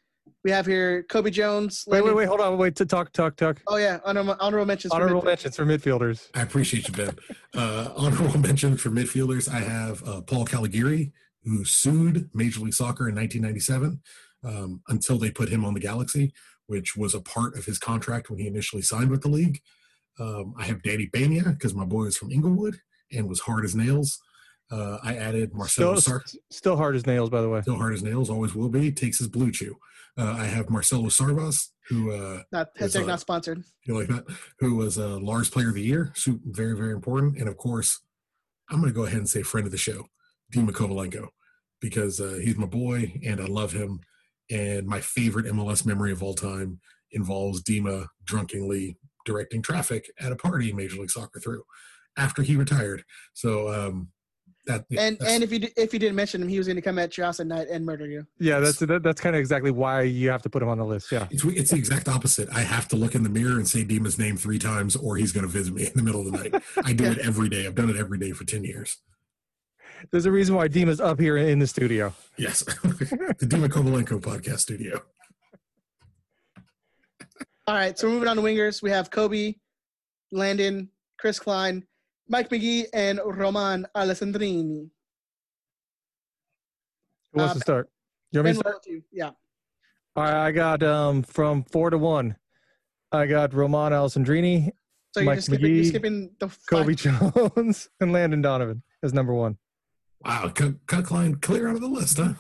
We 0.45 0.51
have 0.51 0.67
here 0.67 1.03
Cobi 1.05 1.31
Jones. 1.31 1.85
Wait, 1.87 2.05
wait, 2.05 2.15
wait, 2.15 2.27
hold 2.29 2.41
on, 2.41 2.57
wait 2.57 2.77
to 2.77 2.87
talk, 2.87 3.13
talk, 3.13 3.37
talk. 3.37 3.61
Oh 3.67 3.77
yeah, 3.77 3.99
honorable, 4.05 4.37
honorable 4.39 4.67
mentions. 4.67 4.93
Honorable 4.93 5.21
for 5.21 5.27
mentions 5.27 5.57
for 5.57 5.67
midfielders. 5.67 6.29
I 6.35 6.43
appreciate 6.43 6.87
you, 6.87 6.95
Ben. 6.95 7.17
Uh, 7.55 7.93
honorable 7.97 8.39
mentions 8.39 8.81
for 8.81 8.91
midfielders. 8.91 9.53
I 9.53 9.61
have 9.61 10.03
uh, 10.07 10.21
Paul 10.21 10.47
Caligiuri, 10.47 11.13
who 11.45 11.65
sued 11.65 12.31
Major 12.33 12.61
League 12.61 12.75
Soccer 12.75 13.09
in 13.09 13.15
1997 13.17 14.01
um, 14.45 14.83
until 14.89 15.19
they 15.19 15.31
put 15.31 15.49
him 15.49 15.65
on 15.65 15.75
the 15.75 15.81
Galaxy, 15.81 16.33
which 16.67 16.97
was 16.97 17.15
a 17.15 17.21
part 17.21 17.57
of 17.57 17.65
his 17.65 17.79
contract 17.79 18.31
when 18.31 18.39
he 18.39 18.47
initially 18.47 18.83
signed 18.83 19.11
with 19.11 19.23
the 19.23 19.29
league. 19.29 19.61
Um, 20.19 20.55
I 20.59 20.65
have 20.65 20.83
Danny 20.83 21.09
Bania 21.09 21.53
because 21.53 21.75
my 21.75 21.85
boy 21.85 22.05
is 22.05 22.17
from 22.17 22.31
Inglewood 22.31 22.77
and 23.13 23.29
was 23.29 23.41
hard 23.41 23.65
as 23.65 23.75
nails. 23.75 24.21
Uh, 24.71 24.99
I 25.03 25.17
added 25.17 25.55
Marcelo 25.55 25.97
still, 25.97 26.21
still 26.51 26.77
hard 26.77 26.97
as 26.97 27.07
nails, 27.07 27.31
by 27.31 27.41
the 27.41 27.49
way. 27.49 27.63
Still 27.63 27.77
hard 27.77 27.95
as 27.95 28.03
nails, 28.03 28.31
always 28.31 28.55
will 28.55 28.69
be. 28.69 28.91
Takes 28.91 29.19
his 29.19 29.29
blue 29.29 29.53
chew. 29.53 29.77
Uh, 30.19 30.35
I 30.39 30.45
have 30.47 30.71
Marcelo 30.71 31.07
Sarvas, 31.07 31.69
who 31.89 32.11
uh, 32.11 32.43
not 32.51 32.75
hashtag 32.75 33.03
uh, 33.03 33.07
not 33.07 33.21
sponsored. 33.21 33.63
You 33.85 33.99
like 33.99 34.09
that? 34.09 34.25
Who 34.61 34.77
was 34.77 34.97
a 34.97 35.19
Lars 35.19 35.51
Player 35.51 35.69
of 35.69 35.75
the 35.75 35.83
Year? 35.83 36.13
Very 36.45 36.77
very 36.77 36.93
important. 36.93 37.37
And 37.39 37.49
of 37.49 37.57
course, 37.57 38.01
I'm 38.71 38.81
going 38.81 38.93
to 38.93 38.97
go 38.97 39.05
ahead 39.05 39.19
and 39.19 39.29
say 39.29 39.43
friend 39.43 39.67
of 39.67 39.73
the 39.73 39.79
show, 39.79 40.07
Dima 40.55 40.71
Kovalenko, 40.71 41.29
because 41.81 42.21
uh, 42.21 42.39
he's 42.43 42.57
my 42.57 42.67
boy 42.67 43.21
and 43.25 43.41
I 43.41 43.47
love 43.47 43.73
him. 43.73 44.01
And 44.51 44.87
my 44.87 45.01
favorite 45.01 45.47
MLS 45.47 45.85
memory 45.85 46.13
of 46.13 46.23
all 46.23 46.35
time 46.35 46.81
involves 47.13 47.63
Dima 47.63 48.07
drunkenly 48.25 48.97
directing 49.25 49.61
traffic 49.61 50.11
at 50.21 50.33
a 50.33 50.37
party 50.37 50.73
Major 50.73 50.97
League 51.01 51.11
Soccer 51.11 51.41
through 51.41 51.65
after 52.17 52.43
he 52.43 52.57
retired. 52.57 53.03
So 53.35 53.69
um, 53.69 54.09
that, 54.67 54.85
yeah, 54.89 55.03
and 55.03 55.17
and 55.23 55.43
if 55.43 55.53
you 55.53 55.69
if 55.77 55.93
you 55.93 55.99
didn't 55.99 56.17
mention 56.17 56.43
him, 56.43 56.49
he 56.49 56.59
was 56.59 56.67
going 56.67 56.77
to 56.77 56.83
come 56.83 56.99
at 56.99 57.17
your 57.17 57.27
house 57.27 57.41
at 57.41 57.47
night 57.47 57.69
and 57.71 57.85
murder 57.85 58.07
you. 58.07 58.27
Yeah, 58.39 58.59
that's 58.59 58.79
that, 58.79 59.03
that's 59.03 59.21
kind 59.21 59.37
of 59.37 59.41
exactly 59.41 59.71
why 59.71 60.03
you 60.03 60.29
have 60.31 60.43
to 60.43 60.51
put 60.51 60.63
him 60.63 60.69
on 60.69 60.79
the 60.79 60.85
list. 60.85 61.13
Yeah, 61.13 61.27
it's, 61.31 61.45
it's 61.45 61.71
the 61.71 61.77
exact 61.77 62.09
opposite. 62.09 62.49
I 62.53 62.61
have 62.61 62.89
to 62.89 62.97
look 62.97 63.15
in 63.15 63.23
the 63.23 63.29
mirror 63.29 63.57
and 63.57 63.69
say 63.69 63.85
Dima's 63.85 64.19
name 64.19 64.37
three 64.37 64.59
times, 64.59 64.97
or 64.97 65.17
he's 65.17 65.33
going 65.33 65.47
to 65.47 65.53
visit 65.53 65.75
me 65.75 65.87
in 65.87 65.93
the 65.95 66.03
middle 66.03 66.21
of 66.21 66.33
the 66.33 66.39
night. 66.39 66.63
I 66.85 66.93
do 66.93 67.05
yeah. 67.05 67.13
it 67.13 67.19
every 67.23 67.49
day. 67.49 67.67
I've 67.67 67.75
done 67.75 67.91
it 67.91 67.97
every 67.97 68.19
day 68.19 68.33
for 68.33 68.45
ten 68.45 68.65
years. 68.65 68.99
There's 70.11 70.27
a 70.27 70.33
reason 70.33 70.55
why 70.55 70.69
Dima's 70.69 71.01
up 71.01 71.21
here 71.21 71.37
in 71.37 71.59
the 71.59 71.67
studio. 71.67 72.13
Yes, 72.37 72.61
the 72.83 73.47
Dima 73.47 73.69
Kovalenko 73.69 74.21
podcast 74.21 74.61
studio. 74.61 75.01
All 77.69 77.75
right, 77.75 77.99
so 77.99 78.09
moving 78.09 78.29
on 78.29 78.37
to 78.37 78.43
wingers, 78.43 78.83
we 78.83 78.91
have 78.91 79.11
Cobi, 79.11 79.59
Landon, 80.31 80.89
Chris 81.19 81.41
Klein, 81.41 81.85
Mike 82.29 82.51
Magee 82.51 82.87
and 82.93 83.21
Roman 83.25 83.87
Alessandrini. 83.97 84.89
Who 87.33 87.41
wants 87.41 87.53
uh, 87.53 87.55
to 87.55 87.61
start? 87.61 87.91
You 88.33 88.41
want 88.41 88.47
me 88.47 88.53
to 88.53 88.59
start? 88.59 88.87
Yeah. 89.13 89.31
All 90.17 90.25
right, 90.25 90.47
I 90.47 90.53
got 90.53 90.83
um, 90.83 91.23
from 91.23 91.63
four 91.65 91.91
to 91.91 91.99
one. 91.99 92.37
I 93.13 93.27
got 93.27 93.55
Roman 93.55 93.93
Alessandrini, 93.93 94.71
so 95.13 95.23
Mike 95.23 95.41
skipping, 95.41 95.63
Magee, 95.63 95.85
skipping 95.85 96.31
the 96.41 96.49
Cobi 96.71 96.97
Jones, 97.57 97.89
and 98.01 98.13
Landon 98.13 98.43
Donovan 98.43 98.83
as 99.03 99.13
number 99.13 99.33
one. 99.33 99.59
Wow, 100.25 100.51
cut, 100.55 100.75
cut 100.87 101.05
Klein 101.05 101.37
clear 101.37 101.69
out 101.69 101.77
of 101.77 101.81
the 101.83 101.89
list, 101.89 102.19
huh? 102.19 102.35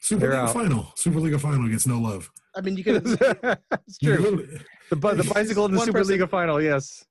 Super 0.00 0.28
Superliga 0.28 0.52
final. 0.52 0.92
Super 0.96 1.18
Superliga 1.18 1.40
final 1.40 1.68
gets 1.68 1.86
no 1.86 1.98
love. 1.98 2.30
I 2.56 2.60
mean, 2.60 2.76
you 2.76 2.84
could. 2.84 3.02
it's 3.06 3.98
true. 3.98 4.46
the, 4.90 4.96
the 4.96 4.96
bicycle 5.34 5.66
in 5.66 5.72
the 5.72 5.78
Superliga 5.78 6.28
final, 6.28 6.60
yes. 6.62 7.04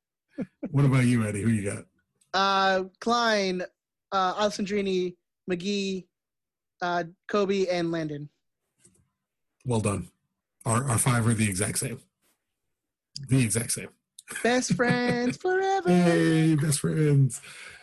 what 0.72 0.86
about 0.86 1.06
you, 1.06 1.26
Eddie? 1.26 1.41
Who 1.41 1.50
you 1.50 1.70
got? 1.70 1.86
Uh, 2.34 2.84
Klein, 2.99 3.63
uh, 4.11 4.34
Alessandrini, 4.36 5.15
Magee, 5.47 6.05
uh, 6.82 7.03
Cobi, 7.27 7.69
and 7.69 7.91
Landon. 7.91 8.30
Well 9.65 9.80
done. 9.82 10.09
Our, 10.65 10.84
our 10.89 10.97
five 10.97 11.27
are 11.27 11.34
the 11.34 11.47
exact 11.49 11.80
same. 11.80 11.99
The 13.27 13.41
exact 13.43 13.71
same. 13.71 13.89
Best 14.43 14.73
friends 14.75 15.38
forever. 15.41 15.89
hey, 15.89 16.55
best 16.55 16.80
friends. 16.80 17.41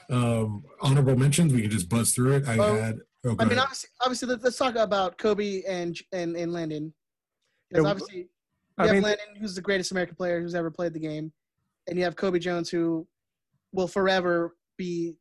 Um, 0.08 0.64
honorable 0.80 1.16
mentions. 1.16 1.52
We 1.52 1.62
can 1.62 1.70
just 1.70 1.88
buzz 1.88 2.12
through 2.12 2.36
it. 2.36 2.48
I 2.48 2.56
Oh, 2.58 2.74
had. 2.80 2.98
Oh, 3.24 3.34
I 3.40 3.44
mean, 3.44 3.58
obviously, 3.58 3.90
obviously, 4.00 4.28
let- 4.28 4.44
let's 4.44 4.56
talk 4.56 4.76
about 4.76 5.18
Cobi 5.18 5.64
and 5.66 5.98
and, 6.12 6.36
and 6.36 6.52
Landon. 6.52 6.92
Yeah, 7.72 7.78
Because 7.80 7.84
w- 7.84 7.90
obviously, 7.90 8.18
you 8.20 8.28
I 8.78 8.86
have 8.86 8.94
mean, 8.94 9.02
Landon, 9.02 9.26
who's 9.40 9.56
the 9.56 9.60
greatest 9.60 9.90
American 9.90 10.14
player 10.14 10.40
who's 10.40 10.54
ever 10.54 10.70
played 10.70 10.92
the 10.92 11.00
game, 11.00 11.32
and 11.88 11.98
you 11.98 12.04
have 12.04 12.14
Cobi 12.14 12.38
Jones, 12.38 12.70
who 12.70 13.04
will 13.72 13.88
forever 13.88 14.54
be 14.76 15.16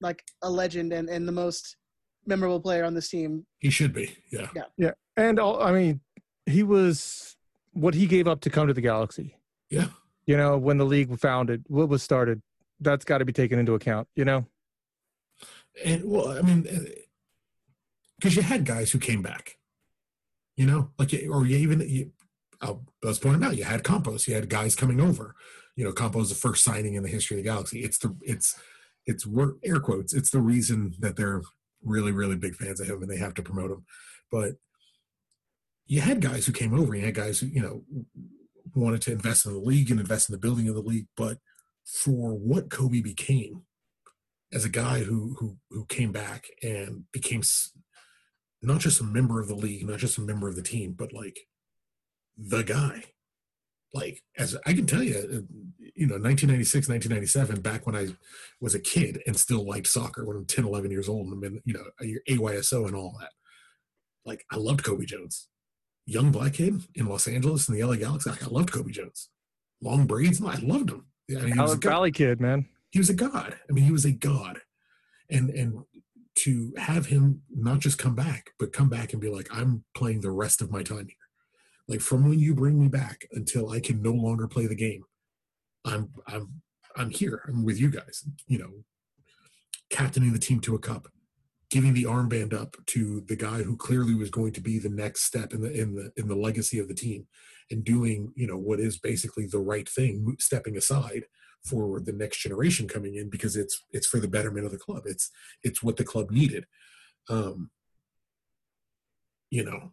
like 0.00 0.22
a 0.42 0.50
legend 0.50 0.92
and, 0.92 1.08
and 1.08 1.26
the 1.26 1.32
most 1.32 1.76
memorable 2.26 2.60
player 2.60 2.84
on 2.84 2.94
this 2.94 3.08
team. 3.08 3.46
he 3.60 3.70
should 3.70 3.92
be. 3.92 4.16
Yeah. 4.30 4.48
Yeah. 4.54 4.62
Yeah. 4.76 4.90
And 5.16 5.38
all, 5.38 5.62
I 5.62 5.72
mean, 5.72 6.00
he 6.44 6.62
was 6.62 7.36
what 7.72 7.94
he 7.94 8.06
gave 8.06 8.26
up 8.28 8.40
to 8.42 8.50
come 8.50 8.66
to 8.66 8.74
the 8.74 8.80
Galaxy. 8.80 9.36
Yeah. 9.70 9.88
You 10.26 10.36
know, 10.36 10.58
when 10.58 10.76
the 10.78 10.84
league 10.84 11.08
was 11.08 11.20
founded, 11.20 11.64
what 11.68 11.88
was 11.88 12.02
started, 12.02 12.42
that's 12.80 13.04
got 13.04 13.18
to 13.18 13.24
be 13.24 13.32
taken 13.32 13.58
into 13.58 13.74
account. 13.74 14.08
You 14.16 14.24
know, 14.24 14.46
And 15.84 16.04
well, 16.04 16.28
I 16.36 16.42
mean, 16.42 16.66
uh, 16.68 16.90
because 18.18 18.34
you 18.36 18.42
had 18.42 18.64
guys 18.64 18.90
who 18.90 18.98
came 18.98 19.22
back, 19.22 19.56
you 20.56 20.66
know, 20.66 20.90
like 20.98 21.12
you- 21.12 21.32
or 21.32 21.46
you 21.46 21.56
even 21.58 21.80
you, 21.80 22.12
I'll, 22.60 22.84
let's 23.02 23.18
point 23.18 23.34
them 23.40 23.44
out. 23.48 23.56
You 23.56 23.64
had 23.64 23.84
Campos. 23.84 24.26
You 24.26 24.34
had 24.34 24.48
guys 24.48 24.74
coming 24.74 25.00
over. 25.00 25.34
You 25.76 25.84
know, 25.84 25.92
Campos 25.92 26.30
the 26.30 26.34
first 26.34 26.64
signing 26.64 26.94
in 26.94 27.02
the 27.02 27.08
history 27.08 27.38
of 27.38 27.44
the 27.44 27.48
Galaxy. 27.48 27.80
It's 27.80 27.98
the 27.98 28.16
it's 28.22 28.58
it's 29.06 29.26
air 29.64 29.78
quotes. 29.78 30.14
It's 30.14 30.30
the 30.30 30.40
reason 30.40 30.94
that 30.98 31.16
they're 31.16 31.42
really 31.84 32.12
really 32.12 32.36
big 32.36 32.56
fans 32.56 32.80
of 32.80 32.88
him 32.88 33.02
and 33.02 33.10
they 33.10 33.18
have 33.18 33.34
to 33.34 33.42
promote 33.42 33.70
him. 33.70 33.84
But 34.30 34.54
you 35.86 36.00
had 36.00 36.20
guys 36.20 36.46
who 36.46 36.52
came 36.52 36.74
over. 36.74 36.94
You 36.94 37.04
had 37.04 37.14
guys 37.14 37.38
who 37.38 37.46
you 37.46 37.62
know 37.62 37.84
wanted 38.74 39.02
to 39.02 39.12
invest 39.12 39.46
in 39.46 39.52
the 39.52 39.58
league 39.58 39.90
and 39.90 40.00
invest 40.00 40.28
in 40.28 40.32
the 40.32 40.40
building 40.40 40.68
of 40.68 40.74
the 40.74 40.80
league. 40.80 41.06
But 41.16 41.38
for 41.84 42.34
what 42.34 42.70
Cobi 42.70 43.00
became 43.00 43.62
as 44.52 44.64
a 44.64 44.70
guy 44.70 45.00
who 45.00 45.36
who 45.38 45.58
who 45.70 45.84
came 45.86 46.12
back 46.12 46.46
and 46.62 47.04
became 47.12 47.42
not 48.62 48.80
just 48.80 49.00
a 49.00 49.04
member 49.04 49.40
of 49.40 49.48
the 49.48 49.54
league, 49.54 49.86
not 49.86 49.98
just 49.98 50.18
a 50.18 50.22
member 50.22 50.48
of 50.48 50.56
the 50.56 50.62
team, 50.62 50.92
but 50.92 51.12
like 51.12 51.40
the 52.36 52.62
guy. 52.62 53.04
Like 53.96 54.22
as 54.38 54.56
I 54.66 54.72
can 54.74 54.86
tell 54.86 55.02
you, 55.02 55.16
uh, 55.16 55.56
you 55.94 56.06
know, 56.06 56.18
1996, 56.18 56.88
1997, 56.88 57.60
back 57.62 57.86
when 57.86 57.96
I 57.96 58.08
was 58.60 58.74
a 58.74 58.80
kid 58.80 59.22
and 59.26 59.34
still 59.36 59.66
liked 59.66 59.86
soccer 59.86 60.26
when 60.26 60.36
I'm 60.36 60.44
10, 60.44 60.66
11 60.66 60.90
years 60.90 61.08
old 61.08 61.26
and 61.26 61.32
I'm 61.32 61.44
in, 61.44 61.62
you 61.64 61.74
know, 61.74 61.84
your 62.00 62.20
AYSO 62.28 62.86
and 62.86 62.94
all 62.94 63.16
that. 63.20 63.30
Like 64.26 64.44
I 64.50 64.56
loved 64.56 64.84
Cobi 64.84 65.06
Jones. 65.06 65.48
Young 66.04 66.30
black 66.30 66.54
kid 66.54 66.82
in 66.94 67.06
Los 67.06 67.26
Angeles 67.26 67.68
in 67.68 67.74
the 67.74 67.82
LA 67.82 67.96
Galaxy. 67.96 68.30
Like, 68.30 68.44
I 68.44 68.48
loved 68.48 68.70
Cobi 68.70 68.92
Jones. 68.92 69.30
Long 69.80 70.06
braids. 70.06 70.40
I 70.42 70.56
loved 70.56 70.90
him. 70.90 71.06
I 71.30 71.40
mean, 71.40 71.54
he 71.54 71.60
was 71.60 71.72
a 71.72 71.78
Valley 71.78 72.12
kid, 72.12 72.40
man. 72.40 72.66
he 72.90 72.98
was 72.98 73.10
a 73.10 73.14
god. 73.14 73.56
I 73.68 73.72
mean, 73.72 73.84
he 73.84 73.92
was 73.92 74.04
a 74.04 74.12
god, 74.12 74.60
and 75.28 75.50
and 75.50 75.82
to 76.36 76.72
have 76.76 77.06
him 77.06 77.42
not 77.52 77.80
just 77.80 77.98
come 77.98 78.14
back, 78.14 78.50
but 78.58 78.72
come 78.72 78.88
back 78.88 79.12
and 79.12 79.20
be 79.20 79.28
like, 79.28 79.48
I'm 79.50 79.84
playing 79.96 80.20
the 80.20 80.30
rest 80.30 80.62
of 80.62 80.70
my 80.70 80.82
time 80.82 81.06
here. 81.08 81.25
Like 81.88 82.00
from 82.00 82.28
when 82.28 82.38
you 82.38 82.54
bring 82.54 82.80
me 82.80 82.88
back 82.88 83.26
until 83.32 83.70
I 83.70 83.80
can 83.80 84.02
no 84.02 84.12
longer 84.12 84.48
play 84.48 84.66
the 84.66 84.74
game, 84.74 85.04
I'm 85.84 86.10
I'm 86.26 86.62
I'm 86.96 87.10
here. 87.10 87.42
I'm 87.48 87.64
with 87.64 87.80
you 87.80 87.90
guys. 87.90 88.24
You 88.48 88.58
know, 88.58 88.70
captaining 89.90 90.32
the 90.32 90.38
team 90.38 90.60
to 90.60 90.74
a 90.74 90.80
cup, 90.80 91.08
giving 91.70 91.94
the 91.94 92.04
armband 92.04 92.52
up 92.52 92.76
to 92.86 93.20
the 93.28 93.36
guy 93.36 93.62
who 93.62 93.76
clearly 93.76 94.14
was 94.14 94.30
going 94.30 94.52
to 94.54 94.60
be 94.60 94.78
the 94.78 94.88
next 94.88 95.22
step 95.22 95.52
in 95.52 95.60
the 95.62 95.72
in 95.72 95.94
the 95.94 96.12
in 96.16 96.28
the 96.28 96.36
legacy 96.36 96.78
of 96.78 96.88
the 96.88 96.94
team, 96.94 97.26
and 97.70 97.84
doing 97.84 98.32
you 98.34 98.46
know 98.46 98.58
what 98.58 98.80
is 98.80 98.98
basically 98.98 99.46
the 99.46 99.60
right 99.60 99.88
thing, 99.88 100.36
stepping 100.40 100.76
aside 100.76 101.24
for 101.64 102.00
the 102.00 102.12
next 102.12 102.38
generation 102.38 102.86
coming 102.86 103.16
in 103.16 103.28
because 103.28 103.56
it's 103.56 103.82
it's 103.92 104.06
for 104.06 104.18
the 104.18 104.28
betterment 104.28 104.66
of 104.66 104.72
the 104.72 104.78
club. 104.78 105.02
It's 105.06 105.30
it's 105.62 105.82
what 105.82 105.96
the 105.96 106.04
club 106.04 106.30
needed. 106.30 106.66
Um, 107.28 107.70
you 109.50 109.64
know, 109.64 109.92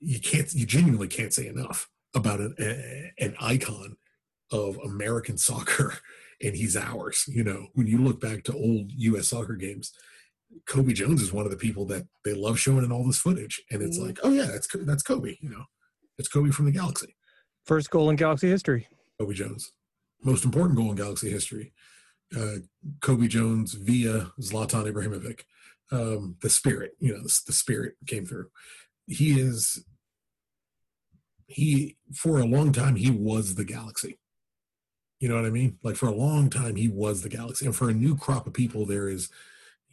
you 0.00 0.20
can't 0.20 0.52
you 0.54 0.66
genuinely 0.66 1.08
can't 1.08 1.32
say 1.32 1.46
enough 1.46 1.88
about 2.14 2.40
an 2.40 2.54
a, 2.58 3.12
an 3.18 3.34
icon 3.40 3.96
of 4.50 4.76
American 4.78 5.38
soccer, 5.38 5.94
and 6.42 6.56
he's 6.56 6.76
ours. 6.76 7.24
You 7.28 7.44
know, 7.44 7.68
when 7.74 7.86
you 7.86 7.98
look 7.98 8.20
back 8.20 8.44
to 8.44 8.52
old 8.54 8.90
U.S. 8.92 9.28
soccer 9.28 9.54
games. 9.54 9.92
Cobi 10.66 10.94
Jones 10.94 11.22
is 11.22 11.32
one 11.32 11.44
of 11.44 11.52
the 11.52 11.56
people 11.56 11.84
that 11.86 12.08
they 12.24 12.34
love 12.34 12.58
showing 12.58 12.84
in 12.84 12.90
all 12.90 13.06
this 13.06 13.18
footage, 13.20 13.62
and 13.70 13.82
it's 13.82 13.96
Mhm. 13.98 14.06
like, 14.08 14.18
oh 14.24 14.30
yeah, 14.32 14.46
that's 14.46 14.66
that's 14.80 15.02
Cobi. 15.04 15.38
You 15.40 15.48
know, 15.50 15.64
it's 16.18 16.28
Cobi 16.28 16.50
from 16.50 16.64
the 16.64 16.72
Galaxy. 16.72 17.14
First 17.66 17.88
goal 17.90 18.10
in 18.10 18.16
Galaxy 18.16 18.48
history. 18.48 18.88
Cobi 19.20 19.34
Jones. 19.34 19.70
Most 20.24 20.44
important 20.44 20.76
goal 20.76 20.90
in 20.90 20.96
Galaxy 20.96 21.30
history. 21.30 21.72
Uh, 22.36 22.56
Cobi 23.00 23.28
Jones 23.28 23.74
via 23.74 24.32
Zlatan 24.40 24.90
Ibrahimovic. 24.92 25.42
Um, 25.92 26.34
the 26.42 26.50
spirit, 26.50 26.92
you 26.98 27.12
know, 27.12 27.22
the, 27.22 27.40
the 27.46 27.52
spirit 27.52 27.94
came 28.08 28.26
through. 28.26 28.48
He 29.06 29.38
is, 29.38 29.84
he, 31.50 31.96
for 32.14 32.38
a 32.38 32.46
long 32.46 32.72
time, 32.72 32.96
he 32.96 33.10
was 33.10 33.54
the 33.54 33.64
Galaxy. 33.64 34.18
You 35.18 35.28
know 35.28 35.36
what 35.36 35.44
I 35.44 35.50
mean? 35.50 35.78
Like 35.82 35.96
for 35.96 36.06
a 36.06 36.14
long 36.14 36.48
time, 36.48 36.76
he 36.76 36.88
was 36.88 37.22
the 37.22 37.28
Galaxy. 37.28 37.66
And 37.66 37.76
for 37.76 37.90
a 37.90 37.94
new 37.94 38.16
crop 38.16 38.46
of 38.46 38.54
people, 38.54 38.86
there 38.86 39.08
is, 39.08 39.28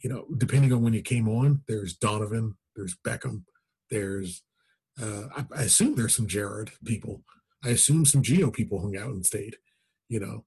you 0.02 0.08
know, 0.08 0.26
depending 0.36 0.72
on 0.72 0.82
when 0.82 0.94
you 0.94 1.02
came 1.02 1.28
on, 1.28 1.62
there's 1.68 1.94
Donovan, 1.94 2.56
there's 2.74 2.96
Beckham, 2.96 3.42
there's, 3.90 4.42
uh, 5.00 5.24
I, 5.36 5.44
I 5.54 5.62
assume 5.62 5.96
there's 5.96 6.16
some 6.16 6.26
Jared 6.26 6.70
people. 6.84 7.22
I 7.64 7.70
assume 7.70 8.04
some 8.04 8.22
Gio 8.22 8.52
people 8.52 8.80
hung 8.80 8.96
out 8.96 9.10
and 9.10 9.26
stayed. 9.26 9.56
You 10.08 10.20
know, 10.20 10.44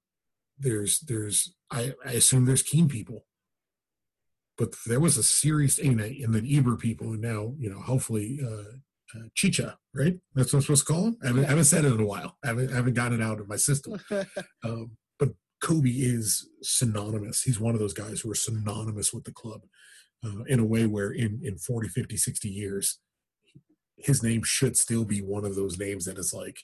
there's 0.57 0.99
there's 0.99 1.53
I, 1.69 1.93
I 2.05 2.13
assume 2.13 2.45
there's 2.45 2.63
Keane 2.63 2.87
people, 2.87 3.25
but 4.57 4.75
there 4.85 4.99
was 4.99 5.17
a 5.17 5.23
serious 5.23 5.77
and 5.77 5.99
and 5.99 6.33
then 6.33 6.47
Eber 6.49 6.77
people, 6.77 7.11
and 7.11 7.21
now 7.21 7.53
you 7.57 7.69
know 7.69 7.79
hopefully 7.79 8.39
uh, 8.45 8.77
uh, 9.15 9.27
Chicha, 9.35 9.77
right? 9.93 10.15
That's 10.35 10.53
what 10.53 10.59
I'm 10.59 10.61
supposed 10.63 10.87
to 10.87 10.93
call 10.93 11.05
him. 11.07 11.17
I 11.23 11.27
haven't, 11.27 11.45
I 11.45 11.49
haven't 11.49 11.63
said 11.65 11.85
it 11.85 11.93
in 11.93 11.99
a 11.99 12.05
while. 12.05 12.37
I 12.43 12.47
haven't, 12.47 12.71
I 12.71 12.75
haven't 12.75 12.93
gotten 12.93 13.21
it 13.21 13.23
out 13.23 13.39
of 13.39 13.47
my 13.47 13.57
system. 13.57 13.99
Um, 14.63 14.91
but 15.19 15.29
Cobi 15.61 16.03
is 16.03 16.47
synonymous. 16.61 17.41
He's 17.41 17.59
one 17.59 17.73
of 17.73 17.79
those 17.79 17.93
guys 17.93 18.21
who 18.21 18.31
are 18.31 18.35
synonymous 18.35 19.13
with 19.13 19.23
the 19.23 19.31
club 19.31 19.61
uh, 20.23 20.43
in 20.47 20.59
a 20.59 20.65
way 20.65 20.85
where 20.85 21.11
in, 21.11 21.41
in 21.43 21.57
40, 21.57 21.89
50, 21.89 22.15
60 22.17 22.49
years, 22.49 22.99
his 23.97 24.23
name 24.23 24.43
should 24.43 24.77
still 24.77 25.05
be 25.05 25.19
one 25.19 25.45
of 25.45 25.55
those 25.55 25.77
names 25.79 26.05
that 26.05 26.17
is 26.17 26.33
like, 26.33 26.59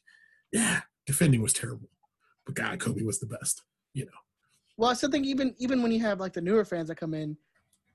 yeah, 0.51 0.81
defending 1.05 1.41
was 1.41 1.53
terrible, 1.53 1.89
but 2.45 2.55
God, 2.55 2.79
Cobi 2.79 3.03
was 3.03 3.19
the 3.19 3.27
best. 3.27 3.63
You 3.93 4.05
know, 4.05 4.11
Well, 4.77 4.91
I 4.91 4.93
still 4.93 5.09
think 5.09 5.25
even 5.25 5.55
even 5.57 5.81
when 5.81 5.91
you 5.91 5.99
have 6.01 6.19
like 6.19 6.33
the 6.33 6.41
newer 6.41 6.65
fans 6.65 6.89
that 6.89 6.97
come 6.97 7.15
in, 7.15 7.35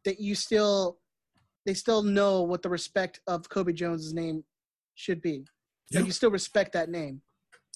that 0.04 0.20
you 0.20 0.34
still 0.34 0.98
they 1.64 1.74
still 1.74 2.02
know 2.02 2.42
what 2.42 2.62
the 2.62 2.68
respect 2.68 3.20
of 3.26 3.48
Cobi 3.48 3.72
Jones's 3.72 4.14
name 4.14 4.42
should 4.94 5.20
be. 5.22 5.44
Yeah. 5.90 6.00
Like 6.00 6.06
you 6.06 6.12
still 6.12 6.30
respect 6.30 6.72
that 6.72 6.88
name. 6.88 7.20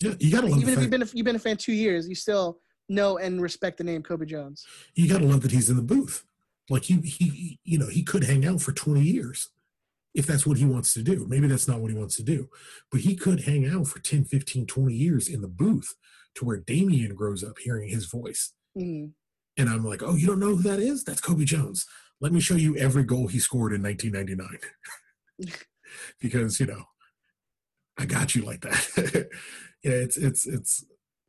yeah, 0.01 0.14
you 0.18 0.30
gotta 0.30 0.47
love 0.47 0.60
Even 0.60 0.74
if 0.74 0.80
you've 0.80 0.90
been 0.90 1.02
a, 1.02 1.09
you've 1.12 1.24
been 1.26 1.36
a 1.36 1.40
fan 1.40 1.56
two 1.56 1.72
years, 1.72 2.09
you 2.09 2.14
still 2.14 2.60
know 2.88 3.18
and 3.18 3.43
respect 3.43 3.78
the 3.78 3.84
name 3.84 4.02
Cobi 4.02 4.26
Jones. 4.26 4.64
you 4.94 5.09
gotta 5.09 5.26
love 5.26 5.43
that 5.43 5.52
he's 5.52 5.68
in 5.70 5.76
the 5.76 5.82
booth. 5.82 6.24
Like 6.68 6.84
he, 6.84 6.97
he, 7.01 7.59
you 7.64 7.78
know, 7.78 7.88
he 7.88 8.02
could 8.02 8.24
hang 8.24 8.44
out 8.44 8.60
for 8.60 8.72
20 8.72 9.01
years 9.01 9.51
if 10.14 10.26
that's 10.26 10.47
what 10.47 10.56
he 10.56 10.64
wants 10.64 10.94
to 10.94 11.02
do. 11.02 11.26
Maybe 11.28 11.47
that's 11.47 11.68
not 11.68 11.80
what 11.80 11.90
he 11.90 11.97
wants 11.97 12.16
to 12.16 12.22
do, 12.22 12.48
but 12.90 13.02
he 13.02 13.14
could 13.14 13.43
hang 13.44 13.68
out 13.68 13.86
for 13.86 14.01
10, 14.01 14.24
15, 14.24 14.66
20 14.66 14.94
years 14.94 15.28
in 15.28 15.43
the 15.43 15.48
booth 15.48 15.94
to 16.36 16.44
where 16.44 16.56
Damien 16.56 17.14
grows 17.14 17.44
up 17.44 17.59
hearing 17.59 17.88
his 17.88 18.06
voice. 18.06 18.52
Mhm. 18.76 19.12
And 19.56 19.68
I'm 19.68 19.84
like, 19.84 20.02
oh, 20.02 20.16
you 20.16 20.26
don't 20.26 20.40
know 20.40 20.56
who 20.56 20.62
that 20.62 20.80
is? 20.80 21.05
That's 21.05 21.20
Cobi 21.20 21.44
Jones. 21.44 21.86
Let 22.20 22.32
me 22.32 22.40
show 22.40 22.56
you 22.56 22.76
every 22.76 23.05
goal 23.05 23.26
he 23.28 23.38
scored 23.38 23.72
in 23.72 23.82
1999. 23.82 24.59
because, 26.20 26.59
you 26.60 26.66
know, 26.66 26.84
I 27.98 28.06
got 28.06 28.35
you 28.35 28.43
like 28.43 28.60
that. 28.62 29.28
yeah, 29.82 29.93
it's, 29.93 30.16
it's, 30.16 30.47
it's, 30.47 30.85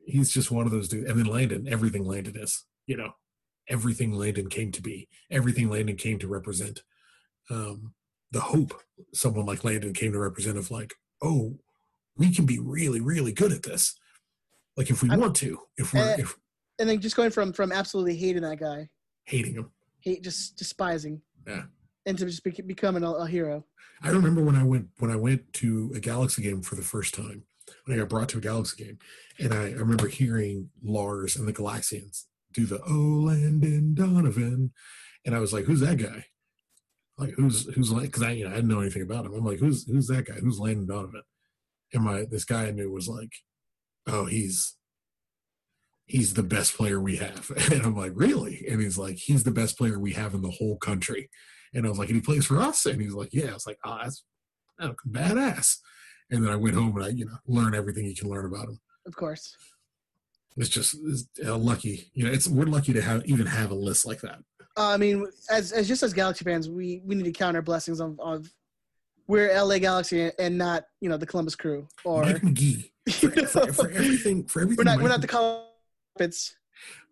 he's 0.06 0.32
just 0.32 0.52
one 0.52 0.66
of 0.66 0.72
those 0.72 0.88
dudes. 0.88 1.10
And 1.10 1.20
then 1.20 1.26
Landon, 1.28 1.68
everything 1.68 2.06
Landon 2.06 2.36
is, 2.38 2.66
you 2.86 2.98
know, 2.98 3.12
everything 3.70 4.14
Landon 4.14 4.50
came 4.50 4.72
to 4.74 4.82
be, 4.82 5.08
everything 5.32 5.70
Landon 5.70 5.96
came 5.96 6.20
to 6.20 6.28
represent. 6.28 6.84
Um, 7.50 7.94
the 8.32 8.42
hope 8.42 8.82
someone 9.14 9.46
like 9.46 9.64
Landon 9.64 9.94
came 9.94 10.12
to 10.12 10.20
represent 10.20 10.58
of 10.58 10.70
like, 10.72 10.96
oh, 11.22 11.58
we 12.18 12.34
can 12.34 12.46
be 12.46 12.60
really, 12.60 13.00
really 13.00 13.32
good 13.32 13.52
at 13.54 13.64
this. 13.64 13.96
Like 14.76 14.90
if 14.90 15.02
we 15.04 15.10
I'm- 15.10 15.20
want 15.20 15.36
to, 15.38 15.60
if 15.78 15.94
we're 15.94 16.02
Uh, 16.02 16.16
if 16.20 16.38
And 16.80 16.90
then 16.90 17.00
just 17.00 17.16
going 17.16 17.32
from 17.32 17.54
from 17.54 17.72
absolutely 17.72 18.16
hating 18.18 18.42
that 18.44 18.60
guy, 18.60 18.90
hating 19.26 19.54
him. 19.56 19.72
hate 20.02 20.24
just 20.24 20.58
despising, 20.58 21.22
Yeah. 21.48 21.64
And 22.08 22.18
to 22.18 22.26
just 22.26 22.44
be, 22.44 22.52
becoming 22.66 23.04
a, 23.04 23.12
a 23.12 23.28
hero. 23.28 23.66
I 24.02 24.10
remember 24.10 24.44
when 24.44 24.56
I 24.56 24.64
went 24.64 24.88
when 24.98 25.12
I 25.12 25.16
went 25.16 25.54
to 25.54 25.92
a 25.96 26.00
Galaxy 26.00 26.42
game 26.42 26.62
for 26.62 26.76
the 26.76 26.82
first 26.82 27.14
time. 27.14 27.44
When 27.86 27.98
I 27.98 28.00
got 28.00 28.10
brought 28.10 28.30
to 28.30 28.38
a 28.38 28.42
Galaxy 28.42 28.86
game, 28.86 28.98
and 29.40 29.54
I, 29.54 29.68
I 29.68 29.74
remember 29.74 30.08
hearing 30.08 30.70
Lars 30.82 31.36
and 31.36 31.48
the 31.48 31.54
Galaxians 31.54 32.24
do 32.54 32.66
the 32.66 32.80
"Oh 32.88 33.26
Landon 33.26 33.94
Donovan," 33.94 34.72
and 35.26 35.36
I 35.36 35.40
was 35.40 35.52
like, 35.52 35.66
"Who's 35.66 35.82
that 35.82 35.98
guy?" 35.98 36.26
Like 37.18 37.32
who's 37.32 37.68
who's 37.74 37.92
like 37.92 38.04
because 38.04 38.24
I 38.24 38.32
you 38.32 38.46
know 38.46 38.52
I 38.52 38.56
didn't 38.56 38.70
know 38.70 38.80
anything 38.80 39.02
about 39.02 39.26
him. 39.26 39.34
I'm 39.34 39.46
like, 39.46 39.60
"Who's 39.60 39.86
who's 39.88 40.08
that 40.08 40.26
guy? 40.26 40.36
Who's 40.36 40.60
Landon 40.60 40.88
Donovan?" 40.88 41.24
And 41.94 42.04
my 42.04 42.26
this 42.30 42.46
guy 42.46 42.68
I 42.68 42.72
knew 42.72 42.92
was 42.92 43.10
like, 43.10 43.34
"Oh, 44.06 44.26
he's 44.26 44.78
he's 46.06 46.36
the 46.36 46.44
best 46.44 46.76
player 46.76 47.00
we 47.00 47.18
have. 47.18 47.52
And 47.72 47.84
I'm 47.84 47.96
like, 47.96 48.14
really? 48.16 48.66
And 48.70 48.82
he's 48.82 48.98
like, 48.98 49.18
he's 49.18 49.44
the 49.44 49.52
best 49.52 49.78
player 49.78 50.00
we 50.00 50.14
have 50.14 50.34
in 50.34 50.42
the 50.42 50.52
whole 50.52 50.78
country. 50.78 51.30
And 51.74 51.86
I 51.86 51.90
was 51.90 52.00
like, 52.00 52.10
and 52.10 52.16
he 52.16 52.22
plays 52.22 52.46
for 52.46 52.58
us? 52.58 52.86
And 52.86 53.02
he's 53.02 53.14
like, 53.14 53.34
yeah. 53.34 53.50
I 53.50 53.54
was 53.54 53.68
like, 53.68 53.80
ah, 53.84 54.00
oh, 54.00 54.04
that's 54.04 54.24
oh, 54.80 54.94
badass. 55.08 55.78
And 56.30 56.44
then 56.44 56.52
I 56.52 56.56
went 56.56 56.76
home 56.76 56.96
and 56.98 57.06
I, 57.06 57.10
you 57.10 57.26
know, 57.26 57.38
learn 57.46 57.76
everything 57.76 58.06
you 58.06 58.16
can 58.16 58.30
learn 58.30 58.46
about 58.46 58.70
him. 58.70 58.80
Of 59.06 59.16
course. 59.16 59.56
It's 60.58 60.70
just 60.70 60.98
it's, 61.06 61.28
uh, 61.46 61.58
lucky. 61.58 62.12
You 62.14 62.26
know, 62.26 62.32
it's 62.32 62.48
we're 62.48 62.66
lucky 62.66 62.92
to 62.94 63.02
have 63.02 63.26
even 63.26 63.46
have 63.46 63.72
a 63.72 63.76
list 63.76 64.06
like 64.06 64.22
that. 64.22 64.40
Uh, 64.76 64.90
I 64.90 64.98
mean, 64.98 65.26
as 65.50 65.72
as 65.72 65.88
just 65.88 66.04
as 66.04 66.14
Galaxy 66.14 66.44
fans, 66.44 66.70
we 66.70 67.02
we 67.06 67.16
need 67.16 67.26
to 67.26 67.32
count 67.32 67.56
our 67.56 67.62
blessings 67.62 68.00
of, 68.00 68.20
of 68.20 68.52
we're 69.28 69.54
LA 69.56 69.78
Galaxy 69.78 70.32
and 70.40 70.58
not 70.58 70.86
you 71.00 71.10
know 71.10 71.18
the 71.18 71.26
Columbus 71.26 71.56
Crew 71.56 71.88
or 72.04 72.24
Mike 72.24 72.44
Magee 72.44 72.92
for, 73.12 73.30
for, 73.30 73.74
for 73.74 73.90
everything 73.94 74.46
for 74.46 74.62
everything. 74.62 74.78
We're 74.78 74.92
not 74.92 74.98
Mike, 74.98 75.04
we're 75.04 75.10
not 75.10 75.22
the 75.22 75.28
Columbus. 75.28 76.56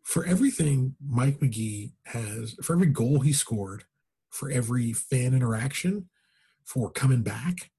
For 0.03 0.25
everything 0.25 0.95
Mike 1.07 1.41
Magee 1.41 1.93
has, 2.05 2.55
for 2.63 2.73
every 2.73 2.87
goal 2.87 3.19
he 3.19 3.33
scored, 3.33 3.83
for 4.35 4.51
every 4.51 4.91
fan 4.91 5.33
interaction, 5.33 6.09
for 6.65 6.91
coming 6.91 7.23
back, 7.23 7.71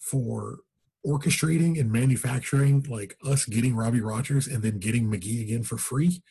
for 0.00 0.58
orchestrating 1.06 1.80
and 1.80 1.90
manufacturing 1.90 2.84
like 2.88 3.16
us 3.24 3.46
getting 3.46 3.74
Robbie 3.74 4.00
Rogers 4.00 4.46
and 4.46 4.62
then 4.62 4.78
getting 4.78 5.08
Magee 5.08 5.42
again 5.42 5.62
for 5.62 5.78
free, 5.78 6.22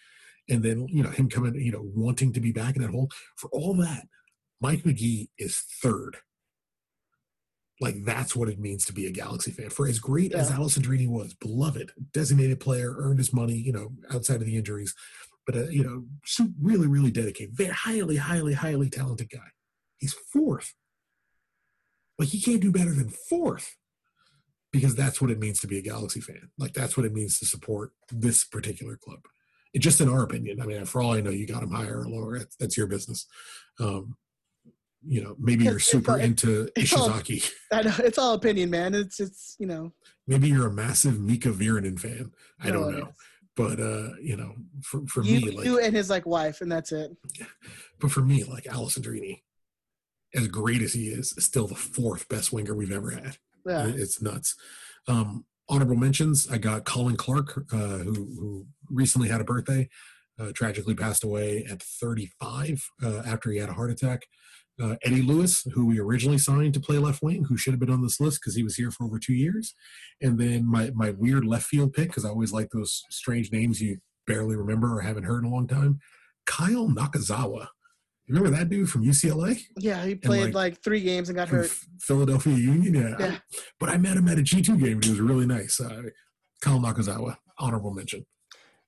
and 0.50 0.64
then 0.64 0.88
you 0.90 1.02
know 1.02 1.10
him 1.10 1.30
coming, 1.30 1.56
you 1.56 1.72
know, 1.72 1.90
wanting 1.96 2.34
to 2.34 2.42
be 2.42 2.52
back 2.52 2.76
in 2.76 2.82
that 2.82 2.92
hole. 2.92 3.10
For 3.38 3.50
all 3.52 3.74
that, 3.76 4.08
Mike 4.60 4.86
Magee 4.86 5.30
is 5.38 5.64
third. 5.82 6.18
Like 7.82 8.04
that's 8.04 8.36
what 8.36 8.50
it 8.50 8.60
means 8.60 8.84
to 8.86 8.94
be 8.94 9.08
a 9.08 9.12
Galaxy 9.12 9.52
fan. 9.52 9.70
For 9.70 9.88
as 9.88 10.00
great 10.00 10.32
yeah. 10.32 10.40
as 10.40 10.52
Alessandrini 10.52 11.08
was, 11.08 11.34
beloved, 11.34 11.94
designated 12.12 12.60
player, 12.60 12.94
earned 12.98 13.20
his 13.20 13.32
money, 13.32 13.56
you 13.56 13.72
know, 13.72 13.94
outside 14.14 14.42
of 14.42 14.46
the 14.46 14.58
injuries, 14.58 14.94
but 15.46 15.56
uh, 15.56 15.70
you 15.70 15.84
know, 15.84 16.04
really, 16.62 16.88
really 16.88 17.12
dedicated, 17.12 17.56
very 17.56 17.72
highly, 17.72 18.18
highly, 18.18 18.54
highly 18.54 18.90
talented 18.90 19.30
guy. 19.30 19.48
He's 20.00 20.14
fourth. 20.14 20.74
Like 22.18 22.30
he 22.30 22.42
can't 22.42 22.62
do 22.62 22.72
better 22.72 22.94
than 22.94 23.10
fourth 23.10 23.78
because 24.72 24.96
that's 24.96 25.22
what 25.22 25.32
it 25.32 25.40
means 25.40 25.60
to 25.62 25.68
be 25.68 25.78
a 25.78 25.82
Galaxy 25.82 26.22
fan. 26.22 26.52
Like 26.58 26.74
that's 26.74 26.98
what 26.98 27.06
it 27.06 27.14
means 27.14 27.40
to 27.40 27.46
support 27.46 27.92
this 28.12 28.44
particular 28.44 28.98
club. 28.98 29.20
It, 29.74 29.80
just 29.80 30.02
in 30.02 30.10
our 30.10 30.24
opinion. 30.24 30.62
I 30.62 30.66
mean, 30.66 30.84
for 30.86 31.02
all 31.02 31.14
I 31.14 31.22
know, 31.22 31.30
you 31.30 31.48
got 31.48 31.64
him 31.64 31.72
higher 31.72 32.02
or 32.02 32.08
lower. 32.08 32.40
That's, 32.40 32.56
that's 32.56 32.78
your 32.78 32.88
business. 32.88 33.28
Um, 33.80 34.18
you 35.06 35.24
know, 35.24 35.36
maybe 35.40 35.64
you're 35.64 35.80
super 35.80 36.18
into 36.18 36.70
it's 36.76 36.92
Ishizaki. 36.94 37.52
All, 37.72 37.80
I 37.80 37.82
know 37.84 37.96
it's 38.00 38.18
all 38.18 38.34
opinion, 38.34 38.70
man. 38.70 38.94
It's 38.94 39.20
it's 39.20 39.56
you 39.60 39.66
know. 39.66 39.94
Maybe 40.28 40.50
you're 40.50 40.68
a 40.68 40.74
massive 40.74 41.20
Mika 41.20 41.50
Virtanen 41.50 42.00
fan. 42.00 42.32
I 42.62 42.72
don't 42.72 42.98
know, 42.98 43.10
but 43.56 43.80
uh, 43.80 44.10
you 44.22 44.36
know, 44.36 44.56
for 44.84 45.08
for 45.08 45.24
you, 45.24 45.40
me, 45.40 45.52
like 45.52 45.66
you 45.66 45.80
and 45.80 45.96
his 45.96 46.10
like 46.10 46.26
wife, 46.26 46.62
and 46.62 46.72
that's 46.72 46.92
it. 46.92 47.12
But 48.00 48.12
for 48.12 48.22
me, 48.22 48.44
like 48.44 48.66
Alessandrini, 48.66 49.42
as 50.36 50.48
great 50.48 50.82
as 50.82 50.94
he 50.94 51.08
is, 51.08 51.34
still 51.40 51.68
the 51.68 51.76
fourth 51.76 52.28
best 52.30 52.52
winger 52.54 52.76
we've 52.76 52.92
ever 52.92 53.12
had. 53.12 53.38
Yeah. 53.66 53.88
It's 53.88 54.22
nuts. 54.22 54.56
Um, 55.08 55.46
honorable 55.68 55.96
mentions 55.96 56.48
I 56.50 56.58
got 56.58 56.86
Colin 56.86 57.16
Clark, 57.16 57.66
uh, 57.72 58.00
who, 58.00 58.14
who 58.14 58.66
recently 58.90 59.30
had 59.30 59.42
a 59.42 59.46
birthday, 59.46 59.90
uh, 60.40 60.52
tragically 60.54 60.96
passed 60.96 61.24
away 61.24 61.66
at 61.70 61.82
35 61.82 62.90
uh, 63.04 63.24
after 63.26 63.52
he 63.52 63.58
had 63.58 63.70
a 63.70 63.74
heart 63.74 63.92
attack. 63.92 64.26
Uh, 64.82 64.96
Eddie 65.04 65.22
Lewis, 65.22 65.68
who 65.74 65.86
we 65.86 66.00
originally 66.00 66.38
signed 66.38 66.74
to 66.74 66.80
play 66.80 66.98
left 66.98 67.22
wing, 67.22 67.44
who 67.44 67.58
should 67.58 67.74
have 67.74 67.82
been 67.82 67.92
on 67.92 68.02
this 68.02 68.22
list 68.22 68.40
because 68.40 68.56
he 68.56 68.64
was 68.64 68.78
here 68.78 68.92
for 68.92 69.04
over 69.04 69.20
two 69.20 69.34
years. 69.34 69.76
And 70.22 70.40
then 70.40 70.66
my, 70.66 70.92
my 70.96 71.12
weird 71.12 71.44
left 71.44 71.66
field 71.66 71.92
pick, 71.92 72.08
because 72.08 72.24
I 72.24 72.30
always 72.30 72.54
like 72.54 72.70
those 72.70 73.04
strange 73.10 73.52
names 73.52 73.82
you 73.82 73.98
barely 74.26 74.56
remember 74.56 74.96
or 74.96 75.02
haven't 75.02 75.26
heard 75.26 75.44
in 75.44 75.50
a 75.50 75.54
long 75.54 75.68
time, 75.68 76.00
Kyle 76.46 76.88
Nakazawa 76.88 77.68
remember 78.30 78.50
that 78.58 78.70
dude 78.70 78.90
from 78.90 79.04
UCLA? 79.04 79.60
Yeah, 79.78 80.06
he 80.06 80.16
played 80.16 80.46
like, 80.46 80.54
like, 80.54 80.84
three 80.84 81.02
games 81.02 81.30
and 81.30 81.36
got 81.36 81.50
hurt. 81.50 81.70
Philadelphia 82.00 82.56
Union, 82.56 82.94
yeah. 82.94 83.16
yeah. 83.20 83.32
I, 83.34 83.42
but 83.80 83.90
I 83.90 83.98
met 83.98 84.18
him 84.18 84.28
at 84.28 84.38
a 84.38 84.44
G 84.44 84.62
two 84.62 84.78
game 84.78 84.94
and 84.94 85.04
he 85.04 85.12
was 85.12 85.20
really 85.20 85.46
nice. 85.46 85.80
Uh, 85.80 86.04
Kyle 86.62 86.80
Nakazawa, 86.80 87.38
honorable 87.58 87.92
mention. 87.92 88.26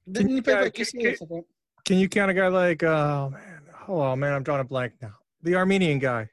Didn't 0.10 0.30
he 0.30 0.42
play 0.42 0.62
like 0.62 0.74
UCLA? 0.74 1.18
Can, 1.18 1.44
can 1.86 1.98
you 1.98 2.08
count 2.08 2.32
a 2.32 2.34
guy 2.34 2.48
like 2.48 2.84
oh 2.84 3.32
man, 3.32 3.62
oh 3.88 4.16
man, 4.16 4.34
I'm 4.34 4.44
drawing 4.44 4.62
a 4.62 4.66
blank 4.66 4.94
now. 5.02 5.14
The 5.44 5.56
Armenian 5.56 6.00
guy 6.00 6.30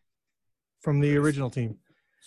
from 0.80 1.00
the 1.00 1.16
original 1.16 1.50
team. 1.50 1.78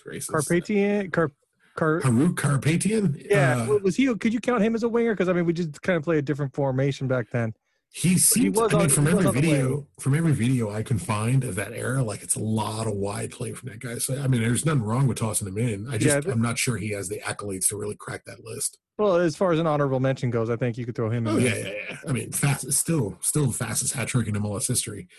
Karpatian, 0.04 1.12
Car, 1.12 1.32
Car, 1.76 2.02
Harut 2.02 2.34
Karapetyan. 2.34 3.24
Yeah, 3.30 3.68
uh, 3.70 3.78
was 3.84 3.96
he? 3.96 4.14
Could 4.16 4.34
you 4.34 4.40
count 4.40 4.64
him 4.64 4.74
as 4.74 4.84
a 4.84 4.90
winger? 4.90 5.14
Because 5.14 5.30
I 5.30 5.34
mean, 5.34 5.46
we 5.46 5.54
just 5.54 5.80
kind 5.82 5.96
of 5.96 6.04
played 6.04 6.18
a 6.18 6.22
different 6.22 6.54
formation 6.56 7.08
back 7.08 7.30
then. 7.30 7.54
He 7.94 8.18
seems. 8.18 8.58
He 8.58 8.64
I 8.64 8.68
mean, 8.68 8.82
on, 8.84 8.90
from 8.90 9.08
every 9.08 9.30
video, 9.32 9.86
from 10.00 10.16
every 10.16 10.32
video 10.32 10.72
I 10.72 10.82
can 10.82 10.98
find 10.98 11.44
of 11.44 11.56
that 11.56 11.74
era, 11.74 12.02
like 12.02 12.24
it's 12.24 12.36
a 12.36 12.40
lot 12.40 12.88
of 12.88 12.94
wide 12.94 13.32
play 13.32 13.52
from 13.52 13.68
that 13.70 13.80
guy. 13.80 13.98
So 13.98 14.18
I 14.22 14.28
mean, 14.28 14.42
there's 14.42 14.66
nothing 14.66 14.84
wrong 14.84 15.08
with 15.08 15.18
tossing 15.18 15.50
him 15.50 15.58
in. 15.58 15.90
I 15.90 15.98
just 15.98 16.26
yeah, 16.26 16.32
I'm 16.32 16.42
not 16.42 16.58
sure 16.58 16.78
he 16.78 16.92
has 16.92 17.10
the 17.10 17.20
accolades 17.20 17.68
to 17.68 17.76
really 17.76 17.98
crack 17.98 18.24
that 18.26 18.46
list. 18.46 18.78
Well, 18.98 19.18
as 19.18 19.36
far 19.36 19.52
as 19.52 19.60
an 19.60 19.68
honorable 19.68 20.00
mention 20.00 20.30
goes, 20.30 20.50
I 20.50 20.56
think 20.56 20.78
you 20.78 20.86
could 20.86 20.96
throw 20.96 21.10
him 21.10 21.28
in. 21.28 21.34
Oh 21.34 21.38
yeah, 21.38 21.56
yeah, 21.56 21.74
yeah. 21.90 21.98
I 22.08 22.14
mean, 22.14 22.32
fast, 22.32 22.72
still, 22.72 23.18
still 23.20 23.48
the 23.48 23.54
fastest 23.54 23.94
hat 23.94 24.08
trick 24.08 24.28
in 24.28 24.36
MLS 24.36 24.68
history. 24.68 25.10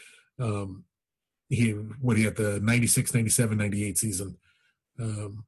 Um, 0.40 0.85
he 1.51 1.73
what 1.73 2.16
he 2.16 2.24
had 2.24 2.36
the 2.36 2.59
96, 2.61 3.12
97, 3.12 3.59
98 3.59 3.99
season. 3.99 4.39
Um, 4.99 5.44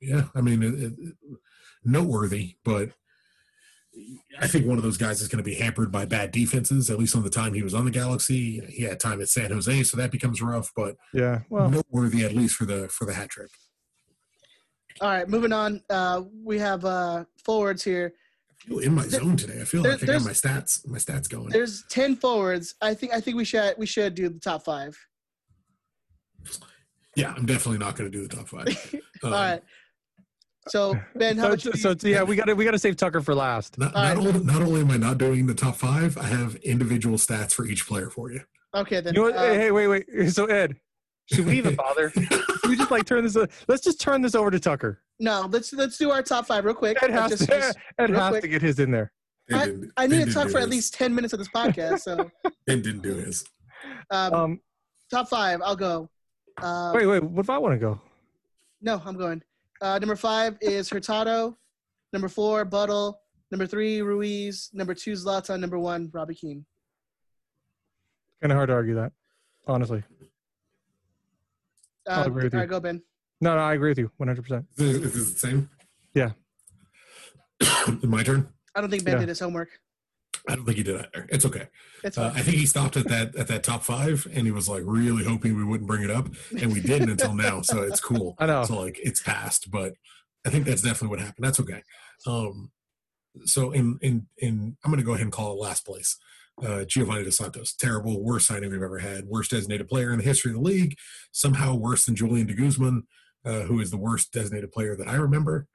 yeah, 0.00 0.24
I 0.34 0.40
mean, 0.40 0.62
it, 0.62 0.74
it, 0.74 1.16
noteworthy, 1.84 2.56
but 2.64 2.90
I 4.38 4.46
think 4.46 4.66
one 4.66 4.76
of 4.76 4.84
those 4.84 4.96
guys 4.96 5.20
is 5.20 5.28
going 5.28 5.42
to 5.42 5.48
be 5.48 5.54
hampered 5.54 5.90
by 5.90 6.04
bad 6.04 6.30
defenses. 6.30 6.90
At 6.90 6.98
least 6.98 7.16
on 7.16 7.22
the 7.22 7.30
time 7.30 7.54
he 7.54 7.62
was 7.62 7.74
on 7.74 7.84
the 7.84 7.90
Galaxy, 7.90 8.60
he 8.68 8.82
had 8.82 9.00
time 9.00 9.20
at 9.20 9.28
San 9.28 9.50
Jose, 9.50 9.82
so 9.84 9.96
that 9.96 10.10
becomes 10.10 10.42
rough. 10.42 10.70
But 10.76 10.96
yeah, 11.12 11.40
well, 11.48 11.70
noteworthy 11.70 12.24
at 12.24 12.34
least 12.34 12.56
for 12.56 12.64
the 12.64 12.88
for 12.88 13.06
the 13.06 13.14
hat 13.14 13.30
trick. 13.30 13.50
All 15.00 15.08
right, 15.08 15.28
moving 15.28 15.52
on. 15.52 15.82
Uh, 15.90 16.22
we 16.44 16.58
have 16.58 16.84
uh, 16.84 17.24
forwards 17.44 17.82
here. 17.82 18.14
I 18.50 18.68
feel 18.68 18.78
in 18.80 18.94
my 18.94 19.06
zone 19.06 19.36
today. 19.36 19.60
I 19.60 19.64
feel 19.64 19.82
there, 19.82 19.92
like 19.92 20.02
I 20.02 20.06
got 20.06 20.22
my 20.22 20.30
stats 20.30 20.86
my 20.86 20.98
stats 20.98 21.28
going. 21.28 21.48
There's 21.48 21.84
ten 21.88 22.16
forwards. 22.16 22.74
I 22.82 22.94
think 22.94 23.14
I 23.14 23.20
think 23.20 23.36
we 23.36 23.44
should 23.44 23.74
we 23.78 23.86
should 23.86 24.14
do 24.14 24.28
the 24.28 24.40
top 24.40 24.64
five. 24.64 24.96
Yeah, 27.14 27.32
I'm 27.34 27.46
definitely 27.46 27.78
not 27.78 27.96
going 27.96 28.10
to 28.10 28.16
do 28.16 28.26
the 28.26 28.36
top 28.36 28.48
five. 28.48 28.68
Um, 28.94 29.00
All 29.24 29.30
right. 29.30 29.62
So 30.68 30.98
Ben, 31.14 31.38
how 31.38 31.56
so, 31.56 31.70
so, 31.72 31.94
so, 31.96 32.08
yeah, 32.08 32.22
we 32.22 32.34
got 32.34 32.46
to 32.46 32.54
we 32.54 32.64
got 32.64 32.72
to 32.72 32.78
save 32.78 32.96
Tucker 32.96 33.20
for 33.20 33.34
last. 33.34 33.78
Not, 33.78 33.94
not, 33.94 34.02
right. 34.02 34.16
only, 34.16 34.44
not, 34.44 34.62
only, 34.62 34.80
am 34.80 34.90
I 34.90 34.96
not 34.96 35.18
doing 35.18 35.46
the 35.46 35.54
top 35.54 35.76
five, 35.76 36.18
I 36.18 36.24
have 36.24 36.56
individual 36.56 37.18
stats 37.18 37.52
for 37.52 37.66
each 37.66 37.86
player 37.86 38.10
for 38.10 38.32
you. 38.32 38.40
Okay, 38.74 39.00
then. 39.00 39.14
You 39.14 39.30
know 39.30 39.36
uh, 39.36 39.54
hey, 39.54 39.70
wait, 39.70 39.86
wait. 39.86 40.06
So 40.30 40.46
Ed, 40.46 40.76
should 41.32 41.46
we 41.46 41.56
even 41.58 41.76
bother? 41.76 42.12
we 42.68 42.76
just 42.76 42.90
like 42.90 43.04
turn 43.04 43.24
this? 43.24 43.36
Uh, 43.36 43.46
let's 43.68 43.82
just 43.82 44.00
turn 44.00 44.22
this 44.22 44.34
over 44.34 44.50
to 44.50 44.58
Tucker. 44.58 45.02
No, 45.20 45.48
let's 45.50 45.72
let's 45.72 45.98
do 45.98 46.10
our 46.10 46.22
top 46.22 46.46
five 46.46 46.64
real 46.64 46.74
quick. 46.74 47.00
Ed 47.02 47.10
has, 47.10 47.30
just, 47.30 47.42
to, 47.42 47.48
just, 47.48 47.78
Ed 47.98 48.10
has 48.10 48.30
quick. 48.30 48.42
to 48.42 48.48
get 48.48 48.62
his 48.62 48.78
in 48.80 48.90
there. 48.90 49.12
I, 49.52 49.74
I 49.96 50.06
need 50.08 50.26
to 50.26 50.32
talk 50.32 50.50
for 50.50 50.58
his. 50.58 50.66
at 50.66 50.68
least 50.68 50.94
ten 50.94 51.14
minutes 51.14 51.32
of 51.32 51.38
this 51.38 51.48
podcast. 51.48 52.00
So. 52.00 52.28
Ben 52.66 52.82
didn't 52.82 53.02
do 53.02 53.14
his. 53.14 53.44
Um, 54.10 54.34
um, 54.34 54.60
top 55.10 55.28
five. 55.28 55.60
I'll 55.64 55.76
go. 55.76 56.10
Uh, 56.60 56.92
wait, 56.94 57.06
wait. 57.06 57.22
What 57.22 57.44
if 57.44 57.50
I 57.50 57.58
want 57.58 57.74
to 57.74 57.78
go? 57.78 58.00
No, 58.82 59.00
I'm 59.04 59.16
going. 59.16 59.42
Uh, 59.80 59.98
number 59.98 60.16
five 60.16 60.56
is 60.60 60.88
Hurtado. 60.88 61.56
Number 62.12 62.28
four, 62.28 62.64
Buddle. 62.64 63.20
Number 63.50 63.66
three, 63.66 64.02
Ruiz. 64.02 64.70
Number 64.72 64.94
two, 64.94 65.12
Zlatan. 65.12 65.60
Number 65.60 65.78
one, 65.78 66.10
Robbie 66.12 66.34
Keane. 66.34 66.64
Kind 68.40 68.52
of 68.52 68.56
hard 68.56 68.68
to 68.68 68.74
argue 68.74 68.94
that, 68.96 69.12
honestly. 69.66 70.02
Uh, 72.08 72.12
I'll 72.12 72.26
agree 72.26 72.44
with 72.44 72.52
you. 72.52 72.58
All 72.58 72.62
right, 72.62 72.70
go 72.70 72.80
Ben. 72.80 73.02
No, 73.40 73.54
no, 73.54 73.60
I 73.60 73.74
agree 73.74 73.90
with 73.90 73.98
you 73.98 74.10
100%. 74.20 74.64
Is 74.78 75.00
this 75.00 75.32
the 75.32 75.38
same? 75.38 75.70
Yeah. 76.14 76.30
My 78.02 78.22
turn? 78.22 78.48
I 78.74 78.80
don't 78.80 78.90
think 78.90 79.04
Ben 79.04 79.14
yeah. 79.14 79.20
did 79.20 79.28
his 79.28 79.40
homework. 79.40 79.68
I 80.48 80.54
don't 80.54 80.64
think 80.64 80.76
he 80.76 80.82
did 80.82 80.96
either. 80.96 81.26
It's 81.30 81.44
okay. 81.44 81.68
Uh, 82.04 82.32
I 82.34 82.42
think 82.42 82.56
he 82.56 82.66
stopped 82.66 82.96
at 82.96 83.08
that 83.08 83.34
at 83.36 83.48
that 83.48 83.64
top 83.64 83.82
five, 83.82 84.26
and 84.32 84.46
he 84.46 84.52
was 84.52 84.68
like 84.68 84.82
really 84.84 85.24
hoping 85.24 85.56
we 85.56 85.64
wouldn't 85.64 85.88
bring 85.88 86.02
it 86.02 86.10
up, 86.10 86.28
and 86.58 86.72
we 86.72 86.80
didn't 86.80 87.10
until 87.10 87.34
now. 87.34 87.62
So 87.62 87.82
it's 87.82 88.00
cool. 88.00 88.34
I 88.38 88.46
know. 88.46 88.64
So 88.64 88.80
like 88.80 89.00
it's 89.02 89.22
past, 89.22 89.70
but 89.70 89.94
I 90.46 90.50
think 90.50 90.66
that's 90.66 90.82
definitely 90.82 91.08
what 91.08 91.20
happened. 91.20 91.44
That's 91.44 91.60
okay. 91.60 91.82
Um, 92.26 92.70
so 93.44 93.72
in 93.72 93.98
in 94.02 94.26
in 94.38 94.76
I'm 94.84 94.90
going 94.90 95.00
to 95.00 95.06
go 95.06 95.12
ahead 95.12 95.24
and 95.24 95.32
call 95.32 95.52
it 95.52 95.62
last 95.62 95.84
place. 95.84 96.16
Uh, 96.62 96.84
Giovani 96.86 97.22
Dos 97.22 97.36
Santos, 97.36 97.74
terrible, 97.74 98.24
worst 98.24 98.46
signing 98.46 98.70
we've 98.70 98.82
ever 98.82 99.00
had, 99.00 99.26
worst 99.26 99.50
designated 99.50 99.88
player 99.88 100.10
in 100.10 100.18
the 100.18 100.24
history 100.24 100.52
of 100.52 100.56
the 100.56 100.62
league, 100.62 100.96
somehow 101.30 101.74
worse 101.74 102.06
than 102.06 102.16
Julian 102.16 102.46
de 102.46 102.54
Guzman, 102.54 103.02
uh, 103.44 103.62
who 103.62 103.78
is 103.78 103.90
the 103.90 103.98
worst 103.98 104.32
designated 104.32 104.72
player 104.72 104.96
that 104.96 105.06
I 105.06 105.16
remember. 105.16 105.66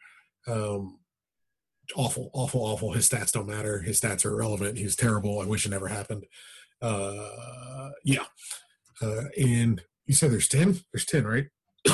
Um, 0.47 1.00
awful, 1.95 2.29
awful, 2.33 2.61
awful. 2.61 2.93
His 2.93 3.09
stats 3.09 3.31
don't 3.31 3.47
matter. 3.47 3.81
His 3.81 3.99
stats 3.99 4.25
are 4.25 4.31
irrelevant. 4.31 4.77
He's 4.77 4.95
terrible. 4.95 5.39
I 5.39 5.45
wish 5.45 5.65
it 5.65 5.69
never 5.69 5.87
happened. 5.87 6.25
Uh, 6.81 7.91
yeah. 8.03 8.25
Uh, 9.01 9.23
and 9.39 9.81
you 10.05 10.13
said 10.13 10.31
there's 10.31 10.47
10? 10.47 10.79
There's 10.91 11.05
10, 11.05 11.25
right? 11.25 11.47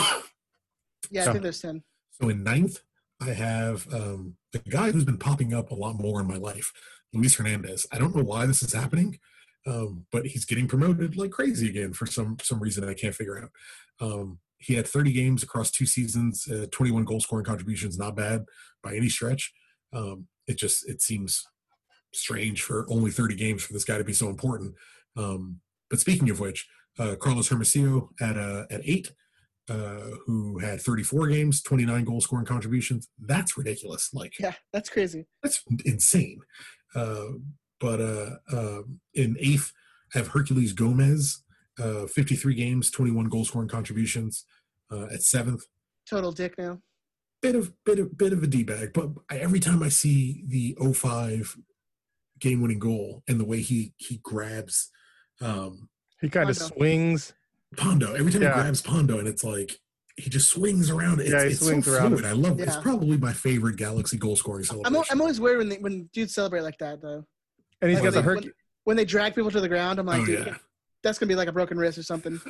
yeah, 1.09 1.23
I 1.23 1.31
think 1.31 1.43
there's 1.43 1.61
10. 1.61 1.83
So 2.21 2.29
in 2.29 2.43
ninth, 2.43 2.79
I 3.21 3.31
have 3.31 3.91
um, 3.93 4.35
the 4.53 4.59
guy 4.59 4.91
who's 4.91 5.05
been 5.05 5.17
popping 5.17 5.53
up 5.53 5.71
a 5.71 5.75
lot 5.75 5.99
more 5.99 6.19
in 6.19 6.27
my 6.27 6.37
life, 6.37 6.71
Luis 7.13 7.35
Hernandez. 7.35 7.87
I 7.91 7.97
don't 7.97 8.15
know 8.15 8.23
why 8.23 8.45
this 8.45 8.61
is 8.61 8.73
happening, 8.73 9.19
um, 9.65 10.05
but 10.11 10.27
he's 10.27 10.45
getting 10.45 10.67
promoted 10.67 11.17
like 11.17 11.31
crazy 11.31 11.69
again 11.69 11.93
for 11.93 12.05
some 12.05 12.37
some 12.41 12.59
reason 12.59 12.87
I 12.87 12.93
can't 12.93 13.15
figure 13.15 13.41
out. 13.41 13.51
Um, 13.99 14.39
he 14.59 14.73
had 14.73 14.87
30 14.87 15.11
games 15.11 15.43
across 15.43 15.71
two 15.71 15.85
seasons, 15.85 16.47
uh, 16.47 16.65
21 16.71 17.05
goal 17.05 17.19
scoring 17.19 17.45
contributions, 17.45 17.97
not 17.97 18.15
bad 18.15 18.45
by 18.83 18.95
any 18.95 19.09
stretch. 19.09 19.53
Um, 19.93 20.27
it 20.47 20.57
just 20.57 20.87
it 20.89 21.01
seems 21.01 21.43
strange 22.13 22.61
for 22.63 22.85
only 22.89 23.11
30 23.11 23.35
games 23.35 23.63
for 23.63 23.73
this 23.73 23.83
guy 23.83 23.97
to 23.97 24.03
be 24.03 24.13
so 24.13 24.29
important. 24.29 24.75
Um, 25.15 25.59
but 25.89 25.99
speaking 25.99 26.29
of 26.29 26.39
which, 26.39 26.67
uh, 26.99 27.15
Carlos 27.19 27.49
Hermosillo 27.49 28.09
at 28.21 28.37
uh, 28.37 28.65
at 28.71 28.81
eight, 28.83 29.11
uh, 29.69 30.11
who 30.25 30.59
had 30.59 30.81
34 30.81 31.27
games, 31.27 31.61
29 31.61 32.03
goal 32.05 32.21
scoring 32.21 32.45
contributions. 32.45 33.09
That's 33.19 33.57
ridiculous. 33.57 34.13
Like, 34.13 34.39
Yeah, 34.39 34.53
that's 34.73 34.89
crazy. 34.89 35.25
that's 35.43 35.63
insane. 35.85 36.39
Uh, 36.95 37.25
but 37.79 37.99
uh, 38.01 38.29
uh, 38.51 38.81
in 39.13 39.35
eighth, 39.39 39.71
I 40.15 40.19
have 40.19 40.29
Herculez 40.29 40.73
Gomez, 40.73 41.43
uh, 41.79 42.07
53 42.07 42.55
games, 42.55 42.89
21 42.91 43.25
goal 43.29 43.45
scoring 43.45 43.67
contributions. 43.69 44.45
Uh, 44.89 45.07
at 45.13 45.21
seventh, 45.21 45.65
Total 46.09 46.31
dick 46.31 46.57
now. 46.57 46.79
Bit 47.47 47.55
of 47.55 47.83
bit 47.85 47.99
of 47.99 48.17
bit 48.17 48.33
of 48.33 48.43
a 48.43 48.47
d 48.47 48.63
bag. 48.63 48.91
But 48.93 49.09
I, 49.29 49.37
every 49.37 49.59
time 49.61 49.81
I 49.81 49.87
see 49.89 50.43
the 50.47 50.75
05 50.93 51.55
game 52.39 52.61
winning 52.61 52.79
goal 52.79 53.23
and 53.27 53.39
the 53.39 53.45
way 53.45 53.61
he 53.61 53.93
he 53.97 54.17
grabs 54.21 54.91
um, 55.41 55.87
He 56.19 56.29
kind 56.29 56.49
of 56.49 56.57
swings. 56.57 57.33
Pando, 57.77 58.13
every 58.15 58.31
time 58.33 58.41
Yeah. 58.41 58.53
he 58.55 58.61
grabs 58.61 58.81
Pando, 58.81 59.19
and 59.19 59.27
it's 59.29 59.43
like 59.45 59.79
he 60.17 60.29
just 60.29 60.49
swings 60.49 60.89
around. 60.89 61.21
It's, 61.21 61.29
Yeah, 61.31 61.43
he 61.43 61.51
it's 61.51 61.65
swings 61.65 61.85
so 61.85 61.93
around 61.93 62.17
fluid. 62.17 62.25
I 62.25 62.31
love. 62.33 62.59
It. 62.59 62.67
It's 62.67 62.75
probably 62.77 63.17
my 63.17 63.31
favorite 63.31 63.77
Galaxy 63.77 64.17
goal 64.17 64.35
scoring 64.35 64.61
I'm, 64.69 64.83
celebration. 64.83 65.05
I'm 65.11 65.21
always 65.21 65.39
weird 65.39 65.59
when 65.59 65.69
they, 65.69 65.77
when 65.77 66.09
dudes 66.11 66.33
celebrate 66.33 66.61
like 66.63 66.77
that 66.79 67.01
though. 67.01 67.23
And 67.81 67.89
he's 67.91 68.01
Like, 68.01 68.13
got 68.13 68.21
the 68.23 68.27
when, 68.27 68.35
they, 68.41 68.41
when, 68.47 68.53
when 68.83 68.97
they 68.97 69.05
drag 69.05 69.35
people 69.35 69.51
to 69.51 69.61
the 69.61 69.69
ground, 69.69 69.99
I'm 69.99 70.05
like, 70.05 70.21
oh 70.21 70.25
dude, 70.25 70.47
yeah, 70.47 70.55
that's 71.01 71.17
gonna 71.17 71.29
be 71.29 71.35
like 71.35 71.47
a 71.47 71.53
broken 71.53 71.77
wrist 71.77 71.97
or 71.97 72.03
something. 72.03 72.41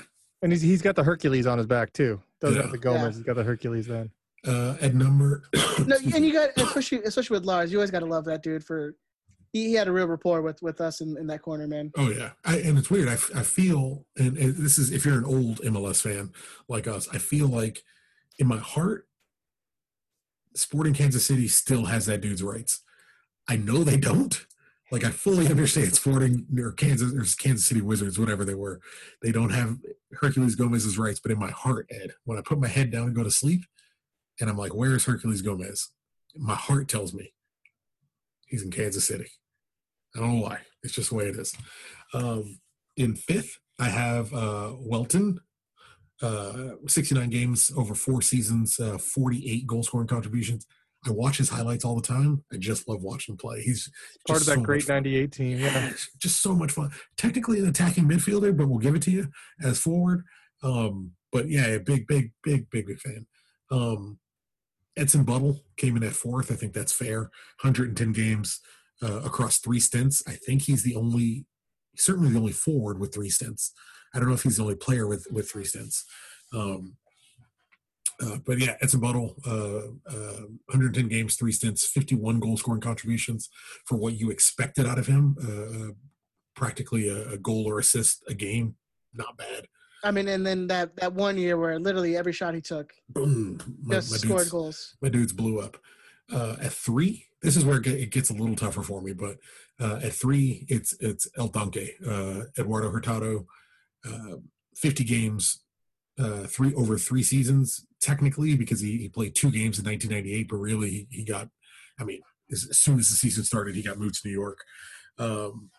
and 0.42 0.52
he's 0.52 0.62
he's 0.64 0.82
got 0.82 0.96
the 0.96 1.04
Herculez 1.04 1.50
on 1.52 1.60
his 1.60 1.68
back 1.68 1.94
too. 1.94 2.20
Doesn't 2.42 2.56
Yeah. 2.56 2.62
have 2.64 2.72
the 2.72 2.78
Gomez. 2.80 3.02
Yeah. 3.02 3.10
He's 3.12 3.24
got 3.24 3.36
the 3.36 3.44
Herculez 3.44 3.86
then. 3.86 4.10
Uh, 4.48 4.78
at 4.82 4.96
number. 4.96 5.44
No, 5.86 5.96
and 6.16 6.26
you 6.26 6.34
got 6.34 6.50
especially 6.58 7.04
especially 7.04 7.36
with 7.36 7.46
Lars, 7.46 7.72
you 7.72 7.78
always 7.78 7.92
got 7.92 8.00
to 8.00 8.06
love 8.06 8.26
that 8.26 8.42
dude 8.42 8.64
for. 8.64 8.96
He, 9.54 9.68
he 9.68 9.74
had 9.74 9.88
a 9.88 9.92
real 9.92 10.08
rapport 10.08 10.42
with 10.42 10.62
with 10.62 10.82
us 10.82 11.02
in, 11.02 11.16
in 11.18 11.28
that 11.28 11.42
corner, 11.44 11.68
man. 11.68 11.92
Oh 11.96 12.10
yeah, 12.10 12.32
I, 12.44 12.58
and 12.58 12.78
it's 12.78 12.90
weird. 12.90 13.08
I, 13.08 13.14
I 13.14 13.44
feel, 13.44 14.06
and, 14.18 14.38
and 14.38 14.56
this 14.56 14.80
is 14.80 14.92
if 14.92 15.06
you're 15.06 15.18
an 15.18 15.26
old 15.26 15.62
MLS 15.62 16.02
fan 16.02 16.32
like 16.68 16.88
us, 16.88 17.08
I 17.14 17.20
feel 17.20 17.48
like 17.48 17.84
in 18.40 18.48
my 18.48 18.58
heart, 18.58 19.08
Sporting 20.56 20.94
Kansas 20.94 21.26
City 21.26 21.48
still 21.48 21.86
has 21.86 22.08
that 22.08 22.22
dude's 22.22 22.44
rights. 22.44 22.82
I 23.48 23.58
know 23.58 23.84
they 23.84 23.98
don't. 23.98 24.46
Like 24.92 25.04
I 25.04 25.10
fully 25.10 25.48
understand 25.48 25.94
Sporting 25.94 26.48
or 26.58 26.72
Kansas 26.72 27.14
or 27.14 27.42
Kansas 27.42 27.68
City 27.68 27.82
Wizards, 27.82 28.18
whatever 28.18 28.46
they 28.46 28.56
were, 28.56 28.80
they 29.22 29.32
don't 29.32 29.50
have 29.50 29.78
Herculez 30.16 30.58
Gomez's 30.58 30.98
rights. 30.98 31.20
But 31.20 31.32
in 31.32 31.40
my 31.40 31.52
heart, 31.52 31.88
Ed, 31.92 32.14
when 32.24 32.38
I 32.38 32.42
put 32.42 32.60
my 32.60 32.68
head 32.68 32.90
down 32.90 33.08
and 33.08 33.16
go 33.16 33.24
to 33.24 33.32
sleep, 33.32 33.64
and 34.40 34.50
I'm 34.50 34.58
like, 34.58 34.74
"Where's 34.74 35.06
Herculez 35.06 35.44
Gomez?" 35.44 35.90
My 36.36 36.56
heart 36.56 36.88
tells 36.88 37.14
me 37.14 37.34
he's 38.48 38.64
in 38.64 38.72
Kansas 38.72 39.08
City. 39.08 39.30
I 40.16 40.20
don't 40.20 40.36
know 40.36 40.44
why. 40.44 40.60
It's 40.84 40.94
just 40.94 41.10
the 41.10 41.16
way 41.16 41.28
it 41.28 41.36
is. 41.36 41.54
Um, 42.14 42.60
in 42.96 43.16
fifth, 43.16 43.60
I 43.80 43.90
have 43.90 44.34
uh, 44.34 44.74
Welton, 44.80 45.40
uh, 46.22 46.72
69 46.88 47.30
games 47.30 47.72
over 47.76 47.94
four 47.94 48.22
seasons, 48.22 48.80
uh, 48.80 48.98
48 48.98 49.68
goal 49.68 49.84
scoring 49.84 50.08
contributions. 50.08 50.66
I 51.06 51.12
watch 51.12 51.38
his 51.38 51.50
highlights 51.50 51.86
all 51.86 51.96
the 51.96 52.02
time. 52.02 52.44
I 52.52 52.58
just 52.58 52.88
love 52.88 53.04
watching 53.04 53.34
him 53.34 53.38
play. 53.38 53.62
He's 53.62 53.90
Part 54.28 54.42
of 54.42 54.48
that 54.48 54.56
so 54.56 54.62
great 54.62 54.88
'98 54.88 55.32
team. 55.32 55.60
Yeah. 55.60 55.92
Just 56.20 56.42
so 56.42 56.56
much 56.56 56.72
fun. 56.72 56.92
Technically 57.18 57.60
an 57.60 57.68
attacking 57.68 58.06
midfielder, 58.06 58.56
but 58.56 58.68
we'll 58.68 58.80
give 58.80 58.96
it 58.96 59.04
to 59.04 59.12
you 59.12 59.28
as 59.62 59.80
forward. 59.80 60.24
Um, 60.64 61.12
but 61.32 61.50
yeah, 61.50 61.68
a 61.68 61.80
big, 61.80 62.08
big, 62.08 62.32
big, 62.44 62.70
big, 62.72 62.88
big 62.88 63.00
fan. 63.00 63.28
Um, 63.70 64.20
Edson 64.98 65.24
Buddle 65.24 65.64
came 65.78 65.96
in 65.96 66.04
at 66.04 66.14
fourth. 66.14 66.52
I 66.52 66.56
think 66.56 66.74
that's 66.74 66.92
fair. 66.92 67.22
110 67.62 68.12
games 68.12 68.60
uh, 69.02 69.22
across 69.22 69.60
three 69.60 69.80
stints. 69.80 70.24
I 70.28 70.32
think 70.32 70.64
he's 70.64 70.84
the 70.84 70.96
only, 70.96 71.46
certainly 71.96 72.32
the 72.32 72.40
only 72.40 72.52
forward 72.52 73.00
with 73.00 73.14
three 73.14 73.30
stints. 73.30 73.74
I 74.14 74.20
don't 74.20 74.28
know 74.28 74.36
if 74.36 74.44
he's 74.44 74.58
the 74.58 74.64
only 74.64 74.76
player 74.76 75.08
with 75.08 75.28
with 75.32 75.50
three 75.50 75.66
stints. 75.66 76.06
Um, 76.54 76.96
uh, 78.20 78.38
but 78.46 78.58
yeah, 78.58 78.78
Edson 78.82 79.00
Buddle, 79.00 79.36
uh, 79.46 80.12
uh, 80.12 80.42
110 80.66 81.08
games, 81.08 81.36
three 81.36 81.52
stints, 81.52 81.86
51 81.86 82.40
goal 82.40 82.58
scoring 82.58 82.82
contributions 82.82 83.50
for 83.86 83.96
what 83.96 84.20
you 84.20 84.32
expected 84.32 84.88
out 84.88 84.98
of 84.98 85.06
him. 85.06 85.36
Uh, 85.40 85.94
practically 86.56 87.08
a, 87.08 87.30
a 87.30 87.38
goal 87.38 87.70
or 87.70 87.78
assist 87.78 88.24
a 88.28 88.34
game. 88.34 88.76
Not 89.14 89.38
bad. 89.38 89.68
I 90.08 90.12
mean, 90.12 90.30
and 90.30 90.46
then 90.48 90.68
that 90.68 90.96
that 90.96 91.12
one 91.12 91.38
year 91.38 91.58
where 91.58 91.78
literally 91.78 92.16
every 92.16 92.32
shot 92.32 92.54
he 92.54 92.62
took 92.62 92.94
Boom. 93.10 93.60
My, 93.84 93.96
just 93.96 94.12
my 94.12 94.18
scored 94.18 94.40
dudes, 94.40 94.52
goals. 94.52 94.98
my 95.02 95.10
dudes 95.10 95.34
blew 95.34 95.60
up. 95.60 95.78
Uh, 96.32 96.56
at 96.62 96.72
three, 96.72 97.26
this 97.42 97.58
is 97.58 97.66
where 97.66 97.82
it 97.84 98.12
gets 98.12 98.30
a 98.30 98.34
little 98.34 98.56
tougher 98.56 98.84
for 98.84 99.02
me, 99.02 99.12
but 99.12 99.38
uh, 99.82 100.00
at 100.02 100.14
three, 100.14 100.66
it's 100.70 100.94
it's 101.02 101.28
El 101.38 101.50
Donkey, 101.50 101.92
uh, 102.08 102.44
Eduardo 102.58 102.90
Hurtado, 102.90 103.48
uh, 104.06 104.38
50 104.76 105.04
games, 105.04 105.64
uh, 106.18 106.44
three 106.44 106.74
over 106.76 106.98
three 106.98 107.24
seasons, 107.24 107.86
technically, 108.00 108.56
because 108.56 108.80
he, 108.80 108.98
he 108.98 109.10
played 109.10 109.36
two 109.36 109.52
games 109.52 109.78
in 109.78 109.86
1998, 109.86 110.48
but 110.50 110.56
really 110.56 110.90
he, 110.90 111.08
he 111.10 111.24
got, 111.24 111.50
I 112.00 112.06
mean, 112.06 112.22
as, 112.52 112.66
as 112.70 112.78
soon 112.80 112.98
as 112.98 113.10
the 113.10 113.16
season 113.16 113.44
started, 113.44 113.76
he 113.76 113.84
got 113.84 114.00
moved 114.00 114.22
to 114.22 114.28
New 114.28 114.34
York. 114.34 114.60
Um, 115.20 115.70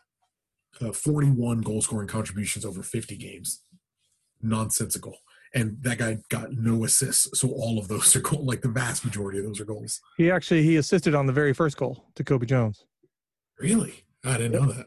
uh, 0.81 0.93
41 0.93 1.63
goal 1.63 1.83
scoring 1.83 2.09
contributions 2.09 2.65
over 2.65 2.83
50 2.83 3.17
games. 3.17 3.63
Nonsensical. 4.43 5.17
And 5.55 5.79
that 5.83 5.99
guy 5.99 6.19
got 6.29 6.53
no 6.53 6.85
assists. 6.85 7.39
So 7.41 7.49
all 7.51 7.79
of 7.79 7.89
those 7.89 8.15
are 8.15 8.21
goal, 8.21 8.45
like 8.45 8.61
the 8.61 8.69
vast 8.69 9.05
majority 9.05 9.39
of 9.39 9.45
those 9.47 9.61
are 9.61 9.65
goals. 9.65 10.01
He 10.19 10.31
actually 10.31 10.63
he 10.63 10.77
assisted 10.77 11.15
on 11.15 11.27
the 11.27 11.33
very 11.33 11.55
first 11.55 11.77
goal 11.79 12.05
to 12.17 12.23
Cobi 12.25 12.47
Jones. 12.47 12.85
Really? 13.59 14.05
I 14.25 14.37
didn't 14.37 14.53
know 14.53 14.71
that. 14.73 14.87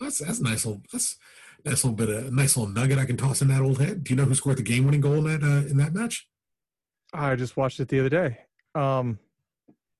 That's 0.00 0.18
that's 0.18 0.40
a 0.40 0.42
nice 0.42 0.66
little 0.66 0.82
that's 0.92 1.16
a 1.64 1.68
nice 1.68 1.84
little 1.84 1.96
bit 1.96 2.08
of 2.08 2.32
nice 2.32 2.56
little 2.56 2.72
nugget 2.72 2.98
I 2.98 3.04
can 3.06 3.16
toss 3.16 3.40
in 3.40 3.48
that 3.48 3.60
old 3.62 3.78
head. 3.80 4.02
Do 4.02 4.10
you 4.12 4.16
know 4.16 4.24
who 4.24 4.34
scored 4.34 4.56
the 4.58 4.62
game 4.62 4.84
winning 4.84 5.00
goal 5.00 5.24
in 5.26 5.40
that 5.40 5.46
uh, 5.46 5.66
in 5.68 5.76
that 5.76 5.94
match? 5.94 6.26
I 7.12 7.36
just 7.36 7.56
watched 7.56 7.78
it 7.78 7.88
the 7.88 8.00
other 8.00 8.08
day. 8.08 8.38
Um, 8.74 9.20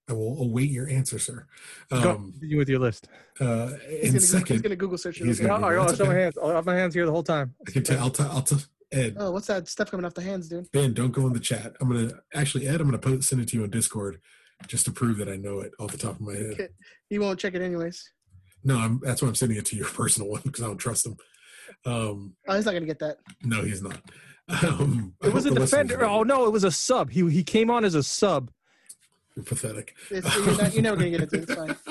I 0.09 0.13
will 0.13 0.43
await 0.43 0.71
your 0.71 0.89
answer, 0.89 1.19
sir. 1.19 1.47
go 1.89 1.97
Um, 2.17 2.33
continue 2.33 2.59
with 2.59 2.69
your 2.69 2.81
list. 2.81 3.09
uh, 3.41 3.69
He's 3.89 4.01
in 4.03 4.07
gonna, 4.09 4.21
second, 4.21 4.55
he's 4.57 4.63
gonna 4.63 4.77
Google 4.77 4.99
search 4.99 5.21
it. 5.21 5.25
he's 5.27 5.39
real 5.41 5.49
Yeah, 5.49 5.61
gonna 5.61 5.67
quick. 5.67 5.71
be- 5.71 5.77
I, 5.77 5.81
I'll 5.81 5.87
that's 5.87 5.99
show 5.99 6.05
my 6.07 6.15
hands. 6.15 6.39
I'll 6.43 6.51
have 6.51 6.67
my 6.67 6.75
hands 6.75 6.95
here 6.95 7.07
the 7.07 7.13
whole 7.13 7.23
time. 7.23 7.55
I 7.67 7.71
can 7.71 7.83
tell. 7.85 8.01
I'll 8.01 8.11
tell. 8.11 8.31
I'll 8.33 8.43
tell. 8.43 8.59
Ed, 8.95 9.17
Oh, 9.19 9.31
what's 9.33 9.47
that 9.49 9.69
stuff 9.69 9.91
coming 9.91 10.07
off 10.07 10.15
the 10.15 10.23
hands, 10.23 10.49
dude? 10.49 10.71
Ben, 10.73 10.95
don't 10.95 11.11
go 11.13 11.27
in 11.27 11.33
the 11.33 11.41
chat. 11.41 11.75
I'm 11.81 11.89
gonna 11.91 12.13
actually, 12.35 12.67
Ed. 12.69 12.81
I'm 12.81 12.87
gonna 12.87 12.99
post, 12.99 13.29
send 13.29 13.43
it 13.43 13.49
to 13.49 13.57
you 13.57 13.65
on 13.65 13.71
Discord, 13.71 14.21
just 14.67 14.85
to 14.87 14.93
prove 14.93 15.19
that 15.19 15.29
I 15.29 15.37
know 15.37 15.61
it 15.61 15.73
off 15.81 15.93
the 15.93 15.99
top 15.99 16.15
of 16.17 16.21
my 16.21 16.35
head. 16.35 16.53
Okay. 16.53 16.69
He 17.11 17.19
won't 17.19 17.39
check 17.41 17.55
it 17.55 17.63
anyways. 17.63 18.09
No, 18.63 18.79
I'm, 18.79 19.01
that's 19.03 19.21
why 19.21 19.29
I'm 19.29 19.35
sending 19.35 19.59
it 19.59 19.67
to 19.67 19.77
your 19.77 19.87
personal 20.01 20.31
one 20.31 20.43
because 20.45 20.63
I 20.63 20.67
don't 20.67 20.79
trust 20.79 21.07
him. 21.07 21.17
Um, 21.85 22.35
Oh, 22.49 22.55
he's 22.55 22.65
not 22.67 22.73
gonna 22.75 22.87
get 22.87 22.99
that. 23.01 23.19
no, 23.43 23.63
he's 23.63 23.83
not. 23.83 24.01
Um, 24.49 25.15
It 25.23 25.33
was 25.33 25.47
a 25.47 25.49
hope 25.49 25.55
the 25.57 25.61
listeners 25.63 25.71
defender. 25.71 26.05
Oh 26.05 26.23
no, 26.23 26.47
it 26.47 26.51
was 26.53 26.65
a 26.65 26.71
sub. 26.71 27.11
He 27.11 27.29
he 27.31 27.43
came 27.43 27.71
on 27.71 27.85
as 27.85 27.95
a 27.95 28.03
sub. 28.03 28.51
You're 29.35 29.45
pathetic. 29.45 29.95
It's, 30.11 30.37
you're, 30.37 30.57
not, 30.57 30.73
you're 30.75 30.83
never 30.83 30.97
gonna 30.97 31.11
get 31.11 31.21
it. 31.23 31.31
Dude. 31.31 31.43
It's 31.51 31.55
fine. 31.55 31.77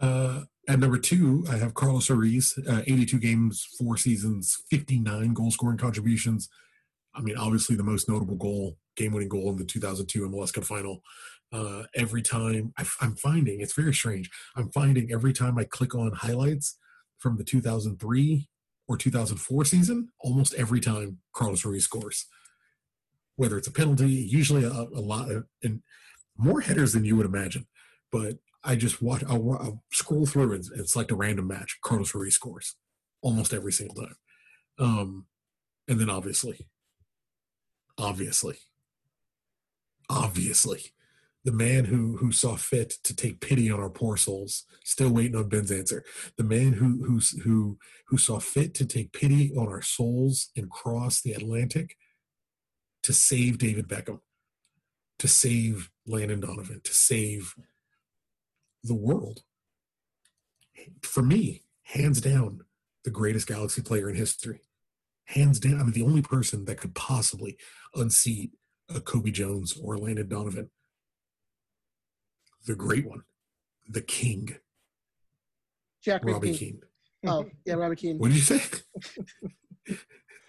Uh, 0.00 0.42
at 0.68 0.78
number 0.78 0.98
two, 0.98 1.44
I 1.50 1.56
have 1.56 1.72
Carlos 1.72 2.10
Ruiz, 2.10 2.58
uh, 2.68 2.82
82 2.86 3.18
games, 3.18 3.66
four 3.78 3.96
seasons, 3.96 4.62
59 4.70 5.32
goal 5.32 5.50
scoring 5.50 5.78
contributions. 5.78 6.50
I 7.14 7.22
mean, 7.22 7.38
obviously 7.38 7.74
the 7.74 7.82
most 7.82 8.08
notable 8.08 8.36
goal, 8.36 8.76
game 8.94 9.12
winning 9.12 9.30
goal 9.30 9.48
in 9.48 9.56
the 9.56 9.64
2002 9.64 10.28
MLS 10.28 10.52
Cup 10.52 10.64
final. 10.64 11.02
Uh, 11.50 11.84
every 11.94 12.20
time 12.20 12.74
I, 12.76 12.84
am 13.00 13.16
finding, 13.16 13.62
it's 13.62 13.72
very 13.72 13.94
strange. 13.94 14.30
I'm 14.56 14.70
finding 14.70 15.10
every 15.10 15.32
time 15.32 15.58
I 15.58 15.64
click 15.64 15.94
on 15.94 16.12
highlights 16.12 16.76
from 17.16 17.38
the 17.38 17.44
2003 17.44 18.46
or 18.86 18.98
2004 18.98 19.64
season, 19.64 20.10
almost 20.20 20.52
every 20.54 20.80
time 20.80 21.18
Carlos 21.32 21.64
Ruiz 21.64 21.84
scores. 21.84 22.26
Whether 23.36 23.56
it's 23.56 23.68
a 23.68 23.72
penalty, 23.72 24.10
usually 24.10 24.64
a, 24.64 24.70
a 24.70 25.00
lot, 25.00 25.30
of, 25.30 25.46
and 25.62 25.82
more 26.36 26.60
headers 26.60 26.92
than 26.92 27.06
you 27.06 27.16
would 27.16 27.26
imagine. 27.26 27.66
But 28.12 28.38
I 28.64 28.76
just 28.76 29.02
watch. 29.02 29.24
I'll, 29.28 29.52
I'll 29.52 29.84
scroll 29.92 30.26
through 30.26 30.54
and 30.54 30.64
it's 30.76 30.96
like 30.96 31.10
a 31.10 31.16
random 31.16 31.46
match. 31.48 31.78
Carlos 31.82 32.14
Ruiz 32.14 32.34
scores 32.34 32.76
almost 33.22 33.54
every 33.54 33.72
single 33.72 33.96
time, 33.96 34.16
um, 34.78 35.26
and 35.88 36.00
then 36.00 36.10
obviously, 36.10 36.68
obviously, 37.98 38.56
obviously, 40.10 40.92
the 41.44 41.52
man 41.52 41.86
who 41.86 42.16
who 42.18 42.32
saw 42.32 42.56
fit 42.56 42.94
to 43.04 43.14
take 43.16 43.40
pity 43.40 43.70
on 43.70 43.80
our 43.80 43.90
poor 43.90 44.16
souls, 44.16 44.64
still 44.84 45.10
waiting 45.10 45.36
on 45.36 45.48
Ben's 45.48 45.70
answer. 45.72 46.04
The 46.36 46.44
man 46.44 46.74
who 46.74 47.04
who's 47.06 47.40
who 47.42 47.78
who 48.08 48.18
saw 48.18 48.38
fit 48.40 48.74
to 48.74 48.86
take 48.86 49.12
pity 49.12 49.52
on 49.56 49.68
our 49.68 49.82
souls 49.82 50.50
and 50.56 50.70
cross 50.70 51.20
the 51.22 51.32
Atlantic 51.32 51.96
to 53.04 53.12
save 53.12 53.58
David 53.58 53.88
Beckham. 53.88 54.20
to 55.18 55.28
save 55.28 55.90
Landon 56.06 56.40
Donovan, 56.40 56.80
to 56.84 56.94
save 56.94 57.54
the 58.84 58.94
world. 58.94 59.42
For 61.02 61.22
me, 61.22 61.62
hands 61.82 62.20
down, 62.20 62.60
the 63.04 63.10
greatest 63.10 63.46
Galaxy 63.46 63.82
player 63.82 64.08
in 64.08 64.16
history. 64.16 64.60
Hands 65.26 65.58
down, 65.58 65.80
I 65.80 65.82
mean, 65.82 65.92
the 65.92 66.02
only 66.02 66.22
person 66.22 66.64
that 66.66 66.78
could 66.78 66.94
possibly 66.94 67.56
unseat 67.94 68.52
a 68.94 69.00
Cobi 69.00 69.30
Jones 69.30 69.78
or 69.82 69.98
Landon 69.98 70.28
Donovan. 70.28 70.70
The 72.66 72.74
great 72.74 73.06
one, 73.06 73.22
the 73.88 74.00
king, 74.00 74.56
Jack 76.02 76.24
Robbie 76.24 76.50
McKean. 76.52 76.58
Keane. 76.58 76.80
Oh, 77.26 77.46
yeah, 77.64 77.74
Robbie 77.74 77.96
Keane. 77.96 78.18
What 78.18 78.28
did 78.28 78.36
you 78.36 78.42
say? 78.42 78.62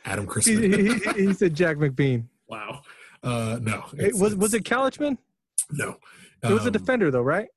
Adam 0.05 0.25
He, 0.25 0.29
Christman. 0.29 1.15
he- 1.17 1.27
he 1.27 1.33
said 1.33 1.53
Jack 1.55 1.77
McBean. 1.77 2.25
wow. 2.47 2.81
Uh, 3.21 3.59
no. 3.61 3.83
It, 3.93 3.99
it's- 3.99 4.13
was 4.21 4.35
was 4.35 4.53
it's- 4.53 4.69
it 4.71 4.73
Couchman? 4.73 5.17
No. 5.71 5.97
It 6.43 6.53
was 6.53 6.63
a 6.63 6.67
Um, 6.67 6.71
defender 6.73 7.11
though, 7.11 7.21
right? 7.21 7.49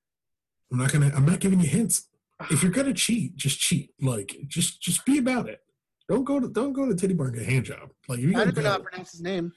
I'm 0.73 0.79
not 0.79 0.91
gonna. 0.93 1.13
I'm 1.15 1.27
not 1.27 1.41
giving 1.41 1.61
you 1.61 1.69
hints. 1.69 2.09
If 2.51 2.63
you're 2.63 2.73
gonna 2.73 2.95
cheat, 2.95 3.37
just 3.37 3.61
cheat. 3.61 3.91
Like, 4.01 4.37
just 4.49 4.81
just 4.81 5.05
be 5.05 5.19
about 5.19 5.49
it. 5.49 5.61
Don't 6.09 6.25
go 6.25 6.41
to 6.41 6.49
don't 6.49 6.73
go 6.73 6.87
to 6.89 6.95
Titty 6.95 7.15
Bar 7.15 7.27
and 7.29 7.37
get 7.37 7.47
a 7.47 7.51
hand 7.51 7.67
job. 7.67 7.91
Like, 8.09 8.19
you're 8.21 8.31
I 8.31 8.33
gonna 8.45 8.53
don't 8.53 8.65
know 8.65 8.71
how 8.71 8.77
to 8.79 8.83
pronounce 8.83 9.13
his 9.13 9.21
name. 9.21 9.53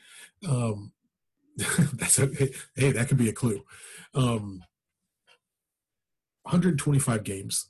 um, 0.48 0.92
that's 1.94 2.20
okay. 2.20 2.52
Hey, 2.76 2.92
that 2.92 3.08
could 3.08 3.18
be 3.18 3.30
a 3.30 3.34
clue. 3.34 3.64
Um, 4.14 4.62
125 6.44 7.24
games 7.24 7.70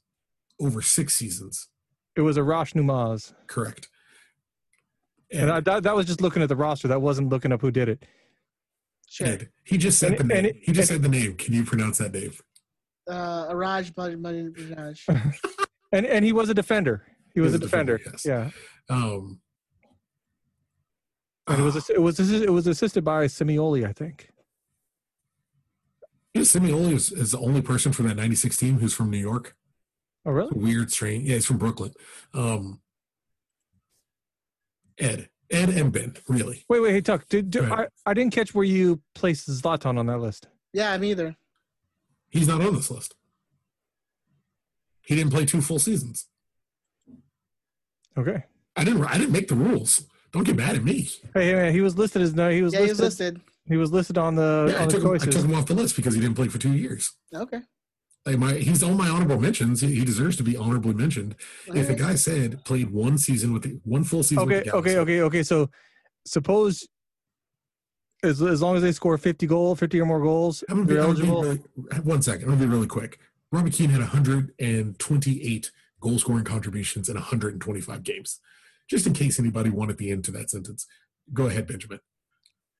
over 0.60 0.82
six 0.82 1.16
seasons. 1.16 1.68
It 2.16 2.22
was 2.22 2.38
Arash 2.38 2.74
Noamouz. 2.74 3.34
Correct. 3.48 3.90
And 5.32 5.50
I, 5.52 5.60
that, 5.62 5.84
that 5.84 5.96
was 5.96 6.06
just 6.06 6.22
looking 6.22 6.42
at 6.42 6.50
the 6.50 6.56
roster. 6.56 6.88
That 6.88 7.02
wasn't 7.02 7.30
looking 7.30 7.52
up 7.52 7.62
who 7.62 7.72
did 7.72 7.90
it. 7.90 8.04
Sure. 9.08 9.28
Ed, 9.28 9.50
he 9.64 9.78
just 9.78 10.00
said 10.00 10.14
And- 10.14 10.20
the 10.30 10.34
name. 10.34 10.46
it- 10.46 10.56
he 10.62 10.72
just 10.72 10.90
and- 10.92 11.02
said 11.04 11.12
the 11.12 11.18
name. 11.18 11.36
Can 11.36 11.54
you 11.54 11.64
pronounce 11.64 11.98
that 12.00 12.14
name? 12.14 12.34
Uh, 13.08 13.54
Araj 13.54 13.94
Bajaj. 13.94 15.36
And 15.92 16.06
and 16.06 16.26
he 16.26 16.34
was 16.34 16.50
a 16.50 16.54
defender. 16.54 17.06
He 17.34 17.40
was, 17.40 17.54
a 17.54 17.60
defender. 17.60 18.02
yes. 18.06 18.26
Yeah. 18.26 18.50
Um, 18.90 19.40
And 21.48 21.60
it 21.60 21.64
was 21.64 21.90
it 21.90 22.02
was 22.02 22.20
it 22.20 22.50
was 22.52 22.68
assisted 22.68 23.04
by 23.04 23.26
Simioli, 23.28 23.88
I 23.88 23.94
think. 23.94 24.30
yeah, 26.34 26.42
Simeone 26.42 26.92
is, 26.94 27.12
is 27.12 27.32
the 27.32 27.40
only 27.40 27.62
person 27.62 27.94
from 27.94 28.08
that 28.08 28.16
'96 28.16 28.58
team 28.58 28.80
who's 28.80 28.94
from 28.94 29.10
New 29.10 29.20
York. 29.20 29.56
Oh 30.26 30.32
really? 30.32 30.52
Weird, 30.54 30.92
strange. 30.92 31.30
Yeah, 31.30 31.36
he's 31.36 31.46
from 31.46 31.60
Brooklyn. 31.60 31.94
Um, 32.34 32.82
Ed, 34.98 35.30
Ed, 35.52 35.70
and 35.70 35.92
Ben. 35.94 36.16
Really, 36.28 36.66
Wait, 36.68 36.80
wait, 36.82 36.92
hey 36.92 37.02
Tuck. 37.02 37.28
Did, 37.30 37.52
did, 37.52 37.64
I. 37.72 37.88
I 38.06 38.14
didn't 38.14 38.34
catch 38.34 38.54
where 38.56 38.66
you 38.66 39.02
placed 39.14 39.48
Zlatan 39.48 39.98
on 40.00 40.08
that 40.08 40.18
list. 40.20 40.48
Yeah, 40.74 40.98
me 40.98 41.12
either. 41.12 41.36
He's 42.36 42.48
not 42.48 42.62
on 42.62 42.76
this 42.76 42.92
list. 42.92 43.16
He 45.06 45.16
didn't 45.16 45.32
play 45.32 45.46
two 45.46 45.62
full 45.62 45.80
seasons. 45.80 46.28
Okay. 48.18 48.44
I 48.76 48.84
didn't. 48.84 49.04
I 49.06 49.18
didn't 49.18 49.32
make 49.32 49.48
the 49.48 49.56
rules. 49.56 50.06
Don't 50.32 50.44
get 50.44 50.56
mad 50.56 50.76
at 50.76 50.84
me. 50.84 51.10
Hey, 51.34 51.52
hey, 51.52 51.72
he 51.72 51.82
was 51.82 51.98
listed 51.98 52.22
as 52.22 52.34
no. 52.34 52.50
He 52.50 52.62
was 52.62 52.74
Yeah, 52.74 52.82
he 52.82 52.88
listed. 52.88 53.04
was 53.04 53.20
listed. 53.20 53.42
He 53.68 53.78
was 53.78 53.92
listed 53.92 54.18
on 54.18 54.36
the 54.36 54.68
Yeah, 54.70 54.80
I 54.80 54.82
on 54.82 54.88
the 54.88 54.94
took, 54.94 55.04
him, 55.04 55.12
I 55.12 55.18
took 55.18 55.44
him 55.46 55.56
off 55.56 55.66
the 55.66 55.74
list 55.74 55.96
because 55.96 56.14
he 56.14 56.22
didn't 56.22 56.36
play 56.36 56.48
for 56.50 56.58
two 56.58 56.74
years. 56.74 57.14
Okay. 57.34 57.62
Like 58.26 58.38
my, 58.38 58.54
he's 58.54 58.84
on 58.84 58.98
my 58.98 59.08
honorable 59.08 59.40
mentions. 59.40 59.82
He, 59.82 59.96
he 59.96 60.04
deserves 60.06 60.36
to 60.38 60.44
be 60.44 60.58
honorably 60.58 60.94
mentioned. 60.94 61.36
If 61.68 61.90
a 61.90 61.94
guy 61.94 62.16
said 62.16 62.64
played 62.66 62.90
one 62.90 63.18
season 63.18 63.54
with 63.54 63.64
the, 63.64 63.80
one 63.84 64.04
full 64.04 64.24
season, 64.24 64.44
okay, 64.46 64.56
with 64.58 64.66
the 64.66 64.76
okay, 64.76 64.98
okay, 64.98 65.22
okay. 65.22 65.44
So 65.44 65.70
suppose 66.26 66.88
as 68.26 68.42
as 68.42 68.62
long 68.62 68.76
as 68.76 68.82
they 68.82 68.92
score 68.92 69.18
fifty 69.18 69.48
goal, 69.48 69.76
fifty 69.76 70.00
or 70.02 70.06
more 70.06 70.22
goals, 70.22 70.64
I'm 70.70 70.86
gonna 70.86 70.88
be, 70.88 71.00
I'm 71.00 71.14
gonna 71.14 71.14
be 71.22 71.28
eligible. 71.30 71.44
really, 71.44 71.60
one 72.04 72.22
second. 72.22 72.44
I'm 72.44 72.56
gonna 72.56 72.66
be 72.66 72.72
really 72.72 72.88
quick. 72.88 73.20
Robbie 73.52 73.70
Keane 73.72 73.90
had 73.92 74.02
128 74.02 75.72
goal 76.02 76.20
scoring 76.20 76.44
contributions 76.44 77.08
in 77.08 77.16
125 77.16 78.04
games. 78.04 78.40
Just 78.90 79.08
in 79.08 79.14
case 79.14 79.40
anybody 79.40 79.70
wanted 79.70 79.98
the 79.98 80.12
end 80.12 80.26
to 80.26 80.32
that 80.32 80.50
sentence, 80.50 80.86
go 81.32 81.46
ahead, 81.46 81.66
Benjamin. 81.68 82.00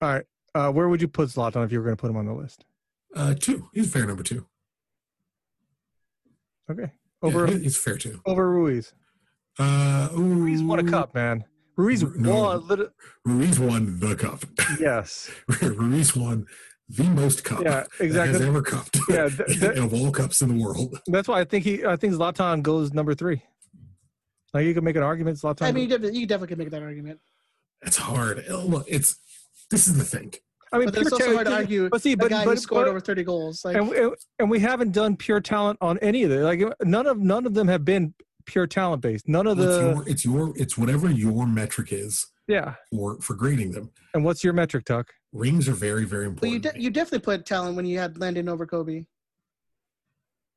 Uh, 0.02 0.22
where 0.72 0.90
would 0.90 1.02
you 1.02 1.08
put 1.08 1.30
Zlatan 1.30 1.64
if 1.66 1.72
you 1.72 1.80
were 1.80 1.86
going 1.86 1.96
to 1.96 2.02
put 2.02 2.10
him 2.10 2.18
on 2.18 2.26
the 2.26 2.34
list? 2.34 2.66
Uh, 3.16 3.34
two. 3.34 3.70
He's 3.74 3.92
fair 3.92 4.06
number 4.06 4.24
two. 4.24 4.46
Okay, 6.70 6.92
over 7.22 7.48
he- 7.48 7.60
he's 7.60 7.78
fair 7.78 7.98
two. 7.98 8.22
over 8.26 8.50
Ruiz. 8.50 8.94
Uh, 9.58 10.10
Ruiz 10.14 10.62
won 10.64 10.80
a 10.80 10.84
ooh, 10.84 10.90
cup, 10.90 11.14
man. 11.16 11.46
Ruiz 11.78 12.04
No. 12.16 12.42
won. 12.42 12.68
lit- 12.68 12.90
Ruiz 13.26 13.60
won 13.60 14.00
the 14.00 14.16
cup. 14.16 14.44
Yes. 14.80 15.30
Ruiz 15.62 16.16
won 16.16 16.46
the 16.88 17.04
most 17.04 17.44
cup 17.44 17.62
Yeah, 17.64 17.84
that 18.00 18.28
has 18.28 18.42
ever 18.42 18.62
cupped 18.62 18.98
Yeah, 19.10 19.28
th- 19.30 19.60
th- 19.60 19.78
of 19.78 19.94
all 19.94 20.12
cups 20.12 20.42
in 20.42 20.58
the 20.58 20.64
world. 20.64 21.00
That's 21.08 21.28
why 21.28 21.40
I 21.42 21.44
think 21.44 21.64
he. 21.64 21.84
I 21.86 21.96
think 21.96 22.14
Zlatan 22.14 22.62
goes 22.62 22.94
number 22.94 23.14
three. 23.16 23.42
Like 24.54 24.66
you 24.66 24.74
could 24.74 24.84
make 24.84 24.96
an 24.96 25.04
argument. 25.04 25.38
Zlatan. 25.38 25.64
I 25.64 25.72
mean, 25.72 25.84
you 25.84 25.90
definitely, 25.90 26.20
you 26.20 26.28
definitely 26.28 26.48
could 26.50 26.58
make 26.60 26.70
that 26.72 26.84
argument. 26.84 27.20
It's 27.82 27.98
hard. 27.98 28.46
Oh, 28.50 28.66
Look, 28.66 28.86
it's 28.88 29.18
this 29.70 29.88
is 29.88 29.98
the 29.98 30.04
thing. 30.06 30.34
I 30.72 30.78
mean, 30.78 30.88
But 30.90 30.98
it's 31.00 31.10
pure 31.16 31.28
also 31.30 31.36
hard 31.36 31.48
to 31.48 31.54
argue 31.56 31.90
But 31.90 32.02
see, 32.02 32.14
a 32.14 32.18
but 32.18 32.30
guy 32.30 32.44
but, 32.46 32.52
who 32.52 32.58
scored 32.58 32.86
but- 32.86 32.90
over 32.90 33.00
30 33.00 33.24
goals. 33.24 33.64
Like, 33.66 33.78
and, 33.78 33.88
we- 33.90 34.16
and 34.40 34.50
we 34.50 34.60
haven't 34.60 34.92
done 34.92 35.16
pure 35.16 35.40
talent 35.42 35.78
on 35.82 35.98
any 36.00 36.24
of 36.24 36.32
it. 36.32 36.42
Like 36.42 36.62
none 36.84 37.06
of 37.08 37.18
none 37.20 37.46
of 37.46 37.54
them 37.54 37.68
have 37.68 37.84
been 37.84 38.14
pure 38.46 38.68
talent 38.68 39.02
based. 39.02 39.28
None 39.28 39.48
of 39.48 39.60
It's 39.60 39.68
the 39.68 39.82
your, 39.82 40.04
it's 40.10 40.26
your 40.26 40.54
it's 40.56 40.78
whatever 40.78 41.10
your 41.10 41.46
metric 41.48 41.90
is 41.92 42.28
yeah. 42.48 42.76
for 42.92 43.20
for 43.22 43.34
grading 43.34 43.72
them. 43.72 43.92
And 44.14 44.24
what's 44.24 44.44
your 44.44 44.54
metric, 44.54 44.86
Tuck? 44.86 45.12
Rings 45.34 45.68
are 45.68 45.74
very 45.74 46.06
very 46.06 46.30
but 46.30 46.48
you, 46.48 46.56
important. 46.56 46.76
de- 46.76 46.82
you 46.84 46.90
definitely 46.90 47.20
put 47.26 47.46
talent 47.46 47.76
when 47.76 47.86
you 47.86 48.00
had 48.00 48.18
Landon 48.20 48.48
over 48.50 48.66
Cobi. 48.66 49.06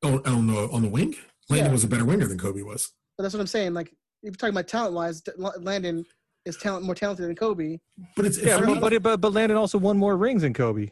oh, 0.03 0.21
on 0.25 0.47
the 0.47 0.69
on 0.71 0.81
the 0.81 0.89
wing, 0.89 1.15
Landon 1.49 1.67
Yeah. 1.67 1.71
was 1.71 1.83
a 1.83 1.87
better 1.87 2.05
winger 2.05 2.27
than 2.27 2.37
Cobi 2.37 2.63
was. 2.63 2.91
But 3.17 3.23
that's 3.23 3.33
what 3.33 3.41
I'm 3.41 3.47
saying. 3.47 3.73
Like, 3.73 3.87
if 3.89 3.95
you're 4.23 4.31
talking 4.33 4.53
about 4.53 4.67
talent 4.67 4.93
wise, 4.95 5.21
Landon 5.37 6.05
is 6.45 6.55
talent 6.57 6.85
more 6.85 6.95
talented 6.95 7.25
than 7.27 7.35
Cobi. 7.35 7.79
But 8.15 8.25
it's 8.25 8.37
Yeah, 8.37 8.59
but 8.59 8.67
me, 8.67 8.79
but, 8.79 9.03
but 9.03 9.17
but 9.21 9.33
Landon 9.33 9.57
also 9.57 9.77
won 9.77 9.97
more 9.97 10.15
rings 10.15 10.43
than 10.43 10.53
Cobi. 10.53 10.91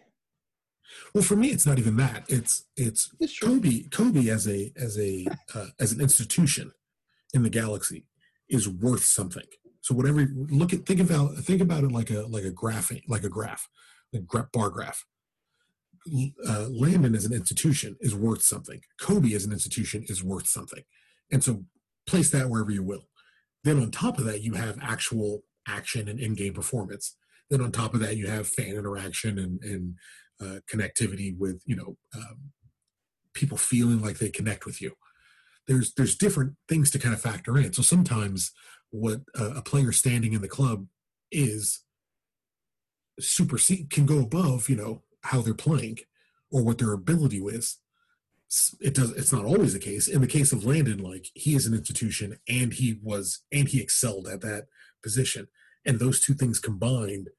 well 1.14 1.24
for 1.24 1.36
me 1.38 1.50
it's 1.50 1.66
not 1.66 1.80
even 1.80 1.96
that. 1.98 2.24
It's 2.28 2.66
it's 2.76 3.10
It's. 3.20 3.40
Cobi 3.40 3.90
Cobi 3.90 4.30
as 4.30 4.48
a 4.48 4.74
as 4.76 4.98
a 5.00 5.26
uh, 5.56 5.68
as 5.80 5.92
an 5.94 6.02
institution 6.02 6.72
in 7.34 7.44
the 7.44 7.50
galaxy 7.50 8.06
is 8.50 8.68
worth 8.68 9.04
something. 9.04 9.46
So 9.82 9.96
whatever 9.96 10.28
look 10.50 10.74
at 10.74 10.86
think 10.86 11.00
about 11.00 11.36
think 11.38 11.62
about 11.62 11.84
it 11.84 11.92
like 11.92 12.10
a 12.10 12.22
like 12.24 12.44
a 12.44 12.52
graphing 12.52 13.04
like 13.08 13.24
a 13.24 13.30
graph, 13.30 13.68
a 14.14 14.20
gra- 14.20 14.50
bar 14.52 14.70
graph. 14.70 15.06
Uh, 16.48 16.68
Landon 16.70 17.16
as 17.16 17.26
an 17.26 17.34
institution 17.34 17.98
is 18.00 18.16
worth 18.16 18.42
something. 18.42 18.82
Cobi 19.00 19.34
as 19.34 19.46
an 19.46 19.52
institution 19.52 20.06
is 20.08 20.24
worth 20.24 20.48
something, 20.48 20.84
and 21.32 21.44
so 21.44 21.66
place 22.06 22.30
that 22.32 22.50
wherever 22.50 22.72
you 22.72 22.84
will. 22.84 23.10
Then 23.64 23.82
on 23.82 23.92
top 23.92 24.18
of 24.18 24.26
that, 24.26 24.42
you 24.42 24.54
have 24.54 24.78
actual 24.82 25.44
action 25.68 26.08
and 26.08 26.20
in-game 26.20 26.54
performance. 26.54 27.18
Then 27.50 27.60
on 27.62 27.74
top 27.74 27.94
of 27.94 28.00
that, 28.00 28.16
you 28.16 28.28
have 28.28 28.48
fan 28.48 28.76
interaction 28.76 29.38
and 29.38 29.62
and 29.64 29.96
uh, 30.42 30.60
connectivity 30.72 31.38
with 31.38 31.62
you 31.66 31.76
know 31.76 31.98
um, 32.16 32.52
people 33.34 33.58
feeling 33.58 34.02
like 34.02 34.18
they 34.18 34.30
connect 34.30 34.66
with 34.66 34.82
you 34.82 34.94
there's 35.68 35.94
there's 35.94 36.16
different 36.16 36.54
things 36.68 36.90
to 36.92 37.00
kind 37.00 37.14
of 37.14 37.22
factor 37.22 37.58
in. 37.58 37.74
So 37.74 37.82
sometimes 37.82 38.52
what 38.90 39.22
a, 39.36 39.62
player 39.62 39.92
standing 39.92 40.34
in 40.34 40.42
the 40.42 40.48
club 40.48 40.88
is 41.32 41.84
supersede 43.20 43.90
can 43.90 44.06
go 44.06 44.20
above 44.20 44.70
you 44.70 44.76
know 44.76 45.04
how 45.24 45.42
they're 45.42 45.54
playing 45.54 45.98
or 46.52 46.64
what 46.64 46.78
their 46.78 46.94
ability 46.94 47.40
is. 47.40 47.80
It 48.80 48.96
does 48.96 49.12
it's 49.12 49.34
not 49.34 49.46
always 49.46 49.74
the 49.74 49.80
case. 49.80 50.08
In 50.08 50.22
the 50.22 50.28
case 50.28 50.54
of 50.54 50.64
landon 50.64 51.00
like 51.00 51.28
he 51.34 51.54
is 51.54 51.66
an 51.66 51.74
institution 51.74 52.40
and 52.48 52.74
he 52.74 53.00
was 53.04 53.44
and 53.52 53.68
he 53.68 53.82
excelled 53.82 54.28
at 54.28 54.42
that 54.42 54.68
position. 55.04 55.48
And 55.86 56.00
those 56.00 56.22
two 56.22 56.34
things 56.34 56.60
combined 56.60 57.30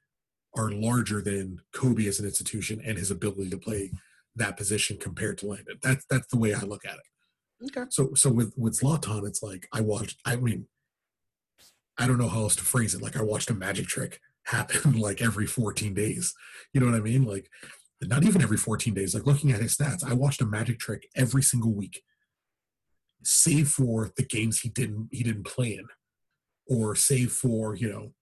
are 0.56 0.70
larger 0.70 1.22
than 1.22 1.60
kobe 1.72 2.06
as 2.06 2.18
an 2.18 2.26
institution 2.26 2.80
and 2.84 2.98
his 2.98 3.10
ability 3.10 3.50
to 3.50 3.58
play 3.58 3.90
that 4.36 4.56
position 4.56 4.98
compared 4.98 5.38
to 5.38 5.46
landon. 5.46 5.78
That's 5.82 6.04
that's 6.10 6.26
the 6.28 6.38
way 6.38 6.52
i 6.52 6.60
look 6.60 6.84
at 6.84 6.94
it 6.94 7.06
Okay. 7.64 7.84
so 7.90 8.14
so 8.14 8.30
with 8.30 8.54
with 8.56 8.78
Zlatan, 8.78 9.26
it's 9.26 9.42
like 9.42 9.68
I 9.72 9.80
watched. 9.80 10.20
I 10.24 10.36
mean, 10.36 10.66
I 11.98 12.06
don't 12.06 12.18
know 12.18 12.28
how 12.28 12.42
else 12.42 12.56
to 12.56 12.64
phrase 12.64 12.94
it. 12.94 13.02
Like 13.02 13.16
I 13.16 13.22
watched 13.22 13.50
a 13.50 13.54
magic 13.54 13.86
trick 13.86 14.20
happen 14.44 14.92
like 14.98 15.20
every 15.20 15.46
14 15.46 15.92
days. 15.94 16.34
You 16.72 16.80
know 16.80 16.86
what 16.86 16.94
I 16.94 17.00
mean? 17.00 17.24
Like 17.24 17.50
not 18.00 18.24
even 18.24 18.42
every 18.42 18.56
14 18.56 18.94
days. 18.94 19.14
Like 19.14 19.26
looking 19.26 19.50
at 19.50 19.60
his 19.60 19.76
stats, 19.76 20.04
I 20.04 20.12
watched 20.12 20.40
a 20.40 20.46
magic 20.46 20.78
trick 20.78 21.08
every 21.16 21.42
single 21.42 21.74
week, 21.74 22.02
save 23.24 23.68
for 23.68 24.10
the 24.16 24.24
games 24.24 24.60
he 24.60 24.68
didn't 24.68 25.08
he 25.10 25.24
didn't 25.24 25.44
play 25.46 25.74
in, 25.74 25.86
or 26.66 26.94
save 26.94 27.32
for 27.32 27.74
you 27.74 27.90
know 27.90 28.12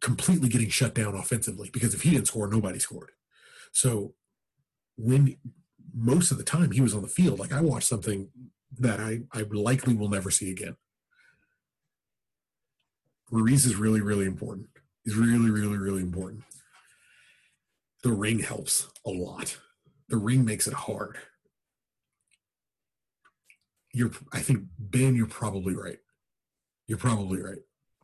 completely 0.00 0.48
getting 0.48 0.70
shut 0.70 0.94
down 0.94 1.14
offensively 1.14 1.70
because 1.72 1.94
if 1.94 2.02
he 2.02 2.10
didn't 2.10 2.26
score, 2.26 2.48
nobody 2.48 2.78
scored. 2.78 3.10
So 3.72 4.14
when 4.96 5.36
most 5.94 6.30
of 6.30 6.38
the 6.38 6.44
time 6.44 6.70
he 6.70 6.80
was 6.80 6.94
on 6.94 7.02
the 7.02 7.08
field, 7.08 7.38
like 7.38 7.52
I 7.52 7.60
watched 7.60 7.88
something 7.88 8.28
that 8.78 9.00
I, 9.00 9.20
I 9.32 9.42
likely 9.50 9.94
will 9.94 10.08
never 10.08 10.30
see 10.30 10.50
again. 10.50 10.76
Ruiz 13.30 13.64
is 13.66 13.76
really, 13.76 14.00
really 14.00 14.26
important. 14.26 14.68
He's 15.04 15.16
really, 15.16 15.50
really, 15.50 15.78
really 15.78 16.02
important. 16.02 16.44
the 18.02 18.12
ring 18.12 18.38
helps 18.40 18.88
a 19.04 19.10
lot. 19.10 19.58
The 20.08 20.16
ring 20.16 20.44
makes 20.44 20.66
it 20.66 20.72
hard. 20.74 21.18
You're, 23.92 24.10
I 24.32 24.40
think, 24.40 24.64
Ben, 24.78 25.14
you're 25.14 25.26
probably 25.26 25.74
right. 25.74 25.98
You're 26.86 26.98
probably 26.98 27.40
right. 27.42 27.58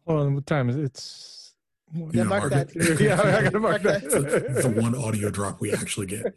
Hold 0.07 0.21
on, 0.27 0.35
what 0.35 0.47
time 0.47 0.69
is 0.69 0.77
it? 0.77 0.85
It's 0.85 1.55
Yeah, 2.13 2.25
mark 2.25 2.53
that. 2.53 2.75
yeah, 3.01 3.21
I 3.21 3.43
gotta 3.43 3.59
mark 3.59 3.83
Mark 3.85 4.03
It's 4.03 4.15
the, 4.15 4.21
that. 4.21 4.63
the 4.63 4.81
one 4.81 4.95
audio 4.95 5.31
drop 5.31 5.61
we 5.61 5.73
actually 5.73 6.07
get. 6.07 6.35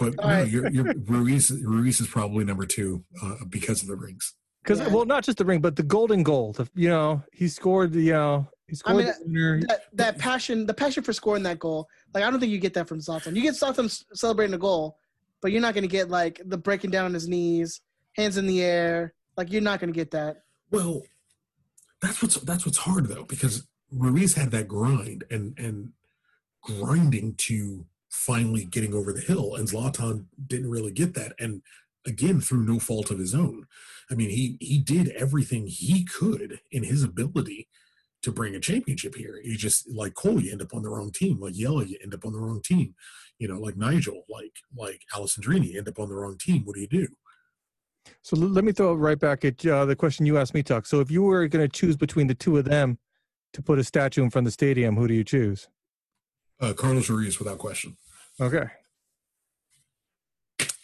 But 0.00 0.18
All 0.18 0.28
no, 0.28 0.34
right. 0.34 0.48
you're, 0.48 0.70
you're, 0.70 0.94
Ruiz, 1.06 1.50
Ruiz 1.50 2.00
is 2.00 2.06
probably 2.08 2.44
number 2.44 2.64
two 2.64 3.04
uh, 3.22 3.34
because 3.50 3.82
of 3.82 3.88
the 3.88 3.96
rings. 3.96 4.34
Because 4.62 4.80
Yeah. 4.80 4.88
well, 4.88 5.04
not 5.04 5.24
just 5.24 5.36
the 5.38 5.44
ring, 5.44 5.60
but 5.60 5.76
the 5.76 5.82
golden 5.82 6.22
goal. 6.22 6.52
The, 6.52 6.68
you 6.74 6.88
know, 6.88 7.22
he 7.32 7.48
scored 7.48 7.92
the 7.92 8.00
you 8.02 8.12
know 8.12 8.48
he 8.66 8.74
scored 8.76 8.96
mean, 9.04 9.06
the 9.06 9.14
winner. 9.26 9.60
that, 9.68 9.80
that 9.94 10.18
passion, 10.18 10.64
the 10.66 10.74
passion 10.74 11.02
for 11.02 11.12
scoring 11.12 11.42
that 11.44 11.58
goal. 11.58 11.86
Like 12.14 12.24
I 12.24 12.30
don't 12.30 12.40
think 12.40 12.50
you 12.52 12.58
get 12.58 12.74
that 12.74 12.88
from 12.88 12.98
Zlatan. 13.00 13.36
You 13.36 13.42
get 13.42 13.54
Zlatan 13.54 13.84
s- 13.86 14.04
celebrating 14.14 14.54
a 14.54 14.58
goal, 14.58 14.96
but 15.42 15.52
you're 15.52 15.60
not 15.62 15.74
going 15.74 15.82
to 15.82 15.88
get 15.88 16.08
like 16.08 16.40
the 16.46 16.56
breaking 16.58 16.90
down 16.90 17.04
on 17.04 17.14
his 17.14 17.28
knees, 17.28 17.80
hands 18.16 18.36
in 18.38 18.46
the 18.46 18.62
air. 18.62 19.12
Like 19.36 19.52
you're 19.52 19.62
not 19.62 19.80
going 19.80 19.92
to 19.92 19.96
get 19.96 20.10
that. 20.12 20.42
Well, 20.70 21.02
that's 22.00 22.22
what's 22.22 22.36
that's 22.36 22.64
what's 22.64 22.78
hard 22.78 23.06
though 23.08 23.24
because 23.24 23.66
Ruiz 23.92 24.34
had 24.34 24.50
that 24.52 24.66
grind 24.68 25.24
and 25.30 25.58
and 25.58 25.92
grinding 26.62 27.34
to 27.36 27.86
finally 28.10 28.64
getting 28.64 28.92
over 28.92 29.12
the 29.12 29.20
hill, 29.20 29.54
and 29.54 29.68
Zlatan 29.68 30.26
didn't 30.46 30.70
really 30.70 30.92
get 30.92 31.14
that, 31.14 31.32
and 31.38 31.62
again 32.06 32.40
through 32.40 32.64
no 32.64 32.78
fault 32.78 33.10
of 33.10 33.18
his 33.18 33.34
own. 33.34 33.66
I 34.10 34.14
mean, 34.14 34.30
he 34.30 34.56
he 34.60 34.78
did 34.78 35.08
everything 35.10 35.66
he 35.66 36.04
could 36.04 36.60
in 36.70 36.84
his 36.84 37.02
ability 37.02 37.68
to 38.22 38.32
bring 38.32 38.54
a 38.54 38.60
championship 38.60 39.14
here. 39.14 39.40
You 39.42 39.56
just 39.56 39.88
like 39.88 40.14
Cole, 40.14 40.40
you 40.40 40.52
end 40.52 40.62
up 40.62 40.74
on 40.74 40.82
the 40.82 40.90
wrong 40.90 41.10
team. 41.10 41.40
Like 41.40 41.54
Jelle, 41.54 41.84
you 41.84 41.96
end 42.02 42.14
up 42.14 42.24
on 42.24 42.32
the 42.32 42.38
wrong 42.38 42.60
team. 42.62 42.94
You 43.38 43.48
know, 43.48 43.58
like 43.58 43.76
Nigel, 43.76 44.24
like 44.28 44.56
like 44.76 45.02
Alessandrini, 45.14 45.76
end 45.76 45.88
up 45.88 45.98
on 45.98 46.08
the 46.08 46.14
wrong 46.14 46.36
team. 46.38 46.64
What 46.64 46.74
do 46.74 46.80
you 46.80 46.88
do? 46.88 47.08
So 48.22 48.36
let 48.36 48.64
me 48.64 48.72
throw 48.72 48.92
it 48.92 48.96
right 48.96 49.18
back 49.18 49.44
at 49.44 49.64
uh, 49.64 49.84
the 49.84 49.96
question 49.96 50.26
you 50.26 50.38
asked 50.38 50.54
me, 50.54 50.62
Tuck. 50.62 50.86
So 50.86 51.00
if 51.00 51.10
you 51.10 51.22
were 51.22 51.46
going 51.48 51.64
to 51.64 51.68
choose 51.68 51.96
between 51.96 52.26
the 52.26 52.34
two 52.34 52.56
of 52.56 52.64
them 52.64 52.98
to 53.52 53.62
put 53.62 53.78
a 53.78 53.84
statue 53.84 54.22
in 54.22 54.30
front 54.30 54.46
of 54.46 54.48
the 54.48 54.52
stadium, 54.52 54.96
who 54.96 55.06
do 55.06 55.14
you 55.14 55.24
choose? 55.24 55.68
Uh, 56.60 56.72
Carlos 56.74 57.08
Ruiz, 57.08 57.38
without 57.38 57.58
question. 57.58 57.96
Okay. 58.40 58.64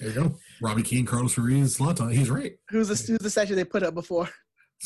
There 0.00 0.08
you 0.08 0.14
go. 0.14 0.34
Robbie 0.60 0.82
Keane, 0.82 1.06
Carlos 1.06 1.36
Ruiz, 1.38 1.78
Zlatan. 1.78 2.12
He's 2.12 2.30
right. 2.30 2.52
Who's 2.70 2.88
the 2.88 2.94
who's 3.12 3.18
the 3.18 3.30
statue 3.30 3.54
they 3.54 3.64
put 3.64 3.82
up 3.82 3.94
before? 3.94 4.28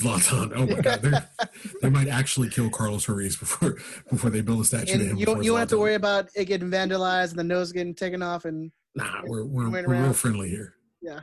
Zlatan. 0.01 0.53
Oh 0.55 0.67
my 0.67 0.81
God. 0.81 1.03
They're, 1.03 1.91
might 1.91 2.09
actually 2.09 2.49
kill 2.49 2.71
Carlos 2.71 3.09
Ruiz 3.09 3.37
before 3.37 3.77
before 4.09 4.31
they 4.31 4.41
build 4.41 4.61
a 4.61 4.65
statue 4.65 4.99
to 4.99 5.05
him. 5.05 5.17
You 5.17 5.27
don't 5.27 5.43
you 5.43 5.51
don't 5.51 5.59
have 5.61 5.69
to 5.71 5.79
worry 5.79 5.95
about 5.95 6.29
it 6.37 6.45
getting 6.47 6.71
vandalized 6.71 7.31
and 7.31 7.39
the 7.39 7.45
nose 7.45 7.73
getting 7.73 7.95
taken 7.95 8.23
off. 8.23 8.45
And 8.45 8.71
Nah, 8.95 9.23
we're 9.25 9.45
we're, 9.45 9.71
we're 9.71 9.87
real 9.87 10.13
friendly 10.13 10.49
here. 10.51 10.75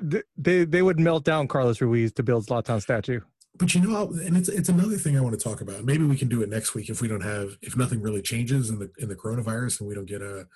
Th- 0.09 0.23
They 0.37 0.65
they 0.65 0.81
would 0.81 0.99
melt 0.99 1.23
down 1.23 1.47
Carlos 1.47 1.79
Ruiz 1.81 2.11
to 2.13 2.23
build 2.23 2.45
Zlatan 2.45 2.81
statue. 2.81 3.21
But 3.57 3.73
you 3.73 3.81
know, 3.81 4.11
and 4.23 4.37
it's 4.37 4.49
it's 4.49 4.69
another 4.69 4.97
thing 4.97 5.17
I 5.17 5.21
want 5.21 5.37
to 5.37 5.43
talk 5.43 5.61
about. 5.61 5.83
Maybe 5.83 6.03
we 6.03 6.17
can 6.17 6.27
do 6.27 6.41
it 6.41 6.49
next 6.49 6.75
week 6.75 6.89
if 6.89 7.01
we 7.01 7.07
don't 7.07 7.21
have 7.21 7.57
if 7.61 7.75
nothing 7.75 8.01
really 8.01 8.21
changes 8.21 8.69
in 8.69 8.79
the 8.79 8.91
in 8.97 9.09
the 9.09 9.15
coronavirus 9.15 9.79
and 9.79 9.89
we 9.89 9.95
don't 9.95 10.05
get 10.05 10.21
a 10.21 10.47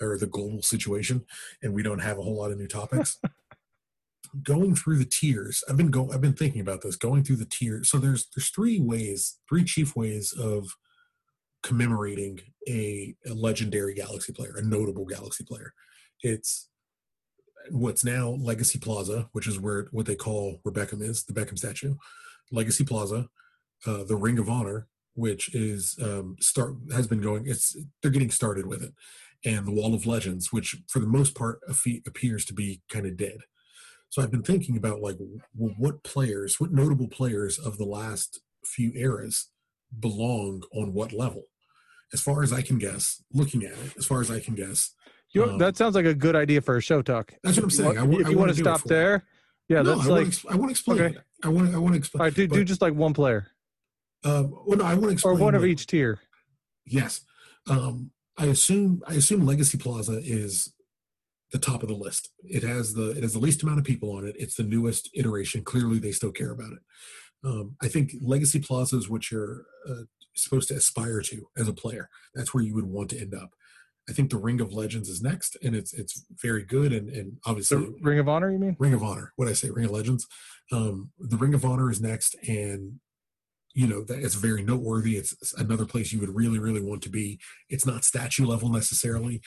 or 0.00 0.18
the 0.18 0.26
global 0.26 0.62
situation 0.62 1.24
and 1.62 1.72
we 1.72 1.82
don't 1.82 2.00
have 2.00 2.18
a 2.18 2.22
whole 2.22 2.36
lot 2.36 2.50
of 2.50 2.58
new 2.58 2.68
topics. 2.68 3.18
going 4.42 4.74
through 4.74 4.98
the 4.98 5.04
tiers, 5.04 5.62
I've 5.68 5.76
been 5.76 5.90
go 5.90 6.10
I've 6.12 6.20
been 6.20 6.34
thinking 6.34 6.60
about 6.60 6.82
this. 6.82 6.96
Going 6.96 7.24
through 7.24 7.36
the 7.36 7.46
tiers, 7.46 7.90
so 7.90 7.98
there's 7.98 8.28
there's 8.34 8.50
three 8.50 8.80
ways, 8.80 9.38
three 9.48 9.64
chief 9.64 9.96
ways 9.96 10.32
of 10.32 10.68
commemorating 11.62 12.40
a, 12.68 13.14
a 13.26 13.34
legendary 13.34 13.94
Galaxy 13.94 14.32
player, 14.32 14.54
a 14.56 14.62
notable 14.62 15.04
Galaxy 15.04 15.44
player. 15.44 15.72
It's 16.22 16.68
what's 17.70 18.04
now 18.04 18.30
Legacy 18.30 18.78
Plaza, 18.78 19.28
which 19.32 19.48
is 19.48 19.58
where 19.58 19.88
what 19.90 20.06
they 20.06 20.14
call 20.14 20.60
where 20.62 20.72
Beckham 20.72 21.02
is, 21.02 21.24
the 21.24 21.32
Beckham 21.32 21.58
statue. 21.58 21.96
Legacy 22.52 22.84
Plaza, 22.84 23.28
uh, 23.86 24.04
the 24.04 24.16
Ring 24.16 24.38
of 24.38 24.48
Honor, 24.48 24.88
which 25.14 25.54
is 25.54 25.98
um, 26.02 26.36
start 26.40 26.74
has 26.92 27.06
been 27.06 27.20
going. 27.20 27.46
It's 27.46 27.76
they're 28.02 28.10
getting 28.10 28.30
started 28.30 28.66
with 28.66 28.82
it, 28.82 28.92
and 29.44 29.66
the 29.66 29.72
Wall 29.72 29.94
of 29.94 30.06
Legends, 30.06 30.52
which 30.52 30.76
for 30.88 31.00
the 31.00 31.06
most 31.06 31.34
part 31.34 31.60
appears 31.68 32.44
to 32.46 32.54
be 32.54 32.82
kind 32.88 33.06
of 33.06 33.16
dead. 33.16 33.38
So 34.08 34.22
I've 34.22 34.30
been 34.30 34.42
thinking 34.42 34.76
about 34.76 35.00
like 35.00 35.16
well, 35.54 35.74
what 35.78 36.02
players, 36.04 36.60
what 36.60 36.72
notable 36.72 37.08
players 37.08 37.58
of 37.58 37.78
the 37.78 37.84
last 37.84 38.40
few 38.64 38.92
eras 38.94 39.50
belong 39.98 40.62
on 40.72 40.92
what 40.92 41.12
level. 41.12 41.44
As 42.12 42.20
far 42.20 42.42
as 42.42 42.52
I 42.52 42.62
can 42.62 42.78
guess, 42.78 43.22
looking 43.32 43.64
at 43.64 43.72
it, 43.72 43.96
as 43.98 44.06
far 44.06 44.20
as 44.20 44.30
I 44.30 44.38
can 44.38 44.54
guess, 44.54 44.94
You 45.32 45.44
Um, 45.44 45.58
that 45.58 45.76
sounds 45.76 45.94
like 45.96 46.06
a 46.06 46.14
good 46.14 46.36
idea 46.36 46.60
for 46.60 46.76
a 46.76 46.80
show, 46.80 47.02
talk. 47.02 47.34
That's 47.42 47.56
what 47.56 47.64
I'm 47.64 47.68
If 47.68 47.78
you 47.78 47.84
saying. 47.84 47.98
I 47.98 48.02
if 48.20 48.26
I 48.26 48.30
you 48.30 48.36
wanna 48.36 48.38
want 48.38 48.50
to 48.50 48.62
stop 48.62 48.84
there, 48.84 49.24
yeah, 49.68 49.82
no, 49.82 49.96
that's 49.96 50.06
I 50.06 50.10
like 50.10 50.22
want 50.22 50.32
to 50.34 50.48
I 50.50 50.54
want 50.56 50.68
to 50.68 50.70
explain. 50.70 51.00
okay. 51.00 51.16
I 51.44 51.48
want 51.48 51.74
I 51.74 51.78
want 51.78 51.94
to 51.94 51.98
explain. 51.98 52.20
all 52.20 52.26
right. 52.26 52.34
Do, 52.34 52.46
do 52.46 52.64
just 52.64 52.80
like 52.82 52.94
one 52.94 53.12
player 53.14 53.48
Um, 54.24 54.54
well, 54.66 54.78
no, 54.78 54.84
I 54.84 54.94
want 54.94 55.06
to 55.06 55.10
explain. 55.12 55.36
or 55.36 55.38
one 55.38 55.54
of 55.54 55.64
each 55.64 55.86
tier. 55.86 56.18
Yes. 56.86 57.20
Um, 57.68 58.10
I 58.38 58.46
assume 58.46 59.02
I 59.06 59.14
assume 59.14 59.44
Legacy 59.44 59.78
Plaza 59.78 60.20
is 60.22 60.72
the 61.52 61.58
top 61.58 61.82
of 61.82 61.88
the 61.88 61.94
list. 61.94 62.30
It 62.44 62.62
has 62.62 62.94
the 62.94 63.10
it 63.10 63.22
has 63.22 63.32
the 63.32 63.38
least 63.38 63.62
amount 63.62 63.78
of 63.78 63.84
people 63.84 64.12
on 64.12 64.26
it. 64.26 64.36
It's 64.38 64.54
the 64.56 64.62
newest 64.62 65.10
iteration. 65.14 65.62
Clearly, 65.64 65.98
they 65.98 66.12
still 66.12 66.32
care 66.32 66.52
about 66.52 66.72
it. 66.72 66.78
Um, 67.44 67.76
I 67.82 67.88
think 67.88 68.12
Legacy 68.20 68.60
Plaza 68.60 68.96
is 68.96 69.08
what 69.08 69.30
you're 69.30 69.66
uh, 69.88 70.02
supposed 70.34 70.68
to 70.68 70.74
aspire 70.74 71.20
to 71.22 71.48
as 71.56 71.68
a 71.68 71.72
player. 71.72 72.08
That's 72.34 72.52
where 72.54 72.64
you 72.64 72.74
would 72.74 72.86
want 72.86 73.10
to 73.10 73.20
end 73.20 73.34
up. 73.34 73.50
I 74.08 74.12
think 74.12 74.30
the 74.30 74.36
Ring 74.36 74.60
of 74.60 74.72
Legends 74.72 75.08
is 75.08 75.22
next, 75.22 75.56
and 75.62 75.74
it's 75.74 75.92
it's 75.92 76.24
very 76.30 76.62
good 76.62 76.92
and 76.92 77.08
and 77.08 77.38
obviously 77.44 77.78
The 77.78 77.98
Ring 78.00 78.18
of 78.18 78.28
Honor, 78.28 78.50
you 78.50 78.58
mean? 78.58 78.76
Ring 78.78 78.94
of 78.94 79.02
Honor. 79.02 79.32
What 79.36 79.48
I 79.48 79.52
say, 79.52 79.70
Ring 79.70 79.86
of 79.86 79.90
Legends. 79.90 80.26
Um, 80.72 81.10
the 81.18 81.36
Ring 81.36 81.54
of 81.54 81.64
Honor 81.64 81.90
is 81.90 82.00
next, 82.00 82.36
and 82.46 83.00
you 83.74 83.86
know 83.86 84.04
that 84.04 84.18
it's 84.20 84.34
very 84.34 84.62
noteworthy. 84.62 85.16
It's, 85.16 85.32
it's 85.32 85.52
another 85.54 85.84
place 85.84 86.12
you 86.12 86.20
would 86.20 86.34
really, 86.34 86.58
really 86.58 86.80
want 86.80 87.02
to 87.02 87.10
be. 87.10 87.40
It's 87.68 87.86
not 87.86 88.04
statue 88.04 88.46
level 88.46 88.70
necessarily, 88.70 89.40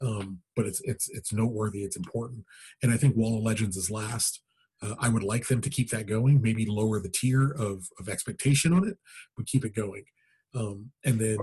um, 0.00 0.40
but 0.54 0.66
it's 0.66 0.80
it's 0.84 1.08
it's 1.10 1.32
noteworthy. 1.32 1.84
It's 1.84 1.96
important, 1.96 2.44
and 2.82 2.92
I 2.92 2.96
think 2.96 3.16
Wall 3.16 3.38
of 3.38 3.44
Legends 3.44 3.76
is 3.76 3.90
last. 3.90 4.40
Uh, 4.82 4.94
I 4.98 5.08
would 5.08 5.22
like 5.22 5.46
them 5.46 5.62
to 5.62 5.70
keep 5.70 5.90
that 5.90 6.06
going. 6.06 6.42
Maybe 6.42 6.66
lower 6.66 7.00
the 7.00 7.08
tier 7.08 7.50
of 7.50 7.86
of 7.98 8.08
expectation 8.08 8.72
on 8.72 8.88
it, 8.88 8.96
but 9.36 9.46
keep 9.46 9.64
it 9.64 9.74
going. 9.74 10.04
Um, 10.54 10.92
and 11.04 11.18
then, 11.18 11.38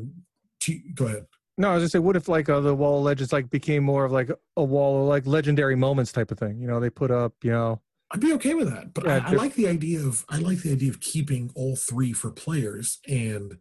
to, 0.61 0.79
go 0.95 1.05
ahead. 1.05 1.25
No, 1.57 1.69
I 1.69 1.73
was 1.75 1.81
gonna 1.81 1.89
say, 1.89 1.99
what 1.99 2.15
if 2.15 2.27
like 2.27 2.49
uh, 2.49 2.59
the 2.59 2.73
Wall 2.73 2.97
of 2.97 3.03
Legends 3.03 3.31
like 3.31 3.49
became 3.49 3.83
more 3.83 4.05
of 4.05 4.11
like 4.11 4.29
a 4.57 4.63
wall 4.63 5.01
of 5.01 5.07
like 5.07 5.25
legendary 5.27 5.75
moments 5.75 6.11
type 6.11 6.31
of 6.31 6.39
thing? 6.39 6.59
You 6.59 6.67
know, 6.67 6.79
they 6.79 6.89
put 6.89 7.11
up, 7.11 7.33
you 7.43 7.51
know, 7.51 7.81
I'd 8.11 8.19
be 8.19 8.33
okay 8.33 8.53
with 8.53 8.69
that, 8.69 8.93
but 8.93 9.05
Yeah, 9.05 9.23
I, 9.25 9.31
I 9.31 9.33
like 9.33 9.55
the 9.55 9.67
idea 9.67 9.99
of 9.99 10.23
I 10.29 10.37
like 10.37 10.59
the 10.59 10.71
idea 10.71 10.89
of 10.91 10.99
keeping 10.99 11.51
all 11.55 11.75
three 11.75 12.13
for 12.13 12.29
players 12.31 12.99
and 13.07 13.57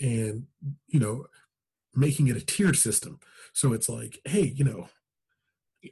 and 0.00 0.44
you 0.86 1.00
know 1.00 1.26
making 1.94 2.28
it 2.28 2.36
a 2.36 2.44
tiered 2.44 2.76
system. 2.76 3.18
So 3.54 3.72
it's 3.72 3.88
like, 3.88 4.20
hey, 4.24 4.52
you 4.54 4.64
know, 4.64 4.88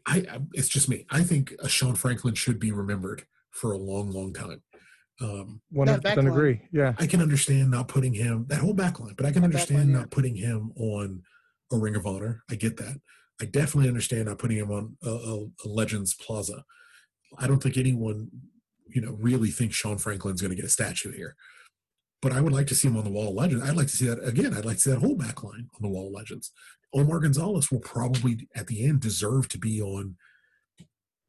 I, 0.07 0.27
I 0.31 0.41
it's 0.53 0.69
just 0.69 0.89
me. 0.89 1.07
I 1.11 1.23
think 1.23 1.55
a 1.59 1.69
Sean 1.69 1.95
Franklin 1.95 2.35
should 2.35 2.61
be 2.61 2.71
remembered 2.71 3.27
for 3.51 3.73
a 3.73 3.79
long, 3.79 4.11
long 4.11 4.35
time. 4.35 4.63
Um, 5.21 5.63
one 5.71 5.89
hundred 5.89 6.03
percent 6.03 6.21
backline. 6.21 6.31
agree. 6.31 6.61
Yeah, 6.73 6.95
I 6.99 7.07
can 7.07 7.23
understand 7.23 7.71
not 7.71 7.89
putting 7.89 8.13
him 8.13 8.47
that 8.49 8.59
whole 8.61 8.75
backline, 8.75 9.17
but 9.17 9.25
I 9.25 9.33
can 9.33 9.43
That 9.43 9.47
understand 9.47 9.89
backline, 9.89 9.93
yeah. 9.93 9.99
not 9.99 10.11
putting 10.11 10.37
him 10.37 10.73
on 10.77 11.23
a 11.73 11.79
Ring 11.79 11.97
of 11.97 12.07
Honor. 12.07 12.43
I 12.51 12.55
get 12.55 12.77
that. 12.77 13.01
I 13.41 13.47
definitely 13.47 13.89
understand 13.89 14.27
not 14.27 14.39
putting 14.39 14.59
him 14.59 14.71
on 14.71 14.97
a, 15.03 15.11
a, 15.11 15.45
a 15.65 15.69
Legends 15.69 16.15
Plaza. 16.15 16.65
I 17.39 17.47
don't 17.47 17.63
think 17.63 17.77
anyone, 17.77 18.31
you 18.89 19.01
know, 19.01 19.17
really 19.21 19.51
thinks 19.51 19.77
Sean 19.77 19.99
Franklin's 19.99 20.41
going 20.41 20.51
to 20.51 20.57
get 20.57 20.65
a 20.65 20.71
statue 20.71 21.13
here. 21.13 21.35
But 22.23 22.33
I 22.33 22.41
would 22.41 22.53
like 22.53 22.67
to 22.69 22.75
see 22.75 22.89
him 22.89 22.97
on 22.97 23.05
the 23.05 23.11
Wall 23.11 23.29
of 23.29 23.35
Legends. 23.35 23.63
I'd 23.63 23.77
like 23.77 23.89
to 23.89 23.97
see 23.97 24.07
that 24.07 24.27
again. 24.27 24.55
I'd 24.55 24.65
like 24.65 24.77
to 24.77 24.83
see 24.83 24.91
that 24.91 25.01
whole 25.01 25.17
backline 25.17 25.67
on 25.75 25.83
the 25.83 25.89
Wall 25.89 26.07
of 26.07 26.13
Legends. 26.13 26.51
Omar 26.95 27.21
Gonzalez 27.21 27.71
will 27.71 27.81
probably 27.81 28.49
at 28.55 28.69
the 28.69 28.87
end 28.87 29.01
deserve 29.01 29.49
to 29.49 29.59
be 29.59 29.83
on 29.83 30.17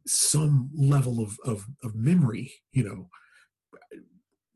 some 0.06 0.70
level 0.74 1.20
of 1.22 1.38
of, 1.44 1.66
of 1.84 1.94
memory. 1.94 2.54
You 2.72 2.86
know, 2.86 3.10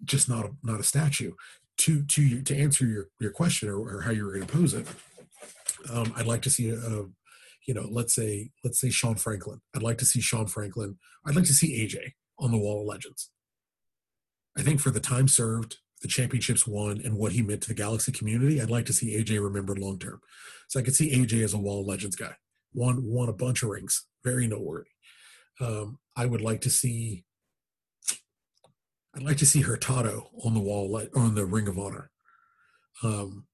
just 0.04 0.30
not 0.30 0.46
a, 0.46 0.52
not 0.64 0.80
a 0.80 0.84
statue. 0.84 1.32
To 1.80 2.04
to 2.04 2.42
to 2.44 2.56
answer 2.56 2.86
your 2.86 3.08
your 3.20 3.32
question 3.32 3.70
or, 3.70 3.78
or 3.78 4.02
how 4.02 4.12
you 4.12 4.26
were 4.26 4.34
going 4.34 4.46
to 4.46 4.54
pose 4.54 4.74
it, 4.74 4.86
um, 5.92 6.14
I'd 6.16 6.28
like 6.28 6.42
to 6.44 6.50
see 6.50 6.70
a, 6.70 6.76
a, 6.76 7.06
you 7.68 7.74
know, 7.74 7.88
let's 7.90 8.14
say 8.14 8.52
let's 8.64 8.80
say 8.80 8.90
Sean 8.90 9.16
Franklin. 9.16 9.62
I'd 9.76 9.84
like 9.84 9.98
to 10.00 10.06
see 10.06 10.22
Sean 10.22 10.48
Franklin. 10.48 10.98
I'd 11.26 11.36
like 11.36 11.46
to 11.46 11.54
see 11.54 11.82
AJ 11.82 12.14
on 12.40 12.52
the 12.52 12.58
Wall 12.58 12.82
of 12.82 12.88
Legends. 12.88 13.32
I 14.58 14.64
think 14.64 14.80
for 14.80 14.92
the 14.92 15.00
time 15.00 15.28
served, 15.28 15.78
the 16.02 16.08
championships 16.08 16.68
won, 16.68 17.02
and 17.04 17.18
what 17.18 17.32
he 17.32 17.42
meant 17.42 17.62
to 17.62 17.70
the 17.70 17.74
Galaxy 17.74 18.12
community, 18.12 18.62
I'd 18.62 18.70
like 18.70 18.86
to 18.88 18.94
see 18.94 19.18
AJ 19.18 19.42
remembered 19.42 19.80
long 19.80 19.98
term. 19.98 20.20
So 20.68 20.80
I 20.80 20.84
could 20.84 20.96
see 20.96 21.16
AJ 21.16 21.44
as 21.44 21.54
a 21.54 21.60
Wall 21.60 21.82
of 21.82 21.88
Legends 21.88 22.16
guy. 22.16 22.36
Won 22.74 23.04
won 23.04 23.30
a 23.30 23.34
bunch 23.34 23.64
of 23.64 23.70
rings, 23.70 24.06
very 24.24 24.48
noteworthy. 24.48 24.90
Um, 25.60 26.00
I 26.16 26.26
would 26.26 26.42
like 26.42 26.62
to 26.62 26.70
see. 26.70 27.26
I'd 29.16 29.24
like 29.24 29.38
to 29.38 29.46
see 29.46 29.62
Hurtado 29.62 30.30
on 30.44 30.54
the 30.54 30.60
wall, 30.60 31.02
on 31.16 31.36
the 31.36 31.46
Ring 31.46 31.68
of 31.68 31.78
Honor. 31.78 32.10
Um, 33.04 33.46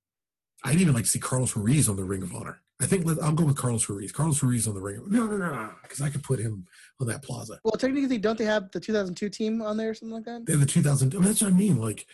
I'd 0.63 0.79
even 0.79 0.93
like 0.93 1.05
to 1.05 1.09
see 1.09 1.19
Carlos 1.19 1.55
Ruiz 1.55 1.89
on 1.89 1.95
the 1.95 2.03
Ring 2.03 2.23
of 2.23 2.33
Honor. 2.35 2.61
I 2.79 2.85
think 2.85 3.05
let, 3.05 3.21
I'll 3.23 3.31
go 3.31 3.45
with 3.45 3.57
Carlos 3.57 3.89
Ruiz. 3.89 4.11
Carlos 4.11 4.43
Ruiz 4.43 4.67
on 4.67 4.75
the 4.75 4.81
ring. 4.81 4.97
Of 4.97 5.11
No, 5.11 5.25
no, 5.25 5.37
no, 5.37 5.69
because 5.81 5.99
I 5.99 6.09
could 6.09 6.23
put 6.23 6.39
him 6.39 6.67
on 7.01 7.07
that 7.07 7.23
plaza. 7.23 7.59
Well, 7.63 7.71
technically, 7.71 8.19
don't 8.19 8.37
they 8.37 8.45
have 8.45 8.71
the 8.71 8.79
2002 8.79 9.29
team 9.29 9.63
on 9.63 9.77
there 9.77 9.89
or 9.89 9.93
something 9.95 10.13
like 10.13 10.25
that? 10.25 10.45
They 10.45 10.53
have 10.53 10.59
the 10.59 10.67
2000. 10.67 11.13
I 11.13 11.17
mean, 11.17 11.25
that's 11.25 11.41
what 11.41 11.51
I 11.51 11.55
mean. 11.55 11.81
Like, 11.81 12.05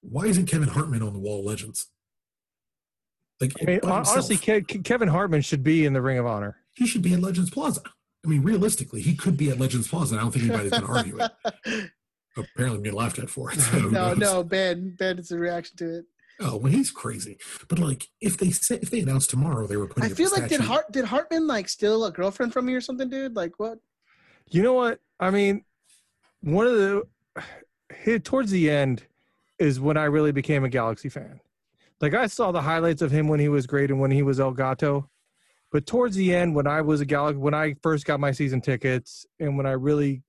why 0.00 0.26
isn't 0.26 0.46
Kevin 0.46 0.68
Hartman 0.68 1.02
on 1.02 1.12
the 1.12 1.18
Wall 1.18 1.40
of 1.40 1.46
Legends? 1.46 1.88
Like, 3.40 3.52
I 3.60 3.64
mean, 3.64 3.80
honestly, 3.82 4.36
Ke- 4.36 4.84
Kevin 4.84 5.08
Hartman 5.08 5.40
should 5.40 5.64
be 5.64 5.84
in 5.86 5.92
the 5.92 6.02
Ring 6.02 6.18
of 6.18 6.26
Honor. 6.26 6.56
he 6.74 6.86
should 6.86 7.02
be 7.02 7.14
at 7.14 7.20
Legends 7.20 7.50
Plaza. 7.50 7.82
I 8.24 8.28
mean, 8.28 8.42
realistically, 8.42 9.02
he 9.02 9.16
could 9.16 9.36
be 9.36 9.50
at 9.50 9.58
Legends 9.58 9.88
Plaza. 9.88 10.16
I 10.16 10.20
don't 10.20 10.30
think 10.30 10.44
anybody's 10.44 10.70
going 10.70 10.84
to 10.84 10.88
argue 10.88 11.18
it. 11.18 11.90
Apparently, 12.36 12.78
I'm 12.78 12.82
getting 12.82 12.98
laughed 12.98 13.18
at 13.18 13.30
for 13.30 13.52
it. 13.52 13.58
Uh-huh. 13.58 13.80
so 13.82 13.88
no, 13.88 14.14
no, 14.14 14.44
Ben, 14.44 14.94
Ben, 14.98 15.18
it's 15.18 15.30
a 15.30 15.38
reaction 15.38 15.76
to 15.78 15.98
it. 15.98 16.04
Oh, 16.40 16.56
well, 16.56 16.72
he's 16.72 16.90
crazy. 16.90 17.38
But 17.68 17.78
like, 17.78 18.08
if 18.20 18.36
they 18.36 18.50
say 18.50 18.78
if 18.82 18.90
they 18.90 19.00
announced 19.00 19.30
tomorrow 19.30 19.66
they 19.66 19.76
were 19.76 19.86
putting, 19.86 20.04
I 20.04 20.06
up 20.12 20.16
feel 20.16 20.30
like 20.30 20.48
did 20.48 20.60
Hart 20.60 20.90
did 20.90 21.04
Hartman 21.04 21.46
like 21.46 21.68
steal 21.68 22.04
a 22.04 22.10
girlfriend 22.10 22.52
from 22.52 22.66
me 22.66 22.74
or 22.74 22.80
something, 22.80 23.08
dude? 23.08 23.36
Like 23.36 23.58
what? 23.58 23.78
You 24.50 24.62
know 24.62 24.72
what? 24.72 25.00
I 25.20 25.30
mean, 25.30 25.64
one 26.40 26.66
of 26.66 26.74
the 26.74 27.02
hit 27.94 28.24
towards 28.24 28.50
the 28.50 28.70
end 28.70 29.04
is 29.58 29.78
when 29.78 29.96
I 29.96 30.04
really 30.04 30.32
became 30.32 30.64
a 30.64 30.68
Galaxy 30.68 31.08
fan. 31.08 31.40
Like 32.00 32.14
I 32.14 32.26
saw 32.26 32.50
the 32.50 32.62
highlights 32.62 33.02
of 33.02 33.12
him 33.12 33.28
when 33.28 33.38
he 33.38 33.48
was 33.48 33.66
great 33.66 33.90
and 33.90 34.00
when 34.00 34.10
he 34.10 34.22
was 34.22 34.40
El 34.40 34.50
Gato, 34.50 35.08
but 35.70 35.86
towards 35.86 36.16
the 36.16 36.34
end, 36.34 36.54
when 36.54 36.66
I 36.66 36.80
was 36.80 37.00
a 37.00 37.04
Galaxy, 37.04 37.38
when 37.38 37.54
I 37.54 37.74
first 37.82 38.04
got 38.04 38.18
my 38.18 38.32
season 38.32 38.60
tickets 38.60 39.24
and 39.38 39.56
when 39.56 39.66
I 39.66 39.72
really 39.72 40.22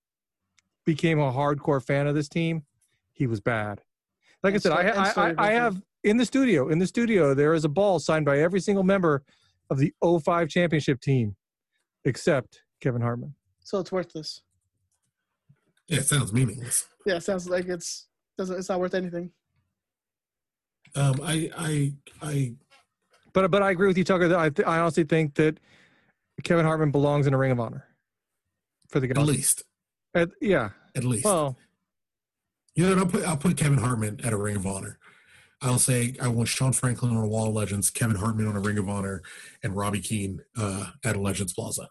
became 0.85 1.19
a 1.19 1.31
hardcore 1.31 1.83
fan 1.83 2.07
of 2.07 2.15
this 2.15 2.27
team, 2.29 2.63
he 3.11 3.27
was 3.27 3.39
bad. 3.39 3.81
Like 4.41 4.53
And 4.53 4.55
I 4.55 4.59
said, 4.59 4.69
so- 4.69 4.75
I, 4.75 4.81
and 4.81 5.37
I, 5.37 5.43
I, 5.43 5.49
I 5.49 5.51
have 5.53 5.81
in 6.03 6.17
the 6.17 6.25
studio. 6.25 6.69
In 6.69 6.79
the 6.79 6.87
studio, 6.87 7.33
there 7.33 7.53
is 7.53 7.63
a 7.65 7.69
ball 7.69 7.99
signed 7.99 8.25
by 8.25 8.39
every 8.39 8.59
single 8.59 8.83
member 8.83 9.23
of 9.69 9.77
the 9.77 9.93
05 10.03 10.49
championship 10.49 10.99
team, 10.99 11.35
except 12.03 12.63
Kevin 12.81 13.01
Hartman. 13.01 13.33
So 13.61 13.79
it's 13.79 13.91
worthless. 13.91 14.41
Yeah, 15.87 15.99
it 15.99 16.05
sounds 16.05 16.33
meaningless. 16.33 16.87
Yeah, 17.05 17.15
it 17.15 17.23
sounds 17.23 17.47
like 17.47 17.67
it's 17.67 18.07
doesn't 18.37 18.57
it's 18.57 18.67
not 18.69 18.79
worth 18.79 18.93
anything. 18.93 19.31
Um, 20.95 21.19
I, 21.23 21.49
I, 21.57 21.93
I, 22.21 22.53
But 23.33 23.49
but 23.51 23.61
I 23.63 23.71
agree 23.71 23.87
with 23.87 23.97
you, 23.97 24.03
Tucker. 24.03 24.27
That 24.27 24.39
I 24.39 24.49
th- 24.49 24.67
I 24.67 24.79
honestly 24.79 25.03
think 25.03 25.35
that 25.35 25.59
Kevin 26.43 26.65
Hartman 26.65 26.91
belongs 26.91 27.25
in 27.27 27.33
a 27.33 27.37
Ring 27.37 27.51
of 27.51 27.59
Honor 27.59 27.85
for 28.89 28.99
the 28.99 29.09
at 29.09 29.15
Galaxy. 29.15 29.35
least, 29.37 29.63
At- 30.15 30.29
yeah. 30.41 30.69
at 30.95 31.03
least. 31.03 31.25
Well, 31.25 31.57
You 32.75 32.87
know, 32.89 33.01
I'll 33.01 33.05
put 33.07 33.23
I'll 33.23 33.37
put 33.37 33.57
Kevin 33.57 33.77
Hartman 33.79 34.19
at 34.23 34.33
a 34.33 34.37
Ring 34.37 34.55
of 34.55 34.65
Honor. 34.65 34.97
I'll 35.61 35.79
say 35.79 36.15
I 36.21 36.27
want 36.27 36.49
Sean 36.49 36.73
Franklin 36.73 37.15
on 37.15 37.23
a 37.23 37.27
Wall 37.27 37.47
of 37.47 37.53
Legends, 37.53 37.89
Kevin 37.89 38.15
Hartman 38.17 38.47
on 38.47 38.55
a 38.55 38.59
Ring 38.59 38.77
of 38.77 38.89
Honor, 38.89 39.21
and 39.63 39.75
Robbie 39.75 40.01
Keane 40.01 40.41
uh, 40.57 40.87
at 41.05 41.15
a 41.15 41.19
Legends 41.21 41.53
Plaza. 41.53 41.87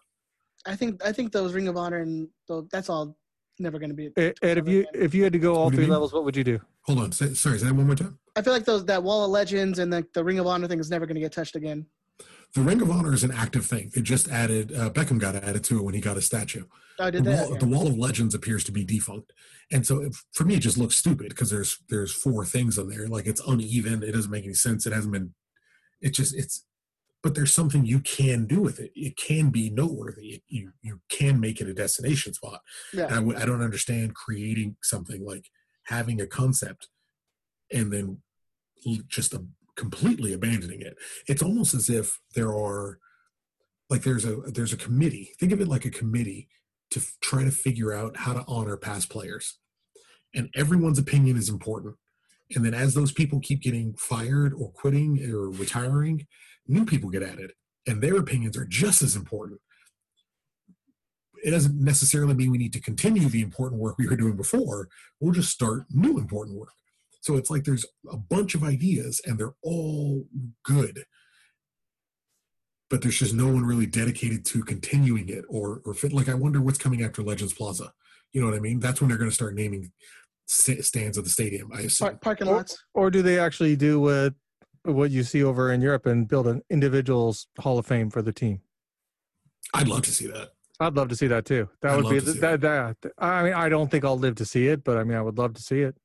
I 0.65 0.75
think 0.75 1.03
I 1.05 1.11
think 1.11 1.31
those 1.31 1.53
Ring 1.53 1.67
of 1.67 1.77
Honor 1.77 1.97
and 2.01 2.27
tho- 2.47 2.67
that's 2.71 2.89
all 2.89 3.17
never 3.59 3.79
going 3.79 3.89
to 3.89 3.95
be. 3.95 4.09
Ed, 4.17 4.35
Ed, 4.41 4.57
if 4.57 4.67
you 4.67 4.85
if 4.93 5.13
you 5.13 5.23
had 5.23 5.33
to 5.33 5.39
go 5.39 5.55
all 5.55 5.65
What 5.65 5.73
three 5.75 5.83
mean? 5.85 5.91
levels, 5.91 6.13
what 6.13 6.23
would 6.25 6.35
you 6.35 6.43
do? 6.43 6.59
Hold 6.83 6.99
on, 6.99 7.11
say, 7.13 7.33
sorry, 7.33 7.57
say 7.59 7.67
that 7.67 7.73
one 7.73 7.87
more 7.87 7.95
time. 7.95 8.19
I 8.35 8.41
feel 8.41 8.51
like 8.53 8.65
those 8.65 8.83
that 8.85 9.01
Wall 9.01 9.23
of 9.25 9.31
Legends 9.31 9.79
and 9.79 9.91
the, 9.91 10.05
the 10.13 10.23
Ring 10.23 10.39
of 10.39 10.47
Honor 10.47 10.67
thing 10.67 10.79
is 10.79 10.89
never 10.89 11.05
going 11.05 11.15
to 11.15 11.21
get 11.21 11.31
touched 11.31 11.55
again. 11.55 11.85
The 12.53 12.61
Ring 12.61 12.81
of 12.81 12.91
Honor 12.91 13.13
is 13.13 13.23
an 13.23 13.31
active 13.31 13.65
thing. 13.65 13.91
It 13.95 14.01
just 14.03 14.29
added 14.29 14.71
uh, 14.75 14.89
Beckham 14.91 15.17
got 15.17 15.35
added 15.35 15.63
to 15.65 15.79
it 15.79 15.83
when 15.83 15.95
he 15.95 16.01
got 16.01 16.17
a 16.17 16.21
statue. 16.21 16.65
Oh, 16.99 17.05
The 17.05 17.11
did 17.13 17.23
that? 17.25 17.49
wall, 17.49 17.57
the 17.57 17.65
wall 17.65 17.87
of 17.87 17.97
Legends 17.97 18.35
appears 18.35 18.63
to 18.65 18.71
be 18.71 18.85
defunct, 18.85 19.33
and 19.71 19.85
so 19.87 20.03
if, 20.03 20.23
for 20.33 20.43
me, 20.43 20.55
it 20.55 20.59
just 20.59 20.77
looks 20.77 20.95
stupid 20.95 21.29
because 21.29 21.49
there's 21.49 21.79
there's 21.89 22.13
four 22.13 22.45
things 22.45 22.77
on 22.77 22.89
there. 22.89 23.07
Like 23.07 23.25
it's 23.25 23.41
uneven. 23.47 24.03
It 24.03 24.11
doesn't 24.11 24.29
make 24.29 24.45
any 24.45 24.53
sense. 24.53 24.85
It 24.85 24.93
hasn't 24.93 25.13
been. 25.13 25.33
It 26.01 26.13
just 26.13 26.35
it's. 26.35 26.65
But 27.23 27.35
there's 27.35 27.55
something 27.55 27.85
you 27.85 28.01
can 28.01 28.45
do 28.45 28.59
with 28.59 28.79
it. 28.81 28.91
It 28.95 29.15
can 29.17 29.49
be 29.49 29.69
noteworthy. 29.71 30.43
You 30.47 30.73
you 30.83 30.99
can 31.09 31.39
make 31.39 31.59
it 31.61 31.67
a 31.69 31.73
destination 31.73 32.33
spot. 32.35 32.59
Yeah. 32.93 33.05
I 33.07 33.15
w- 33.15 33.37
I 33.37 33.45
don't 33.45 33.61
understand 33.63 34.13
creating 34.13 34.75
something 34.83 35.25
like 35.25 35.47
having 35.85 36.21
a 36.21 36.27
concept 36.27 36.89
and 37.71 37.91
then 37.91 38.21
just 39.07 39.33
a, 39.33 39.43
completely 39.75 40.33
abandoning 40.33 40.81
it. 40.81 40.95
It's 41.27 41.41
almost 41.41 41.73
as 41.73 41.89
if 41.89 42.19
there 42.35 42.49
are 42.49 42.99
like 43.89 44.03
there's 44.03 44.25
a 44.25 44.35
there's 44.47 44.73
a 44.73 44.77
committee. 44.77 45.31
Think 45.39 45.51
of 45.51 45.61
it 45.61 45.67
like 45.67 45.85
a 45.85 45.91
committee 45.91 46.47
to 46.91 46.99
f- 46.99 47.17
try 47.21 47.43
to 47.43 47.51
figure 47.51 47.93
out 47.93 48.17
how 48.17 48.33
to 48.33 48.43
honor 48.47 48.77
past 48.77 49.09
players, 49.09 49.59
and 50.33 50.49
everyone's 50.55 50.99
opinion 50.99 51.37
is 51.37 51.49
important. 51.49 51.95
And 52.55 52.63
then 52.63 52.73
as 52.73 52.93
those 52.93 53.11
people 53.11 53.39
keep 53.39 53.61
getting 53.61 53.95
fired 53.95 54.53
or 54.53 54.71
quitting 54.71 55.23
or 55.31 55.49
retiring, 55.49 56.27
new 56.67 56.85
people 56.85 57.09
get 57.09 57.23
added, 57.23 57.53
and 57.87 58.01
their 58.01 58.17
opinions 58.17 58.57
are 58.57 58.65
just 58.65 59.01
as 59.01 59.15
important 59.15 59.59
it 61.43 61.51
doesn't 61.51 61.79
necessarily 61.79 62.33
mean 62.33 62.51
we 62.51 62.57
need 62.57 62.73
to 62.73 62.79
continue 62.79 63.27
the 63.27 63.41
important 63.41 63.81
work 63.81 63.97
we 63.97 64.07
were 64.07 64.15
doing 64.15 64.35
before. 64.35 64.87
We'll 65.19 65.33
just 65.33 65.51
start 65.51 65.85
new 65.91 66.17
important 66.17 66.57
work. 66.57 66.73
So 67.23 67.37
it's 67.37 67.49
like 67.49 67.63
there's 67.63 67.85
a 68.11 68.17
bunch 68.17 68.53
of 68.53 68.63
ideas 68.65 69.21
and 69.25 69.39
they're 69.39 69.55
all 69.63 70.25
good. 70.65 71.05
But 72.89 73.01
there's 73.01 73.17
just 73.17 73.33
no 73.33 73.45
one 73.47 73.63
really 73.63 73.85
dedicated 73.85 74.43
to 74.47 74.61
continuing 74.61 75.29
it 75.29 75.45
or 75.47 75.81
or 75.85 75.93
fit. 75.93 76.11
Like 76.11 76.27
I 76.27 76.33
wonder 76.33 76.61
what's 76.61 76.77
coming 76.77 77.01
after 77.01 77.23
Legends 77.23 77.53
Plaza. 77.53 77.93
You 78.33 78.41
know 78.41 78.47
what 78.47 78.57
I 78.57 78.59
mean? 78.59 78.79
That's 78.81 78.99
when 78.99 79.07
they're 79.07 79.17
going 79.17 79.29
to 79.29 79.33
start 79.35 79.55
naming 79.55 79.93
sta- 80.47 80.81
stands 80.81 81.17
of 81.17 81.23
the 81.23 81.29
stadium. 81.29 81.71
I 81.73 81.81
assume. 81.81 82.09
Par- 82.09 82.17
parking 82.21 82.49
Or, 82.49 82.57
lots. 82.57 82.83
or 82.93 83.09
do 83.09 83.21
they 83.21 83.39
actually 83.39 83.77
do 83.77 84.01
what 84.01 84.33
what 84.83 85.09
you 85.11 85.23
see 85.23 85.41
over 85.41 85.71
in 85.71 85.79
Europe 85.81 86.05
and 86.05 86.27
build 86.27 86.45
an 86.45 86.61
individual's 86.69 87.47
Hall 87.57 87.79
of 87.79 87.85
Fame 87.85 88.09
for 88.09 88.21
the 88.21 88.33
team? 88.33 88.59
I'd 89.73 89.87
love 89.87 90.01
to 90.01 90.11
see 90.11 90.27
that. 90.27 90.49
I'd 90.81 90.95
love 90.95 91.07
to 91.07 91.15
see 91.15 91.27
that 91.27 91.45
too. 91.45 91.69
That 91.81 91.91
I'd 91.91 92.03
would 92.03 92.09
be 92.09 92.19
to 92.19 92.33
see 92.33 92.39
that, 92.39 92.59
that. 92.59 92.97
I 93.17 93.43
mean, 93.43 93.53
I 93.53 93.69
don't 93.69 93.89
think 93.89 94.03
I'll 94.03 94.19
live 94.19 94.35
to 94.35 94.45
see 94.45 94.67
it, 94.67 94.83
but 94.83 94.97
I 94.97 95.05
mean, 95.05 95.17
I 95.17 95.21
would 95.21 95.37
love 95.37 95.53
to 95.53 95.61
see 95.61 95.79
it. 95.79 95.95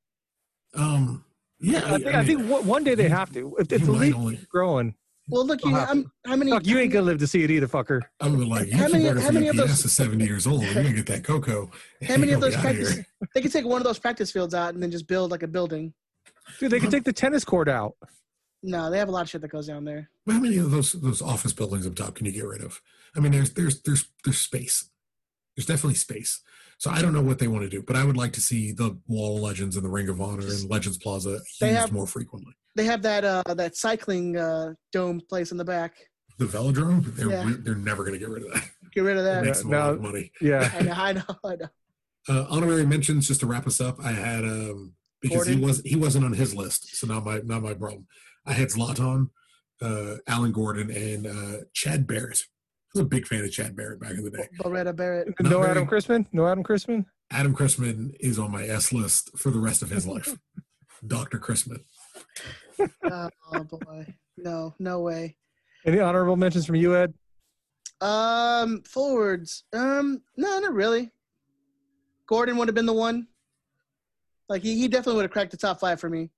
Um, 0.73 1.23
yeah, 1.59 1.79
I 1.85 1.97
think, 1.97 2.05
I, 2.07 2.17
mean, 2.17 2.25
think 2.25 2.49
one- 2.49 2.65
one 2.65 2.83
day 2.83 2.95
they 2.95 3.09
have 3.09 3.33
to. 3.33 3.55
If, 3.59 3.71
if 3.71 3.81
the 3.85 3.91
might 3.91 3.99
league 3.99 4.15
only- 4.15 4.35
keeps 4.37 4.47
growing, 4.47 4.95
Well, 5.27 5.45
look, 5.45 5.63
you, 5.63 5.75
I'll 5.75 5.89
I'm, 5.89 6.11
how 6.25 6.35
many? 6.35 6.51
fuck, 6.51 6.65
you 6.65 6.77
ain't 6.79 6.91
gonna 6.93 7.05
live 7.05 7.19
to 7.19 7.27
see 7.27 7.43
it 7.43 7.51
either, 7.51 7.67
fucker. 7.67 8.01
I 8.19 8.27
was 8.29 8.45
like, 8.45 8.67
you 8.67 8.77
How 8.77 8.87
many- 8.87 9.05
how 9.05 9.13
for 9.27 9.31
many 9.33 9.47
of 9.49 9.55
those- 9.57 9.83
is 9.85 9.91
70 9.91 10.23
years 10.25 10.47
old. 10.47 10.63
You're 10.63 10.73
gonna 10.75 10.93
get 10.93 11.05
that 11.07 11.23
cocoa. 11.23 11.69
How 12.07 12.17
many 12.17 12.31
of 12.31 12.41
those 12.41 12.55
outta 12.55 12.69
here. 12.73 12.83
practice? 12.85 13.05
They 13.35 13.41
could 13.41 13.51
take 13.51 13.65
one 13.65 13.81
of 13.81 13.85
those 13.85 13.99
practice 13.99 14.31
fields 14.31 14.53
out 14.53 14.73
and 14.73 14.81
then 14.81 14.91
just 14.91 15.07
build 15.07 15.31
like 15.31 15.43
a 15.43 15.47
building. 15.47 15.93
Dude, 16.59 16.71
they 16.71 16.79
could 16.79 16.91
take 16.91 17.03
the 17.03 17.13
tennis 17.13 17.43
court 17.45 17.67
out. 17.67 17.95
No, 18.63 18.89
they 18.89 18.97
have 18.97 19.07
a 19.07 19.11
lot 19.11 19.21
of 19.23 19.29
shit 19.29 19.41
that 19.41 19.51
goes 19.51 19.67
down 19.67 19.85
there. 19.85 20.09
Well, 20.25 20.35
How 20.37 20.41
many 20.41 20.57
of 20.57 20.71
those 20.71 20.93
those 20.93 21.21
office 21.21 21.53
buildings 21.53 21.85
up 21.87 21.95
top 21.95 22.15
can 22.15 22.25
you 22.25 22.31
get 22.31 22.45
rid 22.45 22.61
of? 22.61 22.81
I 23.15 23.19
mean, 23.19 23.31
there's 23.31 23.51
there's 23.53 23.81
there's 23.81 24.07
there's 24.23 24.37
space. 24.39 24.89
There's 25.55 25.65
definitely 25.67 25.95
space. 25.95 26.41
So 26.79 26.89
I 26.89 27.01
don't 27.01 27.13
know 27.13 27.21
what 27.21 27.39
they 27.39 27.47
want 27.49 27.63
to 27.65 27.69
do, 27.69 27.83
but 27.83 27.95
I 27.97 28.05
would 28.05 28.15
like 28.15 28.31
to 28.33 28.41
see 28.41 28.71
the 28.71 28.97
Wall 29.07 29.35
of 29.35 29.43
Legends 29.43 29.75
and 29.75 29.83
the 29.85 29.89
Ring 29.89 30.07
of 30.07 30.21
Honor 30.21 30.47
and 30.47 30.69
Legends 30.69 30.97
Plaza 30.97 31.31
used 31.31 31.45
They 31.59 31.73
have- 31.73 31.91
more 31.91 32.07
frequently. 32.07 32.53
They 32.75 32.85
have 32.85 33.01
that 33.01 33.25
uh 33.25 33.43
that 33.55 33.75
cycling 33.75 34.37
uh 34.37 34.73
dome 34.93 35.19
place 35.29 35.51
in 35.51 35.57
the 35.57 35.65
back. 35.65 35.97
The 36.37 36.45
Velodrome, 36.45 37.03
they're 37.15 37.29
Yeah. 37.29 37.45
re- 37.45 37.57
they're 37.59 37.75
never 37.75 38.05
going 38.05 38.13
to 38.13 38.19
get 38.19 38.29
rid 38.29 38.43
of 38.45 38.53
that. 38.53 38.63
Get 38.95 39.01
rid 39.01 39.17
of 39.17 39.23
It 39.25 39.27
that. 39.27 39.43
makes 39.43 39.59
them 39.59 39.67
a 39.67 39.71
now- 39.71 39.85
lot 39.87 39.93
of 39.95 40.01
money. 40.01 40.31
Yeah. 40.39 40.71
I 40.73 40.81
know, 40.83 40.93
I 40.95 41.13
know, 41.13 41.23
I 41.43 41.55
know. 41.57 41.67
Uh, 42.29 42.45
honorary 42.49 42.85
mentions 42.85 43.27
just 43.27 43.41
to 43.41 43.45
wrap 43.47 43.67
us 43.67 43.81
up. 43.81 43.97
I 44.01 44.11
had 44.13 44.45
um 44.45 44.93
because 45.21 45.47
he 45.47 45.57
was 45.57 45.81
he 45.81 45.97
wasn't 45.97 46.23
on 46.23 46.31
his 46.33 46.55
list, 46.55 46.95
so 46.95 47.07
not 47.07 47.25
my 47.25 47.39
not 47.43 47.61
my 47.61 47.73
problem. 47.73 48.07
I 48.45 48.53
had 48.53 48.69
Zlatan, 48.69 49.29
uh, 49.81 50.15
Alan 50.27 50.53
Gordon, 50.53 50.89
and 50.91 51.27
uh, 51.27 51.57
Chad 51.73 52.07
Barrett. 52.07 52.43
I 52.89 52.99
was 52.99 53.01
a 53.01 53.05
big 53.05 53.27
fan 53.27 53.43
of 53.43 53.51
Chad 53.51 53.75
Barrett 53.75 53.99
back 53.99 54.11
in 54.11 54.23
the 54.23 54.31
day. 54.31 54.47
Loretta 54.63 54.93
Barrett. 54.93 55.27
Not 55.39 55.41
No 55.51 55.59
very- 55.59 55.71
Adam 55.71 55.85
Cristman. 55.87 56.25
No 56.31 56.47
Adam 56.47 56.63
Cristman. 56.63 57.05
Adam 57.31 57.55
Cristman 57.55 58.15
is 58.19 58.39
on 58.39 58.51
my 58.51 58.63
S 58.63 58.91
list 58.91 59.37
for 59.37 59.51
the 59.51 59.59
rest 59.59 59.83
of 59.83 59.89
his 59.91 60.07
life. 60.07 60.35
Dr. 61.07 61.37
Cristman. 61.39 61.81
Oh, 63.03 63.29
oh 63.53 63.63
boy, 63.63 64.07
no, 64.37 64.73
no 64.79 65.01
way. 65.01 65.35
Any 65.85 65.99
honorable 65.99 66.35
mentions 66.35 66.65
from 66.65 66.75
you, 66.75 66.95
Ed? 66.95 67.13
Um, 68.01 68.81
forwards. 68.83 69.63
Um, 69.73 70.21
no, 70.35 70.59
not 70.59 70.73
really. 70.73 71.11
Gordon 72.27 72.57
would 72.57 72.67
have 72.67 72.75
been 72.75 72.85
the 72.87 72.93
one. 72.93 73.27
Like 74.49 74.61
he, 74.63 74.75
he 74.77 74.87
definitely 74.87 75.15
would 75.15 75.23
have 75.25 75.31
cracked 75.31 75.51
the 75.51 75.57
top 75.57 75.79
five 75.79 75.99
for 75.99 76.09
me. 76.09 76.31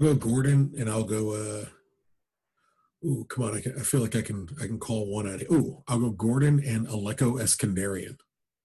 I'll 0.00 0.14
go 0.14 0.14
Gordon 0.14 0.72
and 0.78 0.88
I'll 0.88 1.04
go 1.04 1.32
uh 1.34 1.64
Ooh, 3.04 3.24
come 3.28 3.44
on! 3.44 3.54
I, 3.56 3.60
can, 3.60 3.74
I 3.78 3.82
feel 3.82 4.00
like 4.00 4.16
I 4.16 4.22
can 4.22 4.48
I 4.60 4.66
can 4.66 4.78
call 4.78 5.06
one 5.12 5.28
out. 5.32 5.40
Ooh, 5.52 5.82
I'll 5.86 6.00
go 6.00 6.10
Gordon 6.10 6.60
and 6.64 6.86
Aleko 6.88 7.34
Eskandarian. 7.40 8.16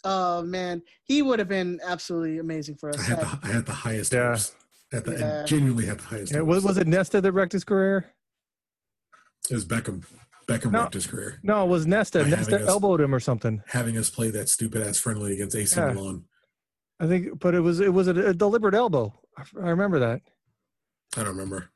Oh 0.03 0.41
man, 0.41 0.81
he 1.03 1.21
would 1.21 1.39
have 1.39 1.47
been 1.47 1.79
absolutely 1.85 2.39
amazing 2.39 2.75
for 2.75 2.89
us. 2.89 2.99
I 2.99 3.03
had 3.03 3.19
the 3.19 3.39
I 3.43 3.47
had 3.51 3.65
the 3.65 3.73
highest 3.73 4.11
Yeah. 4.13 4.29
hopes. 4.31 4.55
At 4.91 5.05
the, 5.05 5.17
Yeah. 5.17 5.41
I 5.41 5.45
genuinely 5.45 5.85
had 5.85 5.99
the 5.99 6.03
highest. 6.03 6.31
Yeah, 6.33 6.39
hopes. 6.39 6.49
was, 6.49 6.63
was 6.63 6.77
it 6.77 6.87
Nesta 6.87 7.21
that 7.21 7.31
wrecked 7.31 7.51
his 7.53 7.63
career? 7.63 8.13
It 9.49 9.53
was 9.53 9.65
Beckham. 9.65 10.03
Beckham 10.47 10.71
No. 10.71 10.81
wrecked 10.81 10.93
his 10.95 11.07
career. 11.07 11.39
No, 11.43 11.63
it 11.63 11.67
was 11.69 11.85
Nesta. 11.87 12.23
By 12.23 12.29
Nesta 12.31 12.61
us- 12.61 12.67
elbowed 12.67 13.01
him 13.01 13.13
or 13.13 13.19
something. 13.19 13.61
Having 13.67 13.97
us 13.97 14.09
play 14.09 14.29
that 14.31 14.49
stupid 14.49 14.81
ass 14.85 14.97
friendly 14.99 15.33
against 15.33 15.55
AC 15.55 15.79
Yeah. 15.79 15.93
Milan. 15.93 16.25
I 16.99 17.07
think, 17.07 17.39
but 17.39 17.53
it 17.55 17.59
was 17.61 17.79
it 17.79 17.93
was 17.93 18.07
a, 18.07 18.29
a 18.29 18.33
deliberate 18.33 18.73
elbow. 18.75 19.13
I, 19.37 19.43
I 19.61 19.69
remember 19.69 19.99
that. 19.99 20.21
I 21.15 21.19
don't 21.23 21.27
remember. 21.29 21.69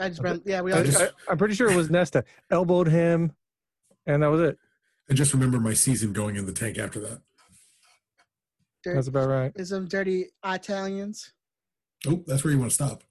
I 0.00 0.08
just 0.08 0.22
remember, 0.22 0.42
yeah, 0.46 0.60
we 0.60 0.72
I, 0.72 0.76
all 0.76 0.80
I 0.82 0.84
just- 0.86 1.00
I, 1.28 1.32
am 1.32 1.38
pretty 1.38 1.54
sure 1.54 1.70
it 1.70 1.76
was 1.76 1.90
Nesta 1.90 2.24
elbowed 2.50 2.88
him, 2.88 3.32
and 4.06 4.22
that 4.22 4.28
was 4.30 4.40
it. 4.40 4.58
I 5.10 5.14
just 5.14 5.32
remember 5.34 5.60
my 5.60 5.74
season 5.74 6.12
going 6.12 6.36
in 6.36 6.46
the 6.46 6.52
tank 6.52 6.78
after 6.78 6.98
that. 7.00 7.20
That's 8.84 9.06
about 9.08 9.28
right. 9.28 9.52
is 9.56 9.70
some 9.70 9.86
dirty 9.86 10.26
Italians. 10.44 11.32
Oh, 12.06 12.22
that's 12.26 12.44
where 12.44 12.52
you 12.52 12.58
want 12.58 12.70
to 12.70 12.74
stop. 12.74 13.02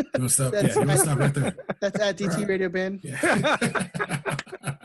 You 0.00 0.06
want 0.14 0.28
to 0.30 0.34
stop? 0.34 0.52
yeah, 0.54 0.62
That's 0.62 0.74
you 0.74 0.80
want 0.80 0.90
to 0.90 0.96
right. 0.96 1.04
stop 1.04 1.18
right 1.18 1.34
there. 1.34 1.54
That's 1.80 2.00
at 2.00 2.16
DT 2.16 2.36
Right. 2.38 2.48
Radio 2.48 2.68
Band. 2.70 3.00
Yeah. 3.02 3.56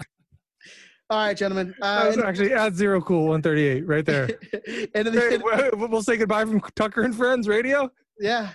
All 1.09 1.19
right, 1.19 1.38
gentlemen. 1.38 1.76
That 1.80 2.03
Uh, 2.03 2.07
was 2.07 2.17
actually 2.17 2.53
at 2.53 2.73
zero 2.73 2.99
cool 2.99 3.27
138 3.27 3.85
right 3.88 4.05
there. 4.05 4.27
anything, 4.95 5.41
Hey, 5.53 5.69
we'll 5.73 5.88
we'll 5.88 6.01
say 6.01 6.17
goodbye 6.17 6.45
from 6.45 6.59
Tucker 6.76 7.03
and 7.03 7.15
Friends 7.15 7.47
Radio. 7.47 7.91
yeah. 8.19 8.49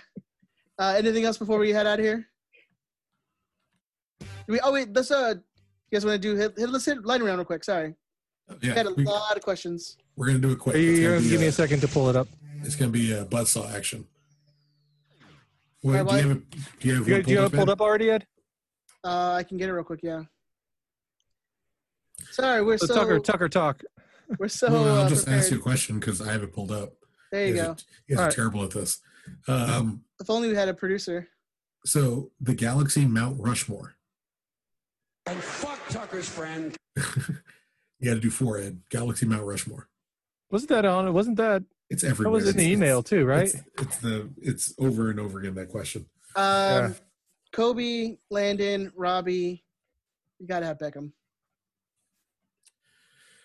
Uh, 0.77 0.93
anything 0.97 1.23
else 1.25 1.37
before 1.37 1.59
we 1.59 1.69
head 1.71 1.85
out 1.87 1.99
of 1.99 2.05
here? 2.05 2.27
Do 4.47 4.53
we, 4.53 4.59
oh 4.61 4.71
wait, 4.71 4.93
let's 4.93 5.11
uh, 5.11 5.35
you 5.35 5.95
guys 5.95 6.05
want 6.05 6.21
to 6.21 6.27
do 6.27 6.35
hit, 6.35 6.57
hit, 6.57 6.69
let's 6.69 6.85
hit 6.85 7.03
lightning 7.05 7.27
round 7.27 7.39
real 7.39 7.45
quick. 7.45 7.63
Sorry, 7.63 7.93
we 8.61 8.67
yeah, 8.67 8.73
had 8.73 8.87
a 8.87 8.93
we, 8.93 9.03
lot 9.03 9.35
of 9.37 9.43
questions. 9.43 9.97
we're 10.15 10.27
gonna 10.27 10.39
do 10.39 10.51
it 10.51 10.59
quick. 10.59 10.75
Are 10.75 10.79
you 10.79 10.91
It's 10.91 10.99
you're 10.99 11.09
gonna 11.11 11.19
gonna 11.21 11.29
give 11.31 11.39
me 11.41 11.45
uh, 11.47 11.49
a 11.49 11.53
second 11.53 11.79
to 11.81 11.87
pull 11.87 12.09
it 12.09 12.15
up? 12.15 12.27
It's 12.63 12.75
gonna 12.75 12.91
be 12.91 13.11
a 13.13 13.25
buzzsaw 13.25 13.73
action. 13.73 14.05
Wait, 15.83 15.97
Alright, 15.99 16.09
do 16.09 16.15
you 16.15 16.27
have 16.29 16.37
it? 16.37 16.49
Do 16.79 16.87
you 16.87 16.95
have, 16.95 17.07
You, 17.07 17.23
do 17.23 17.31
you 17.31 17.37
have 17.39 17.53
it 17.53 17.57
pulled 17.57 17.69
up 17.69 17.81
already, 17.81 18.11
Ed? 18.11 18.25
Uh, 19.03 19.33
I 19.33 19.43
can 19.43 19.57
get 19.57 19.67
it 19.67 19.73
real 19.73 19.83
quick. 19.83 20.01
Yeah. 20.03 20.23
Sorry, 22.31 22.61
we're 22.63 22.77
So, 22.77 22.85
so 22.85 22.95
Tucker, 22.95 23.19
Tucker, 23.19 23.49
talk. 23.49 23.81
we're 24.37 24.47
so 24.47 24.69
well, 24.71 24.83
I'll 24.99 25.05
uh, 25.05 25.09
just 25.09 25.25
prepared. 25.25 25.43
ask 25.43 25.51
you 25.51 25.57
a 25.57 25.61
question 25.61 25.99
because 25.99 26.21
I 26.21 26.31
have 26.31 26.43
it 26.43 26.53
pulled 26.53 26.71
up. 26.71 26.93
There 27.31 27.47
you 27.47 27.55
guys 27.55 27.63
go. 27.65 27.71
Are, 27.71 27.75
you 28.07 28.15
guys 28.17 28.27
are 28.27 28.31
terrible 28.35 28.63
at 28.63 28.71
this. 28.71 28.99
Um, 29.47 30.03
If 30.19 30.29
only 30.29 30.49
we 30.49 30.55
had 30.55 30.69
a 30.69 30.73
producer. 30.73 31.27
so 31.85 32.31
the 32.39 32.53
Galaxy 32.53 33.05
Mount 33.05 33.37
Rushmore. 33.39 33.95
And 35.25 35.41
fuck 35.41 35.79
Tucker's 35.89 36.27
friend. 36.29 36.75
You 38.03 38.09
got 38.09 38.15
to 38.15 38.19
do 38.19 38.31
four, 38.31 38.57
Ed. 38.57 38.81
Galaxy 38.89 39.27
Mount 39.27 39.43
Rushmore. 39.45 39.87
Wasn't 40.49 40.69
that 40.69 40.85
on? 40.85 41.07
It? 41.07 41.11
Wasn't 41.11 41.37
that? 41.37 41.61
It's 41.91 42.01
That 42.01 42.09
everywhere. 42.09 42.31
was 42.33 42.47
in 42.49 42.57
the 42.57 42.63
It's- 42.63 42.73
email 42.73 42.97
it's- 43.01 43.09
too, 43.11 43.25
right? 43.25 43.43
It's, 43.43 43.55
it's 43.79 43.97
the 43.97 44.29
it's 44.41 44.73
over 44.79 45.11
and 45.11 45.19
over 45.19 45.37
again 45.37 45.53
that 45.53 45.69
question. 45.69 46.07
Um, 46.35 46.43
Yeah. 46.43 46.93
Cobi, 47.53 48.17
Landon, 48.31 48.91
Robbie. 48.95 49.63
You 50.39 50.47
gotta 50.47 50.65
have 50.65 50.79
Beckham. 50.79 51.11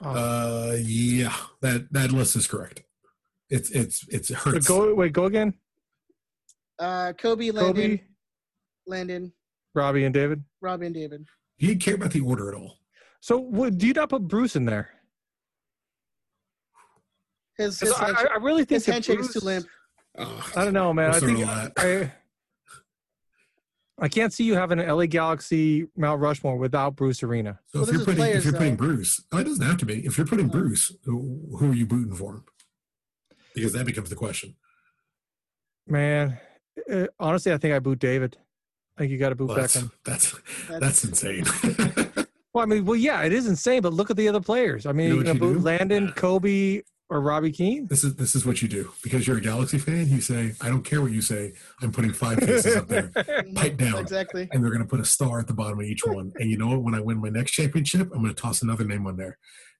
Oh. 0.01 0.71
Uh, 0.71 0.77
yeah, 0.81 1.37
that 1.61 1.93
that 1.93 2.13
list 2.13 2.35
is 2.37 2.47
correct. 2.47 2.83
It's 3.51 3.69
it's 3.71 4.07
it's 4.09 4.31
it 4.31 4.39
Wait, 4.47 4.55
hurts. 4.55 4.69
go 4.69 4.95
wait, 4.95 5.13
go 5.13 5.27
again. 5.27 5.53
Uh, 6.79 7.13
Cobi, 7.13 7.51
Landon, 7.51 7.99
Cobi, 7.99 8.05
Landon, 8.87 9.33
Robbie, 9.75 10.05
and 10.05 10.15
David. 10.15 10.43
Robbie, 10.63 10.87
and 10.87 10.95
David. 10.95 11.27
You 11.59 11.69
didn't 11.69 11.83
care 11.83 11.95
about 11.95 12.11
the 12.13 12.21
order 12.21 12.49
at 12.49 12.55
all. 12.55 12.79
So 13.21 13.39
what, 13.39 13.79
do 13.79 13.87
you 13.87 13.93
not 13.93 14.11
put 14.11 14.27
Bruce 14.29 14.57
in 14.57 14.65
there? 14.67 14.91
His 17.57 17.79
'Cause 17.79 17.89
his, 17.89 17.99
I, 17.99 18.27
I 18.35 18.37
really 18.37 18.65
think 18.65 18.77
his 18.77 18.87
that 18.87 18.93
handshake 18.93 19.17
Bruce, 19.17 19.35
is 19.35 19.43
too 19.43 19.47
limp. 19.47 19.67
Oh, 20.19 20.51
I 20.55 20.65
don't 20.65 20.75
know, 20.75 20.93
man. 20.93 21.11
I 21.11 21.21
think. 21.21 21.47
I, 21.79 22.13
I 23.99 24.09
can't 24.09 24.31
see 24.33 24.45
you 24.45 24.55
having 24.55 24.79
an 24.79 24.87
LA 24.95 25.07
Galaxy 25.07 25.87
Mount 25.97 26.21
Rushmore 26.21 26.59
without 26.59 26.97
Bruce 26.97 27.23
Arena. 27.23 27.59
So 27.69 27.81
Well, 27.81 27.89
if 27.89 27.95
you're 27.95 28.05
putting 28.05 28.17
players, 28.17 28.37
if 28.39 28.45
you're 28.45 28.53
putting 28.53 28.77
though. 28.77 28.85
Bruce, 28.85 29.23
oh, 29.33 29.39
it 29.39 29.45
doesn't 29.45 29.65
have 29.65 29.79
to 29.79 29.87
be. 29.87 30.05
If 30.05 30.19
you're 30.19 30.27
putting 30.27 30.49
Bruce, 30.49 30.93
who 31.05 31.57
who 31.59 31.71
are 31.71 31.75
you 31.75 31.87
booting 31.87 32.15
for? 32.15 32.45
Because 33.55 33.73
that 33.73 33.87
becomes 33.87 34.11
the 34.11 34.17
question. 34.17 34.55
Man, 35.87 36.39
uh, 36.93 37.07
honestly, 37.19 37.53
I 37.55 37.57
think 37.57 37.73
I 37.75 37.79
boot 37.79 37.99
David. 37.99 38.37
I 38.97 39.01
think 39.03 39.13
you 39.13 39.19
got 39.19 39.29
to 39.31 39.35
boot 39.35 39.49
Well, 39.49 39.57
that's, 39.59 39.77
Beckham. 39.77 39.91
that's 40.05 40.33
That's- 40.69 40.81
that's 40.81 41.05
insane. 41.05 41.45
Well, 42.55 42.63
I 42.63 42.67
mean, 42.69 42.87
well, 42.87 42.97
yeah, 42.97 43.23
it 43.23 43.35
is 43.35 43.47
insane, 43.49 43.83
but 43.83 43.93
look 43.93 44.09
at 44.11 44.17
the 44.17 44.27
other 44.29 44.41
players. 44.41 44.87
I 44.87 44.93
mean, 44.93 45.09
You 45.09 45.09
know 45.09 45.15
you 45.17 45.19
what 45.19 45.27
gonna 45.27 45.35
you 45.35 45.55
boot 45.57 45.59
do? 45.59 45.65
Landon, 45.67 46.13
Cobi, 46.13 46.81
or 47.11 47.21
Robbie 47.21 47.53
Keane. 47.53 47.87
this 47.91 48.03
is 48.03 48.17
this 48.17 48.35
is 48.35 48.47
what 48.47 48.63
you 48.63 48.67
do 48.69 48.91
because 49.03 49.27
you're 49.27 49.37
a 49.37 49.43
Galaxy 49.43 49.77
fan. 49.77 50.09
You 50.09 50.23
say, 50.23 50.55
I 50.63 50.71
don't 50.71 50.83
care 50.83 51.03
what 51.03 51.13
you 51.13 51.21
say. 51.21 51.53
I'm 51.83 51.93
putting 51.93 52.15
five 52.15 52.39
faces 52.39 52.75
up 52.75 52.89
there, 52.89 53.11
pipe 53.55 53.77
down, 53.77 53.99
Exactly. 53.99 54.49
and 54.53 54.65
they're 54.65 54.71
going 54.71 54.83
to 54.83 54.89
put 54.89 55.01
a 55.01 55.05
star 55.05 55.39
at 55.39 55.49
the 55.49 55.53
bottom 55.53 55.79
of 55.81 55.85
each 55.85 56.07
one. 56.07 56.33
And 56.37 56.51
you 56.51 56.57
know 56.57 56.69
what? 56.69 56.83
When 56.83 56.95
I 56.95 57.01
win 57.01 57.19
my 57.21 57.29
next 57.29 57.51
championship, 57.53 58.09
I'm 58.15 58.23
going 58.23 58.35
to 58.35 58.41
toss 58.41 58.63
another 58.63 58.85
name 58.87 59.07
on 59.07 59.19
there. 59.19 59.37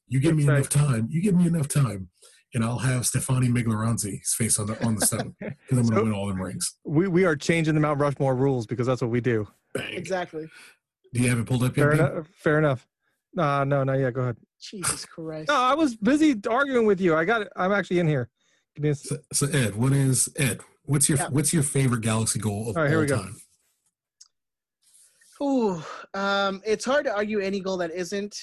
You 0.09 0.21
give 0.21 0.37
me 0.37 0.45
That's 0.45 0.75
enough 0.77 0.89
time. 0.89 1.09
You 1.11 1.23
give 1.23 1.35
me 1.35 1.47
enough 1.47 1.69
time, 1.69 2.11
and 2.55 2.65
I'll 2.65 2.79
have 2.79 3.07
Stefani 3.07 3.49
Miglioranzi's 3.49 4.35
face 4.35 4.59
on 4.59 4.67
the 4.69 4.83
on 4.85 4.95
the 4.97 5.07
stone 5.07 5.35
because 5.41 5.57
I'm 5.79 5.87
going 5.87 5.87
to 5.89 5.95
So- 5.97 6.03
win 6.05 6.13
all 6.13 6.27
them 6.29 6.41
rings. 6.41 6.75
We 6.85 7.09
we 7.09 7.25
are 7.25 7.37
changing 7.37 7.75
the 7.75 7.81
Mount 7.81 8.01
Rushmore 8.01 8.35
rules 8.35 8.67
because 8.67 8.87
that's 8.87 9.03
what 9.03 9.11
we 9.11 9.21
do. 9.21 9.47
Bang. 9.75 9.95
Exactly. 9.95 10.47
Do 11.13 11.23
you 11.23 11.29
have 11.29 11.39
it 11.39 11.47
pulled 11.47 11.63
up 11.63 11.77
yet? 11.77 11.85
Fair 11.85 11.91
Ben? 11.97 12.01
enough. 12.13 12.27
Fair 12.37 12.59
enough. 12.59 12.87
Uh, 13.39 13.65
no, 13.65 13.85
not 13.85 13.95
yet. 13.99 14.15
Go 14.15 14.23
ahead. 14.23 14.37
Jesus 14.61 15.05
Christ. 15.15 15.49
No, 15.49 15.55
I 15.55 15.75
was 15.75 15.95
busy 15.97 16.35
arguing 16.49 16.87
with 16.87 17.01
you. 17.01 17.15
I 17.15 17.25
got 17.25 17.43
it. 17.43 17.49
I'm 17.57 17.73
actually 17.73 17.99
in 17.99 18.09
here. 18.09 18.29
Give 18.75 18.83
me 18.85 18.89
a 18.89 18.93
s- 18.93 19.03
So, 19.09 19.17
so 19.33 19.47
Ed, 19.49 19.77
what 19.77 19.93
is 19.93 20.29
Ed? 20.37 20.61
What's 20.85 21.09
your 21.09 21.19
Yeah. 21.19 21.29
what's 21.29 21.53
your 21.53 21.63
favorite 21.63 22.01
Galaxy 22.03 22.39
goal 22.39 22.71
of 22.71 22.77
All 22.77 22.83
right, 22.83 22.89
all, 22.89 22.91
here 22.91 23.01
we 23.01 23.07
go. 23.07 23.17
time? 23.19 23.37
Ooh, 25.43 25.83
um, 26.15 26.63
it's 26.65 26.85
hard 26.85 27.05
to 27.05 27.15
argue 27.15 27.41
any 27.41 27.61
goal 27.61 27.77
that 27.79 27.91
isn't 27.91 28.35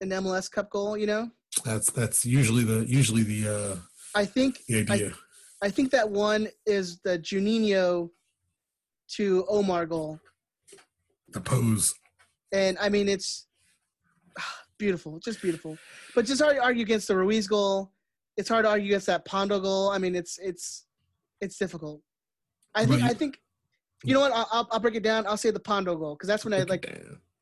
an 0.00 0.08
MLS 0.10 0.50
Cup 0.50 0.68
goal. 0.70 0.96
You 0.96 1.06
know, 1.06 1.30
That's 1.64 1.90
that's 1.90 2.24
usually 2.24 2.64
the 2.64 2.84
usually 2.86 3.22
the 3.22 3.48
uh, 3.48 3.76
I 4.14 4.24
think 4.24 4.60
the 4.68 4.80
idea. 4.80 5.12
I 5.62 5.68
think 5.68 5.90
that 5.90 6.08
one 6.08 6.48
is 6.64 7.00
the 7.00 7.18
Juninho 7.18 8.10
to 9.16 9.44
Omar 9.48 9.86
goal, 9.86 10.20
the 11.28 11.40
pose. 11.40 11.94
and 12.52 12.78
I 12.80 12.88
mean 12.88 13.08
it's 13.08 13.46
beautiful, 14.78 15.18
just 15.18 15.42
beautiful. 15.42 15.76
But 16.14 16.24
just 16.24 16.40
hard 16.40 16.56
to 16.56 16.62
argue 16.62 16.82
against 16.82 17.08
the 17.08 17.16
Ruiz 17.16 17.46
goal. 17.46 17.92
It's 18.36 18.48
hard 18.48 18.64
to 18.64 18.70
argue 18.70 18.86
against 18.86 19.06
that 19.06 19.24
Pando 19.24 19.60
goal. 19.60 19.90
I 19.90 19.98
mean, 19.98 20.14
it's 20.14 20.38
it's 20.38 20.86
it's 21.40 21.58
difficult. 21.58 22.00
I 22.74 22.86
think 22.86 23.02
Well, 23.02 23.10
I 23.10 23.14
think 23.14 23.38
you 24.04 24.14
know 24.14 24.20
what? 24.20 24.32
I'll, 24.32 24.48
I'll, 24.50 24.68
I'll 24.70 24.80
break 24.80 24.94
it 24.94 25.02
down. 25.02 25.26
I'll 25.26 25.36
say 25.36 25.50
the 25.50 25.60
Pando 25.60 25.96
goal 25.96 26.14
because 26.14 26.28
that's 26.28 26.44
when 26.44 26.54
I 26.54 26.62
like 26.62 26.90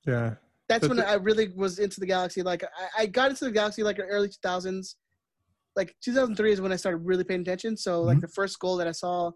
Yeah. 0.07 0.35
That's 0.69 0.83
But 0.83 0.89
when 0.89 0.97
the- 0.99 1.09
I 1.09 1.15
really 1.15 1.49
was 1.57 1.79
into 1.79 1.99
the 2.01 2.07
Galaxy. 2.07 2.43
Like 2.43 2.63
I, 2.65 3.03
I 3.03 3.07
got 3.07 3.31
into 3.31 3.45
the 3.47 3.51
Galaxy 3.51 3.83
like 3.83 3.99
early 4.01 4.29
2000s. 4.29 4.95
Like 5.77 5.95
2003 6.03 6.53
is 6.53 6.61
when 6.61 6.73
I 6.73 6.77
started 6.77 6.99
really 6.99 7.25
paying 7.25 7.41
attention. 7.41 7.77
So 7.77 8.03
like 8.03 8.19
Mhm. 8.19 8.23
the 8.23 8.29
first 8.29 8.59
goal 8.59 8.77
that 8.77 8.89
I 8.89 8.93
saw 8.93 9.31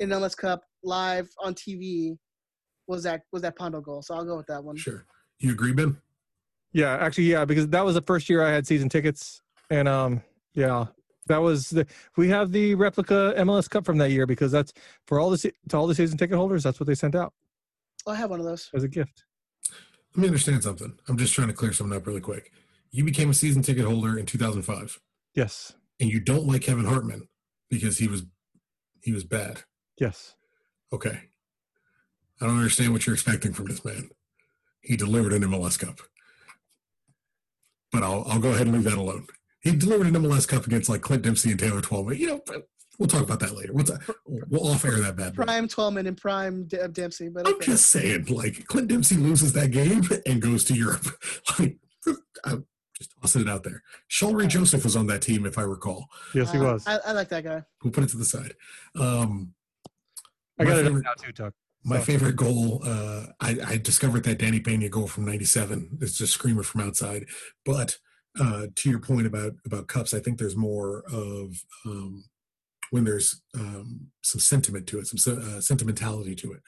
in 0.00 0.08
MLS 0.10 0.34
Cup 0.36 0.62
live 0.82 1.28
on 1.42 1.54
TV 1.54 2.18
was 2.88 3.02
that 3.04 3.22
was 3.32 3.42
that 3.42 3.56
Pando 3.56 3.80
goal. 3.80 4.02
So 4.02 4.14
I'll 4.14 4.24
go 4.24 4.36
with 4.36 4.46
that 4.46 4.62
one. 4.64 4.76
Sure. 4.76 5.04
You 5.38 5.52
agree, 5.52 5.72
Ben? 5.72 6.00
Yeah, 6.72 6.96
actually, 6.96 7.24
yeah, 7.24 7.44
because 7.44 7.68
that 7.68 7.84
was 7.84 7.94
the 7.94 8.02
first 8.02 8.28
year 8.28 8.42
I 8.42 8.50
had 8.50 8.66
season 8.66 8.88
tickets, 8.88 9.40
and 9.70 9.86
um, 9.88 10.22
yeah, 10.54 10.86
that 11.26 11.38
was 11.38 11.70
the 11.70 11.86
we 12.16 12.28
have 12.28 12.52
the 12.52 12.74
replica 12.74 13.34
MLS 13.38 13.68
Cup 13.68 13.84
from 13.84 13.98
that 13.98 14.10
year 14.10 14.26
because 14.26 14.50
that's 14.52 14.72
for 15.06 15.20
all 15.20 15.30
the 15.30 15.38
to 15.68 15.76
all 15.76 15.86
the 15.86 15.94
season 15.94 16.16
ticket 16.18 16.36
holders. 16.36 16.62
That's 16.64 16.80
what 16.80 16.86
they 16.86 16.94
sent 16.94 17.14
out 17.14 17.32
Oh, 18.06 18.12
I 18.12 18.16
have 18.16 18.30
one 18.30 18.40
of 18.40 18.46
those. 18.46 18.70
as 18.74 18.82
a 18.82 18.88
gift. 18.88 19.24
Let 20.16 20.22
me 20.22 20.28
understand 20.28 20.62
something. 20.62 20.98
I'm 21.08 21.18
just 21.18 21.34
trying 21.34 21.48
to 21.48 21.52
clear 21.54 21.72
something 21.74 21.94
up 21.96 22.06
really 22.06 22.20
quick. 22.22 22.50
You 22.90 23.04
became 23.04 23.28
a 23.28 23.34
season 23.34 23.60
ticket 23.62 23.84
holder 23.84 24.18
in 24.18 24.24
2005, 24.24 24.98
Yes, 25.34 25.74
and 26.00 26.08
you 26.10 26.20
don't 26.20 26.46
like 26.46 26.62
Kevin 26.62 26.86
Hartman 26.86 27.28
because 27.68 27.98
he 27.98 28.08
was 28.08 28.22
he 29.02 29.12
was 29.12 29.24
bad. 29.24 29.62
yes. 30.00 30.34
Okay. 30.92 31.20
I 32.40 32.46
don't 32.46 32.56
understand 32.56 32.92
what 32.92 33.06
you're 33.06 33.14
expecting 33.14 33.52
from 33.52 33.66
this 33.66 33.84
man. 33.84 34.08
He 34.80 34.96
delivered 34.96 35.32
an 35.32 35.42
MLS 35.42 35.78
Cup. 35.78 36.00
But 37.92 38.02
I'll 38.02 38.24
I'll 38.28 38.38
go 38.40 38.50
ahead 38.50 38.66
and 38.66 38.72
leave 38.74 38.84
that 38.84 38.98
alone. 38.98 39.26
He 39.60 39.74
delivered 39.76 40.06
an 40.06 40.14
MLS 40.14 40.46
Cup 40.48 40.66
against 40.66 40.88
like 40.88 41.02
Clint 41.02 41.22
Dempsey 41.24 41.50
and 41.50 41.58
Taylor 41.60 41.80
Twellman. 41.82 42.18
You 42.18 42.26
know, 42.28 42.40
but 42.46 42.68
we'll 42.98 43.08
talk 43.08 43.22
about 43.22 43.40
that 43.40 43.54
later. 43.56 43.72
What's 43.72 43.90
that? 43.90 44.00
We'll 44.26 44.68
off 44.68 44.84
air 44.84 44.92
that 45.00 45.16
bad. 45.16 45.34
boy. 45.36 45.44
Prime 45.44 45.68
Twellman 45.68 46.06
and 46.06 46.16
Prime 46.16 46.64
D- 46.64 46.78
Dempsey. 46.92 47.28
But 47.28 47.46
I'm 47.46 47.54
okay. 47.54 47.66
just 47.66 47.86
saying, 47.86 48.26
like 48.26 48.66
Clint 48.66 48.88
Dempsey 48.88 49.16
loses 49.16 49.52
that 49.54 49.70
game 49.70 50.02
and 50.26 50.40
goes 50.40 50.64
to 50.64 50.74
Europe. 50.74 51.06
Like 51.58 51.76
I'm 52.44 52.66
just 52.96 53.10
tossing 53.20 53.42
it 53.42 53.48
out 53.48 53.62
there. 53.64 53.82
Shalrie 54.10 54.46
Joseph 54.48 54.84
was 54.84 54.94
on 54.96 55.06
that 55.08 55.22
team, 55.22 55.44
if 55.46 55.58
I 55.58 55.62
recall. 55.62 56.06
Yes, 56.34 56.52
he 56.52 56.58
Uh, 56.58 56.72
was. 56.74 56.86
I, 56.86 56.98
I 57.06 57.12
like 57.12 57.28
that 57.30 57.44
guy. 57.44 57.62
We'll 57.82 57.92
put 57.92 58.04
it 58.04 58.10
to 58.10 58.16
the 58.16 58.24
side. 58.24 58.54
Um, 58.98 59.54
I 60.58 60.64
my 60.64 60.70
got 60.70 60.78
it 60.78 60.84
favorite- 60.84 61.04
now 61.04 61.12
too, 61.14 61.32
Tuck. 61.32 61.52
My 61.84 61.98
So- 61.98 62.04
favorite 62.04 62.36
goal, 62.36 62.80
uh, 62.84 63.26
I, 63.40 63.58
I 63.66 63.76
discovered 63.78 64.24
that 64.24 64.38
Danny 64.38 64.60
Pena 64.60 64.88
goal 64.88 65.06
from 65.08 65.24
'97. 65.24 65.98
It's 66.00 66.16
just 66.18 66.32
screamer 66.32 66.62
from 66.62 66.80
outside. 66.80 67.26
But 67.64 67.98
uh, 68.40 68.66
to 68.74 68.90
your 68.90 68.98
point 69.00 69.26
about 69.26 69.52
about 69.64 69.86
cups, 69.88 70.12
I 70.14 70.18
think 70.20 70.38
there's 70.38 70.56
more 70.56 71.04
of 71.12 71.56
um, 71.86 72.24
when 72.90 73.04
there's 73.04 73.42
um, 73.54 74.08
some 74.22 74.40
sentiment 74.40 74.86
to 74.88 74.98
it, 74.98 75.06
some 75.06 75.38
uh, 75.38 75.60
sentimentality 75.60 76.34
to 76.36 76.52
it. 76.52 76.60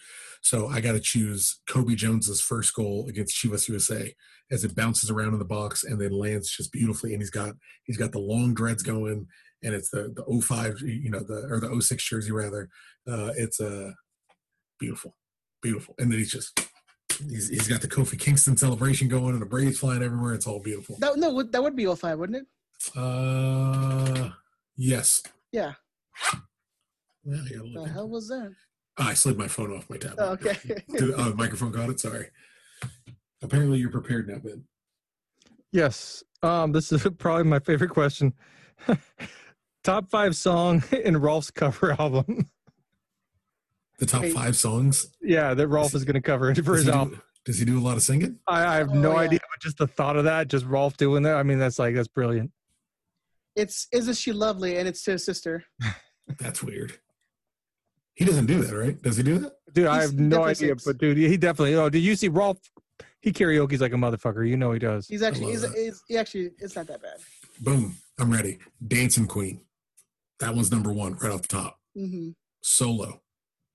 So 0.43 0.69
I 0.69 0.81
got 0.81 0.93
to 0.93 1.01
choose 1.01 1.61
Cobi 1.69 1.95
Jones's 1.95 2.41
first 2.41 2.75
goal 2.75 3.07
against 3.09 3.37
Chivas 3.37 3.69
USA 3.69 4.15
as 4.51 4.65
it 4.65 4.75
bounces 4.75 5.11
around 5.11 5.33
in 5.33 5.39
the 5.39 5.45
box 5.45 5.85
and 5.85 6.01
then 6.01 6.13
lands 6.13 6.51
just 6.51 6.73
beautifully. 6.73 7.13
And 7.13 7.21
he's 7.23 7.31
got 7.31 7.55
he's 7.85 7.97
got 7.99 8.13
the 8.13 8.19
long 8.19 8.55
dreads 8.55 8.83
going, 8.83 9.27
and 9.63 9.75
it's 9.75 9.91
the 9.91 10.13
the 10.15 10.41
05, 10.43 10.81
you 10.83 11.11
know, 11.11 11.21
the 11.21 11.47
or 11.51 11.61
the 11.61 11.81
06 11.81 12.03
jersey 12.09 12.33
rather. 12.33 12.69
Uh, 13.07 13.33
it's 13.37 13.61
a 13.61 13.89
uh, 13.89 13.91
beautiful. 14.79 15.15
beautiful. 15.63 15.95
And 15.99 16.11
then 16.11 16.19
he's 16.19 16.31
just 16.33 16.69
he's, 17.29 17.49
he's 17.49 17.69
got 17.69 17.81
the 17.81 17.89
Kofi 17.89 18.19
Kingston 18.19 18.57
celebration 18.57 19.09
going 19.09 19.33
and 19.33 19.43
the 19.43 19.47
braids 19.47 19.79
flying 19.79 20.03
everywhere. 20.03 20.35
It's 20.35 20.47
all 20.47 20.61
beautiful. 20.61 20.97
That, 21.01 21.17
no, 21.17 21.33
would- 21.33 21.53
that 21.53 21.63
would 21.63 21.77
be 21.77 21.87
05, 21.93 22.19
wouldn't 22.19 22.39
it? 22.39 22.47
Uh, 22.97 24.31
yes. 24.77 25.23
Yeah. 25.53 25.73
Well, 27.25 27.41
I, 27.45 27.49
The 27.49 27.65
into- 27.65 27.85
hell 27.93 28.09
was 28.09 28.29
that? 28.29 28.53
Oh, 28.99 29.05
I 29.05 29.15
slid 29.15 29.37
my 29.39 29.49
phone 29.49 29.73
off 29.77 29.89
my 29.91 29.97
tablet. 29.97 30.17
Oh, 30.25 30.33
okay. 30.33 30.57
Did- 30.97 31.15
oh, 31.17 31.31
the 31.31 31.35
microphone 31.37 31.73
got 31.73 31.91
it. 31.91 32.01
Sorry. 32.01 32.27
Apparently, 33.43 33.79
you're 33.79 33.91
prepared 33.91 34.29
now, 34.29 34.39
Ben. 34.39 34.65
Yes. 35.73 36.25
Um, 36.43 36.73
this 36.73 36.91
is 36.93 37.07
probably 37.19 37.45
my 37.45 37.59
favorite 37.61 37.91
question. 37.91 38.33
Top 39.85 40.09
five 40.11 40.35
song 40.37 40.83
in 40.93 41.17
Rolf's 41.17 41.51
cover 41.51 41.93
album. 41.99 42.49
The 43.99 44.07
top 44.07 44.23
Wait. 44.23 44.33
five 44.33 44.55
songs. 44.57 45.09
yeah, 45.21 45.55
that 45.55 45.67
Rolf 45.69 45.93
is 45.95 46.05
going 46.05 46.15
to 46.15 46.21
cover 46.21 46.55
for 46.55 46.63
Does 46.63 46.77
his 46.79 46.85
he, 46.85 46.91
album. 46.93 47.15
do, 47.17 47.21
does 47.47 47.59
he 47.59 47.65
do 47.65 47.79
a 47.79 47.83
lot 47.83 47.97
of 47.97 48.03
singing? 48.03 48.39
I, 48.47 48.65
I 48.65 48.77
have 48.77 48.91
Oh, 48.91 48.95
no 48.95 49.13
yeah. 49.13 49.19
idea, 49.19 49.39
but 49.51 49.61
just 49.61 49.79
the 49.79 49.87
thought 49.89 50.15
of 50.17 50.23
that, 50.25 50.47
just 50.49 50.65
Rolf 50.67 50.97
doing 50.97 51.23
that. 51.25 51.35
I 51.37 51.43
mean, 51.43 51.59
that's 51.59 51.79
like 51.81 51.95
that's 51.97 52.07
brilliant. 52.09 52.53
It's 53.57 53.89
Isn't 53.93 54.15
She 54.17 54.33
Lovely? 54.33 54.77
And 54.79 54.87
it's 54.87 55.03
to 55.05 55.13
his 55.13 55.25
sister. 55.25 55.65
That's 56.39 56.63
weird. 56.63 56.99
He 58.15 58.25
doesn't 58.25 58.47
do 58.47 58.61
that, 58.63 58.75
right? 58.77 59.01
Does 59.01 59.17
he 59.17 59.23
do 59.23 59.39
that? 59.39 59.53
Dude, 59.73 59.87
I 59.87 60.03
have 60.03 60.15
no 60.19 60.45
idea, 60.45 60.69
sings. 60.71 60.85
but 60.85 60.99
dude, 60.99 61.17
he 61.17 61.37
definitely. 61.37 61.75
Oh, 61.77 61.89
did 61.89 62.01
you 62.01 62.17
see 62.17 62.29
Rolf? 62.29 62.59
He 63.21 63.33
karaoke's 63.33 63.81
like 63.81 63.93
a 63.93 63.97
motherfucker. 63.97 64.49
You 64.49 64.57
know 64.57 64.73
he 64.73 64.79
does. 64.79 65.07
He's 65.09 65.23
actually, 65.23 65.53
he's, 65.53 65.73
he's, 65.75 66.03
he 66.09 66.17
actually, 66.17 66.51
it's 66.59 66.77
not 66.77 66.87
that 66.89 67.03
bad. 67.03 67.17
Boom. 67.61 67.97
I'm 68.19 68.33
ready. 68.33 68.59
Dancing 68.87 69.27
Queen. 69.27 69.61
That 70.41 70.55
one's 70.55 70.71
number 70.71 70.93
one 70.93 71.15
right 71.17 71.33
off 71.33 71.43
the 71.43 71.49
top. 71.49 71.79
hmm 71.95 72.31
Solo. 72.61 73.23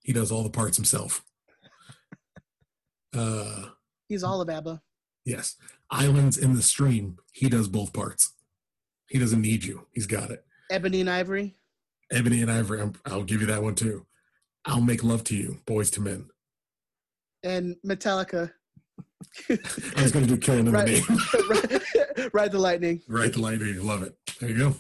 He 0.02 0.12
does 0.14 0.32
all 0.32 0.44
the 0.44 0.50
parts 0.50 0.78
himself. 0.78 1.24
Uh, 3.16 3.68
He's 4.08 4.24
all 4.24 4.42
of 4.42 4.50
ABBA. 4.50 4.82
yes. 5.26 5.56
Islands 5.92 6.38
in 6.38 6.56
the 6.56 6.62
Stream. 6.64 7.18
He 7.32 7.48
does 7.50 7.68
both 7.68 7.94
parts. 7.94 8.34
He 9.08 9.20
doesn't 9.20 9.42
need 9.42 9.64
you. 9.64 9.86
He's 9.92 10.08
got 10.08 10.32
it. 10.32 10.44
Ebony 10.72 11.02
and 11.02 11.10
Ivory. 11.10 11.56
Ebony 12.12 12.42
and 12.42 12.52
Ivory. 12.52 12.82
I'm, 12.82 12.94
I'll 13.06 13.24
give 13.24 13.42
you 13.42 13.48
that 13.48 13.64
one 13.64 13.76
too. 13.76 14.06
I'll 14.66 14.82
make 14.82 15.04
love 15.04 15.24
to 15.26 15.36
you. 15.36 15.60
Boyz 15.66 15.98
II 15.98 16.04
Men. 16.06 16.30
And 17.44 17.76
Metallica. 17.86 18.52
I 19.50 20.02
was 20.02 20.12
going 20.12 20.26
to 20.28 20.36
do 20.36 20.38
killing 20.38 20.66
in 20.68 20.72
the 20.72 20.72
Right. 20.72 20.88
name. 20.88 22.30
Ride 22.34 22.52
the 22.52 22.60
Lightning. 22.60 23.02
right 23.08 23.32
the 23.34 23.40
lightning. 23.42 23.86
Love 23.86 24.04
it. 24.04 24.16
There 24.40 24.50
you 24.50 24.58
go. 24.58 24.76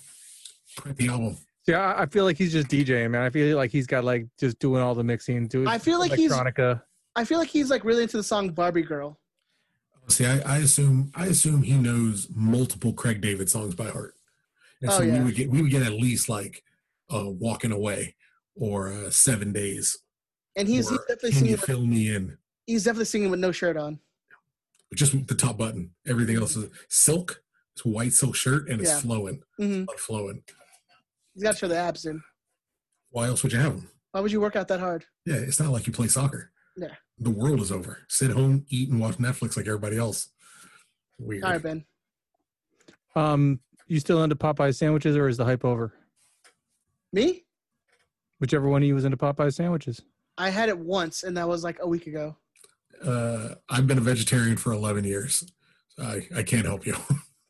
Quite 0.79 0.95
the 0.97 1.07
album. 1.09 1.37
See, 1.65 1.73
I, 1.73 2.03
I 2.03 2.05
feel 2.05 2.23
like 2.25 2.37
he's 2.37 2.51
just 2.51 2.67
DJing, 2.67 3.11
man. 3.11 3.21
I 3.21 3.29
feel 3.29 3.55
like 3.57 3.71
he's 3.71 3.87
got 3.87 4.03
like 4.03 4.27
just 4.39 4.59
doing 4.59 4.81
all 4.81 4.95
the 4.95 5.03
mixing, 5.03 5.47
doing 5.47 5.67
I 5.67 5.77
feel 5.77 5.99
like 5.99 6.13
he's- 6.13 6.31
I 7.15 7.25
feel 7.25 7.37
like 7.37 7.49
he's 7.49 7.69
like 7.69 7.83
really 7.85 8.03
into 8.03 8.17
the 8.17 8.23
song 8.23 8.49
Barbie 8.49 8.81
Girl. 8.81 9.19
See, 10.07 10.25
I, 10.25 10.39
I 10.39 10.57
assume 10.57 11.11
I 11.15 11.27
assume 11.27 11.61
he 11.63 11.73
knows 11.73 12.27
multiple 12.35 12.91
Craig 12.91 13.21
David 13.21 13.49
songs 13.49 13.75
by 13.75 13.85
heart, 13.89 14.15
and 14.81 14.89
Oh, 14.91 14.97
so 14.99 15.05
we 15.05 15.19
would 15.21 15.35
get 15.35 15.49
we 15.49 15.61
would 15.61 15.71
get 15.71 15.83
at 15.83 15.93
least 15.93 16.27
like 16.27 16.63
uh, 17.13 17.29
"Walking 17.29 17.71
Away" 17.71 18.15
or 18.55 18.91
uh, 18.91 19.09
Seven 19.09 19.51
Days. 19.53 19.97
And 20.55 20.67
he's, 20.67 20.89
he's 20.89 20.97
or 20.97 21.01
definitely 21.07 21.29
Can 21.31 21.37
singing 21.39 21.51
you 21.51 21.57
with, 21.57 21.65
fill 21.65 21.85
me 21.85 22.13
in? 22.15 22.37
he's 22.67 22.83
definitely 22.83 23.05
singing 23.05 23.29
with 23.31 23.39
no 23.39 23.51
shirt 23.51 23.75
on. 23.77 23.99
Just 24.93 25.27
the 25.27 25.33
top 25.35 25.57
button. 25.57 25.91
Everything 26.07 26.35
else 26.37 26.55
is 26.55 26.69
silk. 26.89 27.41
It's 27.75 27.83
a 27.85 27.89
white 27.89 28.13
silk 28.13 28.35
shirt 28.35 28.69
and 28.69 28.79
it's 28.79 28.91
Yeah. 28.91 28.99
flowing, 28.99 29.41
hmm 29.57 29.85
not 29.85 29.99
flowing. 29.99 30.43
He's 31.33 31.41
got 31.43 31.53
to 31.53 31.57
show 31.57 31.67
the 31.67 31.75
abs 31.77 32.05
in. 32.05 32.21
Why 33.09 33.25
else 33.25 33.41
would 33.41 33.51
you 33.51 33.57
have 33.59 33.75
them? 33.75 33.89
Why 34.11 34.21
would 34.21 34.31
you 34.31 34.39
work 34.39 34.55
out 34.55 34.67
that 34.67 34.79
hard? 34.79 35.05
Yeah, 35.25 35.37
it's 35.37 35.59
not 35.59 35.71
like 35.71 35.87
you 35.87 35.93
play 35.93 36.07
soccer. 36.07 36.51
Yeah. 36.77 36.93
The 37.17 37.31
world 37.31 37.59
is 37.61 37.71
over. 37.71 38.05
Sit 38.09 38.29
home, 38.29 38.65
eat, 38.69 38.89
and 38.89 38.99
watch 38.99 39.17
Netflix 39.17 39.57
like 39.57 39.65
everybody 39.65 39.97
else. 39.97 40.29
Weird. 41.17 41.43
All 41.43 41.51
right, 41.51 41.61
Ben. 41.63 41.85
Um, 43.15 43.59
you 43.87 43.99
still 43.99 44.23
into 44.23 44.35
Popeye 44.35 44.75
sandwiches, 44.75 45.15
or 45.17 45.27
is 45.27 45.37
the 45.37 45.45
hype 45.45 45.65
over? 45.65 45.93
Me? 47.13 47.45
Whichever 48.39 48.67
one 48.67 48.81
of 48.81 48.87
you 48.87 48.95
was 48.95 49.05
into 49.05 49.15
Popeye 49.17 49.53
sandwiches. 49.53 50.01
I 50.37 50.49
had 50.49 50.67
it 50.67 50.77
once, 50.77 51.23
and 51.23 51.37
that 51.37 51.47
was 51.47 51.63
like 51.63 51.77
a 51.81 51.87
week 51.87 52.07
ago. 52.07 52.35
uh, 53.05 53.55
I've 53.69 53.87
been 53.87 53.97
a 53.99 54.01
vegetarian 54.01 54.57
for 54.57 54.73
11 54.73 55.03
years. 55.05 55.43
So 55.89 56.03
I, 56.03 56.27
I 56.35 56.43
can't 56.43 56.65
help 56.65 56.85
you. 56.85 56.95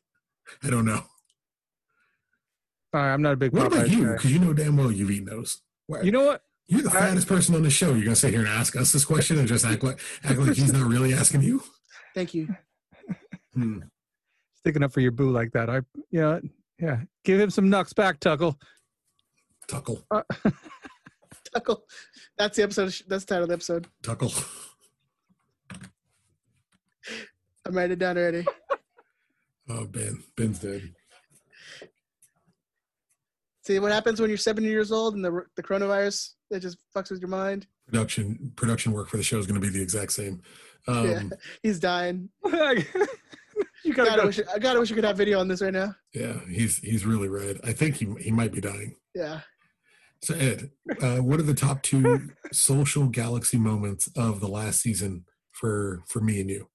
I 0.62 0.70
don't 0.70 0.84
know. 0.84 1.02
All 2.92 3.00
right, 3.00 3.12
I'm 3.12 3.22
not 3.22 3.32
a 3.32 3.36
big 3.36 3.52
What 3.52 3.66
about 3.66 3.90
you? 3.90 4.04
guy. 4.06 4.12
Because 4.12 4.32
you 4.32 4.38
know 4.38 4.52
damn 4.52 4.76
well 4.76 4.92
you've 4.92 5.10
eaten 5.10 5.24
those. 5.24 5.62
Why- 5.86 6.02
You 6.02 6.12
know 6.12 6.24
what? 6.26 6.42
You're 6.66 6.82
the 6.82 6.90
I- 6.90 6.92
fattest 6.92 7.26
person 7.26 7.54
on 7.54 7.62
the 7.62 7.70
show. 7.70 7.92
You're 7.94 8.04
gonna 8.04 8.16
sit 8.16 8.30
here 8.30 8.40
and 8.40 8.48
ask 8.48 8.76
us 8.76 8.92
this 8.92 9.04
question 9.04 9.38
and 9.38 9.48
just 9.48 9.64
act 9.64 9.82
like 9.82 9.98
act 10.22 10.38
like 10.38 10.54
he's 10.56 10.72
not 10.72 10.86
really 10.86 11.12
asking 11.12 11.42
you. 11.42 11.62
Thank 12.14 12.32
you. 12.34 12.48
Hmm. 13.54 13.80
Sticking 14.56 14.82
up 14.82 14.92
for 14.92 15.00
your 15.00 15.10
boo 15.10 15.30
like 15.30 15.52
that. 15.52 15.68
I, 15.68 15.80
yeah 16.10 16.38
yeah. 16.78 17.00
Give 17.24 17.38
him 17.40 17.50
some 17.50 17.68
knucks 17.68 17.92
back, 17.92 18.18
Tuckle. 18.20 18.58
Tuckle, 19.68 20.04
Tuckle. 21.54 21.84
That's 22.38 22.56
the 22.56 22.62
episode. 22.62 22.94
That's 23.08 23.24
the 23.24 23.34
title 23.34 23.42
of 23.44 23.48
the 23.48 23.54
episode. 23.54 23.86
tuckle. 24.02 24.32
I'm 27.66 27.74
writing 27.74 27.92
it 27.92 27.98
down 27.98 28.18
already. 28.18 28.46
Oh, 29.66 29.86
Ben, 29.86 30.22
Ben's 30.36 30.58
dead. 30.58 30.92
See 33.64 33.78
what 33.78 33.92
happens 33.92 34.20
when 34.20 34.28
you're 34.28 34.36
70 34.36 34.68
years 34.68 34.92
old 34.92 35.14
and 35.14 35.24
the 35.24 35.44
the 35.56 35.62
coronavirus 35.62 36.34
that 36.50 36.60
just 36.60 36.76
fucks 36.94 37.10
with 37.10 37.20
your 37.22 37.30
mind. 37.30 37.66
Production 37.86 38.52
production 38.56 38.92
work 38.92 39.08
for 39.08 39.16
the 39.16 39.22
show 39.22 39.38
is 39.38 39.46
going 39.46 39.58
to 39.58 39.66
be 39.66 39.72
the 39.72 39.80
exact 39.80 40.12
same. 40.12 40.42
Um, 40.86 41.08
Yeah. 41.08 41.22
He's 41.62 41.78
dying. 41.80 42.28
you 42.44 43.94
gotta 43.94 44.20
go. 44.20 44.26
wish 44.26 44.38
I 44.38 44.58
I 44.68 44.78
wish 44.78 44.90
we 44.90 44.96
could 44.96 45.04
have 45.04 45.16
video 45.16 45.40
on 45.40 45.48
this 45.48 45.62
right 45.62 45.72
now. 45.72 45.94
yeah, 46.12 46.40
he's 46.46 46.76
he's 46.76 47.06
really 47.06 47.28
red. 47.28 47.58
I 47.64 47.72
think 47.72 47.94
he 47.96 48.06
he 48.20 48.30
might 48.32 48.52
be 48.52 48.60
dying. 48.60 48.96
Yeah. 49.14 49.40
So 50.24 50.34
Ed, 50.34 50.70
uh, 51.02 51.18
what 51.18 51.38
are 51.38 51.42
the 51.44 51.52
top 51.52 51.82
two 51.82 52.30
social 52.50 53.08
galaxy 53.08 53.58
moments 53.58 54.08
of 54.16 54.40
the 54.40 54.48
last 54.48 54.80
season 54.80 55.26
for 55.52 56.02
for 56.08 56.20
me 56.22 56.40
and 56.40 56.48
you? 56.48 56.68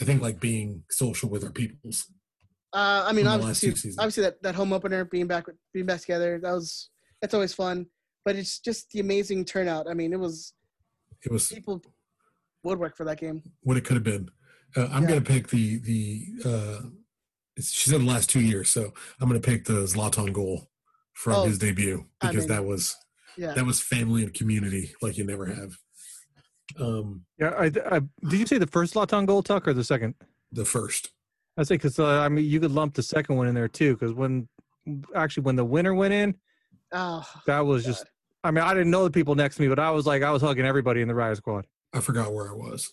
I 0.00 0.04
think 0.04 0.20
like 0.20 0.40
being 0.40 0.82
social 0.90 1.28
with 1.30 1.44
our 1.44 1.52
peoples. 1.52 2.06
Uh, 2.72 3.04
I 3.06 3.12
mean, 3.12 3.26
From 3.26 3.38
the 3.40 3.46
last 3.46 3.62
obviously, 3.64 3.92
obviously 3.96 4.22
that, 4.24 4.42
that 4.42 4.56
home 4.56 4.72
opener, 4.72 5.04
being 5.04 5.28
back, 5.28 5.46
with- 5.46 5.54
being 5.72 5.86
back 5.86 6.00
together, 6.00 6.40
that 6.42 6.50
was 6.52 6.90
that's 7.22 7.32
always 7.32 7.54
fun. 7.54 7.86
But 8.24 8.34
it's 8.34 8.58
just 8.58 8.90
the 8.90 8.98
amazing 8.98 9.44
turnout. 9.44 9.86
I 9.88 9.94
mean, 9.94 10.12
it 10.12 10.18
was 10.18 10.52
It 11.24 11.30
was 11.30 11.46
people 11.48 11.80
woodwork 12.64 12.96
for 12.96 13.04
that 13.04 13.20
game. 13.20 13.40
what 13.62 13.76
it 13.76 13.84
could 13.84 13.94
have 13.94 14.02
been. 14.02 14.30
Uh, 14.76 14.88
I'm 14.90 15.04
Yeah. 15.04 15.10
gonna 15.10 15.20
pick 15.20 15.46
the 15.48 15.78
the. 15.78 16.26
Uh, 16.44 16.80
she 17.60 17.88
said 17.88 18.00
the 18.00 18.04
last 18.04 18.28
two 18.28 18.40
years, 18.40 18.68
so 18.68 18.92
I'm 19.20 19.28
gonna 19.28 19.38
pick 19.38 19.64
the 19.66 19.84
Zlatan 19.84 20.32
goal 20.32 20.68
from 21.14 21.32
Oh, 21.34 21.44
his 21.44 21.58
debut 21.58 22.04
I 22.20 22.28
because 22.28 22.44
mean, 22.48 22.48
that 22.56 22.64
was 22.64 22.94
Yeah. 23.36 23.54
that 23.54 23.64
was 23.64 23.80
family 23.80 24.22
and 24.22 24.34
community 24.34 24.92
like 25.00 25.16
you 25.16 25.24
never 25.24 25.46
have. 25.46 25.76
Um, 26.78 27.24
Yeah, 27.38 27.50
I, 27.50 27.64
I, 27.90 28.00
did 28.28 28.40
you 28.40 28.46
say 28.46 28.58
the 28.58 28.66
first 28.66 28.94
Zlatan 28.94 29.26
goal, 29.26 29.42
Tuck, 29.42 29.66
or 29.68 29.72
the 29.74 29.84
second? 29.84 30.14
the 30.52 30.64
first. 30.64 31.10
I 31.56 31.62
say 31.62 31.74
because 31.76 31.98
uh, 31.98 32.20
I 32.20 32.28
mean 32.28 32.44
you 32.44 32.60
could 32.60 32.72
lump 32.72 32.94
the 32.94 33.02
second 33.02 33.36
one 33.36 33.46
in 33.48 33.54
there 33.54 33.68
too 33.68 33.94
because 33.94 34.12
when 34.12 34.48
actually 35.14 35.42
when 35.44 35.56
the 35.56 35.64
winner 35.64 35.94
went 35.94 36.14
in, 36.14 36.34
Oh, 36.92 37.26
that 37.46 37.60
was 37.60 37.84
just. 37.84 38.04
I 38.44 38.50
mean, 38.50 38.62
I 38.62 38.74
didn't 38.74 38.90
know 38.90 39.04
the 39.04 39.10
people 39.10 39.34
next 39.34 39.56
to 39.56 39.62
me, 39.62 39.68
but 39.68 39.78
I 39.78 39.90
was 39.90 40.06
like, 40.06 40.22
I 40.22 40.30
was 40.30 40.42
hugging 40.42 40.66
everybody 40.66 41.00
in 41.00 41.08
the 41.08 41.14
riot 41.14 41.38
squad. 41.38 41.66
I 41.94 42.00
forgot 42.00 42.32
where 42.34 42.48
I 42.50 42.52
was. 42.54 42.92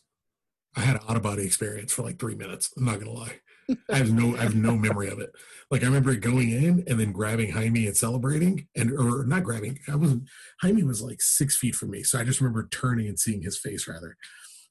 I 0.77 0.80
had 0.80 0.95
an 0.95 1.02
out 1.10 1.18
of 1.18 1.23
body 1.23 1.43
experience 1.45 1.91
for 1.91 2.03
like 2.03 2.18
three 2.18 2.34
minutes. 2.35 2.72
I'm 2.77 2.85
not 2.85 2.99
gonna 2.99 3.11
lie. 3.11 3.40
I 3.90 3.98
have 3.98 4.12
no 4.12 4.36
I 4.36 4.44
have 4.44 4.56
no 4.56 4.76
memory 4.76 5.10
of 5.10 5.20
it. 5.20 5.32
Like 5.70 5.84
I 5.84 5.86
remember 5.86 6.16
going 6.16 6.50
in 6.52 6.84
and 6.88 7.00
then 7.00 7.12
grabbing 7.12 7.52
Jaime 7.52 7.88
and 7.88 7.96
celebrating 7.96 8.68
and 8.76 8.92
or 8.92 9.26
not 9.26 9.44
grabbing. 9.44 9.80
I 9.92 9.96
wasn't 9.96 10.30
Jaime 10.62 10.84
was 10.84 11.02
like 11.02 11.22
six 11.22 11.58
feet 11.58 11.76
from 11.76 11.92
me. 11.92 12.04
So 12.04 12.20
I 12.20 12.24
just 12.24 12.42
remember 12.42 12.68
turning 12.72 13.08
and 13.08 13.20
seeing 13.20 13.42
his 13.42 13.58
face 13.58 13.88
rather. 13.88 14.18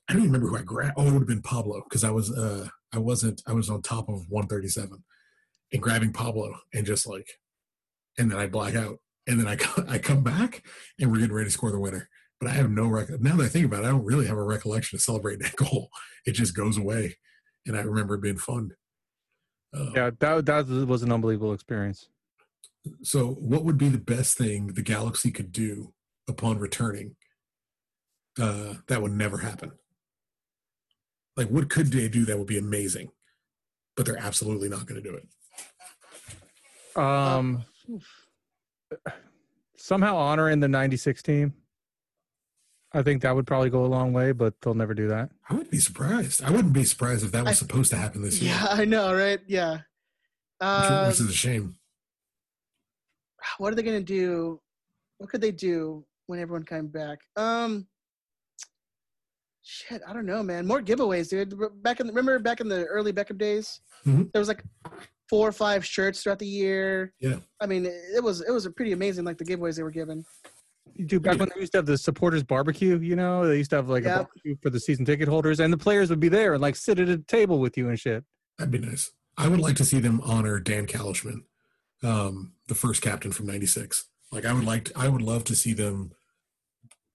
I 0.09 0.13
don't 0.13 0.23
even 0.23 0.33
remember 0.33 0.49
who 0.49 0.63
I 0.63 0.65
grabbed. 0.65 0.95
Oh, 0.97 1.07
it 1.07 1.13
would 1.13 1.21
have 1.21 1.29
been 1.29 1.43
Pablo 1.43 1.83
because 1.89 2.05
I 2.05 2.11
was 2.11 2.31
uh 2.37 2.69
I 2.93 2.99
wasn't 2.99 3.43
I 3.47 3.53
was 3.53 3.71
on 3.71 3.83
top 3.83 4.09
of 4.09 4.29
137 4.29 5.03
and 5.73 5.83
grabbing 5.83 6.13
Pablo 6.13 6.55
and 6.75 6.87
just 6.87 7.07
like 7.07 7.29
and 8.19 8.31
then 8.31 8.39
I 8.39 8.47
black 8.47 8.75
out. 8.75 8.99
And 9.27 9.41
then 9.41 9.47
I 9.47 9.57
I 9.89 9.99
come 9.99 10.23
back 10.23 10.65
and 10.99 11.11
we're 11.11 11.19
getting 11.19 11.35
ready 11.35 11.49
to 11.49 11.53
score 11.53 11.71
the 11.71 11.81
winner 11.81 12.09
but 12.41 12.49
I 12.49 12.55
have 12.55 12.71
no 12.71 12.87
rec. 12.87 13.11
Now 13.21 13.37
that 13.37 13.45
I 13.45 13.49
think 13.49 13.67
about 13.67 13.85
it, 13.85 13.87
I 13.87 13.91
don't 13.91 14.05
really 14.05 14.27
have 14.27 14.39
a 14.39 14.43
recollection 14.43 14.97
of 14.97 15.03
celebrating 15.03 15.43
that 15.43 15.57
goal. 15.57 15.91
It 16.25 16.33
just 16.33 16.57
goes 16.57 16.79
away, 16.79 17.17
and 17.67 17.77
I 17.77 17.83
remember 17.83 18.15
it 18.15 18.23
being 18.23 18.39
fun. 18.39 18.71
Uh, 19.75 19.91
Yeah, 19.95 20.11
that 20.19 20.47
that 20.47 20.67
was 20.87 21.03
an 21.03 21.13
unbelievable 21.13 21.53
experience. 21.53 22.09
So, 23.03 23.29
what 23.29 23.65
would 23.65 23.79
be 23.79 23.89
the 23.89 23.99
best 23.99 24.37
thing 24.39 24.69
the 24.69 24.83
galaxy 24.83 25.31
could 25.31 25.53
do 25.53 25.93
upon 26.29 26.59
returning? 26.59 27.17
Uh, 28.41 28.75
that 28.89 29.03
would 29.03 29.13
never 29.13 29.39
happen. 29.39 29.73
Like, 31.37 31.49
what 31.49 31.69
could 31.69 31.89
they 31.89 32.09
do 32.09 32.25
that 32.25 32.39
would 32.39 32.47
be 32.47 32.59
amazing? 32.59 33.11
But 33.97 34.07
they're 34.07 34.17
absolutely 34.17 34.69
not 34.69 34.87
going 34.87 35.03
to 35.03 35.09
do 35.09 35.17
it. 35.17 35.29
Um, 37.01 37.65
somehow 39.77 40.17
honoring 40.17 40.61
the 40.61 40.69
'96 40.69 41.23
team. 41.23 41.55
I 42.93 43.03
think 43.03 43.23
that 43.23 43.35
would 43.35 43.47
probably 43.47 43.71
go 43.71 43.85
a 43.85 43.87
long 43.87 44.13
way, 44.13 44.33
but 44.33 44.55
they'll 44.61 44.75
never 44.75 44.95
do 44.95 45.09
that. 45.09 45.31
I 45.49 45.53
wouldn't 45.55 45.71
be 45.71 45.79
surprised. 45.79 46.43
I 46.43 46.51
wouldn't 46.51 46.73
be 46.73 46.85
surprised 46.85 47.25
if 47.25 47.31
that 47.33 47.45
was 47.45 47.51
I- 47.53 47.55
supposed 47.55 47.91
to 47.91 47.97
happen 47.97 48.23
this 48.23 48.41
year. 48.43 48.53
Yeah, 48.53 48.67
I 48.71 48.85
know, 48.85 49.15
right? 49.15 49.39
Yeah. 49.47 49.73
which, 49.75 49.81
Uh, 50.69 51.05
which 51.07 51.21
is 51.21 51.29
a 51.29 51.33
shame. 51.33 51.77
what 53.59 53.73
are 53.73 53.77
they 53.77 53.83
gonna 53.83 54.01
do? 54.03 54.61
What 55.19 55.31
could 55.31 55.41
they 55.41 55.53
do 55.53 56.05
when 56.27 56.39
everyone 56.41 56.65
came 56.65 56.89
back? 56.89 57.19
Um, 57.37 57.87
shit, 59.63 60.03
I 60.07 60.13
don't 60.13 60.27
know, 60.27 60.43
man. 60.43 60.67
More 60.67 60.81
giveaways, 60.83 61.31
dude. 61.31 61.55
Back 61.83 62.01
in 62.01 62.09
remember 62.09 62.39
back 62.39 62.61
in 62.61 62.69
the 62.69 62.85
early 62.87 63.13
Beckham 63.13 63.39
days, 63.39 63.81
Mhm. 64.05 64.33
there 64.33 64.41
was 64.41 64.49
like 64.49 64.65
four 65.29 65.49
or 65.49 65.53
five 65.53 65.85
shirts 65.87 66.23
throughout 66.23 66.39
the 66.41 66.47
year. 66.47 67.15
Yeah. 67.21 67.39
I 67.61 67.67
mean, 67.67 67.87
it 67.87 67.95
it 68.17 68.23
was 68.23 68.41
it 68.41 68.51
was 68.51 68.67
a 68.67 68.71
pretty 68.71 68.93
amazing, 68.93 69.25
like 69.25 69.39
the 69.39 69.45
giveaways 69.45 69.77
they 69.77 69.83
were 69.83 69.91
given. 69.91 70.25
Dude, 71.07 71.23
back 71.23 71.39
when 71.39 71.49
they 71.55 71.61
used 71.61 71.73
to 71.73 71.79
have 71.79 71.87
the 71.87 71.97
supporters 71.99 72.43
barbecue, 72.43 72.99
you 72.99 73.17
know, 73.17 73.47
they 73.47 73.57
used 73.59 73.71
to 73.71 73.77
have 73.77 73.89
like 73.89 74.05
Yep. 74.05 74.15
a 74.15 74.19
barbecue 74.25 74.57
for 74.63 74.71
the 74.71 74.81
season 74.81 75.05
ticket 75.05 75.29
holders, 75.29 75.61
and 75.61 75.73
the 75.73 75.79
players 75.79 76.11
would 76.11 76.21
be 76.21 76.29
there 76.29 76.53
and 76.55 76.63
like 76.63 76.77
sit 76.77 76.99
at 76.99 77.09
a 77.09 77.19
table 77.19 77.59
with 77.59 77.77
you 77.77 77.89
and 77.89 77.99
shit. 77.99 78.25
That'd 78.59 78.71
be 78.73 78.79
nice. 78.79 79.11
I 79.39 79.49
would 79.49 79.61
like 79.61 79.77
to 79.77 79.85
see 79.85 80.01
them 80.01 80.21
honor 80.23 80.61
Dan 80.61 80.87
Calichman, 80.87 81.45
um, 82.03 82.53
the 82.69 82.75
first 82.75 83.01
captain 83.03 83.33
from 83.33 83.47
'96. 83.47 84.07
Like 84.33 84.45
I 84.45 84.53
would 84.53 84.65
like, 84.65 84.87
to, 84.87 84.93
I 84.99 85.09
would 85.09 85.23
love 85.23 85.45
to 85.45 85.57
see 85.57 85.73
them 85.73 86.13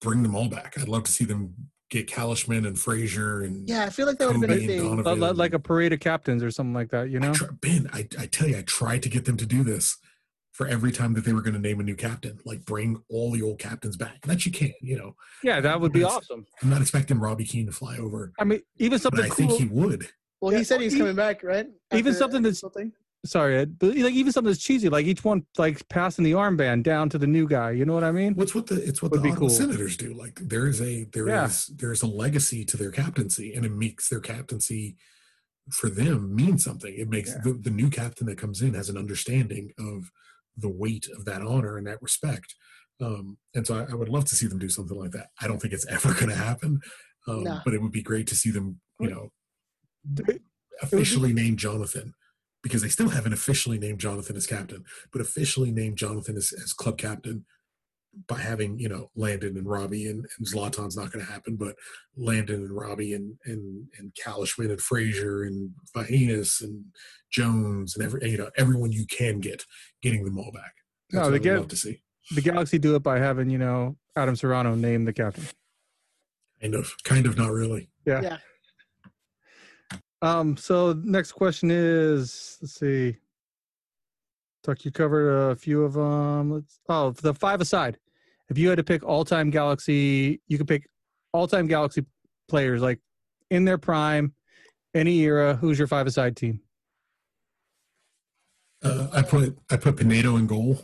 bring 0.01 0.23
them 0.23 0.35
all 0.35 0.49
back. 0.49 0.77
I'd 0.77 0.87
love 0.87 1.03
to 1.03 1.11
see 1.11 1.25
them 1.25 1.53
get 1.89 2.07
Calichman 2.07 2.65
and 2.65 2.77
Fraser 2.79 3.41
and 3.43 3.69
Yeah, 3.69 3.85
I 3.85 3.89
feel 3.89 4.07
like 4.07 4.17
that 4.17 4.25
would 4.27 4.37
have 4.37 4.41
been 4.41 4.51
a 4.51 4.67
thing. 4.67 4.81
Donovan. 4.83 5.19
Li- 5.19 5.27
li- 5.27 5.33
Like 5.33 5.53
a 5.53 5.59
parade 5.59 5.93
of 5.93 5.99
captains 5.99 6.41
or 6.43 6.49
something 6.51 6.73
like 6.73 6.89
that, 6.89 7.09
you 7.11 7.19
I 7.19 7.27
know? 7.27 7.33
try, 7.33 7.47
ben, 7.61 7.87
I, 7.93 8.07
I 8.19 8.25
tell 8.25 8.47
you, 8.47 8.57
I 8.57 8.63
tried 8.63 9.03
to 9.03 9.09
get 9.09 9.25
them 9.25 9.37
to 9.37 9.45
do 9.45 9.63
this 9.63 9.97
for 10.55 10.65
every 10.67 10.89
time 10.91 11.13
that 11.13 11.25
they 11.25 11.33
were 11.33 11.41
going 11.41 11.53
to 11.53 11.59
name 11.59 11.81
a 11.81 11.83
new 11.83 11.95
captain. 11.97 12.39
Like 12.45 12.63
bring 12.63 13.01
all 13.09 13.29
the 13.29 13.41
old 13.41 13.59
captains 13.59 13.97
back. 13.97 14.21
That 14.21 14.45
you 14.45 14.53
can, 14.53 14.71
you 14.81 14.97
know. 14.97 15.13
Yeah, 15.43 15.59
that 15.59 15.81
would 15.81 15.91
be 15.91 15.99
Yes. 15.99 16.13
awesome. 16.13 16.45
I'm 16.63 16.69
not 16.69 16.79
expecting 16.81 17.19
Robbie 17.19 17.43
Keane 17.43 17.65
to 17.65 17.73
fly 17.73 17.97
over, 17.97 18.31
I 18.39 18.45
mean, 18.45 18.61
even 18.77 18.95
but 18.97 19.01
something 19.01 19.25
I 19.25 19.27
cool. 19.27 19.35
think 19.35 19.51
he 19.59 19.65
would. 19.67 20.07
Well, 20.39 20.53
Yeah, 20.53 20.59
he 20.59 20.63
said 20.63 20.79
he's 20.79 20.95
e- 20.95 20.99
coming 20.99 21.15
back, 21.15 21.43
right? 21.43 21.67
even 21.93 22.13
something 22.13 22.41
that's- 22.41 22.59
something. 22.61 22.93
Sorry, 23.25 23.57
Ed, 23.57 23.79
but 23.79 23.97
like 23.97 24.13
even 24.13 24.31
something 24.31 24.51
that's 24.51 24.63
cheesy, 24.63 24.87
like 24.87 25.07
each 25.07 25.23
one 25.25 25.45
like 25.57 25.85
passing 25.89 26.23
the 26.23 26.33
armband 26.33 26.83
down 26.83 27.09
to 27.09 27.17
the 27.17 27.25
new 27.27 27.47
guy. 27.47 27.71
You 27.71 27.83
know 27.83 27.93
what 27.93 28.03
I 28.03 28.11
mean? 28.11 28.35
What's 28.35 28.53
what 28.55 28.67
the 28.67 28.75
it's 28.75 29.01
what 29.01 29.11
Would 29.11 29.23
the 29.23 29.31
be 29.31 29.35
cool. 29.35 29.49
Senators 29.49 29.97
do. 29.97 30.13
Like 30.13 30.39
there 30.41 30.67
is 30.67 30.79
a 30.79 31.05
there 31.05 31.27
is 31.27 31.67
Yeah. 31.69 31.75
there's 31.79 32.03
a 32.03 32.07
legacy 32.07 32.63
to 32.65 32.77
their 32.77 32.91
captaincy, 32.91 33.53
and 33.55 33.65
it 33.65 33.71
makes 33.71 34.09
their 34.09 34.19
captaincy 34.19 34.95
for 35.71 35.89
them 35.89 36.35
mean 36.35 36.59
something. 36.59 36.93
It 36.95 37.09
makes 37.09 37.31
Yeah. 37.31 37.41
the, 37.43 37.53
the 37.53 37.71
new 37.71 37.89
captain 37.89 38.27
that 38.27 38.37
comes 38.37 38.61
in 38.61 38.75
has 38.75 38.89
an 38.89 38.97
understanding 38.97 39.71
of 39.79 40.11
the 40.57 40.69
weight 40.69 41.07
of 41.17 41.25
that 41.25 41.41
honor 41.41 41.77
and 41.77 41.87
that 41.87 42.01
respect. 42.01 42.55
Um, 43.01 43.37
and 43.53 43.67
so 43.67 43.75
I, 43.75 43.91
I 43.91 43.95
would 43.95 44.09
love 44.09 44.25
to 44.25 44.35
see 44.35 44.47
them 44.47 44.59
do 44.59 44.69
something 44.69 44.97
like 44.97 45.11
that. 45.11 45.27
I 45.41 45.47
don't 45.47 45.61
think 45.61 45.73
it's 45.73 45.85
ever 45.89 46.13
going 46.13 46.29
to 46.29 46.35
happen, 46.35 46.79
um, 47.27 47.43
No. 47.43 47.59
but 47.65 47.73
it 47.73 47.81
would 47.81 47.91
be 47.91 48.01
great 48.03 48.27
to 48.27 48.35
see 48.35 48.51
them, 48.51 48.79
you 48.99 49.09
know, 49.09 49.31
It- 50.27 50.41
officially 50.81 51.31
name 51.33 51.55
Jonathan 51.55 52.13
because 52.61 52.81
they 52.81 52.89
still 52.89 53.09
haven't 53.09 53.31
officially 53.33 53.77
named 53.79 53.99
Jonathan 53.99 54.35
as 54.35 54.47
captain, 54.47 54.83
but 55.11 55.21
officially 55.21 55.71
named 55.71 55.97
Jonathan 55.97 56.35
as, 56.35 56.51
as 56.63 56.73
club 56.73 56.97
captain 56.97 57.45
by 58.27 58.39
having, 58.39 58.79
you 58.79 58.87
know, 58.89 59.09
Landon 59.15 59.57
and 59.57 59.67
Robbie 59.67 60.07
and, 60.07 60.25
and 60.37 60.47
Zlatan's 60.47 60.95
not 60.97 61.11
going 61.11 61.25
to 61.25 61.31
happen, 61.31 61.55
but 61.55 61.75
Landon 62.15 62.61
and 62.63 62.71
Robbie 62.75 63.13
and, 63.13 63.35
and, 63.45 63.87
and 63.97 64.13
Calichman 64.15 64.69
and 64.69 64.79
Fraser 64.81 65.43
and 65.43 65.71
Vahinas 65.95 66.61
and 66.61 66.85
Jones 67.31 67.95
and 67.95 68.05
every, 68.05 68.31
you 68.31 68.37
know, 68.37 68.49
everyone 68.57 68.91
you 68.91 69.05
can 69.05 69.39
get, 69.39 69.65
getting 70.01 70.23
them 70.23 70.37
all 70.37 70.51
back. 70.53 70.73
No, 71.11 71.19
That's 71.19 71.27
they 71.29 71.33
what 71.33 71.43
get- 71.43 71.57
love 71.57 71.67
to 71.69 71.75
see. 71.75 72.01
The 72.31 72.41
Galaxy 72.41 72.79
do 72.79 72.95
it 72.95 73.03
by 73.03 73.19
having 73.19 73.51
you 73.51 73.59
know 73.59 73.97
Adam 74.15 74.35
Serrano 74.35 74.73
name 74.73 75.05
the 75.05 75.13
captain. 75.13 75.43
Kind 76.59 76.73
of, 76.73 76.91
kind 77.03 77.27
of 77.27 77.37
not 77.37 77.51
really. 77.51 77.91
Yeah. 78.03 78.21
Yeah. 78.21 78.37
Um. 80.23 80.57
So 80.57 80.99
next 81.03 81.33
question 81.33 81.69
is, 81.69 82.57
let's 82.63 82.79
see. 82.79 83.17
Tuck, 84.63 84.83
you 84.85 84.91
covered 84.91 85.51
a 85.51 85.55
few 85.55 85.83
of 85.83 85.93
them. 85.93 86.51
Let's. 86.51 86.79
Oh, 86.89 87.11
the 87.11 87.35
five 87.35 87.61
aside. 87.61 87.99
If 88.49 88.57
you 88.57 88.69
had 88.69 88.77
to 88.77 88.83
pick 88.83 89.03
all-time 89.03 89.49
Galaxy, 89.49 90.41
you 90.47 90.57
could 90.57 90.67
pick 90.67 90.87
all-time 91.33 91.67
Galaxy 91.67 92.05
players 92.47 92.81
like 92.81 92.99
in 93.49 93.65
their 93.65 93.77
prime, 93.77 94.33
any 94.93 95.19
era. 95.21 95.55
Who's 95.55 95.79
your 95.79 95.87
five 95.87 96.05
aside 96.07 96.35
team? 96.35 96.59
Uh, 98.83 99.07
I 99.13 99.21
put 99.23 99.57
I 99.71 99.77
put 99.77 99.95
Penedo 99.95 100.37
in 100.37 100.45
goal 100.47 100.79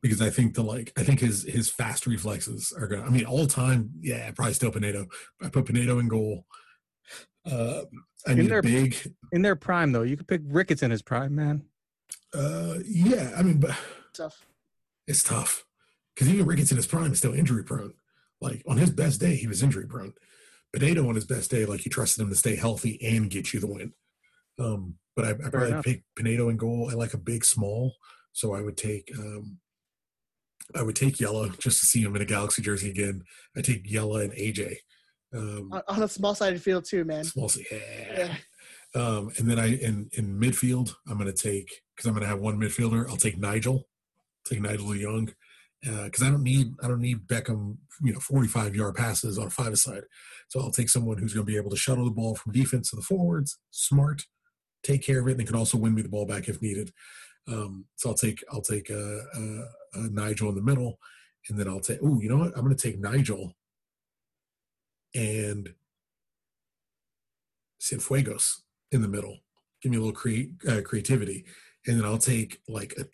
because 0.00 0.20
I 0.22 0.30
think 0.30 0.54
the 0.54 0.62
like 0.62 0.92
I 0.96 1.02
think 1.02 1.20
his 1.20 1.42
his 1.42 1.68
fast 1.68 2.06
reflexes 2.06 2.72
are 2.76 2.86
gonna. 2.86 3.02
I 3.02 3.08
mean, 3.08 3.24
all 3.24 3.46
time, 3.46 3.90
yeah, 4.00 4.30
probably 4.30 4.54
still 4.54 4.70
Penedo. 4.70 5.06
I 5.42 5.48
put 5.48 5.64
Penedo 5.64 5.98
in 5.98 6.06
goal. 6.08 6.46
Uh, 7.44 7.82
I 8.26 8.32
In 8.32 8.38
need 8.38 8.50
their- 8.50 8.60
a 8.60 8.62
big. 8.62 8.96
In 9.32 9.42
their 9.42 9.56
prime, 9.56 9.92
though, 9.92 10.02
you 10.02 10.16
could 10.16 10.28
pick 10.28 10.40
Ricketts 10.44 10.82
in 10.82 10.90
his 10.90 11.02
prime, 11.02 11.34
man. 11.34 11.64
Uh, 12.32 12.78
yeah, 12.86 13.32
I 13.36 13.42
mean, 13.42 13.58
but 13.58 13.76
Tough. 14.12 14.46
it's 15.06 15.22
tough 15.22 15.63
because 16.14 16.28
even 16.28 16.46
Ricketts 16.46 16.70
in 16.70 16.76
his 16.76 16.86
prime 16.86 17.12
is 17.12 17.18
still 17.18 17.34
injury 17.34 17.64
prone. 17.64 17.94
Like 18.40 18.62
on 18.66 18.76
his 18.76 18.90
best 18.90 19.20
day, 19.20 19.36
he 19.36 19.46
was 19.46 19.62
injury 19.62 19.86
prone. 19.86 20.12
Penedo 20.74 21.08
on 21.08 21.14
his 21.14 21.24
best 21.24 21.50
day, 21.50 21.64
like 21.66 21.80
he 21.80 21.90
trusted 21.90 22.22
him 22.22 22.30
to 22.30 22.36
stay 22.36 22.56
healthy 22.56 22.98
and 23.02 23.30
get 23.30 23.52
you 23.52 23.60
the 23.60 23.66
win. 23.66 23.92
Um, 24.58 24.96
but 25.16 25.24
I, 25.24 25.30
I 25.30 25.50
probably 25.50 25.68
enough. 25.68 25.84
pick 25.84 26.02
Penedo 26.18 26.50
in 26.50 26.56
goal. 26.56 26.88
I 26.90 26.94
like 26.94 27.14
a 27.14 27.18
big 27.18 27.44
small, 27.44 27.94
so 28.32 28.54
I 28.54 28.60
would 28.60 28.76
take 28.76 29.10
um, 29.18 29.58
I 30.74 30.82
would 30.82 30.96
take 30.96 31.16
Jelle 31.16 31.48
just 31.58 31.80
to 31.80 31.86
see 31.86 32.02
him 32.02 32.16
in 32.16 32.22
a 32.22 32.26
Galaxy 32.26 32.62
jersey 32.62 32.90
again. 32.90 33.22
I 33.56 33.60
take 33.60 33.84
Jelle 33.84 34.16
and 34.16 34.32
AJ. 34.32 34.76
Um, 35.34 35.70
On, 35.72 35.82
on 35.88 36.02
a 36.02 36.08
small-sided 36.08 36.62
field 36.62 36.84
too, 36.84 37.04
man. 37.04 37.24
small, 37.24 37.50
yeah. 37.70 37.78
Yeah. 38.16 38.36
Um, 39.00 39.32
and 39.38 39.50
then 39.50 39.58
I 39.58 39.74
in 39.76 40.08
in 40.12 40.38
midfield, 40.38 40.94
I'm 41.08 41.18
going 41.18 41.32
to 41.32 41.42
take 41.42 41.82
because 41.94 42.06
I'm 42.06 42.14
going 42.14 42.22
to 42.22 42.28
have 42.28 42.40
one 42.40 42.58
midfielder. 42.58 43.08
I'll 43.08 43.16
take 43.16 43.38
Nigel, 43.38 43.88
take 44.44 44.60
Nigel 44.60 44.92
de 44.92 45.02
Jong, 45.02 45.34
because 45.84 46.22
I 46.22 46.30
don't 46.30 46.42
need 46.42 46.72
I 46.82 46.88
don't 46.88 47.00
need 47.00 47.26
Beckham, 47.26 47.76
you 48.02 48.12
know, 48.12 48.20
45 48.20 48.74
yard 48.74 48.94
passes 48.94 49.38
on 49.38 49.48
a 49.48 49.50
five 49.50 49.78
side. 49.78 50.04
So 50.48 50.60
I'll 50.60 50.70
take 50.70 50.88
someone 50.88 51.18
who's 51.18 51.34
going 51.34 51.46
to 51.46 51.52
be 51.52 51.58
able 51.58 51.70
to 51.70 51.76
shuttle 51.76 52.04
the 52.04 52.10
ball 52.10 52.34
from 52.34 52.52
defense 52.52 52.90
to 52.90 52.96
the 52.96 53.02
forwards, 53.02 53.58
smart, 53.70 54.22
take 54.82 55.02
care 55.02 55.20
of 55.20 55.28
it, 55.28 55.32
and 55.32 55.40
they 55.40 55.44
can 55.44 55.56
also 55.56 55.78
win 55.78 55.94
me 55.94 56.02
the 56.02 56.08
ball 56.08 56.26
back 56.26 56.48
if 56.48 56.62
needed. 56.62 56.92
Um, 57.48 57.86
so 57.96 58.10
I'll 58.10 58.16
take 58.16 58.42
I'll 58.50 58.62
take 58.62 58.90
uh, 58.90 58.94
uh, 59.36 59.64
uh, 59.96 60.08
Nigel 60.10 60.48
in 60.48 60.54
the 60.54 60.62
middle, 60.62 60.98
and 61.48 61.58
then 61.58 61.68
I'll 61.68 61.80
take. 61.80 61.98
Oh, 62.02 62.20
you 62.20 62.28
know 62.28 62.38
what? 62.38 62.52
I'm 62.56 62.64
going 62.64 62.76
to 62.76 62.90
take 62.90 63.00
Nigel 63.00 63.54
and 65.14 65.74
Cienfuegos 67.80 68.60
in 68.92 69.02
the 69.02 69.08
middle. 69.08 69.38
Give 69.82 69.92
me 69.92 69.98
a 69.98 70.00
little 70.00 70.48
uh, 70.68 70.80
creativity, 70.82 71.44
and 71.86 71.98
then 71.98 72.06
I'll 72.06 72.18
take 72.18 72.60
like 72.68 72.94
a 72.96 73.04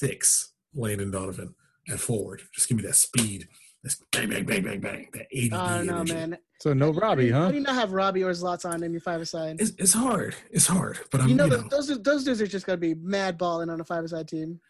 2006 0.00 0.52
Landon 0.74 1.10
Donovan 1.10 1.54
at 1.90 1.98
forward. 2.00 2.42
Just 2.52 2.68
give 2.68 2.76
me 2.76 2.82
that 2.84 2.94
speed. 2.94 3.48
That's 3.82 3.96
bang, 4.12 4.28
bang, 4.28 4.44
bang, 4.44 4.62
bang, 4.62 4.80
bang. 4.80 5.08
That 5.12 5.26
ADD 5.36 5.52
I 5.52 5.78
don't 5.84 5.88
energy. 5.90 6.14
man. 6.14 6.38
So 6.60 6.72
no 6.72 6.90
Robbie, 6.92 7.22
do 7.22 7.28
you- 7.28 7.34
How 7.34 7.42
huh? 7.44 7.48
do 7.50 7.54
you 7.54 7.60
not 7.62 7.74
have 7.76 7.92
Robbie 7.92 8.24
or 8.24 8.32
Zlatan 8.32 8.82
in 8.82 8.90
your 8.92 9.00
five-a-side? 9.00 9.60
It's, 9.60 9.72
it's 9.78 9.92
hard. 9.92 10.34
It's 10.50 10.66
hard, 10.66 10.98
but 11.12 11.20
I'm 11.20 11.28
You 11.28 11.32
you 11.34 11.36
know, 11.38 11.46
know, 11.46 11.68
those 11.70 12.02
those 12.02 12.24
dudes 12.24 12.42
are 12.42 12.46
just 12.48 12.66
gonna 12.66 12.76
be 12.78 12.94
mad 12.94 13.38
balling 13.38 13.70
on 13.70 13.80
a 13.80 13.84
five-a-side 13.84 14.26
team. 14.28 14.60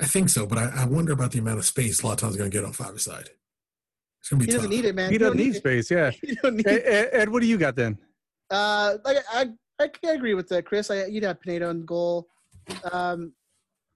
I 0.00 0.06
think 0.06 0.30
so, 0.30 0.46
but 0.46 0.56
I, 0.56 0.72
I 0.76 0.84
wonder 0.86 1.12
about 1.12 1.30
the 1.32 1.40
amount 1.40 1.58
of 1.58 1.66
space 1.66 2.00
Zlatan's 2.00 2.34
going 2.34 2.50
to 2.50 2.56
get 2.56 2.64
on 2.64 2.72
five 2.72 2.98
side. 2.98 3.28
It's 4.20 4.30
going 4.30 4.40
to 4.40 4.46
be 4.46 4.50
He 4.50 4.56
doesn't 4.56 4.70
need 4.70 4.86
it, 4.86 4.94
man. 4.94 5.12
He 5.12 5.18
don't 5.18 5.36
doesn't 5.36 5.46
need 5.46 5.56
it. 5.56 5.58
space. 5.58 5.90
Yeah. 5.90 6.10
You 6.22 6.36
don't 6.36 6.56
need. 6.56 6.66
Ed, 6.66 6.82
Ed, 6.86 7.08
Ed, 7.12 7.28
what 7.28 7.42
do 7.42 7.46
you 7.46 7.58
got 7.58 7.76
then? 7.76 7.98
Uh, 8.50 8.96
like 9.04 9.18
I, 9.30 9.50
I, 9.78 9.90
I 10.06 10.10
agree 10.12 10.32
with 10.32 10.48
that, 10.48 10.64
Chris. 10.64 10.90
I, 10.90 11.04
you'd 11.04 11.24
have 11.24 11.38
Penedo 11.46 11.70
in 11.70 11.84
goal. 11.84 12.28
Um, 12.90 13.34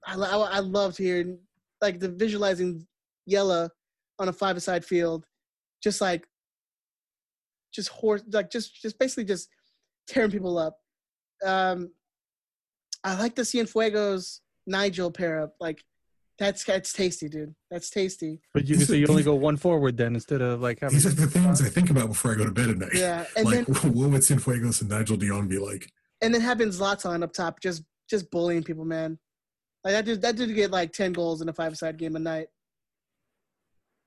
I, 0.05 0.15
I, 0.15 0.37
I 0.37 0.59
loved 0.59 0.97
hearing 0.97 1.39
like 1.81 1.99
the 1.99 2.09
visualizing 2.09 2.85
Jelle 3.27 3.69
on 4.19 4.27
a 4.29 4.33
five-a-side 4.33 4.85
field, 4.85 5.25
just 5.83 6.01
like, 6.01 6.25
just 7.73 7.89
horse, 7.89 8.23
like 8.31 8.49
just, 8.49 8.81
just 8.81 8.97
basically 8.99 9.25
just 9.25 9.49
tearing 10.07 10.31
people 10.31 10.57
up. 10.57 10.77
Um, 11.45 11.91
I 13.03 13.19
like 13.19 13.35
the 13.35 13.41
Cienfuegos 13.41 14.39
Nigel 14.65 15.11
pair 15.11 15.41
up. 15.41 15.55
Like, 15.59 15.83
that's 16.37 16.65
that's 16.65 16.91
tasty, 16.91 17.29
dude. 17.29 17.55
That's 17.71 17.89
tasty. 17.89 18.41
But 18.53 18.63
you 18.63 18.73
can 18.73 18.79
These 18.79 18.87
say 18.89 18.95
are- 18.95 18.97
you 18.97 19.07
only 19.07 19.23
go 19.23 19.35
one 19.35 19.55
forward 19.57 19.95
then 19.95 20.15
instead 20.15 20.41
of 20.41 20.61
like 20.61 20.79
having. 20.81 20.95
These 20.95 21.05
are 21.05 21.09
the 21.11 21.27
things 21.27 21.61
I 21.61 21.69
think 21.69 21.89
about 21.89 22.09
before 22.09 22.33
I 22.33 22.35
go 22.35 22.45
to 22.45 22.51
bed 22.51 22.69
at 22.69 22.77
night. 22.77 22.89
Yeah, 22.93 23.25
and 23.37 23.45
like, 23.45 23.65
then 23.65 23.75
what 23.93 24.09
would 24.11 24.21
Cienfuegos 24.21 24.81
and 24.81 24.89
Nigel 24.89 25.15
de 25.17 25.27
Jong 25.27 25.47
be 25.47 25.57
like? 25.59 25.89
and 26.21 26.33
then 26.33 26.41
having 26.41 26.69
Zlatan 26.69 27.23
up 27.23 27.33
top, 27.33 27.59
just 27.61 27.83
just 28.09 28.29
bullying 28.31 28.63
people, 28.63 28.85
man. 28.85 29.17
Like 29.85 29.93
that 29.93 30.05
dude, 30.05 30.21
that 30.23 30.35
dude 30.35 30.55
get 30.55 30.71
like 30.71 30.91
ten 30.91 31.13
goals 31.13 31.41
in 31.43 31.47
a 31.49 31.53
five-side 31.53 31.97
game 31.97 32.15
a 32.15 32.19
night. 32.19 32.47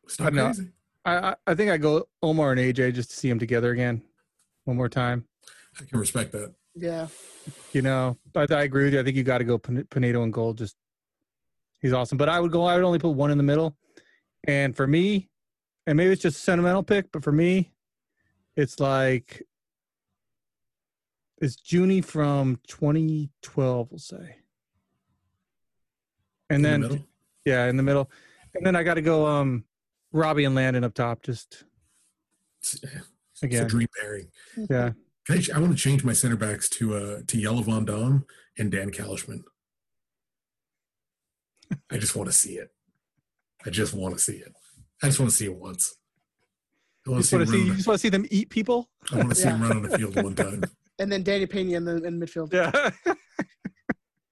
It's 0.04 0.18
not 0.18 0.32
I 0.32 0.36
know. 0.36 0.44
crazy. 0.46 0.72
I, 1.04 1.16
I 1.30 1.34
I 1.46 1.54
think 1.54 1.70
I 1.70 1.76
go 1.78 2.08
Omar 2.20 2.50
and 2.50 2.60
AJ 2.60 2.94
just 2.94 3.10
to 3.10 3.16
see 3.16 3.28
them 3.28 3.38
together 3.38 3.70
again, 3.70 4.02
one 4.64 4.76
more 4.76 4.88
time. 4.88 5.24
I 5.80 5.84
can 5.84 6.00
respect 6.00 6.32
that. 6.32 6.52
Yeah, 6.74 7.06
You 7.72 7.82
know, 7.82 8.18
but 8.32 8.52
I 8.52 8.62
agree 8.62 8.84
with 8.84 8.94
you. 8.94 9.00
I 9.00 9.04
think 9.04 9.16
you 9.16 9.22
got 9.22 9.38
to 9.38 9.44
go 9.44 9.58
Pin- 9.58 9.84
Penedo 9.90 10.22
and 10.24 10.32
gold. 10.32 10.58
Just 10.58 10.76
He's 11.80 11.92
awesome. 11.92 12.18
But 12.18 12.28
I 12.28 12.40
would 12.40 12.50
go. 12.50 12.64
I 12.64 12.74
would 12.74 12.84
only 12.84 12.98
put 12.98 13.10
one 13.10 13.30
in 13.30 13.38
the 13.38 13.44
middle. 13.44 13.76
And 14.44 14.76
for 14.76 14.86
me, 14.86 15.28
and 15.86 15.96
maybe 15.96 16.12
it's 16.12 16.22
just 16.22 16.38
a 16.38 16.40
sentimental 16.40 16.82
pick, 16.82 17.10
but 17.12 17.22
for 17.22 17.32
me, 17.32 17.72
it's 18.56 18.80
like 18.80 19.42
it's 21.40 21.56
Junie 21.64 22.00
from 22.00 22.58
2012, 22.66 23.90
we'll 23.90 23.98
say. 23.98 24.36
And 26.50 26.56
In 26.56 26.62
then 26.62 26.80
middle? 26.82 26.98
yeah, 27.44 27.66
in 27.66 27.76
the 27.76 27.82
middle. 27.82 28.10
And 28.54 28.64
then 28.64 28.74
I 28.76 28.82
got 28.82 28.94
to 28.94 29.02
go 29.02 29.26
um 29.26 29.64
Robbie 30.12 30.44
and 30.44 30.54
Landon 30.54 30.84
up 30.84 30.94
top. 30.94 31.22
Just 31.22 31.64
It's, 32.62 32.74
it's 32.82 33.42
Again. 33.42 33.64
a 33.64 33.68
dream 33.68 33.88
pairing. 34.00 34.28
yeah. 34.70 34.92
I, 35.30 35.42
I 35.54 35.58
want 35.58 35.72
to 35.72 35.78
change 35.78 36.04
my 36.04 36.14
center 36.14 36.36
backs 36.36 36.68
to 36.70 36.94
uh 36.96 37.20
to 37.26 37.40
Jelle 37.40 37.62
Van 37.62 37.84
Damme 37.84 38.24
and 38.58 38.70
Dan 38.72 38.90
Calichman. 38.90 39.42
I 41.90 41.98
just 41.98 42.16
want 42.16 42.28
to 42.30 42.32
see 42.34 42.54
it. 42.54 42.70
I 43.66 43.70
just 43.70 43.92
want 43.92 44.14
to 44.14 44.20
see 44.20 44.36
it. 44.36 44.52
I 45.02 45.06
just 45.08 45.20
want 45.20 45.30
to 45.30 45.36
see 45.36 45.44
it 45.44 45.54
once. 45.54 45.94
I 47.06 47.10
You 47.10 47.12
want 47.12 47.24
to 47.24 47.28
just 47.28 47.30
see, 47.30 47.36
want 47.36 47.48
to 47.48 47.52
see 47.52 47.66
you 47.66 47.74
just 47.74 47.86
want 47.86 47.94
to 47.98 48.02
see 48.02 48.08
them 48.08 48.26
eat 48.30 48.48
people. 48.48 48.88
I 49.12 49.16
want 49.16 49.28
to 49.30 49.34
see 49.34 49.48
him 49.48 49.60
Yeah. 49.60 49.68
run 49.68 49.76
on 49.78 49.82
the 49.82 49.98
field 49.98 50.16
one 50.16 50.34
time. 50.34 50.64
And 51.00 51.12
then 51.12 51.22
Danny 51.22 51.46
Pena 51.46 51.76
in 51.76 51.84
the 51.84 52.02
in 52.02 52.18
midfield. 52.18 52.52
Yeah. 52.52 52.90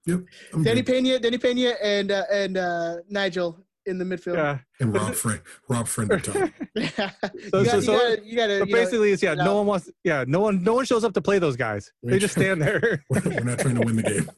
Yep. 0.07 0.19
I'm 0.53 0.63
Danny 0.63 0.81
good. 0.81 0.93
Pena, 1.03 1.19
Danny 1.19 1.37
Pena, 1.37 1.75
and 1.83 2.11
uh, 2.11 2.23
and 2.31 2.57
uh, 2.57 2.95
Nigel 3.09 3.59
in 3.85 3.97
the 3.97 4.05
midfield. 4.05 4.35
yeah. 4.35 4.57
and 4.79 4.93
Rob 4.93 5.13
Friend 5.13 5.39
Rob 5.69 5.87
Friend 5.87 6.11
up 6.11 6.21
top. 6.23 6.35
you, 6.75 6.87
So- 6.87 7.63
got, 7.63 7.65
so- 7.65 7.79
so- 7.81 7.91
you 7.91 7.97
gotta, 7.99 8.21
you 8.25 8.35
gotta, 8.35 8.59
But 8.59 8.67
you 8.69 8.73
know, 8.75 8.81
basically, 8.83 9.11
it's 9.11 9.21
yeah. 9.23 9.33
no. 9.33 9.45
No 9.45 9.55
one 9.57 9.65
wants. 9.67 9.89
Yeah. 10.03 10.23
No 10.27 10.39
one. 10.39 10.63
No 10.63 10.73
one 10.75 10.85
shows 10.85 11.03
up 11.03 11.13
to 11.13 11.21
play 11.21 11.39
those 11.39 11.55
guys. 11.55 11.91
They 12.03 12.19
just 12.19 12.33
stand 12.35 12.61
there. 12.61 13.03
We're, 13.09 13.21
we're 13.25 13.43
not 13.43 13.59
trying 13.59 13.75
to 13.75 13.81
win 13.81 13.97
the 13.97 14.03
game. 14.03 14.29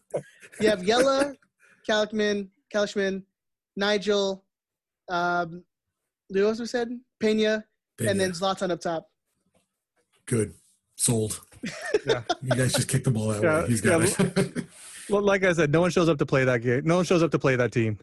you 0.60 0.70
have 0.70 0.84
Jelle, 0.86 1.36
Calichman, 1.88 2.50
Calichman, 2.74 3.24
Nigel, 3.76 4.44
um, 5.10 5.64
who 6.30 6.46
else 6.48 6.60
we 6.60 6.66
said? 6.66 6.90
Pena, 7.20 7.64
and 8.00 8.20
then 8.20 8.32
Zlatan 8.32 8.72
up 8.72 8.82
top. 8.82 9.08
good. 10.26 10.54
Sold. 10.96 11.40
Yeah. 12.06 12.22
You 12.41 12.50
guys 12.52 12.72
just 12.74 12.88
kick 12.88 13.04
the 13.04 13.12
ball 13.12 13.28
that 13.30 13.44
Yeah, 13.44 13.62
way. 13.64 13.68
He's 13.68 13.82
got 13.82 14.02
yeah. 14.02 14.26
it. 14.38 14.66
Well, 15.10 15.22
like 15.22 15.44
I 15.44 15.53
said, 15.53 15.72
no 15.72 15.81
one 15.81 15.91
shows 15.91 16.10
up 16.10 16.18
to 16.19 16.26
play 16.26 16.44
that 16.45 16.61
game. 16.61 16.81
No 16.86 16.95
one 16.98 17.06
shows 17.06 17.23
up 17.23 17.31
to 17.31 17.40
play 17.40 17.56
that 17.56 17.72
team. 17.72 17.98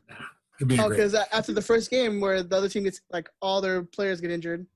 It'd 0.59 0.69
be 0.69 0.79
Oh, 0.81 0.89
because 0.89 1.15
after 1.15 1.53
the 1.53 1.63
first 1.63 1.91
game 1.91 2.21
where 2.21 2.43
the 2.43 2.57
other 2.57 2.69
team 2.69 2.85
gets 2.85 3.01
like 3.11 3.29
all 3.43 3.61
their 3.61 3.83
players 3.83 4.21
get 4.21 4.31
injured. 4.31 4.67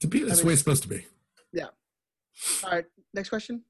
To 0.00 0.06
be 0.06 0.20
that's 0.20 0.32
I 0.32 0.34
the 0.36 0.40
mean- 0.42 0.46
way 0.48 0.52
it's 0.52 0.60
supposed 0.62 0.82
to 0.84 0.88
be. 0.88 1.04
Yeah. 1.52 1.66
All 2.64 2.70
right, 2.70 2.84
next 3.14 3.28
question. 3.30 3.62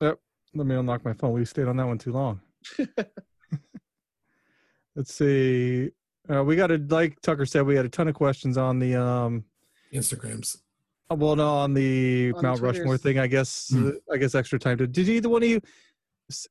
Yep. 0.00 0.18
Let 0.54 0.66
me 0.66 0.74
unlock 0.74 1.04
my 1.04 1.12
phone. 1.12 1.32
We 1.32 1.44
stayed 1.44 1.68
on 1.68 1.76
that 1.76 1.86
one 1.86 1.98
too 1.98 2.12
long. 2.12 2.40
Let's 4.96 5.14
see. 5.14 5.90
Uh, 6.28 6.42
we 6.44 6.56
got 6.56 6.70
a 6.70 6.78
like 6.88 7.20
Tucker 7.22 7.46
said. 7.46 7.64
We 7.66 7.76
had 7.76 7.84
a 7.86 7.88
ton 7.88 8.08
of 8.08 8.14
questions 8.14 8.58
on 8.58 8.78
the 8.78 9.00
um. 9.00 9.44
Instagrams. 9.94 10.58
uh, 11.10 11.14
Well, 11.14 11.36
no, 11.36 11.48
on 11.48 11.74
the 11.74 12.32
On 12.36 12.42
Mount 12.42 12.60
Rushmore 12.60 12.98
thing. 12.98 13.18
I 13.18 13.26
guess. 13.26 13.68
Hmm. 13.72 13.88
uh, 13.88 13.90
I 14.12 14.16
guess 14.16 14.34
extra 14.34 14.58
time. 14.58 14.76
Did, 14.78 14.92
did 14.92 15.08
either 15.08 15.28
one 15.28 15.42
of 15.42 15.48
you 15.48 15.56
s- 15.56 15.62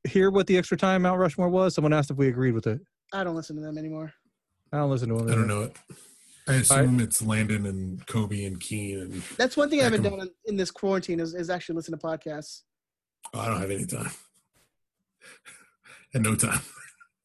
hear 0.07 0.31
what 0.31 0.47
the 0.47 0.57
extra 0.57 0.77
time 0.77 1.03
Mount 1.03 1.19
Rushmore 1.19 1.49
was? 1.49 1.75
Someone 1.75 1.93
asked 1.93 2.11
if 2.11 2.17
we 2.17 2.27
agreed 2.27 2.53
with 2.53 2.67
it. 2.67 2.79
I 3.13 3.23
don't 3.23 3.35
listen 3.35 3.55
to 3.55 3.61
them 3.61 3.77
anymore. 3.77 4.13
I 4.71 4.77
don't 4.77 4.89
listen 4.89 5.09
to 5.09 5.15
them. 5.15 5.29
I 5.29 5.35
don't 5.35 5.47
know 5.47 5.63
it. 5.63 5.75
I 6.47 6.53
assume 6.55 6.99
it's 6.99 7.21
Landon 7.21 7.67
and 7.67 8.05
Cobi 8.07 8.45
and 8.45 8.59
Keane 8.59 8.99
and 8.99 9.13
That's 9.37 9.55
one 9.55 9.69
thing 9.69 9.81
I 9.81 9.83
haven't 9.83 10.01
done 10.01 10.19
in, 10.19 10.29
in 10.45 10.57
this 10.57 10.71
quarantine 10.71 11.19
is, 11.19 11.35
is 11.35 11.49
actually 11.49 11.75
listen 11.75 11.97
to 11.97 12.03
podcasts. 12.03 12.63
oh, 13.33 13.39
I 13.39 13.47
don't 13.47 13.61
have 13.61 13.69
any 13.69 13.85
time. 13.85 14.09
and 16.13 16.23
no 16.23 16.35
time. 16.35 16.61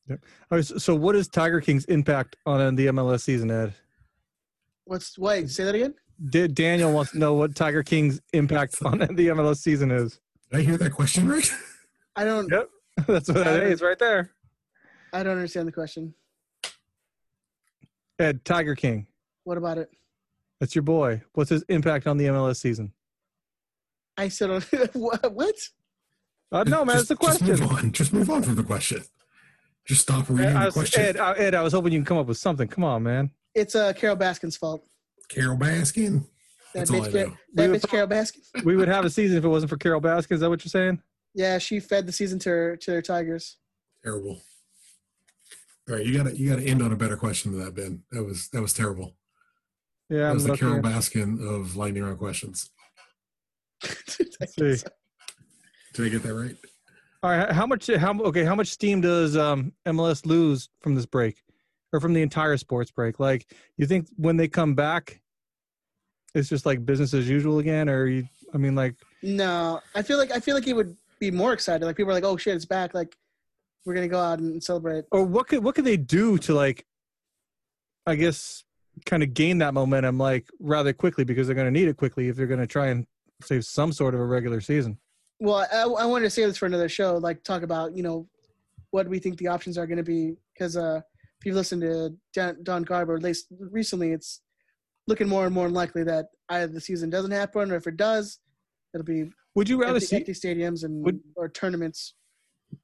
All 0.10 0.18
right, 0.50 0.64
so, 0.64 0.76
so 0.76 0.94
what 0.94 1.16
is 1.16 1.28
Tiger 1.28 1.62
King's 1.62 1.86
impact 1.86 2.36
on 2.44 2.74
the 2.74 2.86
MLS 2.88 3.22
season, 3.22 3.50
Ed? 3.50 3.72
What's 4.84 5.18
wait? 5.18 5.48
Say 5.48 5.64
that 5.64 5.74
again. 5.74 5.94
Did 6.28 6.54
Daniel 6.54 6.92
wants 6.92 7.12
to 7.12 7.18
know 7.18 7.34
what 7.34 7.54
Tiger 7.54 7.82
King's 7.82 8.20
impact 8.34 8.76
on 8.84 8.98
the 8.98 9.28
MLS 9.28 9.56
season 9.56 9.90
is? 9.90 10.20
Did 10.50 10.60
I 10.60 10.62
hear 10.62 10.76
that 10.76 10.92
question 10.92 11.26
right? 11.26 11.50
I 12.16 12.24
don't. 12.24 12.50
Yep. 12.50 12.68
That's 13.06 13.28
what 13.28 13.44
that 13.44 13.62
is 13.64 13.82
right 13.82 13.98
there. 13.98 14.30
I 15.12 15.22
don't 15.22 15.32
understand 15.36 15.66
the 15.68 15.72
question. 15.72 16.14
Ed, 18.18 18.44
Tiger 18.44 18.74
King. 18.74 19.06
What 19.44 19.58
about 19.58 19.78
it? 19.78 19.90
That's 20.60 20.74
your 20.74 20.82
boy. 20.82 21.22
What's 21.34 21.50
his 21.50 21.64
impact 21.68 22.06
on 22.06 22.16
the 22.16 22.26
MLS 22.26 22.56
season? 22.56 22.92
I 24.16 24.28
still 24.28 24.60
don't. 24.72 24.94
what? 24.94 25.32
what? 25.34 25.54
Uh, 26.52 26.62
no, 26.64 26.84
man, 26.84 26.96
it's 26.98 27.08
Just- 27.08 27.10
a 27.10 27.16
question. 27.16 27.46
Just 27.48 27.62
move 27.62 27.72
on. 27.72 27.92
Just 27.92 28.12
move 28.12 28.30
on 28.30 28.42
from 28.42 28.54
the 28.54 28.62
question. 28.62 29.02
Just 29.86 30.02
stop 30.02 30.30
reading 30.30 30.56
I 30.56 30.60
the 30.60 30.64
was, 30.66 30.74
question. 30.74 31.02
Ed, 31.02 31.16
Ed, 31.18 31.54
I 31.54 31.62
was 31.62 31.72
hoping 31.74 31.92
you 31.92 31.98
can 31.98 32.06
come 32.06 32.16
up 32.18 32.26
with 32.26 32.38
something. 32.38 32.68
Come 32.68 32.84
on, 32.84 33.02
man. 33.02 33.30
It's 33.54 33.74
uh, 33.74 33.92
Carole 33.92 34.16
Baskin's 34.16 34.56
fault. 34.56 34.86
Carole 35.28 35.58
Baskin. 35.58 36.20
That 36.72 36.88
That's 36.88 36.90
all 36.90 37.00
bitch, 37.00 37.08
I 37.08 37.10
Car- 37.10 37.26
know. 37.30 37.36
that 37.54 37.62
We 37.66 37.68
would 37.72 37.82
bitch 37.82 37.90
Carole 37.90 38.06
Baskin. 38.08 38.64
We 38.64 38.76
would 38.76 38.88
have 38.88 39.04
a 39.04 39.10
season 39.18 39.36
if 39.36 39.44
it 39.44 39.48
wasn't 39.48 39.68
for 39.70 39.76
Carole 39.76 40.00
Baskin. 40.00 40.32
Is 40.32 40.40
that 40.40 40.48
what 40.48 40.64
you're 40.64 40.70
saying? 40.70 41.02
Yeah, 41.34 41.58
she 41.58 41.80
fed 41.80 42.06
the 42.06 42.12
season 42.12 42.38
to 42.40 42.48
her, 42.48 42.76
to 42.76 42.92
her 42.92 43.02
Tigers. 43.02 43.56
Terrible. 44.02 44.40
All 45.88 45.96
right, 45.96 46.06
you 46.06 46.16
gotta 46.16 46.36
you 46.36 46.48
gotta 46.48 46.62
end 46.62 46.80
on 46.82 46.92
a 46.92 46.96
better 46.96 47.16
question 47.16 47.52
than 47.52 47.64
that, 47.64 47.74
Ben. 47.74 48.02
That 48.12 48.24
was 48.24 48.48
that 48.50 48.62
was 48.62 48.72
terrible. 48.72 49.12
Yeah, 50.08 50.18
That 50.18 50.28
I'm 50.28 50.34
was 50.34 50.44
the 50.44 50.56
Carol 50.56 50.76
at- 50.76 50.82
Baskin 50.84 51.40
of 51.46 51.76
lightning 51.76 52.04
round 52.04 52.18
questions. 52.18 52.70
Let's 54.40 54.54
see. 54.56 54.76
Did 55.94 56.06
I 56.06 56.08
get 56.08 56.22
that 56.22 56.34
right? 56.34 56.56
All 57.22 57.30
right, 57.30 57.50
how 57.52 57.66
much? 57.66 57.86
How 57.88 58.18
okay? 58.20 58.44
How 58.44 58.54
much 58.54 58.68
steam 58.68 59.00
does 59.00 59.36
um, 59.36 59.72
MLS 59.86 60.24
lose 60.26 60.68
from 60.80 60.94
this 60.94 61.06
break, 61.06 61.42
or 61.92 62.00
from 62.00 62.12
the 62.12 62.22
entire 62.22 62.56
sports 62.56 62.90
break? 62.90 63.18
Like, 63.20 63.50
you 63.76 63.86
think 63.86 64.08
when 64.16 64.36
they 64.36 64.48
come 64.48 64.74
back, 64.74 65.20
it's 66.34 66.48
just 66.48 66.66
like 66.66 66.84
business 66.86 67.12
as 67.14 67.28
usual 67.28 67.58
again, 67.58 67.88
or 67.88 68.06
you? 68.06 68.26
I 68.52 68.58
mean, 68.58 68.74
like, 68.74 68.94
No, 69.22 69.80
I 69.94 70.02
feel 70.02 70.18
like 70.18 70.30
I 70.32 70.40
feel 70.40 70.54
like 70.54 70.64
he 70.64 70.72
would 70.74 70.96
be 71.20 71.30
more 71.30 71.52
excited. 71.52 71.84
Like 71.84 71.96
people 71.96 72.10
are 72.10 72.14
like, 72.14 72.24
"Oh 72.24 72.36
shit, 72.36 72.54
it's 72.54 72.64
back!" 72.64 72.94
Like 72.94 73.16
we're 73.84 73.94
gonna 73.94 74.08
go 74.08 74.20
out 74.20 74.38
and 74.38 74.62
celebrate. 74.62 75.04
or 75.10 75.24
what 75.24 75.48
could 75.48 75.62
what 75.62 75.74
could 75.74 75.84
they 75.84 75.96
do 75.96 76.38
to 76.38 76.54
like, 76.54 76.86
I 78.06 78.14
guess, 78.14 78.64
kind 79.04 79.22
of 79.22 79.34
gain 79.34 79.58
that 79.58 79.74
momentum 79.74 80.18
like 80.18 80.48
rather 80.60 80.92
quickly 80.92 81.24
because 81.24 81.46
they're 81.46 81.56
going 81.56 81.72
to 81.72 81.78
need 81.78 81.88
it 81.88 81.96
quickly 81.96 82.28
if 82.28 82.36
they're 82.36 82.46
going 82.46 82.60
to 82.60 82.66
try 82.66 82.88
and 82.88 83.06
save 83.42 83.64
some 83.64 83.92
sort 83.92 84.14
of 84.14 84.20
a 84.20 84.24
regular 84.24 84.60
season. 84.60 84.98
Well, 85.40 85.66
I, 85.72 85.82
I 85.82 86.06
wanted 86.06 86.24
to 86.24 86.30
save 86.30 86.48
this 86.48 86.56
for 86.56 86.66
another 86.66 86.88
show. 86.88 87.16
Like 87.16 87.42
talk 87.42 87.62
about 87.62 87.96
you 87.96 88.02
know 88.02 88.28
what 88.90 89.08
we 89.08 89.18
think 89.18 89.38
the 89.38 89.48
options 89.48 89.76
are 89.76 89.86
going 89.86 89.98
to 89.98 90.04
be 90.04 90.36
because 90.52 90.76
uh, 90.76 91.00
if 91.40 91.46
you've 91.46 91.56
listened 91.56 91.82
to 91.82 92.14
Don, 92.32 92.62
Don 92.62 92.82
Garber, 92.84 93.16
at 93.16 93.22
least 93.22 93.46
recently, 93.58 94.12
it's 94.12 94.40
looking 95.06 95.28
more 95.28 95.44
and 95.44 95.54
more 95.54 95.68
likely 95.68 96.04
that 96.04 96.28
either 96.48 96.68
the 96.68 96.80
season 96.80 97.10
doesn't 97.10 97.32
happen 97.32 97.72
or 97.72 97.76
if 97.76 97.86
it 97.86 97.96
does, 97.96 98.38
it'll 98.94 99.04
be 99.04 99.30
Would 99.54 99.68
you 99.68 99.80
rather 99.80 99.94
empty, 99.94 100.06
see? 100.06 100.16
empty 100.16 100.32
stadiums 100.32 100.84
and 100.84 101.04
Would- 101.04 101.20
or 101.36 101.48
tournaments. 101.48 102.14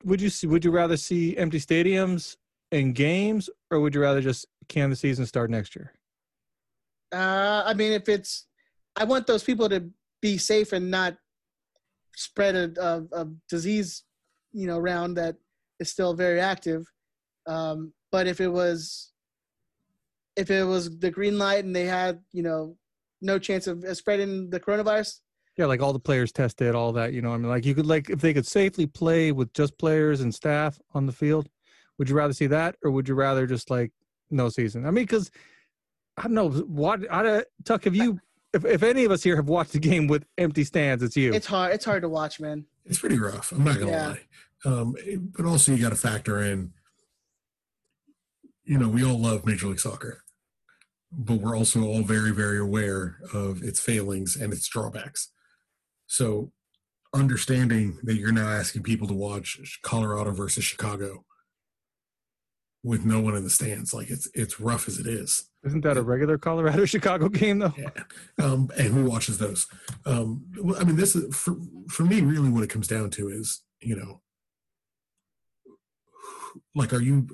Would 0.04 0.20
you 0.20 0.30
see? 0.30 0.46
Would 0.46 0.64
you 0.64 0.70
rather 0.70 0.96
see 0.96 1.36
empty 1.36 1.58
stadiums 1.58 2.36
and 2.70 2.94
games, 2.94 3.50
or 3.70 3.80
would 3.80 3.94
you 3.94 4.00
rather 4.00 4.20
just 4.20 4.46
can 4.68 4.88
the 4.90 4.96
season 4.96 5.26
start 5.26 5.50
next 5.50 5.74
year? 5.74 5.92
Uh, 7.12 7.64
I 7.66 7.74
mean, 7.74 7.92
if 7.92 8.08
it's, 8.08 8.46
I 8.94 9.02
want 9.02 9.26
those 9.26 9.42
people 9.42 9.68
to 9.68 9.90
be 10.20 10.38
safe 10.38 10.72
and 10.72 10.90
not 10.90 11.16
spread 12.14 12.54
a, 12.54 12.70
a, 12.80 13.22
a 13.22 13.28
disease, 13.48 14.04
you 14.52 14.68
know, 14.68 14.78
around 14.78 15.14
that 15.14 15.34
is 15.80 15.90
still 15.90 16.14
very 16.14 16.40
active. 16.40 16.86
Um, 17.48 17.92
but 18.12 18.28
if 18.28 18.40
it 18.40 18.48
was, 18.48 19.12
if 20.36 20.50
it 20.50 20.62
was 20.62 20.98
the 21.00 21.10
green 21.10 21.36
light 21.36 21.64
and 21.64 21.74
they 21.74 21.86
had, 21.86 22.20
you 22.32 22.44
know, 22.44 22.76
no 23.20 23.40
chance 23.40 23.66
of 23.66 23.84
spreading 23.96 24.50
the 24.50 24.60
coronavirus, 24.60 25.18
Yeah, 25.60 25.66
like 25.66 25.82
all 25.82 25.92
the 25.92 25.98
players 25.98 26.32
tested, 26.32 26.74
all 26.74 26.90
that. 26.92 27.12
You 27.12 27.20
know, 27.20 27.34
I 27.34 27.36
mean, 27.36 27.50
like 27.50 27.66
you 27.66 27.74
could 27.74 27.84
like 27.84 28.08
if 28.08 28.18
they 28.22 28.32
could 28.32 28.46
safely 28.46 28.86
play 28.86 29.30
with 29.30 29.52
just 29.52 29.76
players 29.76 30.22
and 30.22 30.34
staff 30.34 30.80
on 30.94 31.04
the 31.04 31.12
field. 31.12 31.50
Would 31.98 32.08
you 32.08 32.14
rather 32.14 32.32
see 32.32 32.46
that, 32.46 32.76
or 32.82 32.90
would 32.90 33.06
you 33.06 33.14
rather 33.14 33.46
just 33.46 33.68
like 33.68 33.92
no 34.30 34.48
season? 34.48 34.86
I 34.86 34.90
mean, 34.90 35.04
because 35.04 35.30
I 36.16 36.22
don't 36.22 36.32
know 36.32 36.48
what 36.48 37.00
I 37.12 37.22
don't- 37.22 37.46
Tuck. 37.66 37.84
Have 37.84 37.94
you? 37.94 38.18
If, 38.54 38.64
if 38.64 38.82
any 38.82 39.04
of 39.04 39.12
us 39.12 39.22
here 39.22 39.36
have 39.36 39.48
watched 39.50 39.72
the 39.74 39.78
game 39.80 40.06
with 40.06 40.24
empty 40.38 40.64
stands, 40.64 41.02
it's 41.02 41.14
you. 41.14 41.30
it's 41.34 41.46
hard. 41.46 41.74
It's 41.74 41.84
hard 41.84 42.00
to 42.04 42.08
watch, 42.08 42.40
man. 42.40 42.64
It's 42.86 42.98
pretty 42.98 43.18
rough. 43.18 43.52
I'm 43.52 43.62
not 43.62 43.78
gonna 43.78 43.90
Yeah. 43.90 44.08
lie. 44.08 44.20
Um, 44.64 44.94
but 45.36 45.44
also 45.44 45.72
you 45.72 45.82
got 45.82 45.90
to 45.90 45.96
factor 45.96 46.40
in. 46.40 46.72
You 48.64 48.78
know, 48.78 48.88
we 48.88 49.04
all 49.04 49.18
love 49.20 49.44
Major 49.44 49.66
League 49.66 49.80
Soccer, 49.80 50.22
but 51.12 51.34
we're 51.34 51.54
also 51.56 51.82
all 51.84 52.02
very, 52.02 52.30
very 52.32 52.58
aware 52.58 53.18
of 53.34 53.62
its 53.62 53.78
failings 53.78 54.36
and 54.36 54.54
its 54.54 54.66
drawbacks. 54.66 55.30
So, 56.10 56.50
understanding 57.14 57.98
that 58.02 58.16
you're 58.16 58.32
now 58.32 58.48
asking 58.48 58.82
people 58.82 59.06
to 59.06 59.14
watch 59.14 59.78
Colorado 59.82 60.32
versus 60.32 60.64
Chicago 60.64 61.24
with 62.82 63.04
no 63.04 63.20
one 63.20 63.36
in 63.36 63.44
the 63.44 63.50
stands, 63.50 63.94
like 63.94 64.10
it's 64.10 64.28
it's 64.34 64.58
rough 64.58 64.88
as 64.88 64.98
it 64.98 65.06
is. 65.06 65.48
Isn't 65.64 65.82
that 65.82 65.96
a 65.96 66.02
regular 66.02 66.36
Colorado 66.36 66.84
Chicago 66.94 67.28
game 67.28 67.60
though? 67.60 67.74
Yeah. 67.78 67.90
Um, 68.44 68.72
and 68.76 68.88
who 68.88 69.04
watches 69.04 69.38
those? 69.38 69.68
Um, 70.04 70.44
well, 70.60 70.80
I 70.80 70.82
mean, 70.82 70.96
this 70.96 71.14
is 71.14 71.32
for, 71.36 71.54
for 71.88 72.02
me, 72.02 72.22
really 72.22 72.50
what 72.50 72.64
it 72.64 72.70
comes 72.70 72.88
down 72.88 73.10
to 73.10 73.28
is, 73.28 73.62
you 73.80 73.94
know, 73.94 74.20
like, 76.74 76.92
are 76.92 77.00
you, 77.00 77.28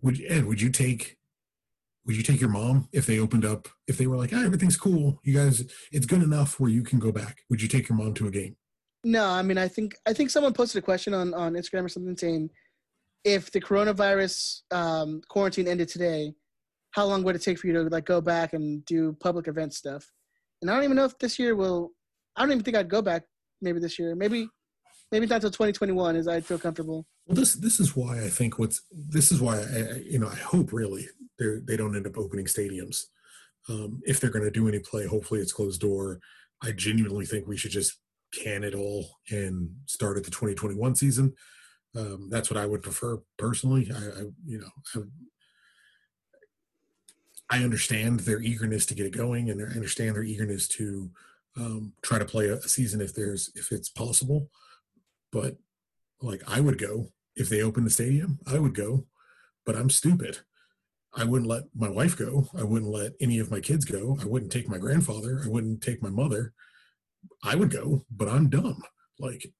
would 0.00 0.18
Ed? 0.26 0.46
Would 0.46 0.62
you 0.62 0.70
take? 0.70 1.18
Would 2.06 2.16
you 2.16 2.22
take 2.22 2.40
your 2.40 2.50
mom 2.50 2.88
if 2.92 3.06
they 3.06 3.18
opened 3.18 3.44
up? 3.44 3.68
If 3.86 3.96
they 3.96 4.06
were 4.06 4.16
like, 4.16 4.32
ah, 4.32 4.42
everything's 4.44 4.76
cool, 4.76 5.20
you 5.22 5.34
guys, 5.34 5.64
it's 5.92 6.06
good 6.06 6.22
enough 6.22 6.58
where 6.58 6.70
you 6.70 6.82
can 6.82 6.98
go 6.98 7.12
back. 7.12 7.38
Would 7.48 7.62
you 7.62 7.68
take 7.68 7.88
your 7.88 7.96
mom 7.96 8.14
to 8.14 8.26
a 8.26 8.30
game? 8.30 8.56
No, 9.04 9.26
I 9.26 9.42
mean, 9.42 9.58
I 9.58 9.68
think 9.68 9.94
I 10.06 10.12
think 10.12 10.30
someone 10.30 10.52
posted 10.52 10.82
a 10.82 10.84
question 10.84 11.14
on 11.14 11.34
on 11.34 11.54
Instagram 11.54 11.84
or 11.84 11.88
something 11.88 12.16
saying, 12.16 12.50
if 13.24 13.50
the 13.50 13.60
coronavirus 13.60 14.62
um, 14.70 15.20
quarantine 15.28 15.68
ended 15.68 15.88
today, 15.88 16.32
how 16.92 17.06
long 17.06 17.22
would 17.24 17.36
it 17.36 17.42
take 17.42 17.58
for 17.58 17.66
you 17.66 17.72
to 17.74 17.82
like 17.82 18.04
go 18.04 18.20
back 18.20 18.52
and 18.52 18.84
do 18.84 19.16
public 19.20 19.48
event 19.48 19.74
stuff? 19.74 20.08
And 20.60 20.70
I 20.70 20.74
don't 20.74 20.84
even 20.84 20.96
know 20.96 21.04
if 21.04 21.18
this 21.18 21.38
year 21.38 21.56
will. 21.56 21.90
I 22.36 22.42
don't 22.42 22.52
even 22.52 22.64
think 22.64 22.76
I'd 22.76 22.88
go 22.88 23.02
back. 23.02 23.24
Maybe 23.60 23.80
this 23.80 23.98
year. 23.98 24.14
Maybe 24.14 24.48
maybe 25.12 25.26
not 25.26 25.36
until 25.36 25.50
2021 25.50 26.16
as 26.16 26.26
i'd 26.26 26.44
feel 26.44 26.58
comfortable. 26.58 27.06
Well, 27.26 27.36
this 27.36 27.54
this 27.54 27.78
is 27.80 27.94
why 27.94 28.22
I 28.22 28.28
think 28.28 28.58
what's 28.58 28.82
this 28.90 29.30
is 29.30 29.40
why 29.40 29.58
I, 29.60 30.02
you 30.04 30.18
know 30.18 30.28
I 30.28 30.36
hope 30.36 30.72
really 30.72 31.06
they 31.38 31.58
they 31.64 31.76
don't 31.76 31.96
end 31.96 32.06
up 32.06 32.18
opening 32.18 32.46
stadiums. 32.46 33.04
Um, 33.68 34.02
if 34.04 34.18
they're 34.18 34.30
going 34.30 34.44
to 34.44 34.50
do 34.50 34.68
any 34.68 34.80
play, 34.80 35.06
hopefully 35.06 35.40
it's 35.40 35.52
closed 35.52 35.80
door. 35.80 36.20
I 36.62 36.72
genuinely 36.72 37.26
think 37.26 37.46
we 37.46 37.56
should 37.56 37.70
just 37.70 37.98
can 38.32 38.64
it 38.64 38.74
all 38.74 39.18
and 39.30 39.70
start 39.86 40.16
at 40.16 40.24
the 40.24 40.30
2021 40.30 40.94
season. 40.94 41.34
Um, 41.94 42.28
that's 42.30 42.50
what 42.50 42.58
I 42.58 42.66
would 42.66 42.82
prefer 42.82 43.20
personally. 43.36 43.90
I, 43.94 43.98
I 43.98 44.22
you 44.44 44.58
know 44.58 45.02
I, 47.50 47.58
I, 47.58 47.64
understand 47.64 48.20
their 48.20 48.40
eagerness 48.40 48.86
to 48.86 48.94
get 48.94 49.06
it 49.06 49.16
going, 49.16 49.50
and 49.50 49.60
I 49.60 49.74
understand 49.74 50.16
their 50.16 50.24
eagerness 50.24 50.66
to 50.68 51.10
um, 51.56 51.92
try 52.00 52.18
to 52.18 52.24
play 52.24 52.48
a 52.48 52.60
season 52.62 53.02
if 53.02 53.14
there's 53.14 53.52
if 53.54 53.72
it's 53.72 53.90
possible. 53.90 54.48
But 55.30 55.58
like 56.22 56.42
I 56.46 56.60
would 56.60 56.78
go 56.78 57.08
if 57.36 57.48
they 57.48 57.62
opened 57.62 57.86
the 57.86 57.90
stadium, 57.90 58.38
I 58.46 58.58
would 58.58 58.74
go, 58.74 59.06
but 59.64 59.76
I'm 59.76 59.90
stupid. 59.90 60.38
I 61.14 61.24
wouldn't 61.24 61.48
let 61.48 61.64
my 61.74 61.88
wife 61.88 62.16
go. 62.16 62.48
I 62.56 62.62
wouldn't 62.62 62.90
let 62.90 63.12
any 63.20 63.38
of 63.38 63.50
my 63.50 63.60
kids 63.60 63.84
go. 63.84 64.16
I 64.20 64.24
wouldn't 64.24 64.52
take 64.52 64.68
my 64.68 64.78
grandfather. 64.78 65.42
I 65.44 65.48
wouldn't 65.48 65.82
take 65.82 66.02
my 66.02 66.08
mother. 66.08 66.54
I 67.44 67.54
would 67.54 67.70
go, 67.70 68.04
but 68.10 68.28
I'm 68.28 68.48
dumb. 68.48 68.82
Like 69.18 69.52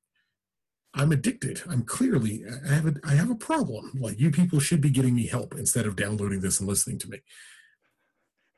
I'm 0.95 1.13
addicted. 1.13 1.63
I'm 1.69 1.83
clearly 1.83 2.45
I 2.69 2.73
have 2.75 2.87
a 2.87 2.95
I 3.05 3.15
have 3.15 3.31
a 3.31 3.35
problem. 3.35 3.93
Like 3.99 4.19
you 4.19 4.31
people 4.31 4.61
should 4.61 4.81
be 4.81 4.91
getting 4.91 5.15
me 5.15 5.27
help 5.27 5.55
instead 5.55 5.87
of 5.87 5.97
downloading 5.97 6.41
this 6.41 6.59
and 6.61 6.69
listening 6.69 6.99
to 7.01 7.11
me. 7.11 7.19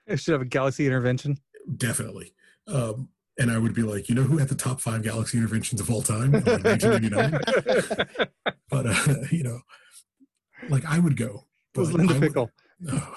I 0.08 0.14
should 0.16 0.32
have 0.32 0.42
a 0.42 0.46
galaxy 0.46 0.86
intervention. 0.86 1.38
Definitely. 1.76 2.34
Um, 2.66 3.08
and 3.38 3.50
I 3.50 3.58
would 3.58 3.74
be 3.74 3.82
like, 3.82 4.08
you 4.08 4.14
know, 4.14 4.22
who 4.22 4.38
had 4.38 4.48
the 4.48 4.54
top 4.54 4.80
five 4.80 5.02
galaxy 5.02 5.38
interventions 5.38 5.80
of 5.80 5.90
all 5.90 6.02
time? 6.02 6.32
Like 6.32 6.46
1999. 6.46 8.28
but 8.70 8.86
uh, 8.86 9.14
you 9.30 9.42
know, 9.42 9.60
like 10.68 10.84
I 10.84 10.98
would 10.98 11.16
go. 11.16 11.46
It 11.74 11.80
was 11.80 11.92
Linda 11.92 12.14
I 12.14 12.20
Pickle. 12.20 12.50
Would, 12.80 12.92
no, 12.94 13.14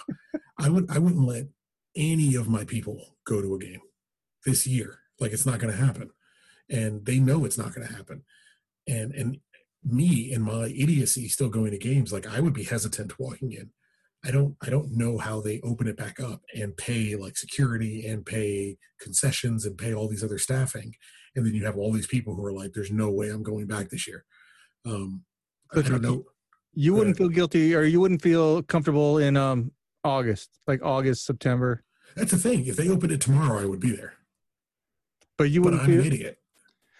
I 0.59 0.69
would. 0.69 0.89
I 0.89 0.97
wouldn't 0.97 1.27
let 1.27 1.45
any 1.95 2.35
of 2.35 2.47
my 2.47 2.63
people 2.63 3.17
go 3.25 3.41
to 3.41 3.55
a 3.55 3.59
game 3.59 3.81
this 4.45 4.65
year. 4.65 4.99
Like 5.19 5.31
it's 5.31 5.45
not 5.45 5.59
going 5.59 5.73
to 5.73 5.83
happen, 5.83 6.09
and 6.69 7.05
they 7.05 7.19
know 7.19 7.45
it's 7.45 7.57
not 7.57 7.73
going 7.73 7.87
to 7.87 7.93
happen. 7.93 8.23
And 8.87 9.13
and 9.13 9.37
me 9.83 10.33
and 10.33 10.43
my 10.43 10.65
idiocy 10.65 11.27
still 11.27 11.49
going 11.49 11.71
to 11.71 11.77
games. 11.77 12.11
Like 12.11 12.27
I 12.27 12.39
would 12.39 12.53
be 12.53 12.63
hesitant 12.63 13.19
walking 13.19 13.51
in 13.51 13.71
I 14.27 14.31
don't 14.31 14.55
I 14.61 14.69
don't 14.69 14.91
know 14.91 15.17
how 15.17 15.39
they 15.39 15.61
open 15.63 15.87
it 15.87 15.95
back 15.95 16.19
up 16.19 16.41
and 16.53 16.75
pay 16.75 17.15
like 17.15 17.37
security 17.37 18.05
and 18.05 18.25
pay 18.25 18.77
concessions 18.99 19.65
and 19.65 19.77
pay 19.77 19.93
all 19.93 20.09
these 20.09 20.23
other 20.23 20.37
staffing, 20.37 20.93
and 21.35 21.45
then 21.45 21.53
you 21.53 21.65
have 21.65 21.77
all 21.77 21.93
these 21.93 22.07
people 22.07 22.35
who 22.35 22.45
are 22.45 22.51
like, 22.51 22.73
"There's 22.73 22.91
no 22.91 23.09
way 23.09 23.29
I'm 23.29 23.43
going 23.43 23.67
back 23.67 23.89
this 23.89 24.05
year." 24.05 24.25
Um, 24.85 25.23
I 25.73 25.81
don't 25.81 26.01
know. 26.01 26.25
You 26.73 26.93
wouldn't 26.93 27.15
uh, 27.15 27.19
feel 27.19 27.29
guilty, 27.29 27.73
or 27.73 27.83
you 27.83 28.01
wouldn't 28.01 28.21
feel 28.21 28.61
comfortable 28.63 29.17
in 29.17 29.37
um 29.37 29.71
August, 30.03 30.49
like 30.67 30.83
August, 30.83 31.25
September. 31.25 31.83
That's 32.15 32.31
the 32.31 32.37
thing. 32.37 32.65
If 32.65 32.75
they 32.75 32.89
opened 32.89 33.13
it 33.13 33.21
tomorrow, 33.21 33.61
I 33.61 33.65
would 33.65 33.79
be 33.79 33.95
there. 33.95 34.13
But 35.37 35.51
you 35.51 35.61
wouldn't. 35.61 35.83
But 35.83 35.85
I'm 35.85 35.91
feel, 35.91 36.01
an 36.01 36.07
idiot. 36.07 36.39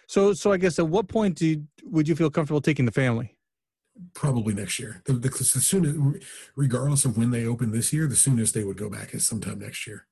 So, 0.08 0.34
so 0.34 0.54
I 0.54 0.58
guess 0.58 0.80
at 0.80 0.88
what 0.88 1.10
point 1.10 1.36
do 1.38 1.48
you, 1.48 1.64
would 1.84 2.08
you 2.08 2.16
feel 2.16 2.30
comfortable 2.30 2.62
taking 2.62 2.86
the 2.86 2.92
family? 2.92 3.37
Probably 4.14 4.54
next 4.54 4.80
year. 4.80 5.02
The, 5.06 5.14
the, 5.14 5.30
the 5.30 5.44
soonest, 5.44 6.26
regardless 6.56 7.06
of 7.06 7.18
when 7.18 7.32
they 7.32 7.46
open 7.46 7.72
this 7.72 7.92
year, 7.94 8.08
the 8.08 8.16
soonest 8.16 8.54
they 8.54 8.64
would 8.64 8.78
go 8.78 8.90
back 8.90 9.14
is 9.14 9.28
sometime 9.28 9.60
next 9.60 9.88
year. 9.88 10.06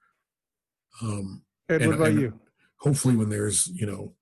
Um, 1.01 1.43
and, 1.69 1.81
and 1.81 1.91
what 1.91 1.95
about 1.95 2.07
and 2.09 2.21
you? 2.21 2.39
Hopefully, 2.79 3.15
when 3.15 3.29
there's 3.29 3.67
you 3.67 3.85
know, 3.85 4.13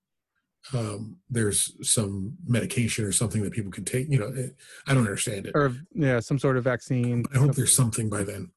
um, 0.72 1.18
there's 1.28 1.76
some 1.88 2.36
medication 2.46 3.04
or 3.04 3.12
something 3.12 3.42
that 3.42 3.52
people 3.52 3.70
can 3.70 3.84
take. 3.84 4.08
You 4.08 4.18
know, 4.18 4.32
it, 4.34 4.56
I 4.86 4.94
don't 4.94 5.04
understand 5.04 5.46
it. 5.46 5.52
Or 5.54 5.74
yeah, 5.92 6.20
some 6.20 6.38
sort 6.38 6.56
of 6.56 6.64
vaccine. 6.64 7.22
But 7.22 7.36
I 7.36 7.40
hope 7.40 7.54
there's 7.54 7.74
something 7.74 8.08
by 8.08 8.24
then. 8.24 8.50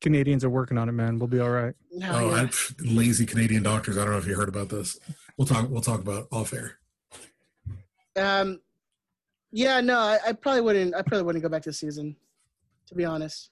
Canadians 0.00 0.44
are 0.44 0.50
working 0.50 0.76
on 0.76 0.88
it, 0.88 0.92
man. 0.92 1.18
We'll 1.18 1.28
be 1.28 1.40
all 1.40 1.50
right. 1.50 1.74
oh, 1.94 1.98
yeah. 1.98 2.42
I, 2.42 2.50
lazy 2.80 3.24
Canadian 3.24 3.62
doctors. 3.62 3.96
I 3.96 4.02
don't 4.02 4.12
know 4.12 4.18
if 4.18 4.26
you 4.26 4.34
heard 4.34 4.48
about 4.48 4.68
this. 4.68 4.98
We'll 5.38 5.46
talk. 5.46 5.70
We'll 5.70 5.80
talk 5.80 6.00
about 6.00 6.26
off 6.30 6.52
air. 6.52 6.78
Um, 8.16 8.60
yeah, 9.54 9.80
no, 9.80 10.00
I, 10.00 10.18
I, 10.26 10.32
probably 10.32 10.62
wouldn't. 10.62 10.96
I 10.96 11.02
probably 11.02 11.22
wouldn't 11.22 11.42
go 11.42 11.48
back 11.48 11.62
to 11.62 11.70
the 11.70 11.74
season, 11.74 12.16
to 12.88 12.94
be 12.96 13.04
honest. 13.04 13.50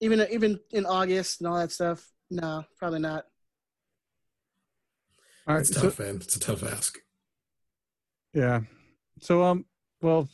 Even 0.00 0.26
even 0.32 0.58
in 0.72 0.84
August 0.84 1.40
and 1.40 1.48
all 1.48 1.56
that 1.56 1.70
stuff, 1.70 2.10
no, 2.28 2.64
probably 2.76 2.98
not. 2.98 3.24
All 5.46 5.54
right, 5.54 5.60
it's 5.60 5.70
tough, 5.70 6.00
man. 6.00 6.16
It's 6.16 6.34
a 6.34 6.40
tough 6.40 6.64
ask. 6.64 6.98
Yeah. 8.32 8.62
So 9.20 9.44
um, 9.44 9.64
well, 10.02 10.28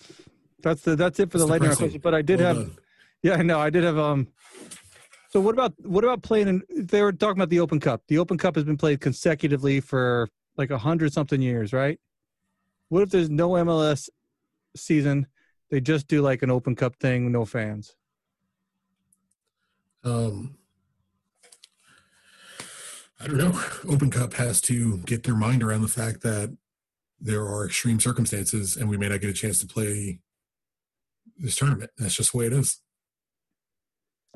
that's 0.63 0.83
the 0.83 0.97
that's 0.97 1.21
it 1.21 1.31
for 1.31 1.37
that's 1.37 1.47
the 1.47 1.51
lightning 1.51 1.77
question. 1.77 2.01
But 2.01 2.15
I 2.15 2.23
did 2.23 2.39
well 2.41 2.55
have, 2.55 2.57
done. 2.57 2.77
yeah, 3.23 3.37
no, 3.43 3.61
I 3.61 3.69
did 3.69 3.85
have 3.85 3.99
um. 3.99 4.29
So 5.33 5.41
what 5.41 5.53
about 5.53 5.75
what 5.83 6.03
about 6.03 6.23
playing? 6.23 6.49
In, 6.49 6.63
they 6.75 7.03
were 7.03 7.13
talking 7.13 7.39
about 7.39 7.51
the 7.51 7.61
Open 7.61 7.79
Cup. 7.79 8.05
The 8.09 8.17
Open 8.17 8.39
Cup 8.39 8.55
has 8.55 8.65
been 8.65 8.79
played 8.79 9.03
consecutively 9.03 9.81
for 9.81 10.31
like 10.57 10.71
a 10.71 10.79
hundred 10.79 11.13
something 11.13 11.43
years, 11.43 11.75
right? 11.75 12.01
What 12.89 13.03
if 13.03 13.11
there's 13.11 13.29
no 13.29 13.51
MLS 13.51 14.09
season 14.77 15.27
they 15.71 15.81
just 15.81 16.09
do 16.09 16.21
like 16.21 16.43
an 16.43 16.51
open 16.51 16.75
cup 16.75 16.97
thing 16.97 17.31
no 17.33 17.45
fans. 17.45 17.95
Um 20.03 20.57
i 23.21 23.27
don't 23.27 23.39
know. 23.39 23.61
Open 23.89 24.11
cup 24.11 24.35
has 24.35 24.61
to 24.63 24.99
get 24.99 25.23
their 25.25 25.37
mind 25.37 25.63
around 25.63 25.83
the 25.83 25.89
fact 25.89 26.23
that 26.23 26.57
there 27.21 27.43
are 27.43 27.67
extreme 27.67 28.01
circumstances 28.01 28.77
and 28.77 28.89
we 28.89 28.97
may 28.97 29.09
not 29.09 29.21
get 29.21 29.31
a 29.31 29.35
chance 29.35 29.61
to 29.61 29.67
play 29.67 30.21
this 31.37 31.57
tournament. 31.57 31.91
That's 31.99 32.15
just 32.15 32.33
the 32.33 32.39
way 32.39 32.47
it 32.47 32.53
is. 32.53 32.81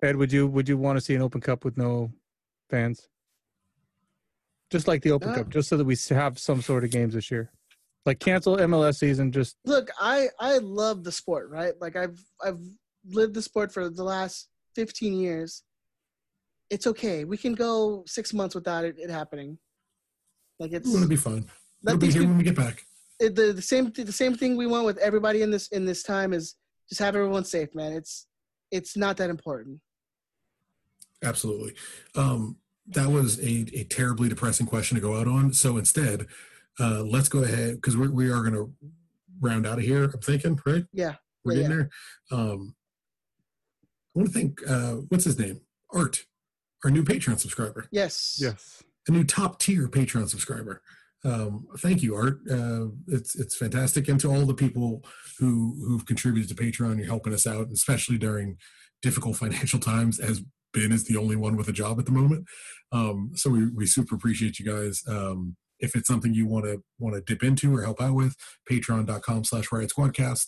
Ed 0.03 0.17
would 0.17 0.33
you 0.33 0.47
would 0.47 0.69
you 0.69 0.77
want 0.77 0.97
to 0.99 1.01
see 1.01 1.15
an 1.15 1.23
open 1.23 1.41
cup 1.41 1.65
with 1.65 1.77
no 1.77 2.13
fans? 2.71 3.09
Just 4.71 4.87
like 4.87 5.03
the 5.03 5.13
open 5.13 5.31
uh, 5.31 5.35
cup 5.37 5.49
just 5.49 5.69
so 5.69 5.77
that 5.77 5.85
we 5.85 5.97
have 6.11 6.39
some 6.39 6.63
sort 6.63 6.85
of 6.85 6.91
games 6.91 7.15
this 7.15 7.31
year 7.31 7.51
like 8.07 8.21
cancel 8.21 8.57
MLS 8.59 8.97
season. 8.97 9.33
Just 9.33 9.57
look, 9.65 9.91
I 9.99 10.29
I 10.41 10.59
love 10.59 11.05
the 11.05 11.13
sport, 11.13 11.51
right? 11.51 11.73
Like 11.81 11.97
I've 11.97 12.19
I've 12.45 12.61
lived 13.07 13.35
the 13.35 13.43
sport 13.43 13.73
for 13.73 13.89
the 13.89 14.05
last 14.05 14.49
15 14.75 15.15
years. 15.15 15.63
It's 16.71 16.87
okay. 16.87 17.25
We 17.25 17.37
can 17.37 17.55
go 17.55 18.05
six 18.07 18.33
months 18.33 18.55
without 18.55 18.85
it, 18.85 18.97
it 18.99 19.11
happening. 19.11 19.59
Like 20.59 20.73
it's 20.73 20.89
going 20.89 21.03
to 21.03 21.09
be 21.09 21.17
fun. 21.17 21.47
It'll 21.87 21.99
be 21.99 22.11
here 22.11 22.23
when 22.23 22.39
we 22.39 22.45
get 22.45 22.57
back. 22.57 22.83
It, 23.21 23.35
the, 23.35 23.53
the 23.53 23.63
same 23.63 23.93
the 23.93 24.13
same 24.13 24.35
thing 24.35 24.57
we 24.57 24.67
want 24.67 24.87
with 24.87 24.99
everybody 24.99 25.43
in 25.43 25.51
this 25.51 25.69
in 25.69 25.85
this 25.85 26.03
time 26.03 26.33
is 26.33 26.57
just 26.89 27.01
have 27.01 27.17
everyone 27.17 27.45
safe, 27.45 27.75
man. 27.75 27.93
It's 27.93 28.27
it's 28.71 28.97
not 28.97 29.17
that 29.19 29.31
important. 29.31 29.81
Absolutely. 31.23 31.75
Um, 32.17 32.57
that 32.89 33.09
was 33.09 33.39
a, 33.41 33.67
a 33.73 33.85
terribly 33.85 34.29
depressing 34.29 34.67
question 34.67 34.97
to 34.97 35.01
go 35.01 35.17
out 35.17 35.27
on. 35.27 35.53
So 35.53 35.79
instead, 35.79 36.27
uh, 36.81 37.03
let's 37.03 37.29
go 37.29 37.43
ahead 37.45 37.77
because 37.77 37.97
we 37.97 38.09
we 38.09 38.31
are 38.31 38.43
going 38.43 38.55
to 38.55 38.73
round 39.41 39.67
out 39.67 39.79
of 39.79 39.85
here. 39.85 40.05
I'm 40.05 40.21
thinking, 40.21 40.59
right? 40.67 40.85
Yeah, 40.93 41.15
we're 41.45 41.55
yeah, 41.55 41.63
getting 41.63 41.77
yeah. 41.79 41.85
there. 42.31 42.39
Um, 42.39 42.75
I 44.15 44.19
want 44.19 44.33
to 44.33 44.39
thank 44.39 44.61
uh, 44.69 44.95
what's 45.09 45.25
his 45.25 45.39
name, 45.39 45.61
Art, 45.93 46.25
our 46.85 46.91
new 46.91 47.05
Patreon 47.05 47.39
subscriber. 47.39 47.89
Yes, 47.91 48.39
yes, 48.41 48.83
a 49.09 49.13
new 49.13 49.25
top 49.25 49.59
tier 49.59 49.89
Patreon 49.89 50.29
subscriber. 50.29 50.83
Um, 51.25 51.67
thank 51.79 52.03
you, 52.03 52.15
Art. 52.15 52.41
Uh, 52.51 52.87
it's 53.09 53.35
it's 53.37 53.57
fantastic, 53.57 54.09
and 54.09 54.21
to 54.21 54.31
all 54.31 54.45
the 54.45 54.55
people 54.55 55.05
who 55.39 55.77
who've 55.87 56.07
contributed 56.07 56.55
to 56.55 56.63
Patreon, 56.63 56.99
you're 56.99 57.07
helping 57.07 57.33
us 57.33 57.47
out, 57.47 57.69
especially 57.73 58.19
during 58.19 58.57
difficult 59.03 59.37
financial 59.39 59.79
times. 59.79 60.19
As 60.21 60.43
Ben 60.73 60.93
is 60.93 61.05
the 61.05 61.17
only 61.17 61.37
one 61.37 61.57
with 61.57 61.69
a 61.69 61.73
job 61.73 61.99
at 61.99 62.07
the 62.07 62.13
moment, 62.13 62.47
um, 62.93 63.33
so 63.35 63.51
we 63.51 63.69
we 63.71 63.87
super 63.87 64.15
appreciate 64.15 64.59
you 64.59 64.67
guys. 64.67 65.03
Um, 65.09 65.57
if 65.81 65.95
it's 65.95 66.09
something 66.09 66.35
you 66.35 66.47
want 66.47 66.65
to 66.65 66.83
want 66.99 67.15
to 67.15 67.21
dip 67.21 67.43
into 67.43 67.75
or 67.75 67.83
help 67.83 68.01
out 68.01 68.15
with 68.15 68.37
patreon.com 68.71 69.45
slash 69.45 69.71
riot 69.73 69.93
squadcast 69.97 70.47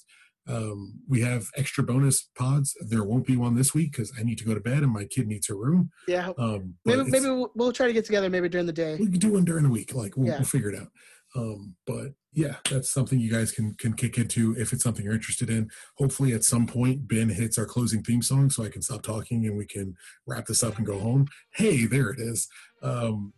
um, 0.49 1.01
we 1.09 1.23
have 1.23 1.47
extra 1.57 1.83
bonus 1.83 2.29
pods 2.39 2.77
there 2.89 3.03
won't 3.03 3.27
be 3.27 3.37
one 3.37 3.55
this 3.55 3.75
week 3.75 3.93
because 3.93 4.13
i 4.19 4.23
need 4.23 4.39
to 4.39 4.45
go 4.45 4.55
to 4.55 4.61
bed 4.61 4.83
and 4.83 4.93
my 4.93 5.05
kid 5.05 5.27
needs 5.27 5.49
her 5.49 5.57
room 5.57 5.91
yeah 6.07 6.31
um, 6.39 6.75
maybe 6.85 7.03
maybe 7.05 7.27
we'll, 7.27 7.51
we'll, 7.55 7.73
try 7.73 7.87
to 7.87 7.93
get 7.93 8.05
together 8.05 8.31
maybe 8.31 8.49
during 8.49 8.67
the 8.67 8.73
day 8.73 8.97
we 8.97 9.07
can 9.07 9.19
do 9.19 9.33
one 9.33 9.45
during 9.45 9.65
the 9.65 9.71
week 9.71 9.95
like 9.95 10.17
we'll, 10.17 10.27
yeah. 10.27 10.37
we'll 10.37 10.45
figure 10.45 10.71
it 10.71 10.79
out 10.81 10.89
Um, 11.35 11.75
but 11.87 12.13
yeah, 12.33 12.57
that's 12.71 12.91
something 12.91 13.19
you 13.19 13.31
guys 13.31 13.51
can 13.51 13.75
can 13.75 13.95
kick 13.95 14.19
into 14.19 14.55
if 14.59 14.73
it's 14.73 14.83
something 14.83 15.05
you're 15.05 15.15
interested 15.15 15.51
in. 15.51 15.71
Hopefully, 15.97 16.33
at 16.33 16.45
some 16.45 16.67
point, 16.67 17.09
Ben 17.09 17.29
hits 17.31 17.59
our 17.59 17.65
closing 17.65 18.03
theme 18.03 18.23
song, 18.23 18.51
so 18.51 18.63
I 18.63 18.69
can 18.69 18.83
stop 18.83 19.03
talking 19.03 19.47
and 19.47 19.57
we 19.57 19.67
can 19.67 19.95
wrap 20.27 20.47
this 20.47 20.63
up 20.63 20.77
and 20.77 20.87
go 20.87 20.99
home. 20.99 21.27
Hey, 21.55 21.87
there 21.87 22.11
it 22.11 22.21
is. 22.21 22.49
Um, 22.83 23.33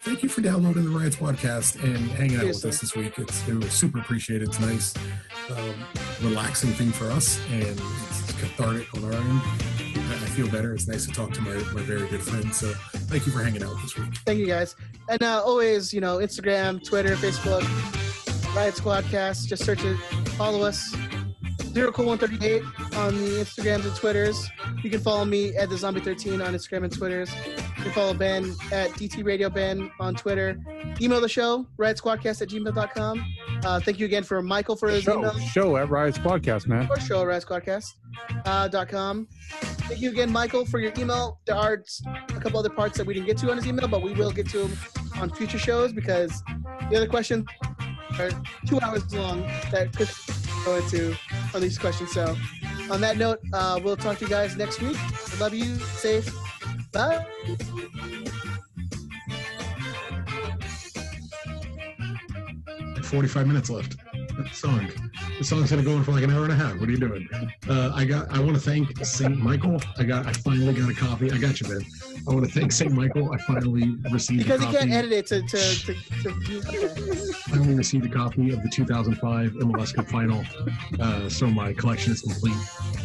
thank 0.00 0.22
you 0.22 0.28
for 0.28 0.40
downloading 0.40 0.84
the 0.84 0.90
Riots 0.90 1.16
podcast 1.16 1.82
and 1.82 2.10
hanging 2.12 2.38
out 2.38 2.46
with 2.46 2.64
us 2.64 2.80
this 2.80 2.96
week. 2.96 3.18
It's 3.18 3.46
it 3.48 3.54
was 3.54 3.72
super 3.72 3.98
appreciated. 3.98 4.48
It's 4.48 4.58
a 4.58 4.66
nice, 4.66 4.94
um, 5.50 5.74
relaxing 6.22 6.70
thing 6.70 6.90
for 6.90 7.10
us, 7.10 7.40
and 7.50 7.62
it's 7.62 8.32
cathartic 8.32 8.92
on 8.94 9.04
our 9.04 9.12
end. 9.12 9.40
I 10.10 10.32
feel 10.32 10.48
better. 10.48 10.74
It's 10.74 10.88
nice 10.88 11.06
to 11.06 11.12
talk 11.12 11.32
to 11.32 11.40
my, 11.40 11.54
my 11.72 11.82
very 11.82 12.08
good 12.08 12.22
friend. 12.22 12.54
So 12.54 12.72
thank 13.08 13.26
you 13.26 13.32
for 13.32 13.42
hanging 13.42 13.62
out 13.62 13.76
this 13.82 13.96
week. 13.96 14.14
Thank 14.26 14.38
you 14.38 14.46
guys. 14.46 14.76
And 15.08 15.22
uh, 15.22 15.42
always, 15.44 15.92
you 15.92 16.00
know, 16.00 16.18
Instagram, 16.18 16.82
Twitter, 16.84 17.16
Facebook, 17.16 17.64
Riot 18.54 18.74
Squadcast. 18.74 19.46
Just 19.46 19.64
search 19.64 19.84
it, 19.84 19.96
follow 20.36 20.62
us. 20.62 20.94
Zero 21.72 21.92
Cool 21.92 22.06
138 22.06 22.62
on 22.96 23.14
the 23.16 23.30
Instagrams 23.40 23.84
and 23.84 23.94
Twitters. 23.94 24.48
You 24.82 24.90
can 24.90 25.00
follow 25.00 25.24
me 25.24 25.54
at 25.56 25.68
the 25.70 25.76
Zombie 25.76 26.00
13 26.00 26.40
on 26.42 26.52
Instagram 26.54 26.84
and 26.84 26.92
Twitters. 26.92 27.30
You 27.76 27.84
can 27.84 27.92
follow 27.92 28.12
Ben 28.12 28.44
at 28.72 28.90
DT 28.90 29.24
Radio 29.24 29.48
Ben 29.48 29.90
on 30.00 30.14
Twitter. 30.16 30.58
Email 31.00 31.20
the 31.20 31.28
show, 31.28 31.66
riotsquadcast 31.78 32.42
at 32.42 32.48
gmail.com. 32.48 33.24
Uh, 33.64 33.78
thank 33.80 33.98
you 34.00 34.06
again 34.06 34.24
for 34.24 34.42
Michael 34.42 34.74
for 34.74 34.88
his 34.88 35.04
Show, 35.04 35.18
email. 35.20 35.38
show 35.38 35.76
at 35.76 35.88
Riot 35.88 36.16
Squadcast, 36.16 36.66
man. 36.66 36.88
Or 36.90 36.98
show 36.98 37.22
at 37.22 37.28
riotsquadcast.com. 37.42 38.42
Uh, 38.44 38.66
dot 38.68 38.88
com. 38.88 39.28
Thank 39.50 40.00
you 40.00 40.10
again, 40.10 40.30
Michael, 40.32 40.64
for 40.66 40.80
your 40.80 40.92
email. 40.98 41.38
There 41.46 41.54
are 41.54 41.82
a 42.28 42.40
couple 42.40 42.58
other 42.58 42.68
parts 42.68 42.98
that 42.98 43.06
we 43.06 43.14
didn't 43.14 43.26
get 43.26 43.38
to 43.38 43.50
on 43.50 43.56
his 43.56 43.66
email, 43.66 43.86
but 43.86 44.02
we 44.02 44.12
will 44.14 44.32
get 44.32 44.48
to 44.50 44.58
them 44.66 44.76
on 45.16 45.30
future 45.30 45.58
shows 45.58 45.92
because 45.92 46.42
the 46.90 46.96
other 46.96 47.06
questions 47.06 47.46
are 48.18 48.30
two 48.66 48.80
hours 48.80 49.14
long 49.14 49.42
that 49.70 49.92
could 49.96 50.08
go 50.64 50.76
into 50.76 51.16
on 51.54 51.60
these 51.60 51.78
questions. 51.78 52.12
So, 52.12 52.36
on 52.90 53.00
that 53.00 53.16
note, 53.16 53.40
uh, 53.52 53.80
we'll 53.82 53.96
talk 53.96 54.18
to 54.18 54.24
you 54.24 54.30
guys 54.30 54.56
next 54.56 54.80
week. 54.80 54.96
Love 55.40 55.54
you. 55.54 55.76
Safe. 55.76 56.32
Bye. 56.92 57.24
45 63.10 63.46
minutes 63.46 63.70
left. 63.70 63.96
That 64.36 64.54
song. 64.54 65.09
The 65.40 65.46
song's 65.46 65.70
gonna 65.70 65.82
go 65.82 65.96
on 65.96 66.04
for 66.04 66.12
like 66.12 66.22
an 66.22 66.30
hour 66.30 66.42
and 66.44 66.52
a 66.52 66.54
half. 66.54 66.78
What 66.78 66.86
are 66.86 66.92
you 66.92 66.98
doing? 66.98 67.26
Uh, 67.66 67.92
I 67.94 68.04
got. 68.04 68.30
I 68.30 68.40
want 68.40 68.56
to 68.56 68.60
thank 68.60 68.94
Saint 69.06 69.38
Michael. 69.38 69.80
I 69.96 70.02
got. 70.04 70.26
I 70.26 70.34
finally 70.34 70.74
got 70.74 70.90
a 70.90 70.94
copy. 70.94 71.32
I 71.32 71.38
got 71.38 71.62
you, 71.62 71.68
man. 71.68 71.80
I 72.28 72.34
want 72.34 72.44
to 72.44 72.52
thank 72.52 72.72
Saint 72.72 72.92
Michael. 72.92 73.32
I 73.32 73.38
finally 73.38 73.96
received 74.12 74.42
Because 74.44 74.60
a 74.60 74.66
you 74.66 74.72
copy. 74.72 74.78
can't 74.90 74.92
edit 74.92 75.12
it 75.12 75.26
to. 75.28 75.40
to, 75.40 75.94
to, 76.24 76.34
to. 76.34 77.34
I 77.54 77.58
only 77.58 77.72
received 77.74 78.04
a 78.04 78.10
copy 78.10 78.50
of 78.52 78.62
the 78.62 78.68
2005 78.68 79.52
MLS 79.52 79.94
Cup 79.94 80.08
Final, 80.08 80.44
uh, 81.00 81.26
so 81.30 81.46
my 81.46 81.72
collection 81.72 82.12
is 82.12 82.20
complete. 82.20 82.52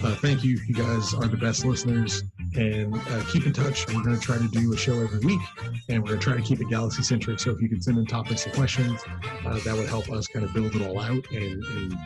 Uh, 0.03 0.13
thank 0.15 0.43
you. 0.43 0.59
You 0.67 0.73
guys 0.73 1.13
are 1.13 1.27
the 1.29 1.37
best 1.37 1.63
listeners, 1.63 2.21
and 2.57 2.93
uh, 2.93 3.23
keep 3.31 3.45
in 3.45 3.53
touch. 3.53 3.87
We're 3.87 4.03
going 4.03 4.19
to 4.19 4.21
try 4.21 4.37
to 4.39 4.47
do 4.49 4.73
a 4.73 4.77
show 4.77 4.99
every 5.01 5.19
week, 5.19 5.39
and 5.87 6.03
we're 6.03 6.09
going 6.09 6.19
to 6.19 6.23
try 6.25 6.35
to 6.35 6.43
keep 6.43 6.59
it 6.59 6.67
galaxy 6.69 7.01
centric. 7.01 7.39
So 7.39 7.51
if 7.51 7.61
you 7.61 7.69
can 7.69 7.81
send 7.81 7.97
in 7.97 8.05
topics 8.05 8.43
and 8.45 8.53
questions, 8.53 9.01
uh, 9.45 9.57
that 9.59 9.73
would 9.73 9.87
help 9.87 10.09
us 10.11 10.27
kind 10.27 10.43
of 10.43 10.53
build 10.53 10.75
it 10.75 10.81
all 10.85 10.99
out 10.99 11.25
and, 11.31 11.63
and 11.63 11.97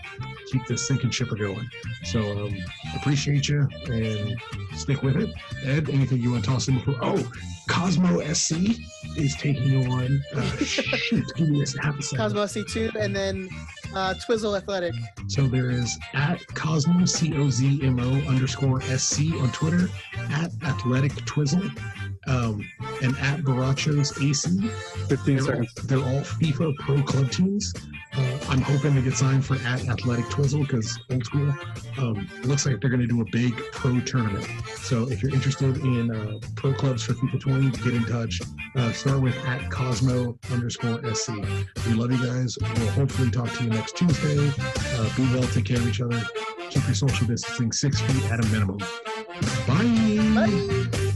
keep 0.51 0.65
this 0.67 0.87
sinking 0.87 1.11
shipper 1.11 1.35
going. 1.35 1.69
So 2.03 2.45
um, 2.45 2.55
appreciate 2.95 3.47
you 3.47 3.67
and 3.85 4.35
stick 4.75 5.03
with 5.03 5.17
it. 5.17 5.29
Ed, 5.63 5.89
anything 5.89 6.19
you 6.21 6.31
want 6.31 6.43
to 6.43 6.49
toss 6.49 6.67
in 6.67 6.75
before? 6.75 6.95
Oh, 7.01 7.31
Cozmo 7.67 8.21
SC 8.33 8.79
is 9.15 9.35
taking 9.35 9.87
on. 9.91 10.21
Uh, 10.35 10.41
shoot, 10.57 11.25
give 11.35 11.49
me 11.49 11.61
a 11.63 11.81
half 11.81 11.99
a 11.99 12.01
second. 12.01 12.17
Cozmo 12.17 12.43
SC2 12.45 12.95
and 12.95 13.15
then 13.15 13.49
uh, 13.93 14.13
Twizzle 14.15 14.55
Athletic. 14.55 14.93
So 15.27 15.47
there 15.47 15.69
is 15.69 15.97
at 16.13 16.45
Cozmo 16.55 17.05
C 17.05 17.35
O 17.37 17.49
Z 17.49 17.79
M 17.83 17.99
O 17.99 18.11
underscore 18.29 18.81
S 18.83 19.03
C 19.03 19.37
on 19.39 19.51
Twitter, 19.51 19.89
at 20.31 20.51
Athletic 20.63 21.13
Twizzle, 21.25 21.69
um, 22.27 22.67
and 23.03 23.17
at 23.19 23.41
Barachos 23.41 24.17
AC. 24.27 24.67
15 25.07 25.35
They're 25.35 25.43
all, 25.43 25.45
seconds. 25.45 25.73
they're 25.87 25.99
all 25.99 26.21
FIFA 26.21 26.75
Pro 26.77 27.03
Club 27.03 27.31
teams. 27.31 27.73
Uh, 28.13 28.39
I'm 28.49 28.61
hoping 28.61 28.95
to 28.95 29.01
get 29.01 29.13
signed 29.13 29.45
for 29.45 29.55
at 29.55 29.87
Athletic 29.87 30.29
Twizzle 30.29 30.61
because 30.61 30.99
old 31.11 31.25
school. 31.25 31.53
Um, 31.97 32.29
it 32.37 32.45
looks 32.45 32.65
like 32.65 32.81
they're 32.81 32.89
going 32.89 33.01
to 33.01 33.07
do 33.07 33.21
a 33.21 33.25
big 33.31 33.55
pro 33.71 33.99
tournament. 34.01 34.47
So 34.77 35.09
if 35.09 35.21
you're 35.21 35.33
interested 35.33 35.77
in 35.77 36.13
uh, 36.13 36.39
pro 36.55 36.73
clubs 36.73 37.03
for 37.03 37.13
FIFA 37.13 37.39
20, 37.39 37.69
get 37.83 37.93
in 37.93 38.03
touch. 38.05 38.41
Uh, 38.75 38.91
start 38.91 39.21
with 39.21 39.35
at 39.45 39.69
Cozmo 39.69 40.37
underscore 40.51 41.03
SC. 41.13 41.29
We 41.87 41.93
love 41.93 42.11
you 42.11 42.25
guys. 42.25 42.57
We'll 42.59 42.89
hopefully 42.89 43.29
talk 43.29 43.51
to 43.53 43.63
you 43.63 43.69
next 43.69 43.95
Tuesday. 43.95 44.51
Uh, 44.59 45.15
be 45.15 45.23
well, 45.33 45.47
take 45.49 45.65
care 45.65 45.77
of 45.77 45.87
each 45.87 46.01
other. 46.01 46.21
Keep 46.69 46.85
your 46.85 46.95
social 46.95 47.27
distancing 47.27 47.71
six 47.71 48.01
feet 48.01 48.31
at 48.31 48.43
a 48.43 48.47
minimum. 48.49 48.77
Bye. 49.67 50.35
Bye. 50.35 51.09